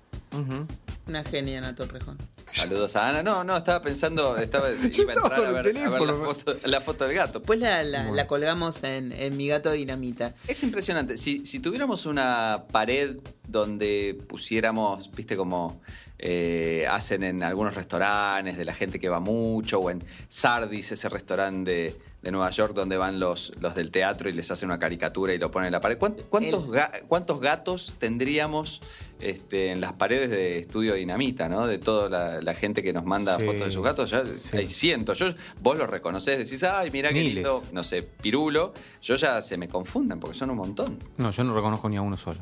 Una 1.12 1.24
genia, 1.24 1.58
Ana 1.58 1.74
Torrejón. 1.74 2.16
Saludos 2.50 2.96
a 2.96 3.10
Ana. 3.10 3.22
No, 3.22 3.44
no, 3.44 3.54
estaba 3.58 3.82
pensando, 3.82 4.38
estaba, 4.38 4.70
Yo 4.90 5.02
iba 5.02 5.12
a 5.12 5.16
estaba 5.16 5.26
entrar 5.26 5.32
a 5.32 5.36
con 5.36 5.46
el 5.46 5.52
ver, 5.52 5.58
a 5.58 5.62
ver 5.62 5.74
la, 5.74 5.80
teléfono. 5.98 6.24
foto, 6.24 6.56
la 6.64 6.80
foto 6.80 7.06
del 7.06 7.16
gato. 7.16 7.38
Después 7.40 7.58
la, 7.60 7.82
la- 7.82 8.10
la 8.10 8.26
colgamos 8.26 8.82
en, 8.82 9.12
en 9.12 9.36
Mi 9.36 9.46
Gato 9.48 9.70
Dinamita. 9.72 10.34
Es 10.48 10.62
impresionante. 10.62 11.18
Si, 11.18 11.44
si 11.44 11.60
tuviéramos 11.60 12.06
una 12.06 12.64
pared 12.72 13.18
donde 13.46 14.18
pusiéramos, 14.26 15.10
viste, 15.14 15.36
como 15.36 15.82
eh, 16.18 16.86
hacen 16.90 17.24
en 17.24 17.42
algunos 17.42 17.74
restaurantes 17.74 18.56
de 18.56 18.64
la 18.64 18.72
gente 18.72 18.98
que 18.98 19.10
va 19.10 19.20
mucho, 19.20 19.78
o 19.80 19.90
en 19.90 20.02
Sardis, 20.30 20.92
ese 20.92 21.10
restaurante 21.10 21.70
de, 21.70 22.00
de 22.22 22.30
Nueva 22.30 22.50
York 22.50 22.72
donde 22.74 22.96
van 22.96 23.18
los, 23.18 23.52
los 23.60 23.74
del 23.74 23.90
teatro 23.90 24.28
y 24.30 24.32
les 24.32 24.48
hacen 24.52 24.68
una 24.68 24.78
caricatura 24.78 25.34
y 25.34 25.38
lo 25.38 25.50
ponen 25.50 25.66
en 25.66 25.72
la 25.72 25.80
pared. 25.80 25.98
¿Cuán- 25.98 26.16
¿Cuántos, 26.28 26.64
El- 26.66 26.70
ga- 26.70 27.02
cuántos 27.08 27.40
gatos 27.40 27.94
tendríamos 27.98 28.80
este, 29.18 29.70
en 29.70 29.80
las 29.80 29.92
paredes 29.94 30.30
de 30.30 30.58
Estudio 30.58 30.94
Dinamita, 30.94 31.48
¿no? 31.48 31.66
De 31.66 31.78
toda 31.78 32.08
la, 32.08 32.40
la 32.40 32.54
gente 32.54 32.82
que 32.82 32.92
nos 32.92 33.04
manda 33.04 33.38
Sí. 33.38 33.44
fotos 33.44 33.66
de 33.66 33.72
sus 33.72 33.82
gatos. 33.84 34.10
Ya 34.10 34.24
Sí. 34.36 34.56
hay 34.56 34.68
cientos. 34.68 35.18
Yo, 35.18 35.26
vos 35.60 35.76
los 35.78 35.88
reconocés, 35.90 36.38
decís, 36.38 36.62
ay, 36.64 36.90
mira 36.92 37.12
qué 37.12 37.22
lindo, 37.22 37.64
no 37.72 37.82
sé, 37.84 38.02
pirulo. 38.02 38.72
Yo 39.02 39.16
ya 39.16 39.42
se 39.42 39.56
me 39.56 39.68
confunden 39.68 40.18
porque 40.20 40.36
son 40.38 40.50
un 40.50 40.56
montón. 40.58 40.98
no, 41.16 41.30
yo 41.30 41.44
no 41.44 41.54
reconozco 41.54 41.88
ni 41.88 41.96
a 41.96 42.02
uno 42.02 42.16
solo. 42.16 42.40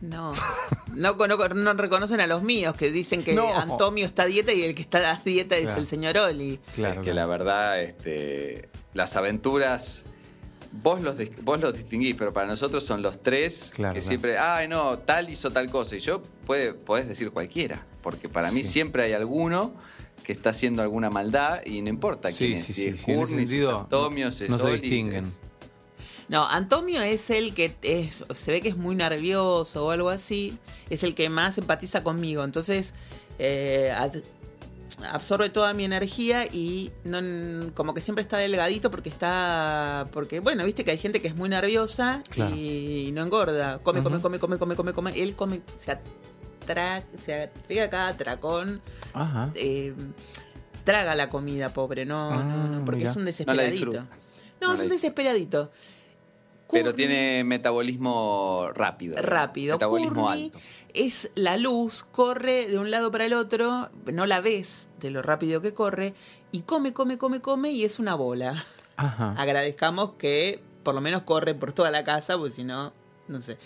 No. 0.00 0.32
No, 0.94 1.14
no 1.14 1.74
reconocen 1.74 2.20
a 2.20 2.26
los 2.26 2.42
míos, 2.42 2.74
que 2.74 2.90
dicen 2.92 3.22
que 3.24 3.34
No. 3.34 3.52
Antonio 3.58 4.06
está 4.06 4.22
a 4.24 4.26
dieta 4.26 4.52
y 4.52 4.62
el 4.62 4.74
que 4.74 4.82
está 4.82 5.10
a 5.10 5.20
dieta 5.24 5.56
es 5.56 5.62
Claro. 5.64 5.80
el 5.80 5.86
señor 5.86 6.16
Oli. 6.18 6.60
Claro. 6.74 7.00
Es 7.00 7.04
que 7.06 7.14
la 7.14 7.26
verdad, 7.26 7.82
este, 7.82 8.68
las 8.98 9.16
aventuras, 9.16 10.02
vos 10.82 11.00
los, 11.00 11.14
vos 11.42 11.58
los 11.60 11.72
distinguís, 11.72 12.14
pero 12.18 12.32
para 12.34 12.46
nosotros 12.48 12.84
son 12.84 13.00
los 13.00 13.22
tres 13.22 13.70
Claro, 13.74 13.94
que 13.94 14.00
claro. 14.00 14.08
siempre, 14.08 14.38
ay 14.38 14.68
no, 14.68 14.98
tal 14.98 15.30
hizo 15.30 15.50
tal 15.50 15.70
cosa. 15.70 15.96
Y 15.96 16.00
yo 16.00 16.20
puede, 16.44 16.74
podés 16.74 17.08
decir 17.08 17.30
cualquiera, 17.30 17.86
porque 18.02 18.28
para 18.28 18.50
mí 18.50 18.62
siempre 18.64 19.04
hay 19.04 19.12
alguno 19.14 19.72
que 20.24 20.32
está 20.32 20.50
haciendo 20.50 20.82
alguna 20.82 21.08
maldad 21.08 21.64
y 21.64 21.80
no 21.80 21.88
importa 21.88 22.30
Sí, 22.30 22.38
quién 22.48 22.52
es. 22.58 22.64
sí, 22.64 22.72
si 22.74 22.88
es 22.88 23.00
si 23.00 23.12
es 23.12 23.28
sentido, 23.30 23.80
Antonio, 23.80 24.30
si 24.32 24.44
es 24.44 24.50
no 24.50 24.58
se 24.58 24.64
Oli, 24.66 24.80
distinguen. 24.80 25.24
es- 25.24 25.40
No, 26.28 26.46
Antonio 26.46 27.00
es 27.00 27.30
el 27.30 27.54
que 27.54 27.72
es, 27.82 28.24
se 28.34 28.52
ve 28.52 28.60
que 28.60 28.68
es 28.68 28.76
muy 28.76 28.94
nervioso 28.94 29.86
o 29.86 29.90
algo 29.90 30.10
así, 30.10 30.58
es 30.90 31.02
el 31.02 31.14
que 31.14 31.30
más 31.30 31.56
empatiza 31.56 32.02
conmigo, 32.02 32.44
entonces 32.44 32.92
eh, 33.38 33.90
absorbe 35.10 35.50
toda 35.50 35.74
mi 35.74 35.84
energía 35.84 36.46
y 36.46 36.90
no, 37.04 37.72
como 37.74 37.94
que 37.94 38.00
siempre 38.00 38.22
está 38.22 38.38
delgadito 38.38 38.90
porque 38.90 39.08
está, 39.08 40.08
porque 40.12 40.40
bueno, 40.40 40.64
viste 40.64 40.84
que 40.84 40.90
hay 40.92 40.98
gente 40.98 41.20
que 41.20 41.28
es 41.28 41.36
muy 41.36 41.48
nerviosa 41.48 42.22
Claro. 42.30 42.54
y 42.54 43.10
no 43.12 43.22
engorda, 43.22 43.78
come, 43.78 44.02
come, 44.02 44.20
come, 44.20 44.38
come, 44.38 44.58
come, 44.58 44.74
come, 44.76 44.92
come, 44.92 45.12
él 45.22 45.34
come, 45.36 45.60
se 45.76 45.92
atra, 45.92 47.02
se 47.24 47.50
pega 47.68 47.88
cada 47.90 48.16
tracón, 48.16 48.80
Ajá. 49.12 49.50
eh, 49.54 49.94
traga 50.84 51.14
la 51.14 51.28
comida, 51.28 51.68
pobre, 51.68 52.04
no, 52.06 52.30
Ah, 52.32 52.42
no, 52.42 52.68
no, 52.78 52.84
porque 52.84 52.98
mira. 53.00 53.10
es 53.10 53.16
un 53.16 53.24
desesperadito. 53.26 53.92
No, 54.60 54.68
No 54.68 54.74
es 54.74 54.80
un 54.80 54.88
desesperadito. 54.88 55.70
Pero 56.70 56.92
tiene 56.92 57.44
metabolismo 57.44 58.68
rápido. 58.74 59.16
rápido. 59.22 59.76
Metabolismo 59.76 60.28
alto. 60.28 60.58
Es 60.94 61.30
la 61.34 61.56
luz, 61.56 62.04
corre 62.04 62.66
de 62.66 62.78
un 62.78 62.90
lado 62.90 63.10
para 63.10 63.26
el 63.26 63.34
otro, 63.34 63.90
no 64.06 64.26
la 64.26 64.40
ves 64.40 64.88
de 65.00 65.10
lo 65.10 65.22
rápido 65.22 65.60
que 65.60 65.74
corre, 65.74 66.14
y 66.52 66.62
come, 66.62 66.92
come, 66.92 67.18
come, 67.18 67.40
come, 67.40 67.70
y 67.70 67.84
es 67.84 67.98
una 67.98 68.14
bola. 68.14 68.64
Ajá. 68.96 69.32
Agradezcamos 69.38 70.12
que 70.12 70.60
por 70.82 70.94
lo 70.94 71.00
menos 71.00 71.22
corre 71.22 71.54
por 71.54 71.72
toda 71.72 71.90
la 71.90 72.04
casa, 72.04 72.38
porque 72.38 72.54
si 72.54 72.64
no, 72.64 72.92
no 73.28 73.42
sé. 73.42 73.58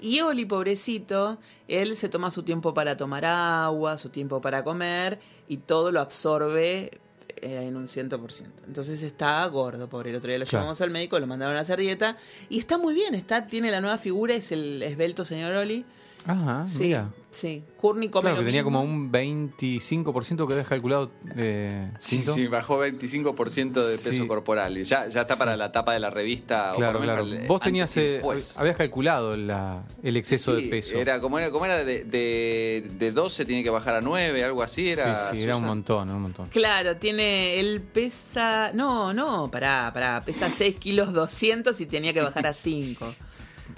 Y 0.00 0.20
Oli, 0.20 0.44
pobrecito, 0.44 1.38
él 1.66 1.96
se 1.96 2.08
toma 2.08 2.30
su 2.30 2.44
tiempo 2.44 2.72
para 2.72 2.96
tomar 2.96 3.24
agua, 3.24 3.98
su 3.98 4.10
tiempo 4.10 4.40
para 4.40 4.62
comer, 4.62 5.18
y 5.48 5.56
todo 5.56 5.90
lo 5.90 6.00
absorbe 6.00 7.00
eh, 7.42 7.64
en 7.66 7.74
un 7.76 7.88
100%. 7.88 8.46
Entonces 8.68 9.02
está 9.02 9.44
gordo, 9.46 9.88
pobre. 9.88 10.10
El 10.10 10.16
otro 10.16 10.28
día 10.28 10.38
lo 10.38 10.44
Claro. 10.44 10.62
llevamos 10.62 10.80
al 10.82 10.90
médico, 10.90 11.18
lo 11.18 11.26
mandaron 11.26 11.56
a 11.56 11.60
hacer 11.60 11.80
dieta, 11.80 12.16
y 12.48 12.60
está 12.60 12.78
muy 12.78 12.94
bien, 12.94 13.16
está, 13.16 13.48
tiene 13.48 13.72
la 13.72 13.80
nueva 13.80 13.98
figura, 13.98 14.34
es 14.34 14.52
el 14.52 14.80
esbelto 14.84 15.24
señor 15.24 15.52
Oli. 15.54 15.84
Ajá, 16.26 16.66
Sí, 16.66 16.84
mira. 16.84 17.08
sí. 17.30 17.62
Courtney 17.76 18.08
come 18.08 18.22
Claro, 18.22 18.36
lo 18.36 18.40
que 18.42 18.46
tenía 18.46 18.62
mismo. 18.62 18.80
como 18.80 18.90
un 18.92 19.10
25% 19.12 20.46
que 20.46 20.52
habías 20.52 20.68
calculado. 20.68 21.10
Eh, 21.36 21.90
Sí, 21.98 22.16
Tinto. 22.18 22.34
sí, 22.34 22.46
bajó 22.48 22.78
25% 22.78 23.86
de 23.86 23.96
peso 23.96 24.10
Sí. 24.22 24.26
corporal. 24.26 24.76
Y 24.76 24.84
ya, 24.84 25.08
ya 25.08 25.22
está 25.22 25.36
para 25.36 25.56
la 25.56 25.70
tapa 25.72 25.92
de 25.92 26.00
la 26.00 26.10
revista. 26.10 26.72
o 26.72 26.76
Claro, 26.76 26.98
por 26.98 27.06
lo 27.06 27.12
claro. 27.12 27.24
menos 27.24 27.40
el- 27.42 27.46
Vos 27.46 27.60
tenías, 27.60 27.96
eh, 27.96 28.00
después. 28.12 28.56
habías 28.58 28.76
calculado 28.76 29.36
la- 29.36 29.84
el 30.02 30.16
exceso 30.16 30.56
Sí, 30.56 30.64
de 30.64 30.68
peso. 30.70 30.98
Era 30.98 31.20
como 31.20 31.38
era, 31.38 31.50
como 31.50 31.64
era 31.64 31.82
de, 31.84 32.04
de, 32.04 32.88
de 32.98 33.12
12 33.12 33.44
tiene 33.44 33.62
que 33.62 33.70
bajar 33.70 33.94
a 33.94 34.00
9, 34.00 34.42
algo 34.44 34.62
así. 34.62 34.88
Era, 34.90 35.30
sí, 35.30 35.36
sí, 35.38 35.42
era 35.44 35.56
un 35.56 35.64
montón, 35.64 36.10
un 36.10 36.22
montón. 36.22 36.48
Claro, 36.48 36.96
tiene, 36.96 37.58
él 37.60 37.80
pesa, 37.80 38.72
no, 38.74 39.14
no, 39.14 39.50
pará, 39.50 39.90
pará, 39.94 40.20
pesa 40.24 40.50
6 40.50 40.76
kilos 40.76 41.12
200 41.12 41.80
y 41.80 41.86
tenía 41.86 42.12
que 42.12 42.20
bajar 42.20 42.46
a 42.46 42.54
5. 42.54 43.14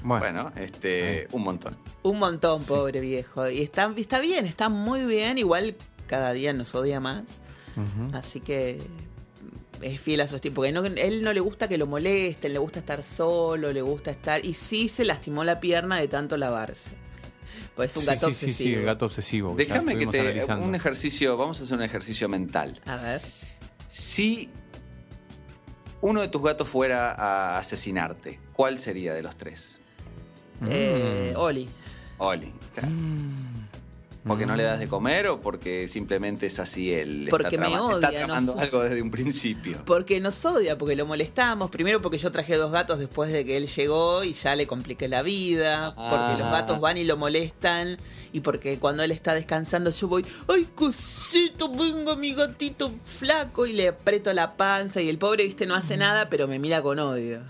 Bueno, 0.02 0.44
Bueno, 0.44 0.52
este, 0.56 1.28
un 1.32 1.42
montón. 1.42 1.76
Un 2.02 2.18
montón, 2.18 2.64
pobre 2.64 3.00
viejo. 3.00 3.48
Y 3.50 3.60
está, 3.60 3.92
está 3.96 4.18
bien, 4.20 4.46
está 4.46 4.68
muy 4.68 5.04
bien, 5.04 5.36
igual 5.38 5.76
cada 6.06 6.32
día 6.32 6.52
nos 6.52 6.74
odia 6.74 7.00
más. 7.00 7.24
Así 8.12 8.40
que 8.40 8.78
es 9.80 10.00
fiel 10.00 10.20
a 10.20 10.28
su 10.28 10.34
estilo, 10.36 10.54
porque 10.54 10.72
no, 10.72 10.84
él 10.84 11.22
no 11.22 11.32
le 11.32 11.40
gusta 11.40 11.66
que 11.68 11.78
lo 11.78 11.86
molesten, 11.86 12.52
le 12.52 12.58
gusta 12.58 12.80
estar 12.80 13.02
solo, 13.02 13.72
le 13.72 13.80
gusta 13.80 14.10
estar... 14.10 14.44
Y 14.44 14.52
sí 14.54 14.88
se 14.90 15.04
lastimó 15.06 15.44
la 15.44 15.60
pierna 15.60 15.96
de 15.98 16.06
tanto 16.08 16.36
lavarse. 16.36 16.90
Pues 17.76 17.92
es 17.92 17.96
un 17.96 18.02
Sí, 18.02 18.06
gato 18.08 18.28
sí, 18.28 18.34
sí, 18.34 18.44
obsesivo. 18.46 18.68
sí, 18.68 18.74
el 18.74 18.84
gato 18.84 19.06
obsesivo. 19.06 19.54
Déjame 19.56 19.98
que 19.98 20.06
te. 20.08 20.20
analizando. 20.20 20.66
Un 20.66 20.74
ejercicio, 20.74 21.36
vamos 21.38 21.60
a 21.60 21.62
hacer 21.64 21.76
un 21.78 21.82
ejercicio 21.84 22.28
mental. 22.28 22.80
A 22.84 22.96
ver. 22.96 23.22
Si 23.88 24.50
uno 26.02 26.20
de 26.20 26.28
tus 26.28 26.42
gatos 26.42 26.68
fuera 26.68 27.12
a 27.12 27.58
asesinarte, 27.58 28.38
¿cuál 28.52 28.78
sería 28.78 29.14
de 29.14 29.22
los 29.22 29.36
tres? 29.36 29.79
Eh, 30.68 31.32
Mm. 31.34 31.38
Oli. 31.38 31.68
Oli. 32.18 32.52
claro. 32.74 32.88
Mm. 32.90 33.60
¿Porque 34.22 34.44
no 34.44 34.54
le 34.54 34.64
das 34.64 34.78
de 34.78 34.86
comer 34.86 35.28
o 35.28 35.40
porque 35.40 35.88
simplemente 35.88 36.44
es 36.44 36.58
así 36.58 36.92
él? 36.92 37.28
Porque 37.30 37.56
está 37.56 37.66
me 37.70 37.78
odia, 37.78 38.08
Está 38.10 38.26
tramando 38.26 38.54
algo 38.58 38.82
desde 38.82 39.00
un 39.00 39.10
principio. 39.10 39.78
Porque 39.86 40.20
nos 40.20 40.44
odia, 40.44 40.76
porque 40.76 40.94
lo 40.94 41.06
molestamos. 41.06 41.70
Primero 41.70 42.02
porque 42.02 42.18
yo 42.18 42.30
traje 42.30 42.54
dos 42.56 42.70
gatos 42.70 42.98
después 42.98 43.32
de 43.32 43.46
que 43.46 43.56
él 43.56 43.66
llegó 43.66 44.22
y 44.22 44.34
ya 44.34 44.54
le 44.56 44.66
compliqué 44.66 45.08
la 45.08 45.22
vida. 45.22 45.94
Porque 45.94 46.38
los 46.38 46.48
Ah. 46.48 46.52
gatos 46.52 46.80
van 46.80 46.98
y 46.98 47.04
lo 47.04 47.16
molestan. 47.16 47.96
Y 48.34 48.40
porque 48.40 48.78
cuando 48.78 49.02
él 49.02 49.10
está 49.10 49.32
descansando 49.32 49.88
yo 49.90 50.06
voy, 50.06 50.26
¡ay, 50.48 50.68
cosito! 50.74 51.70
Venga 51.70 52.14
mi 52.14 52.34
gatito 52.34 52.92
flaco. 53.06 53.64
Y 53.64 53.72
le 53.72 53.88
aprieto 53.88 54.30
la 54.34 54.54
panza. 54.54 55.00
Y 55.00 55.08
el 55.08 55.16
pobre, 55.16 55.44
viste, 55.44 55.64
no 55.64 55.74
hace 55.74 55.96
nada, 55.96 56.28
pero 56.28 56.46
me 56.46 56.58
mira 56.58 56.82
con 56.82 56.98
odio. 56.98 57.40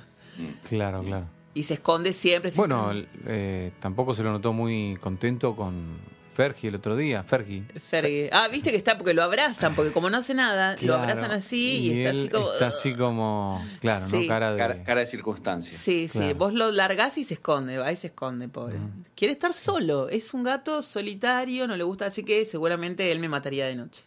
Claro, 0.68 1.02
claro. 1.02 1.26
Y 1.54 1.64
se 1.64 1.74
esconde 1.74 2.12
siempre. 2.12 2.52
siempre. 2.52 2.76
Bueno, 2.76 3.06
eh, 3.26 3.72
tampoco 3.80 4.14
se 4.14 4.22
lo 4.22 4.30
notó 4.30 4.52
muy 4.52 4.96
contento 5.00 5.56
con 5.56 5.98
Fergie 6.32 6.68
el 6.68 6.76
otro 6.76 6.96
día. 6.96 7.24
Fergie. 7.24 7.64
Fergie. 7.78 8.30
Ah, 8.32 8.46
viste 8.48 8.70
que 8.70 8.76
está 8.76 8.96
porque 8.96 9.14
lo 9.14 9.22
abrazan. 9.22 9.74
Porque 9.74 9.92
como 9.92 10.08
no 10.10 10.18
hace 10.18 10.32
nada, 10.32 10.76
lo 10.82 10.94
abrazan 10.94 11.32
así 11.32 11.78
y, 11.78 11.98
está 11.98 12.10
él 12.10 12.18
así 12.20 12.28
como. 12.28 12.52
Está 12.52 12.66
así 12.68 12.94
como. 12.94 13.64
Claro, 13.80 14.06
Sí. 14.08 14.22
¿no? 14.22 14.28
Cara 14.28 14.52
de. 14.52 14.58
Cara, 14.58 14.82
cara 14.84 15.00
de 15.00 15.06
circunstancia. 15.06 15.76
Sí, 15.76 16.08
sí, 16.08 16.32
vos 16.34 16.54
lo 16.54 16.70
largás 16.70 17.18
y 17.18 17.24
se 17.24 17.34
esconde, 17.34 17.78
va 17.78 17.90
y 17.90 17.96
se 17.96 18.06
esconde, 18.08 18.48
pobre. 18.48 18.78
Quiere 19.16 19.32
estar 19.32 19.52
solo, 19.52 20.08
es 20.08 20.32
un 20.32 20.44
gato 20.44 20.82
solitario, 20.82 21.66
no 21.66 21.76
le 21.76 21.82
gusta, 21.84 22.06
así 22.06 22.22
que 22.22 22.46
seguramente 22.46 23.10
él 23.10 23.18
me 23.18 23.28
mataría 23.28 23.66
de 23.66 23.74
noche, 23.74 24.04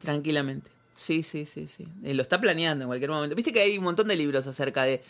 tranquilamente. 0.00 0.70
Sí, 0.94 1.22
sí, 1.22 1.46
sí, 1.46 1.66
sí. 1.66 1.88
Eh, 2.04 2.14
lo 2.14 2.22
está 2.22 2.40
planeando 2.40 2.84
en 2.84 2.88
cualquier 2.88 3.10
momento. 3.10 3.34
Viste 3.34 3.52
que 3.52 3.60
hay 3.60 3.78
un 3.78 3.84
montón 3.84 4.06
de 4.06 4.14
libros 4.14 4.46
acerca 4.46 4.84
de 4.84 5.02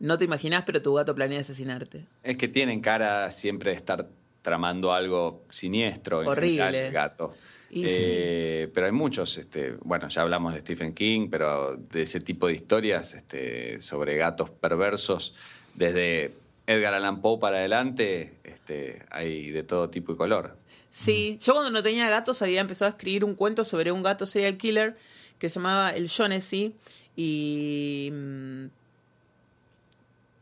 no 0.00 0.18
te 0.18 0.24
imaginás, 0.24 0.64
pero 0.64 0.80
tu 0.82 0.94
gato 0.94 1.14
planea 1.14 1.40
asesinarte. 1.40 2.04
Es 2.22 2.36
que 2.36 2.48
tienen 2.48 2.80
cara 2.80 3.30
siempre 3.32 3.70
de 3.72 3.76
estar 3.76 4.08
tramando 4.42 4.92
algo 4.92 5.44
siniestro. 5.50 6.22
en 6.22 6.28
Horrible. 6.28 6.50
general, 6.50 6.74
el 6.74 6.92
gato. 6.92 7.34
Y 7.70 7.82
Eh, 7.84 8.70
Pero 8.72 8.86
hay 8.86 8.92
muchos, 8.92 9.36
este, 9.36 9.72
bueno, 9.82 10.08
ya 10.08 10.22
hablamos 10.22 10.54
de 10.54 10.60
Stephen 10.60 10.94
King, 10.94 11.28
pero 11.30 11.76
de 11.76 12.02
ese 12.02 12.20
tipo 12.20 12.46
de 12.46 12.54
historias 12.54 13.14
este, 13.14 13.80
sobre 13.82 14.16
gatos 14.16 14.48
perversos, 14.48 15.34
desde 15.74 16.32
Edgar 16.66 16.94
Allan 16.94 17.20
Poe 17.20 17.38
para 17.38 17.58
adelante, 17.58 18.32
este, 18.44 19.02
hay 19.10 19.50
de 19.50 19.62
todo 19.64 19.90
tipo 19.90 20.12
y 20.12 20.16
color. 20.16 20.56
Sí, 20.90 21.38
yo 21.42 21.52
cuando 21.52 21.70
no 21.70 21.82
tenía 21.82 22.08
gatos 22.08 22.40
había 22.40 22.62
empezado 22.62 22.86
a 22.88 22.92
escribir 22.92 23.22
un 23.24 23.34
cuento 23.34 23.64
sobre 23.64 23.92
un 23.92 24.02
gato 24.02 24.24
serial 24.24 24.56
killer 24.56 24.96
que 25.38 25.50
se 25.50 25.56
llamaba 25.56 25.90
El 25.90 26.06
Shaughnessy 26.06 26.74
Y 27.14 28.10
mm, 28.12 28.64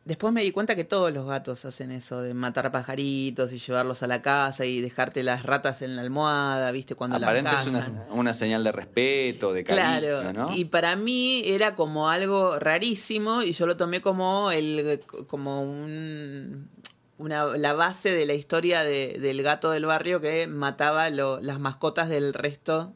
después 0.06 0.32
me 0.32 0.40
di 0.40 0.52
cuenta 0.52 0.74
que 0.74 0.84
todos 0.84 1.12
los 1.12 1.26
gatos 1.26 1.64
hacen 1.66 1.90
eso, 1.90 2.22
de 2.22 2.32
matar 2.32 2.72
pajaritos 2.72 3.52
y 3.52 3.58
llevarlos 3.58 4.02
a 4.02 4.06
la 4.06 4.22
casa 4.22 4.64
y 4.64 4.80
dejarte 4.80 5.22
las 5.22 5.42
ratas 5.42 5.82
en 5.82 5.94
la 5.96 6.00
almohada, 6.02 6.70
¿viste? 6.70 6.94
Cuando 6.94 7.18
las 7.18 7.28
Aparente 7.28 7.50
es 7.60 7.66
una, 7.66 8.06
una 8.10 8.32
señal 8.32 8.64
de 8.64 8.72
respeto, 8.72 9.52
de 9.52 9.64
cariño, 9.64 10.00
Claro, 10.22 10.32
¿no? 10.32 10.56
y 10.56 10.64
para 10.66 10.96
mí 10.96 11.42
era 11.44 11.74
como 11.74 12.08
algo 12.08 12.58
rarísimo 12.58 13.42
y 13.42 13.52
yo 13.52 13.66
lo 13.66 13.76
tomé 13.76 14.00
como 14.00 14.50
el 14.50 15.00
como 15.26 15.60
un 15.62 16.68
una, 17.18 17.46
la 17.56 17.72
base 17.72 18.12
de 18.14 18.26
la 18.26 18.34
historia 18.34 18.84
de- 18.84 19.18
del 19.20 19.42
gato 19.42 19.70
del 19.70 19.86
barrio 19.86 20.20
que 20.20 20.46
mataba 20.46 21.08
lo- 21.10 21.40
las 21.40 21.58
mascotas 21.58 22.08
del 22.10 22.34
resto 22.34 22.92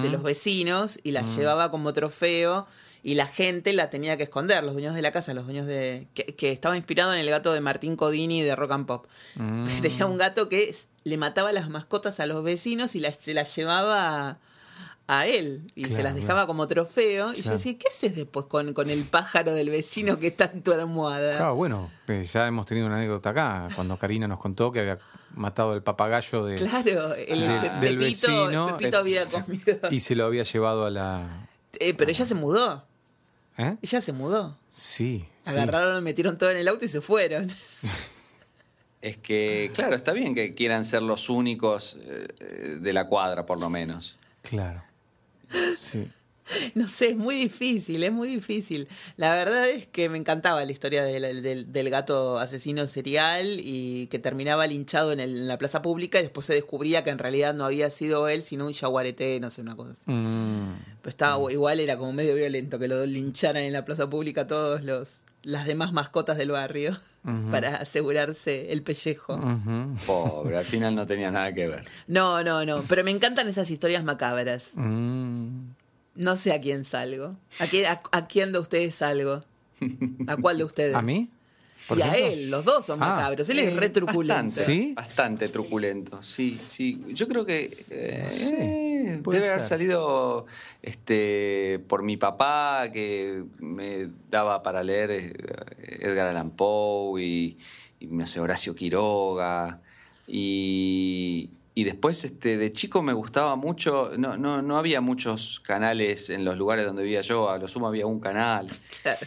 de 0.00 0.08
los 0.08 0.22
vecinos 0.22 0.98
y 1.02 1.10
las 1.10 1.36
llevaba 1.36 1.70
como 1.70 1.92
trofeo 1.92 2.66
y 3.02 3.14
la 3.14 3.26
gente 3.26 3.72
la 3.72 3.90
tenía 3.90 4.16
que 4.16 4.24
esconder, 4.24 4.62
los 4.64 4.72
dueños 4.72 4.94
de 4.94 5.02
la 5.02 5.12
casa, 5.12 5.32
los 5.34 5.44
dueños 5.44 5.66
de... 5.66 6.08
que, 6.14 6.34
que 6.34 6.50
estaba 6.52 6.76
inspirado 6.76 7.12
en 7.12 7.20
el 7.20 7.30
gato 7.30 7.52
de 7.52 7.60
Martín 7.60 7.96
Codini 7.96 8.42
de 8.42 8.56
Rock 8.56 8.72
and 8.72 8.86
Pop. 8.86 9.06
Tenía 9.82 10.06
un 10.06 10.16
gato 10.18 10.48
que 10.48 10.74
le 11.04 11.16
mataba 11.16 11.52
las 11.52 11.68
mascotas 11.70 12.20
a 12.20 12.26
los 12.26 12.42
vecinos 12.42 12.94
y 12.96 13.00
las, 13.00 13.16
se 13.16 13.34
las 13.34 13.54
llevaba 13.56 14.28
a, 14.30 14.38
a 15.06 15.26
él 15.26 15.62
y 15.74 15.86
se 15.86 16.02
las 16.02 16.14
dejaba 16.14 16.46
como 16.46 16.66
trofeo. 16.66 17.32
Y 17.32 17.42
yo 17.42 17.52
decía, 17.52 17.78
¿qué 17.78 17.88
haces 17.88 18.14
después 18.14 18.46
con, 18.46 18.74
con 18.74 18.90
el 18.90 19.04
pájaro 19.04 19.54
del 19.54 19.70
vecino 19.70 20.18
que 20.18 20.26
está 20.26 20.50
en 20.52 20.62
tu 20.62 20.72
almohada? 20.72 21.36
Claro, 21.38 21.54
bueno, 21.54 21.90
eh, 22.08 22.24
ya 22.30 22.46
hemos 22.46 22.66
tenido 22.66 22.86
una 22.86 22.96
anécdota 22.96 23.30
acá, 23.30 23.68
cuando 23.74 23.96
Karina 23.96 24.28
nos 24.28 24.38
contó 24.38 24.70
que 24.70 24.80
había 24.80 24.98
matado 25.34 25.72
el 25.74 25.82
papagayo 25.82 26.44
de, 26.44 26.56
Claro, 26.56 27.14
el, 27.14 27.44
Ah. 27.44 27.78
Del 27.80 27.96
Pepito, 27.96 28.26
vecino, 28.28 28.76
Pepito 28.76 28.96
eh, 28.96 29.00
había 29.00 29.26
comido. 29.26 29.78
y 29.90 30.00
se 30.00 30.14
lo 30.14 30.26
había 30.26 30.42
llevado 30.42 30.84
a 30.84 30.90
la... 30.90 31.47
Eh, 31.80 31.94
pero 31.94 32.10
ella 32.10 32.24
se 32.24 32.34
mudó. 32.34 32.84
¿Eh? 33.56 33.76
Ella 33.82 34.00
se 34.00 34.12
mudó. 34.12 34.56
Sí. 34.70 35.26
sí. 35.42 35.50
Agarraron, 35.50 36.02
metieron 36.04 36.38
todo 36.38 36.50
en 36.50 36.58
el 36.58 36.68
auto 36.68 36.84
y 36.84 36.88
se 36.88 37.00
fueron. 37.00 37.50
Es 39.00 39.16
que, 39.16 39.70
claro, 39.74 39.94
está 39.94 40.12
bien 40.12 40.34
que 40.34 40.52
quieran 40.52 40.84
ser 40.84 41.02
los 41.02 41.28
únicos 41.28 41.96
eh, 42.02 42.28
eh, 42.40 42.78
de 42.80 42.92
la 42.92 43.06
cuadra, 43.06 43.46
por 43.46 43.60
lo 43.60 43.70
menos. 43.70 44.16
Claro. 44.42 44.82
Sí. 45.76 46.10
No 46.74 46.88
sé, 46.88 47.10
es 47.10 47.16
muy 47.16 47.34
difícil, 47.36 48.02
es 48.04 48.12
muy 48.12 48.28
difícil. 48.28 48.88
La 49.16 49.34
verdad 49.34 49.68
es 49.68 49.86
que 49.86 50.08
me 50.08 50.18
encantaba 50.18 50.64
la 50.64 50.72
historia 50.72 51.02
del, 51.04 51.42
del- 51.42 51.72
del 51.72 51.90
gato 51.90 52.38
asesino 52.38 52.86
serial 52.86 53.60
y 53.62 54.06
que 54.08 54.18
terminaba 54.18 54.66
linchado 54.66 55.12
en, 55.12 55.20
el- 55.20 55.36
en 55.38 55.48
la 55.48 55.58
plaza 55.58 55.82
pública 55.82 56.18
y 56.18 56.22
después 56.22 56.46
se 56.46 56.54
descubría 56.54 57.04
que 57.04 57.10
en 57.10 57.18
realidad 57.18 57.54
no 57.54 57.64
había 57.64 57.90
sido 57.90 58.28
él, 58.28 58.42
sino 58.42 58.66
un 58.66 58.72
jaguarete, 58.74 59.40
no 59.40 59.50
sé, 59.50 59.60
una 59.62 59.76
cosa 59.76 59.92
así. 59.92 60.02
Mm, 60.06 60.74
Pero 61.02 61.10
estaba 61.10 61.52
igual, 61.52 61.80
era 61.80 61.96
como 61.98 62.12
medio 62.12 62.34
violento 62.34 62.78
que 62.78 62.88
lo 62.88 63.04
lincharan 63.06 63.62
en 63.62 63.72
la 63.72 63.84
plaza 63.84 64.08
pública 64.08 64.46
todos 64.46 64.82
los 64.84 65.18
las 65.44 65.66
demás 65.66 65.92
mascotas 65.92 66.36
del 66.36 66.50
barrio 66.50 66.98
para 67.50 67.76
asegurarse 67.76 68.72
el 68.72 68.82
pellejo. 68.82 69.36
Pobre, 70.06 70.56
al 70.58 70.64
final 70.64 70.94
no 70.96 71.06
tenía 71.06 71.30
nada 71.30 71.52
que 71.54 71.68
ver. 71.68 71.84
No, 72.08 72.42
no, 72.42 72.64
no, 72.66 72.82
pero 72.88 73.04
me 73.04 73.10
encantan 73.12 73.48
esas 73.48 73.70
historias 73.70 74.02
macabras. 74.02 74.72
mm. 74.74 75.48
No 76.18 76.36
sé 76.36 76.52
a 76.52 76.60
quién 76.60 76.84
salgo. 76.84 77.36
¿A 77.58 77.66
quién, 77.66 77.86
a, 77.86 78.02
a 78.12 78.26
quién 78.26 78.52
de 78.52 78.58
ustedes 78.58 78.94
salgo? 78.96 79.44
¿A 80.26 80.36
cuál 80.36 80.58
de 80.58 80.64
ustedes? 80.64 80.94
¿A 80.94 81.00
mí? 81.00 81.30
¿Por 81.86 81.96
Y 81.96 82.02
a 82.02 82.12
él, 82.16 82.50
los 82.50 82.64
dos 82.66 82.84
son 82.84 83.02
Ah. 83.02 83.10
macabros. 83.16 83.48
Él 83.48 83.60
es 83.60 83.74
re 83.74 83.88
truculento. 83.88 84.34
Bastante, 84.44 84.64
¿Sí? 84.64 84.92
bastante 84.94 85.48
truculento, 85.48 86.22
sí, 86.22 86.60
sí. 86.68 87.02
Yo 87.14 87.28
creo 87.28 87.46
que 87.46 87.84
eh, 87.88 88.22
No 88.24 88.30
sé, 88.30 88.64
eh, 89.14 89.20
debe 89.24 89.48
haber 89.48 89.62
salido 89.62 90.44
este, 90.82 91.78
por 91.88 92.02
mi 92.02 92.16
papá, 92.18 92.90
que 92.92 93.44
me 93.58 94.08
daba 94.30 94.62
para 94.62 94.82
leer 94.82 95.10
eh, 95.12 95.32
Edgar 96.00 96.26
Allan 96.26 96.50
Poe 96.50 97.22
y, 97.22 97.58
y, 98.00 98.06
no 98.08 98.26
sé, 98.26 98.40
Horacio 98.40 98.74
Quiroga. 98.74 99.80
Y, 100.26 101.50
y 101.78 101.84
después 101.84 102.24
este, 102.24 102.56
de 102.56 102.72
chico 102.72 103.02
me 103.02 103.12
gustaba 103.12 103.54
mucho, 103.54 104.10
no, 104.18 104.36
no, 104.36 104.62
no 104.62 104.78
había 104.78 105.00
muchos 105.00 105.60
canales 105.60 106.28
en 106.28 106.44
los 106.44 106.56
lugares 106.58 106.84
donde 106.84 107.04
vivía 107.04 107.20
yo, 107.20 107.48
a 107.50 107.56
lo 107.56 107.68
sumo 107.68 107.86
había 107.86 108.04
un 108.04 108.18
canal. 108.18 108.66
Claro. 109.02 109.24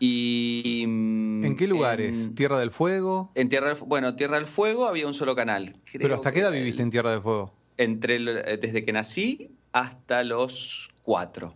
Y, 0.00 0.84
mm, 0.86 1.44
¿En 1.46 1.56
qué 1.56 1.66
lugares? 1.66 2.26
en- 2.26 2.34
¿Tierra 2.34 2.58
del 2.60 2.70
Fuego? 2.72 3.32
en 3.34 3.48
Tierra 3.48 3.68
del, 3.72 3.78
bueno, 3.86 4.16
Tierra 4.16 4.36
del 4.36 4.46
Fuego 4.46 4.86
había 4.86 5.06
un 5.06 5.14
solo 5.14 5.34
canal. 5.34 5.76
¿Pero 5.94 6.14
hasta 6.14 6.30
que 6.30 6.34
qué 6.34 6.40
edad 6.40 6.52
viviste 6.52 6.82
el- 6.82 6.86
en 6.88 6.90
Tierra 6.90 7.10
del 7.12 7.22
Fuego? 7.22 7.54
Entre 7.78 8.16
el- 8.16 8.28
eh, 8.28 8.58
desde 8.60 8.84
que 8.84 8.92
nací 8.92 9.52
hasta 9.72 10.24
los 10.24 10.90
cuatro. 11.02 11.54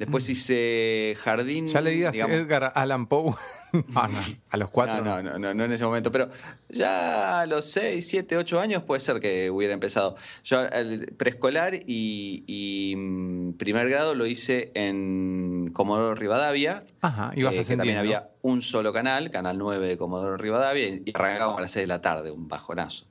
Después 0.00 0.26
hice 0.30 1.14
jardín. 1.20 1.66
Mm. 1.66 1.68
Ya 1.68 1.80
le 1.82 1.90
digas 1.90 2.12
digamos- 2.14 2.34
Edgar 2.34 2.72
Allan 2.74 3.06
Poe. 3.06 3.34
no, 3.74 4.08
no, 4.08 4.18
a 4.48 4.56
los 4.56 4.70
cuatro. 4.70 5.04
No, 5.04 5.22
no, 5.22 5.38
no, 5.38 5.52
no, 5.52 5.64
en 5.66 5.72
ese 5.72 5.84
momento. 5.84 6.10
Pero 6.10 6.30
ya 6.70 7.42
a 7.42 7.46
los 7.46 7.66
6, 7.66 8.08
7, 8.08 8.38
8 8.38 8.60
años 8.60 8.82
puede 8.82 9.02
ser 9.02 9.20
que 9.20 9.50
hubiera 9.50 9.74
empezado. 9.74 10.16
Yo 10.42 10.62
el 10.62 11.12
preescolar 11.18 11.74
y, 11.74 12.44
y, 12.46 12.96
mm, 12.96 13.52
primer 13.58 13.90
grado 13.90 14.14
lo 14.14 14.24
hice 14.24 14.70
en 14.72 15.68
Comodoro 15.74 16.14
Rivadavia. 16.14 16.82
Ajá, 17.02 17.32
ibas 17.36 17.56
eh, 17.56 17.60
ascendiendo. 17.60 17.82
también 17.82 17.98
había 17.98 18.30
un 18.40 18.62
solo 18.62 18.94
canal, 18.94 19.30
Canal 19.30 19.58
9 19.58 19.86
de 19.86 19.98
Comodoro 19.98 20.38
Rivadavia, 20.38 20.88
y 20.88 21.12
arrancábamos 21.12 21.58
a 21.58 21.60
las 21.60 21.72
6 21.72 21.82
de 21.82 21.88
la 21.88 22.00
tarde, 22.00 22.30
un 22.30 22.48
bajonazo. 22.48 23.04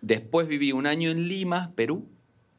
Después 0.00 0.48
viví 0.48 0.72
un 0.72 0.88
año 0.88 1.12
en 1.12 1.28
Lima, 1.28 1.70
Perú. 1.76 2.08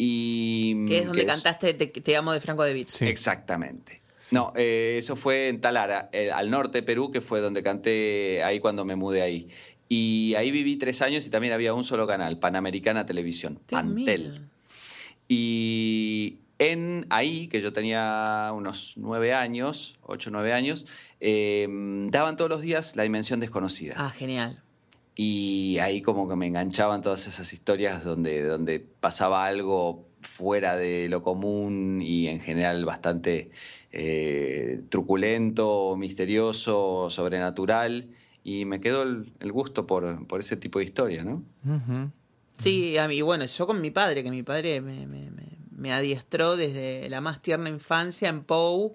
Y, 0.03 0.87
Que 0.87 0.97
es 0.97 1.05
donde 1.05 1.21
que 1.21 1.27
cantaste 1.27 1.75
Te, 1.75 1.85
Te 1.85 2.15
amo 2.15 2.33
de 2.33 2.41
Franco 2.41 2.63
de 2.63 2.73
Vito. 2.73 2.89
Sí. 2.89 3.05
Exactamente. 3.05 4.01
No, 4.31 4.51
eh, 4.55 4.95
eso 4.97 5.15
fue 5.15 5.47
en 5.47 5.61
Talara, 5.61 6.09
eh, 6.11 6.31
al 6.31 6.49
norte 6.49 6.79
de 6.79 6.83
Perú, 6.83 7.11
que 7.11 7.21
fue 7.21 7.39
donde 7.39 7.61
canté 7.61 8.41
ahí 8.43 8.59
cuando 8.59 8.83
me 8.83 8.95
mudé 8.95 9.21
ahí. 9.21 9.49
Y 9.89 10.33
ahí 10.35 10.49
viví 10.49 10.77
tres 10.77 11.03
años 11.03 11.27
y 11.27 11.29
también 11.29 11.53
había 11.53 11.75
un 11.75 11.83
solo 11.83 12.07
canal, 12.07 12.39
Panamericana 12.39 13.05
Televisión, 13.05 13.59
Dios 13.67 13.79
Pantel. 13.79 14.41
Y 15.27 16.39
en 16.57 17.05
ahí, 17.11 17.47
que 17.47 17.61
yo 17.61 17.71
tenía 17.71 18.51
unos 18.55 18.93
nueve 18.97 19.33
años, 19.33 19.99
ocho 20.01 20.31
o 20.31 20.33
nueve 20.33 20.53
años, 20.53 20.87
eh, 21.19 21.67
daban 22.09 22.37
todos 22.37 22.49
los 22.49 22.61
días 22.61 22.95
La 22.95 23.03
Dimensión 23.03 23.39
Desconocida. 23.39 23.93
Ah, 23.97 24.09
genial. 24.09 24.63
Y 25.15 25.77
ahí 25.79 26.01
como 26.01 26.27
que 26.29 26.35
me 26.35 26.47
enganchaban 26.47 27.01
todas 27.01 27.27
esas 27.27 27.51
historias 27.53 28.03
donde, 28.03 28.43
donde 28.43 28.79
pasaba 28.79 29.45
algo 29.45 30.07
fuera 30.21 30.77
de 30.77 31.09
lo 31.09 31.21
común 31.21 31.99
y 32.01 32.27
en 32.27 32.39
general 32.39 32.85
bastante 32.85 33.51
eh, 33.91 34.81
truculento, 34.89 35.95
misterioso, 35.97 37.09
sobrenatural. 37.09 38.09
Y 38.43 38.65
me 38.65 38.79
quedó 38.81 39.03
el, 39.03 39.33
el 39.39 39.51
gusto 39.51 39.85
por, 39.85 40.25
por 40.27 40.39
ese 40.39 40.57
tipo 40.57 40.79
de 40.79 40.85
historia, 40.85 41.23
¿no? 41.23 41.43
Sí, 42.57 42.97
a 42.97 43.07
mí, 43.07 43.21
bueno, 43.21 43.45
yo 43.45 43.67
con 43.67 43.81
mi 43.81 43.91
padre, 43.91 44.23
que 44.23 44.31
mi 44.31 44.43
padre 44.43 44.81
me, 44.81 45.07
me, 45.07 45.29
me- 45.31 45.57
me 45.71 45.91
adiestró 45.93 46.55
desde 46.55 47.09
la 47.09 47.21
más 47.21 47.41
tierna 47.41 47.69
infancia 47.69 48.29
en 48.29 48.43
Poe 48.43 48.91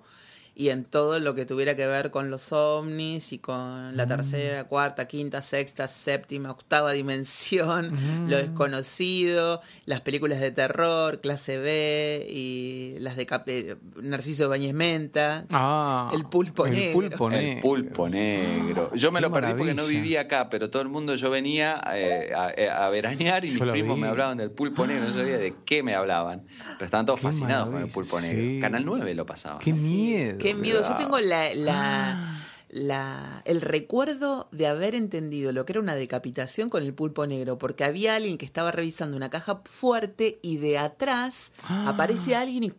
y 0.58 0.70
en 0.70 0.84
todo 0.84 1.18
lo 1.20 1.34
que 1.34 1.44
tuviera 1.44 1.76
que 1.76 1.86
ver 1.86 2.10
con 2.10 2.30
los 2.30 2.50
ovnis 2.50 3.32
y 3.34 3.38
con 3.38 3.94
la 3.94 4.06
tercera, 4.06 4.64
cuarta, 4.64 5.06
quinta, 5.06 5.42
sexta, 5.42 5.86
séptima, 5.86 6.50
octava 6.50 6.92
dimensión, 6.92 7.92
lo 8.30 8.38
desconocido, 8.38 9.60
las 9.84 10.00
películas 10.00 10.40
de 10.40 10.50
terror, 10.52 11.20
clase 11.20 11.58
B 11.58 12.26
y 12.30 12.94
las 13.00 13.16
de 13.16 13.26
Cap- 13.26 13.48
eh, 13.48 13.76
Narciso 14.00 14.48
Bañez 14.48 14.72
Menta. 14.72 15.44
Ah, 15.52 16.10
El 16.14 16.24
pulpo 16.24 16.64
el 16.66 16.72
negro. 16.72 16.92
Pulpo 17.00 17.26
El 17.30 17.32
negro. 17.34 17.62
pulpo 17.62 18.08
negro. 18.08 18.90
Yo 18.94 19.12
me 19.12 19.18
Qué 19.20 19.26
lo 19.26 19.32
perdí 19.32 19.52
porque 19.58 19.74
no 19.74 19.86
vivía 19.86 20.22
acá, 20.22 20.48
pero 20.48 20.70
todo 20.70 20.80
el 20.82 20.88
mundo 20.88 21.14
yo 21.16 21.30
venía 21.30 21.82
eh, 21.94 22.30
a, 22.34 22.86
a 22.86 22.90
veranear 22.90 23.44
y 23.44 23.48
Yo 23.48 23.64
mis 23.64 23.72
primos 23.72 23.96
vi. 23.96 24.02
me 24.02 24.08
hablaban 24.08 24.38
del 24.38 24.50
pulpo 24.50 24.86
negro. 24.86 25.04
No 25.06 25.12
sabía 25.12 25.36
de 25.36 25.54
qué 25.66 25.82
me 25.82 25.94
hablaban, 25.94 26.46
pero 26.78 26.86
estaban 26.86 27.04
todos 27.04 27.20
Qué 27.20 27.26
fascinados 27.26 27.68
con 27.68 27.82
el 27.82 27.88
pulpo 27.90 28.20
negro. 28.20 28.40
sí. 28.40 28.58
Canal 28.60 28.84
9 28.86 29.14
lo 29.14 29.26
pasaba. 29.26 29.58
Qué 29.58 29.72
miedo. 29.74 30.38
Qué 30.46 30.54
miedo. 30.54 30.82
Yo 30.88 30.96
tengo 30.96 31.18
la, 31.18 31.54
la, 31.54 32.38
la- 32.68 33.42
el 33.44 33.60
recuerdo 33.60 34.48
de 34.52 34.66
haber 34.66 34.94
entendido 34.94 35.52
lo 35.52 35.66
que 35.66 35.72
era 35.72 35.80
una 35.80 35.94
decapitación 35.94 36.68
con 36.68 36.82
el 36.82 36.94
pulpo 36.94 37.26
negro, 37.26 37.58
porque 37.58 37.84
había 37.84 38.14
alguien 38.14 38.38
que 38.38 38.44
estaba 38.46 38.70
revisando 38.70 39.16
una 39.16 39.30
caja 39.30 39.62
fuerte 39.64 40.38
y 40.42 40.58
de 40.58 40.78
atrás 40.78 41.52
aparece 41.86 42.36
alguien 42.36 42.64
y 42.64 42.72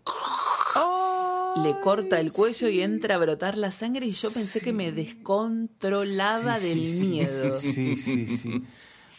le 1.64 1.80
corta 1.82 2.20
el 2.20 2.32
cuello 2.32 2.70
y 2.70 2.82
entra 2.82 3.16
a 3.16 3.18
brotar 3.18 3.58
la 3.58 3.72
sangre 3.72 4.06
y 4.06 4.12
yo 4.12 4.32
pensé 4.32 4.62
que 4.62 4.72
me 4.72 4.92
descontrolaba 4.92 6.58
Sí, 6.60 6.68
del 6.70 7.08
miedo. 7.10 7.60
Sí, 7.60 7.96
sí, 7.96 8.28
sí. 8.28 8.64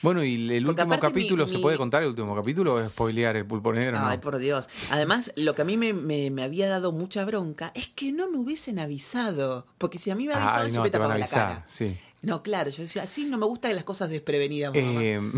Bueno, 0.00 0.22
¿y 0.22 0.34
el 0.54 0.64
Porque 0.64 0.82
último 0.82 0.94
mi- 0.94 1.00
capítulo 1.00 1.46
se 1.48 1.58
puede 1.58 1.76
contar 1.76 2.02
el 2.04 2.10
último 2.10 2.36
capítulo 2.36 2.74
o 2.74 2.80
es 2.80 2.92
spoilear 2.92 3.34
el 3.36 3.44
pulpo 3.46 3.72
negro? 3.72 3.98
Ay, 4.00 4.16
no? 4.16 4.20
por 4.20 4.38
Dios. 4.38 4.68
Además, 4.90 5.32
lo 5.34 5.54
que 5.56 5.62
a 5.62 5.64
mí 5.64 5.76
me, 5.76 5.92
me- 5.92 6.30
me 6.30 6.44
había 6.44 6.68
dado 6.68 6.92
mucha 6.92 7.24
bronca 7.24 7.72
es 7.74 7.88
que 7.88 8.12
no 8.12 8.30
me 8.30 8.38
hubiesen 8.38 8.78
avisado. 8.78 9.66
Porque 9.76 9.98
si 9.98 10.10
a 10.12 10.14
mí 10.14 10.26
me 10.28 10.34
avisaban, 10.34 10.66
Ay, 10.66 10.70
yo 10.72 10.76
no, 10.78 10.82
me 10.84 10.90
van 10.90 10.94
a 10.94 11.02
tapaba 11.02 11.18
la 11.18 11.26
cara. 11.26 11.64
sí. 11.68 11.96
No, 12.22 12.42
claro, 12.42 12.70
yo 12.70 12.82
decía, 12.82 13.02
así 13.04 13.24
no 13.24 13.38
me 13.38 13.46
gustan 13.46 13.74
las 13.76 13.84
cosas 13.84 14.10
desprevenidas, 14.10 14.74
mamá. 14.74 15.02
Eh, 15.02 15.20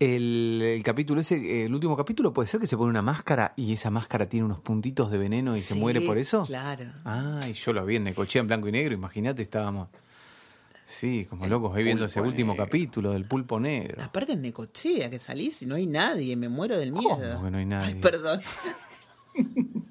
el, 0.00 0.60
el 0.62 0.82
capítulo 0.82 1.20
ese, 1.20 1.64
el 1.64 1.74
último 1.74 1.96
capítulo, 1.96 2.32
puede 2.32 2.48
ser 2.48 2.60
que 2.60 2.66
se 2.66 2.76
pone 2.76 2.90
una 2.90 3.02
máscara 3.02 3.52
y 3.56 3.72
esa 3.72 3.90
máscara 3.90 4.28
tiene 4.28 4.44
unos 4.46 4.60
puntitos 4.60 5.10
de 5.10 5.18
veneno 5.18 5.56
y 5.56 5.60
se 5.60 5.74
muere 5.74 6.00
por 6.00 6.18
eso. 6.18 6.44
Claro. 6.46 6.84
Ah, 7.04 7.40
y 7.48 7.52
yo 7.52 7.72
lo 7.72 7.84
vi 7.86 7.96
en 7.96 8.04
Necochea 8.04 8.40
en 8.40 8.46
blanco 8.46 8.68
y 8.68 8.72
negro, 8.72 8.94
imagínate, 8.94 9.42
estábamos. 9.42 9.88
Sí, 10.84 11.26
como 11.30 11.46
locos, 11.46 11.74
ahí 11.74 11.82
viendo 11.82 12.04
ese 12.04 12.20
último 12.20 12.52
negro. 12.52 12.66
capítulo 12.66 13.12
del 13.12 13.24
pulpo 13.24 13.58
negro. 13.58 14.02
Aparte 14.02 14.32
en 14.32 14.42
Necochea, 14.42 15.08
que 15.10 15.18
salís 15.18 15.62
y 15.62 15.66
no 15.66 15.76
hay 15.76 15.86
nadie, 15.86 16.36
me 16.36 16.48
muero 16.50 16.76
del 16.78 16.92
¿Cómo 16.92 17.16
miedo. 17.16 17.42
que 17.42 17.50
no 17.50 17.56
hay 17.58 17.64
nadie? 17.64 17.94
Ay, 17.94 18.00
perdón. 18.00 18.40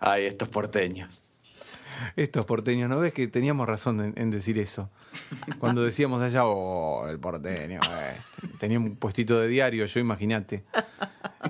Ay, 0.00 0.26
estos 0.26 0.48
porteños. 0.48 1.22
Estos 2.16 2.44
porteños, 2.44 2.90
¿no 2.90 2.98
ves 2.98 3.14
que 3.14 3.26
teníamos 3.28 3.66
razón 3.66 4.00
en, 4.04 4.14
en 4.18 4.30
decir 4.30 4.58
eso? 4.58 4.90
Cuando 5.58 5.82
decíamos 5.82 6.20
allá, 6.20 6.44
oh, 6.44 7.08
el 7.08 7.18
porteño, 7.18 7.80
este". 7.80 8.48
tenía 8.58 8.78
un 8.78 8.96
puestito 8.96 9.40
de 9.40 9.48
diario, 9.48 9.86
yo 9.86 10.00
imagínate. 10.00 10.64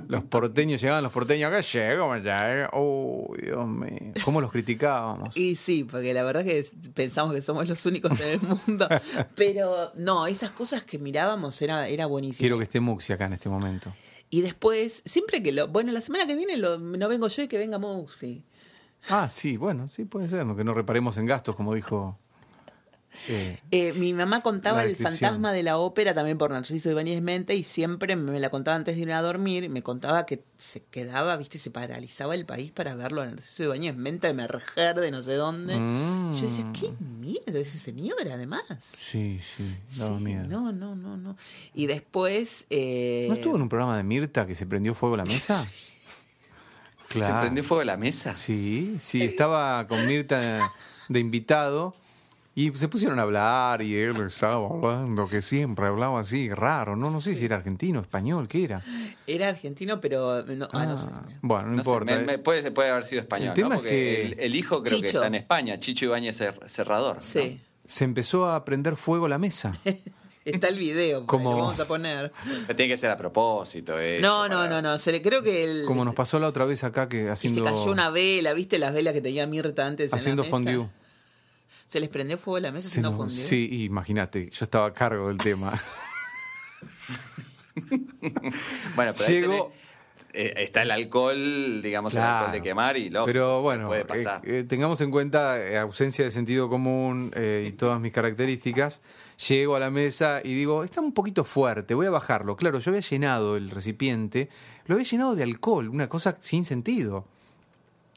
Los 0.09 0.25
porteños 0.25 0.81
llegaban, 0.81 1.03
los 1.03 1.13
porteños, 1.13 1.53
¿qué 1.53 1.79
llego? 1.79 2.13
Oh, 2.73 3.35
Dios 3.41 3.67
mío. 3.69 4.13
¿Cómo 4.25 4.41
los 4.41 4.51
criticábamos? 4.53 5.37
Y 5.37 5.57
sí, 5.57 5.85
porque 5.85 6.13
la 6.15 6.23
verdad 6.23 6.45
que 6.45 6.67
pensamos 6.95 7.35
que 7.35 7.43
somos 7.43 7.69
los 7.69 7.85
únicos 7.87 8.21
en 8.21 8.29
el 8.29 8.41
mundo. 8.41 8.89
Pero 9.35 9.93
no, 9.95 10.27
esas 10.27 10.51
cosas 10.51 10.85
que 10.85 10.99
mirábamos 10.99 11.61
era, 11.63 11.89
era 11.89 12.07
buenísimo. 12.07 12.39
Quiero 12.39 12.59
que 12.59 12.65
esté 12.65 12.81
Muxi 12.81 13.13
acá 13.13 13.27
en 13.27 13.33
este 13.35 13.49
momento. 13.49 13.93
Y 14.31 14.41
después, 14.41 15.03
siempre 15.05 15.43
que 15.43 15.53
lo. 15.53 15.69
Bueno, 15.69 15.93
la 15.93 16.01
semana 16.01 16.27
que 16.27 16.35
viene 16.35 16.57
lo- 16.57 16.79
no 16.79 17.09
vengo 17.09 17.29
yo 17.29 17.43
y 17.43 17.49
que 17.49 17.59
venga 17.59 17.79
Muxi. 17.79 18.45
Ah, 19.09 19.29
sí, 19.29 19.57
bueno, 19.57 19.87
sí 19.87 20.05
puede 20.05 20.29
ser, 20.29 20.45
que 20.57 20.65
no 20.65 20.75
reparemos 20.75 21.17
en 21.17 21.27
gastos, 21.27 21.55
como 21.55 21.75
dijo. 21.75 22.19
Eh, 23.29 23.59
Eh, 23.71 23.93
mi 23.95 24.13
mamá 24.13 24.41
contaba 24.43 24.85
el 24.85 24.97
fantasma 24.97 25.53
de 25.53 25.63
la 25.63 25.79
ópera 25.79 26.15
también 26.15 26.39
por 26.39 26.51
Narciso 26.51 26.91
Ibáñez 26.91 27.21
Mente 27.23 27.55
y 27.55 27.65
siempre 27.65 28.17
me 28.17 28.39
la 28.41 28.51
contaba 28.51 28.77
antes 28.77 28.95
de 28.97 29.03
irme 29.03 29.15
a 29.15 29.23
dormir. 29.23 29.69
Me 29.71 29.83
contaba 29.83 30.27
que 30.27 30.43
se 30.57 30.83
quedaba, 30.85 31.37
viste, 31.37 31.59
se 31.59 31.71
paralizaba 31.71 32.35
el 32.35 32.47
país 32.47 32.71
para 32.73 32.95
verlo 32.95 33.23
a 33.23 33.27
Narciso 33.27 33.65
Ibáñez 33.65 33.97
Mente, 33.97 34.29
emerger 34.29 34.97
de 34.97 35.11
no 35.11 35.23
sé 35.23 35.35
dónde. 35.35 35.77
Mm. 35.79 36.35
Yo 36.35 36.43
decía, 36.43 36.71
qué 36.73 36.91
miedo 37.01 37.59
es 37.59 37.69
ese 37.69 37.79
señor, 37.79 38.17
además. 38.33 38.63
sí, 38.97 39.41
sí, 39.57 39.77
daba 39.99 40.19
Sí, 40.19 40.25
miedo. 40.25 40.47
No, 40.49 40.73
no, 40.73 40.95
no, 40.95 41.17
no. 41.17 41.37
Y 41.75 41.87
después. 41.87 42.67
eh, 42.71 43.27
¿No 43.29 43.35
estuvo 43.35 43.57
en 43.57 43.63
un 43.63 43.69
programa 43.69 43.97
de 43.97 44.03
Mirta 44.05 44.47
que 44.47 44.55
se 44.55 44.67
prendió 44.67 44.95
fuego 44.95 45.17
la 45.17 45.25
mesa? 45.25 45.65
¿Se 47.09 47.21
prendió 47.41 47.63
fuego 47.65 47.85
la 47.85 47.97
mesa? 47.97 48.35
Sí, 48.35 48.97
sí, 48.99 49.23
estaba 49.23 49.87
con 49.87 50.07
Mirta 50.07 50.61
de 51.09 51.21
invitado 51.21 51.95
y 52.57 52.73
se 52.73 52.89
pusieron 52.89 53.19
a 53.19 53.23
hablar 53.23 53.83
y 53.83 53.95
él 53.97 54.17
estaba 54.27 54.55
hablando 54.67 55.29
que 55.29 55.43
siempre 55.43 55.87
hablaba 55.87 56.19
así, 56.21 56.49
raro, 56.49 56.97
no 56.97 57.11
no 57.11 57.21
sé 57.21 57.35
si 57.35 57.45
era 57.45 57.57
argentino, 57.57 58.01
español, 58.01 58.49
¿qué 58.49 58.65
era? 58.65 58.83
Era 59.27 59.49
argentino, 59.51 60.01
pero. 60.01 60.43
No, 60.43 60.67
ah, 60.73 60.87
no 60.87 60.97
sé. 60.97 61.09
Ah, 61.13 61.23
bueno, 61.43 61.69
no, 61.69 61.77
No 61.77 61.85
sé, 61.85 61.91
importa. 61.91 62.17
me- 62.19 62.25
me- 62.25 62.39
puede, 62.39 62.71
puede 62.73 62.91
haber 62.91 63.05
sido 63.05 63.21
español, 63.21 63.49
El 63.51 63.55
tema 63.55 63.69
¿no? 63.69 63.75
es 63.75 63.81
Porque 63.81 63.91
que- 63.91 64.23
el, 64.23 64.41
el 64.41 64.55
hijo 64.57 64.83
creo 64.83 65.01
que 65.01 65.07
está 65.07 65.27
en 65.27 65.35
España, 65.37 65.79
Chicho 65.79 66.07
Ibáñez 66.07 66.41
Cer- 66.41 66.67
Cerrador. 66.69 67.17
¿no? 67.17 67.21
Sí. 67.21 67.61
Se 67.85 68.05
empezó 68.05 68.51
a 68.51 68.65
prender 68.65 68.97
fuego 68.97 69.29
la 69.29 69.39
mesa. 69.39 69.71
Está 70.47 70.69
el 70.69 70.79
video, 70.79 71.21
ahí, 71.21 71.27
Como- 71.27 71.51
lo 71.51 71.57
vamos 71.59 71.81
a 71.81 71.87
poner. 71.89 72.33
Pero 72.69 72.77
Tiene 72.77 72.93
que 72.93 72.97
ser 72.97 73.11
a 73.11 73.17
propósito. 73.17 73.99
eso, 73.99 74.23
No, 74.25 74.49
no, 74.49 74.55
para- 74.59 74.69
no, 74.81 74.81
no. 74.93 74.99
Se 74.99 75.11
le 75.13 75.21
creo 75.21 75.43
que 75.43 75.65
el. 75.65 75.85
Como 75.87 76.05
nos 76.05 76.15
pasó 76.15 76.39
la 76.39 76.47
otra 76.49 76.65
vez 76.65 76.85
acá 76.85 77.09
que 77.09 77.23
Y 77.23 77.25
se 77.25 77.31
haciendo 77.31 77.65
cayó 77.65 77.91
una 77.91 78.11
vela, 78.11 78.53
¿viste 78.55 78.79
las 78.79 78.95
velas 78.95 79.13
que 79.13 79.21
tenía 79.21 79.47
Mirta 79.49 79.87
antes? 79.87 80.07
en 80.07 80.11
la 80.13 80.17
haciendo 80.17 80.43
mesa? 80.45 80.51
fondue. 80.51 80.87
Se 81.87 82.01
les 82.01 82.09
prendió 82.09 82.37
fuego 82.37 82.59
la 82.61 82.73
mesa 82.73 82.89
Se 82.89 83.01
nos- 83.01 83.15
fondue. 83.17 83.35
sí, 83.37 83.85
imagínate, 83.85 84.51
yo 84.51 84.65
estaba 84.65 84.87
a 84.87 84.93
cargo 84.93 85.29
del 85.29 85.39
tema. 85.39 85.73
Bueno, 88.95 89.13
pero 89.13 89.27
ahí 89.29 89.35
Llegó- 89.41 89.69
tenés- 89.69 89.73
eh, 90.33 90.55
está 90.59 90.83
el 90.83 90.91
alcohol, 90.91 91.81
digamos, 91.83 92.13
el 92.15 92.19
Claro. 92.19 92.37
alcohol 92.47 92.53
de 92.53 92.63
quemar 92.63 92.97
y 92.97 93.11
lo 93.11 93.25
Pero 93.25 93.63
bueno, 93.63 93.89
puede 93.89 94.05
pasar. 94.05 94.41
eh, 94.45 94.59
eh, 94.61 94.65
tengamos 94.65 95.01
en 95.01 95.11
cuenta 95.11 95.59
eh, 95.63 95.79
ausencia 95.79 96.25
de 96.25 96.31
sentido 96.31 96.69
común 96.69 97.31
eh, 97.35 97.67
y 97.69 97.73
todas 97.73 98.01
mis 98.01 98.13
características. 98.13 99.03
Llego 99.49 99.77
a 99.77 99.81
la 99.81 99.91
mesa 99.91 100.41
y 100.43 100.55
digo, 100.55 100.83
está 100.85 101.01
un 101.01 101.13
poquito 101.13 101.45
fuerte, 101.45 101.95
voy 101.95 102.07
a 102.07 102.11
bajarlo. 102.11 102.57
Claro, 102.57 102.79
yo 102.81 102.91
había 102.91 103.03
llenado 103.03 103.57
el 103.57 103.71
recipiente, 103.71 104.49
lo 104.87 104.95
había 104.95 105.07
llenado 105.07 105.35
de 105.35 105.43
alcohol, 105.43 105.89
una 105.89 106.09
cosa 106.09 106.37
sin 106.41 106.65
sentido. 106.65 107.29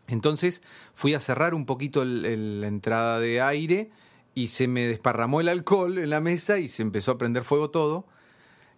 Entonces 0.09 0.61
fui 0.93 1.13
a 1.13 1.19
cerrar 1.19 1.53
un 1.53 1.65
poquito 1.65 2.01
el- 2.01 2.25
el- 2.25 2.61
la 2.61 2.67
entrada 2.67 3.19
de 3.19 3.41
aire 3.41 3.89
y 4.35 4.47
se 4.47 4.67
me 4.67 4.85
desparramó 4.87 5.41
el 5.41 5.49
alcohol 5.49 5.97
en 5.97 6.09
la 6.09 6.19
mesa 6.21 6.59
y 6.59 6.67
se 6.67 6.81
empezó 6.81 7.11
a 7.11 7.17
prender 7.17 7.43
fuego 7.43 7.69
todo. 7.69 8.05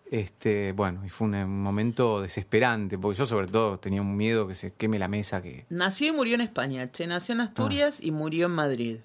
Este, 0.10 0.74
bueno, 0.74 1.06
y 1.06 1.10
fue 1.10 1.28
un, 1.28 1.36
un 1.36 1.64
momento 1.64 2.20
desesperante, 2.22 2.98
porque 2.98 3.18
yo 3.18 3.26
sobre 3.26 3.48
todo 3.48 3.80
tenía 3.80 4.02
un 4.02 4.18
miedo 4.18 4.46
que 4.46 4.56
se 4.56 4.74
queme 4.74 5.00
la 5.00 5.08
mesa, 5.08 5.42
que 5.42 5.66
Nació 5.70 6.10
y 6.10 6.12
murió 6.12 6.36
en 6.36 6.42
España. 6.42 6.92
Che, 6.92 7.08
nació 7.08 7.34
en 7.34 7.42
Asturias 7.42 8.00
y 8.02 8.12
murió 8.12 8.48
en 8.48 8.52
Madrid. 8.52 8.98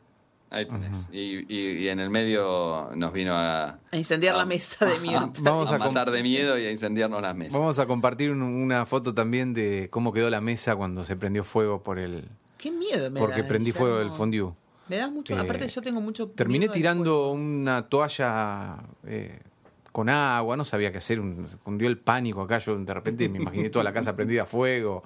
Ahí 0.48 0.64
tenés. 0.66 1.09
y, 1.12 1.44
y- 1.52 1.78
y 1.85 1.89
en 1.89 1.98
el 1.98 2.09
medio 2.09 2.90
nos 2.94 3.12
vino 3.12 3.35
a, 3.35 3.78
A 3.90 3.97
incendiar 3.97 4.36
la 4.36 4.44
mesa 4.44 4.86
de 4.86 4.98
Mirta. 5.01 5.27
Vamos 5.43 5.70
a 5.70 5.74
a 5.74 5.78
matar 5.78 6.10
de 6.10 6.23
miedo 6.23 6.56
y 6.59 6.64
a 6.66 6.70
incendiarnos 6.70 7.20
las 7.20 7.35
mesas. 7.35 7.59
Vamos 7.59 7.78
a 7.78 7.86
compartir 7.86 8.31
un- 8.31 8.43
una 8.43 8.86
foto 8.86 9.12
también 9.12 9.55
de 9.55 9.89
cómo 9.90 10.12
quedó 10.12 10.31
la 10.31 10.40
mesa 10.40 10.77
cuando 10.77 11.02
se 11.05 11.16
prendió 11.16 11.43
fuego 11.44 11.82
por 11.82 11.98
el 11.98 12.28
Qué 12.59 12.70
miedo 12.70 13.10
me 13.10 13.18
porque 13.20 13.43
da, 13.43 13.48
prendí 13.48 13.73
fuego 13.73 14.01
el 14.01 14.10
fondue. 14.12 14.52
Me 14.89 14.97
da 14.97 15.10
mucho. 15.10 15.35
Eh, 15.36 15.39
aparte, 15.40 15.66
yo 15.66 15.82
tengo 15.82 16.01
mucho. 16.01 16.28
Terminé 16.28 16.60
miedo 16.60 16.73
tirando 16.73 17.31
una 17.32 17.89
toalla 17.89 18.77
eh, 19.05 19.40
con 19.90 20.09
agua, 20.09 20.56
no 20.56 20.64
sabía 20.64 20.93
qué 20.93 20.98
hacer, 20.98 21.18
un, 21.20 21.47
se 21.47 21.56
cundió 21.59 21.89
el 21.89 21.98
pánico 21.98 22.40
acá, 22.43 22.59
yo 22.59 22.78
de 22.78 22.94
repente 22.94 23.28
me 23.28 23.39
imaginé 23.39 23.68
toda 23.70 23.82
la 23.85 23.93
casa 23.93 24.14
prendida 24.16 24.43
a 24.43 24.47
fuego. 24.47 25.02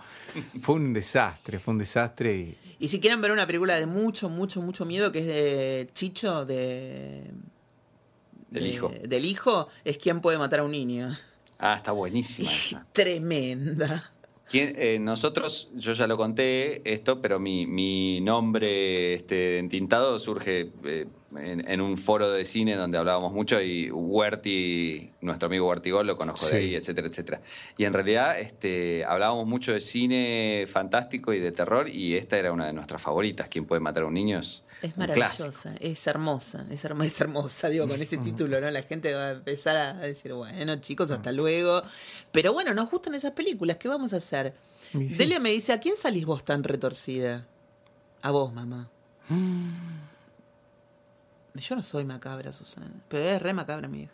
Fue 0.60 0.74
un 0.74 0.92
desastre, 0.92 1.58
fue 1.58 1.72
un 1.72 1.78
desastre 1.78 2.36
y 2.36 2.58
Y 2.80 2.88
si 2.88 2.98
quieren 2.98 3.20
ver 3.20 3.30
una 3.30 3.46
película 3.46 3.76
de 3.76 3.86
mucho, 3.86 4.28
mucho, 4.28 4.60
mucho 4.62 4.84
miedo, 4.86 5.12
que 5.12 5.18
es 5.20 5.26
de 5.26 5.88
Chicho, 5.94 6.44
de. 6.46 7.30
Del 8.50 8.64
de- 8.64 8.68
hijo. 8.68 8.90
Del 9.06 9.24
hijo, 9.26 9.68
es 9.84 9.98
quien 9.98 10.20
puede 10.20 10.38
matar 10.38 10.60
a 10.60 10.64
un 10.64 10.72
niño. 10.72 11.08
Ah, 11.58 11.74
está 11.76 11.92
buenísima 11.92 12.50
esa. 12.50 12.86
Tremenda. 12.92 14.10
¿Quién- 14.50 14.74
eh, 14.76 14.98
nosotros, 14.98 15.68
yo 15.76 15.92
ya 15.92 16.06
lo 16.06 16.16
conté 16.16 16.80
esto, 16.90 17.20
pero 17.20 17.38
mi, 17.38 17.66
mi 17.66 18.20
nombre 18.22 19.14
este, 19.14 19.58
entintado 19.58 20.18
surge 20.18 20.72
eh, 20.84 21.06
en, 21.38 21.68
en 21.68 21.80
un 21.80 21.96
foro 21.96 22.30
de 22.30 22.44
cine 22.44 22.76
donde 22.76 22.98
hablábamos 22.98 23.32
mucho 23.32 23.60
y 23.60 23.90
Huerti, 23.90 25.10
nuestro 25.20 25.46
amigo 25.46 25.68
Huertigol, 25.68 26.06
lo 26.06 26.16
conozco 26.16 26.46
Sí. 26.46 26.52
de 26.52 26.58
ahí, 26.58 26.74
etcétera, 26.74 27.08
etcétera. 27.08 27.40
Y 27.76 27.84
en 27.84 27.92
realidad 27.92 28.38
este, 28.40 29.04
hablábamos 29.04 29.46
mucho 29.46 29.72
de 29.72 29.80
cine 29.80 30.66
fantástico 30.70 31.32
y 31.32 31.38
de 31.40 31.52
terror 31.52 31.88
y 31.88 32.16
esta 32.16 32.38
era 32.38 32.52
una 32.52 32.66
de 32.66 32.72
nuestras 32.72 33.00
favoritas. 33.02 33.48
¿Quién 33.48 33.64
puede 33.66 33.80
matar 33.80 34.02
a 34.02 34.06
un 34.06 34.14
niño? 34.14 34.38
Es, 34.40 34.96
maravillosa, 34.96 35.74
es 35.78 36.06
hermosa, 36.06 36.64
es, 36.70 36.82
hermo- 36.86 37.02
es 37.04 37.20
hermosa, 37.20 37.68
digo, 37.68 37.86
con 37.86 38.00
ese 38.00 38.16
título, 38.16 38.60
¿no? 38.62 38.70
La 38.70 38.82
gente 38.82 39.12
va 39.12 39.26
a 39.26 39.30
empezar 39.32 39.76
a 39.76 39.92
decir, 39.98 40.32
bueno, 40.32 40.74
chicos, 40.76 41.10
hasta 41.10 41.32
luego. 41.32 41.82
Pero 42.32 42.54
bueno, 42.54 42.72
nos 42.72 42.90
gustan 42.90 43.14
esas 43.14 43.32
películas, 43.32 43.76
¿qué 43.76 43.88
vamos 43.88 44.14
a 44.14 44.16
hacer? 44.16 44.54
Sí. 44.90 45.04
Delia 45.18 45.38
me 45.38 45.50
dice, 45.50 45.74
¿a 45.74 45.80
quién 45.80 45.96
salís 45.98 46.24
vos 46.24 46.44
tan 46.44 46.64
retorcida? 46.64 47.46
A 48.22 48.30
vos, 48.30 48.54
mamá. 48.54 48.88
Yo 51.54 51.76
no 51.76 51.82
soy 51.82 52.04
macabra, 52.04 52.52
Susana, 52.52 52.90
pero 53.08 53.24
es 53.24 53.42
re 53.42 53.52
macabra 53.52 53.88
mi 53.88 54.02
hija. 54.02 54.12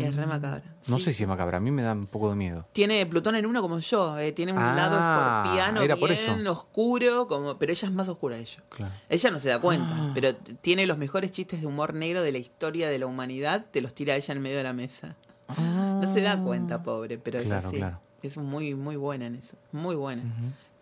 Es 0.00 0.14
re 0.14 0.26
macabra. 0.26 0.62
no 0.88 0.98
sí. 0.98 1.04
sé 1.04 1.12
si 1.14 1.22
es 1.22 1.28
macabra, 1.30 1.56
a 1.56 1.60
mí 1.60 1.70
me 1.70 1.80
da 1.80 1.92
un 1.92 2.06
poco 2.06 2.28
de 2.28 2.36
miedo. 2.36 2.66
Tiene 2.74 3.06
Plutón 3.06 3.36
en 3.36 3.46
uno 3.46 3.62
como 3.62 3.78
yo, 3.78 4.18
eh, 4.18 4.32
tiene 4.32 4.52
un 4.52 4.58
Ah, 4.58 4.74
lado 4.74 4.96
escorpiano 4.98 5.80
era 5.80 5.94
bien 5.94 5.98
por 6.00 6.12
eso. 6.12 6.50
oscuro, 6.52 7.26
como, 7.26 7.56
pero 7.58 7.72
ella 7.72 7.88
es 7.88 7.94
más 7.94 8.06
oscura 8.10 8.36
de 8.36 8.42
ello. 8.42 8.62
Claro. 8.68 8.92
Ella 9.08 9.30
no 9.30 9.38
se 9.38 9.48
da 9.48 9.60
cuenta, 9.62 9.94
Ah. 9.96 10.10
pero 10.14 10.34
tiene 10.36 10.86
los 10.86 10.98
mejores 10.98 11.32
chistes 11.32 11.62
de 11.62 11.66
humor 11.66 11.94
negro 11.94 12.20
de 12.22 12.32
la 12.32 12.38
historia 12.38 12.90
de 12.90 12.98
la 12.98 13.06
humanidad, 13.06 13.64
te 13.70 13.80
los 13.80 13.94
tira 13.94 14.14
ella 14.14 14.34
en 14.34 14.42
medio 14.42 14.58
de 14.58 14.62
la 14.64 14.74
mesa. 14.74 15.16
No 15.58 16.04
se 16.12 16.20
da 16.20 16.38
cuenta, 16.42 16.82
pobre, 16.82 17.16
pero 17.18 17.40
Claro, 17.42 17.58
es 17.58 17.64
así. 17.64 17.76
claro. 17.78 17.98
Es 18.22 18.36
muy, 18.36 18.74
muy 18.74 18.96
buena 18.96 19.26
en 19.26 19.36
eso, 19.36 19.56
muy 19.72 19.96
buena. 19.96 20.22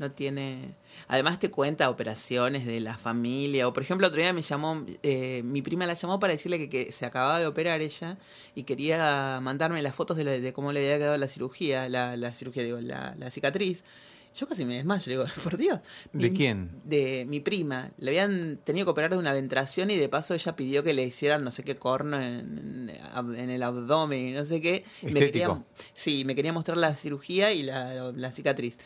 No 0.00 0.10
tiene... 0.10 0.74
Además 1.08 1.38
te 1.38 1.50
cuenta 1.50 1.88
operaciones 1.90 2.66
de 2.66 2.80
la 2.80 2.96
familia, 2.96 3.68
o 3.68 3.72
por 3.72 3.82
ejemplo 3.82 4.06
otro 4.08 4.20
día 4.20 4.32
me 4.32 4.42
llamó, 4.42 4.84
eh, 5.02 5.42
mi 5.44 5.60
prima 5.62 5.86
la 5.86 5.94
llamó 5.94 6.18
para 6.18 6.32
decirle 6.32 6.58
que, 6.58 6.68
que 6.68 6.90
se 6.90 7.04
acababa 7.06 7.38
de 7.38 7.46
operar 7.46 7.80
ella 7.82 8.16
y 8.54 8.62
quería 8.64 9.38
mandarme 9.42 9.82
las 9.82 9.94
fotos 9.94 10.16
de, 10.16 10.24
lo- 10.24 10.30
de 10.40 10.52
cómo 10.52 10.72
le 10.72 10.80
había 10.80 10.98
quedado 10.98 11.16
la 11.18 11.28
cirugía, 11.28 11.88
la, 11.88 12.16
la 12.16 12.34
cirugía, 12.34 12.64
digo, 12.64 12.80
la, 12.80 13.14
la 13.18 13.30
cicatriz. 13.30 13.84
Yo 14.34 14.46
casi 14.48 14.64
me 14.64 14.76
desmayo, 14.76 15.04
digo, 15.10 15.24
por 15.42 15.56
Dios. 15.56 15.80
¿De 16.12 16.32
quién? 16.32 16.70
de 16.84 17.26
mi 17.28 17.40
prima. 17.40 17.90
Le 17.98 18.10
habían 18.10 18.58
tenido 18.64 18.86
que 18.86 18.90
operar 18.92 19.10
de 19.10 19.16
una 19.18 19.32
ventración 19.32 19.90
y 19.90 19.96
de 19.96 20.08
paso 20.08 20.34
ella 20.34 20.54
pidió 20.56 20.82
que 20.82 20.94
le 20.94 21.02
hicieran 21.04 21.42
no 21.44 21.50
sé 21.50 21.62
qué 21.64 21.76
corno 21.76 22.18
en, 22.20 22.90
en- 23.36 23.50
el 23.50 23.62
abdomen 23.62 24.28
y 24.28 24.32
no 24.32 24.44
sé 24.44 24.60
qué. 24.60 24.84
Y 25.02 25.06
me 25.06 25.20
Estético. 25.20 25.30
quería, 25.32 25.64
sí, 25.94 26.24
me 26.24 26.34
quería 26.34 26.52
mostrar 26.52 26.78
la 26.78 26.94
cirugía 26.94 27.52
y 27.52 27.64
la, 27.64 28.12
la 28.14 28.32
cicatriz. 28.32 28.78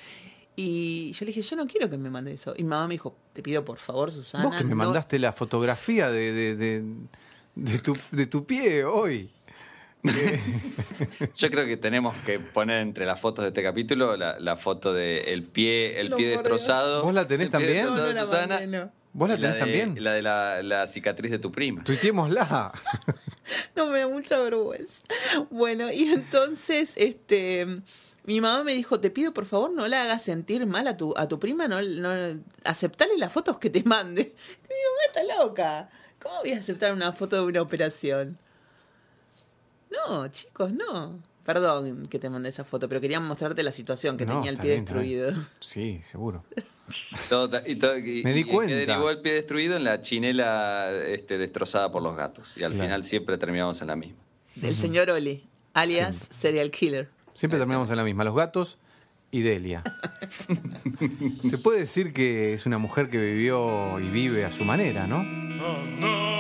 Y 0.56 1.12
yo 1.12 1.24
le 1.24 1.32
dije, 1.32 1.42
yo 1.42 1.56
no 1.56 1.66
quiero 1.66 1.90
que 1.90 1.98
me 1.98 2.10
mande 2.10 2.32
eso. 2.32 2.54
Y 2.56 2.62
mi 2.62 2.68
mamá 2.70 2.86
me 2.86 2.94
dijo, 2.94 3.16
te 3.32 3.42
pido 3.42 3.64
por 3.64 3.78
favor, 3.78 4.10
Susana. 4.12 4.44
Vos 4.44 4.54
que 4.56 4.64
me 4.64 4.70
no- 4.70 4.76
mandaste 4.76 5.18
la 5.18 5.32
fotografía 5.32 6.10
de, 6.10 6.32
de, 6.32 6.56
de- 6.56 6.84
de 7.56 7.78
tu, 7.80 7.96
de 8.12 8.26
tu 8.26 8.44
pie 8.46 8.84
hoy. 8.84 9.30
Yo 11.36 11.50
creo 11.50 11.66
que 11.66 11.76
tenemos 11.76 12.14
que 12.26 12.38
poner 12.38 12.80
entre 12.80 13.06
las 13.06 13.18
fotos 13.20 13.42
de 13.44 13.48
este 13.48 13.62
capítulo 13.62 14.16
la, 14.16 14.38
la 14.38 14.56
foto 14.56 14.92
de 14.92 15.32
el 15.32 15.44
pie, 15.44 15.98
el 16.00 16.10
No, 16.10 16.16
pie 16.16 16.28
destrozado. 16.28 17.02
¿Vos 17.04 17.14
la 17.14 17.26
tenés 17.26 17.50
también? 17.50 17.86
No, 17.86 17.94
de 17.94 18.00
no 18.02 18.12
la 18.12 18.20
Susana. 18.26 18.56
mandé, 18.60 18.78
no. 18.78 18.92
¿Vos 19.12 19.28
la 19.28 19.36
tenés 19.36 19.54
de- 19.54 19.58
también? 19.60 20.04
La 20.04 20.12
de 20.12 20.22
la, 20.22 20.62
la 20.62 20.86
cicatriz 20.86 21.30
de 21.30 21.38
tu 21.38 21.50
prima. 21.52 21.82
Tuiteémosla. 21.84 22.72
No 23.76 23.86
me 23.88 23.98
da 23.98 24.08
mucha 24.08 24.38
vergüenza. 24.38 25.02
Bueno, 25.50 25.90
y 25.92 26.04
entonces, 26.04 26.94
este, 26.96 27.80
mi 28.24 28.40
mamá 28.40 28.64
me 28.64 28.74
dijo, 28.74 29.00
te 29.00 29.10
pido 29.10 29.32
por 29.34 29.46
favor 29.46 29.70
no 29.72 29.86
la 29.88 30.02
hagas 30.02 30.22
sentir 30.22 30.64
mal 30.66 30.86
a 30.88 30.96
tu, 30.96 31.14
a 31.16 31.28
tu 31.28 31.38
prima, 31.38 31.68
no, 31.68 31.80
no, 31.82 32.40
aceptale 32.64 33.16
las 33.18 33.32
fotos 33.32 33.58
que 33.58 33.70
te 33.70 33.82
mande. 33.84 34.22
Y 34.22 34.26
digo, 34.26 34.90
"Ma, 34.96 35.04
está 35.22 35.42
loca. 35.44 35.88
¿Cómo 36.22 36.40
voy 36.40 36.52
a 36.52 36.58
aceptar 36.58 36.92
una 36.92 37.12
foto 37.12 37.36
de 37.36 37.42
una 37.42 37.60
operación? 37.62 38.38
No, 39.90 40.28
chicos, 40.28 40.72
no. 40.72 41.20
Perdón 41.44 42.06
que 42.08 42.18
te 42.18 42.30
mandé 42.30 42.48
esa 42.48 42.64
foto, 42.64 42.88
pero 42.88 43.00
quería 43.00 43.20
mostrarte 43.20 43.62
la 43.62 43.70
situación 43.72 44.16
que 44.16 44.24
No, 44.24 44.34
tenía 44.36 44.50
el 44.50 44.56
pie 44.56 44.70
bien, 44.72 44.84
destruido. 44.84 45.32
Sí, 45.60 46.00
seguro. 46.10 46.42
Todo- 47.28 47.62
y 47.66 47.76
todo- 47.76 47.98
y- 47.98 48.22
Me 48.24 48.32
di 48.32 48.40
y 48.40 48.44
cuenta. 48.44 48.74
derivó 48.74 49.08
el 49.10 49.20
pie 49.20 49.32
destruido 49.34 49.76
en 49.76 49.84
la 49.84 50.00
chinela 50.02 50.90
este, 51.06 51.38
destrozada 51.38 51.90
por 51.90 52.02
los 52.02 52.16
gatos. 52.16 52.56
Y 52.56 52.62
al 52.64 52.72
Claro. 52.72 52.84
final 52.84 53.04
siempre 53.04 53.38
terminamos 53.38 53.80
en 53.82 53.88
la 53.88 53.96
misma. 53.96 54.18
Del 54.54 54.76
señor 54.76 55.10
Oli, 55.10 55.46
alias 55.74 56.28
Serial 56.30 56.70
Killer. 56.70 57.08
Siempre 57.34 57.58
terminamos 57.58 57.90
en 57.90 57.96
la 57.96 58.04
misma, 58.04 58.24
los 58.24 58.34
gatos 58.34 58.78
y 59.30 59.42
Delia. 59.42 59.82
Se 61.48 61.58
puede 61.58 61.80
decir 61.80 62.12
que 62.12 62.54
es 62.54 62.66
una 62.66 62.78
mujer 62.78 63.10
que 63.10 63.18
vivió 63.18 64.00
y 64.00 64.08
vive 64.08 64.44
a 64.44 64.52
su 64.52 64.64
manera, 64.64 65.06
¿no? 65.06 65.24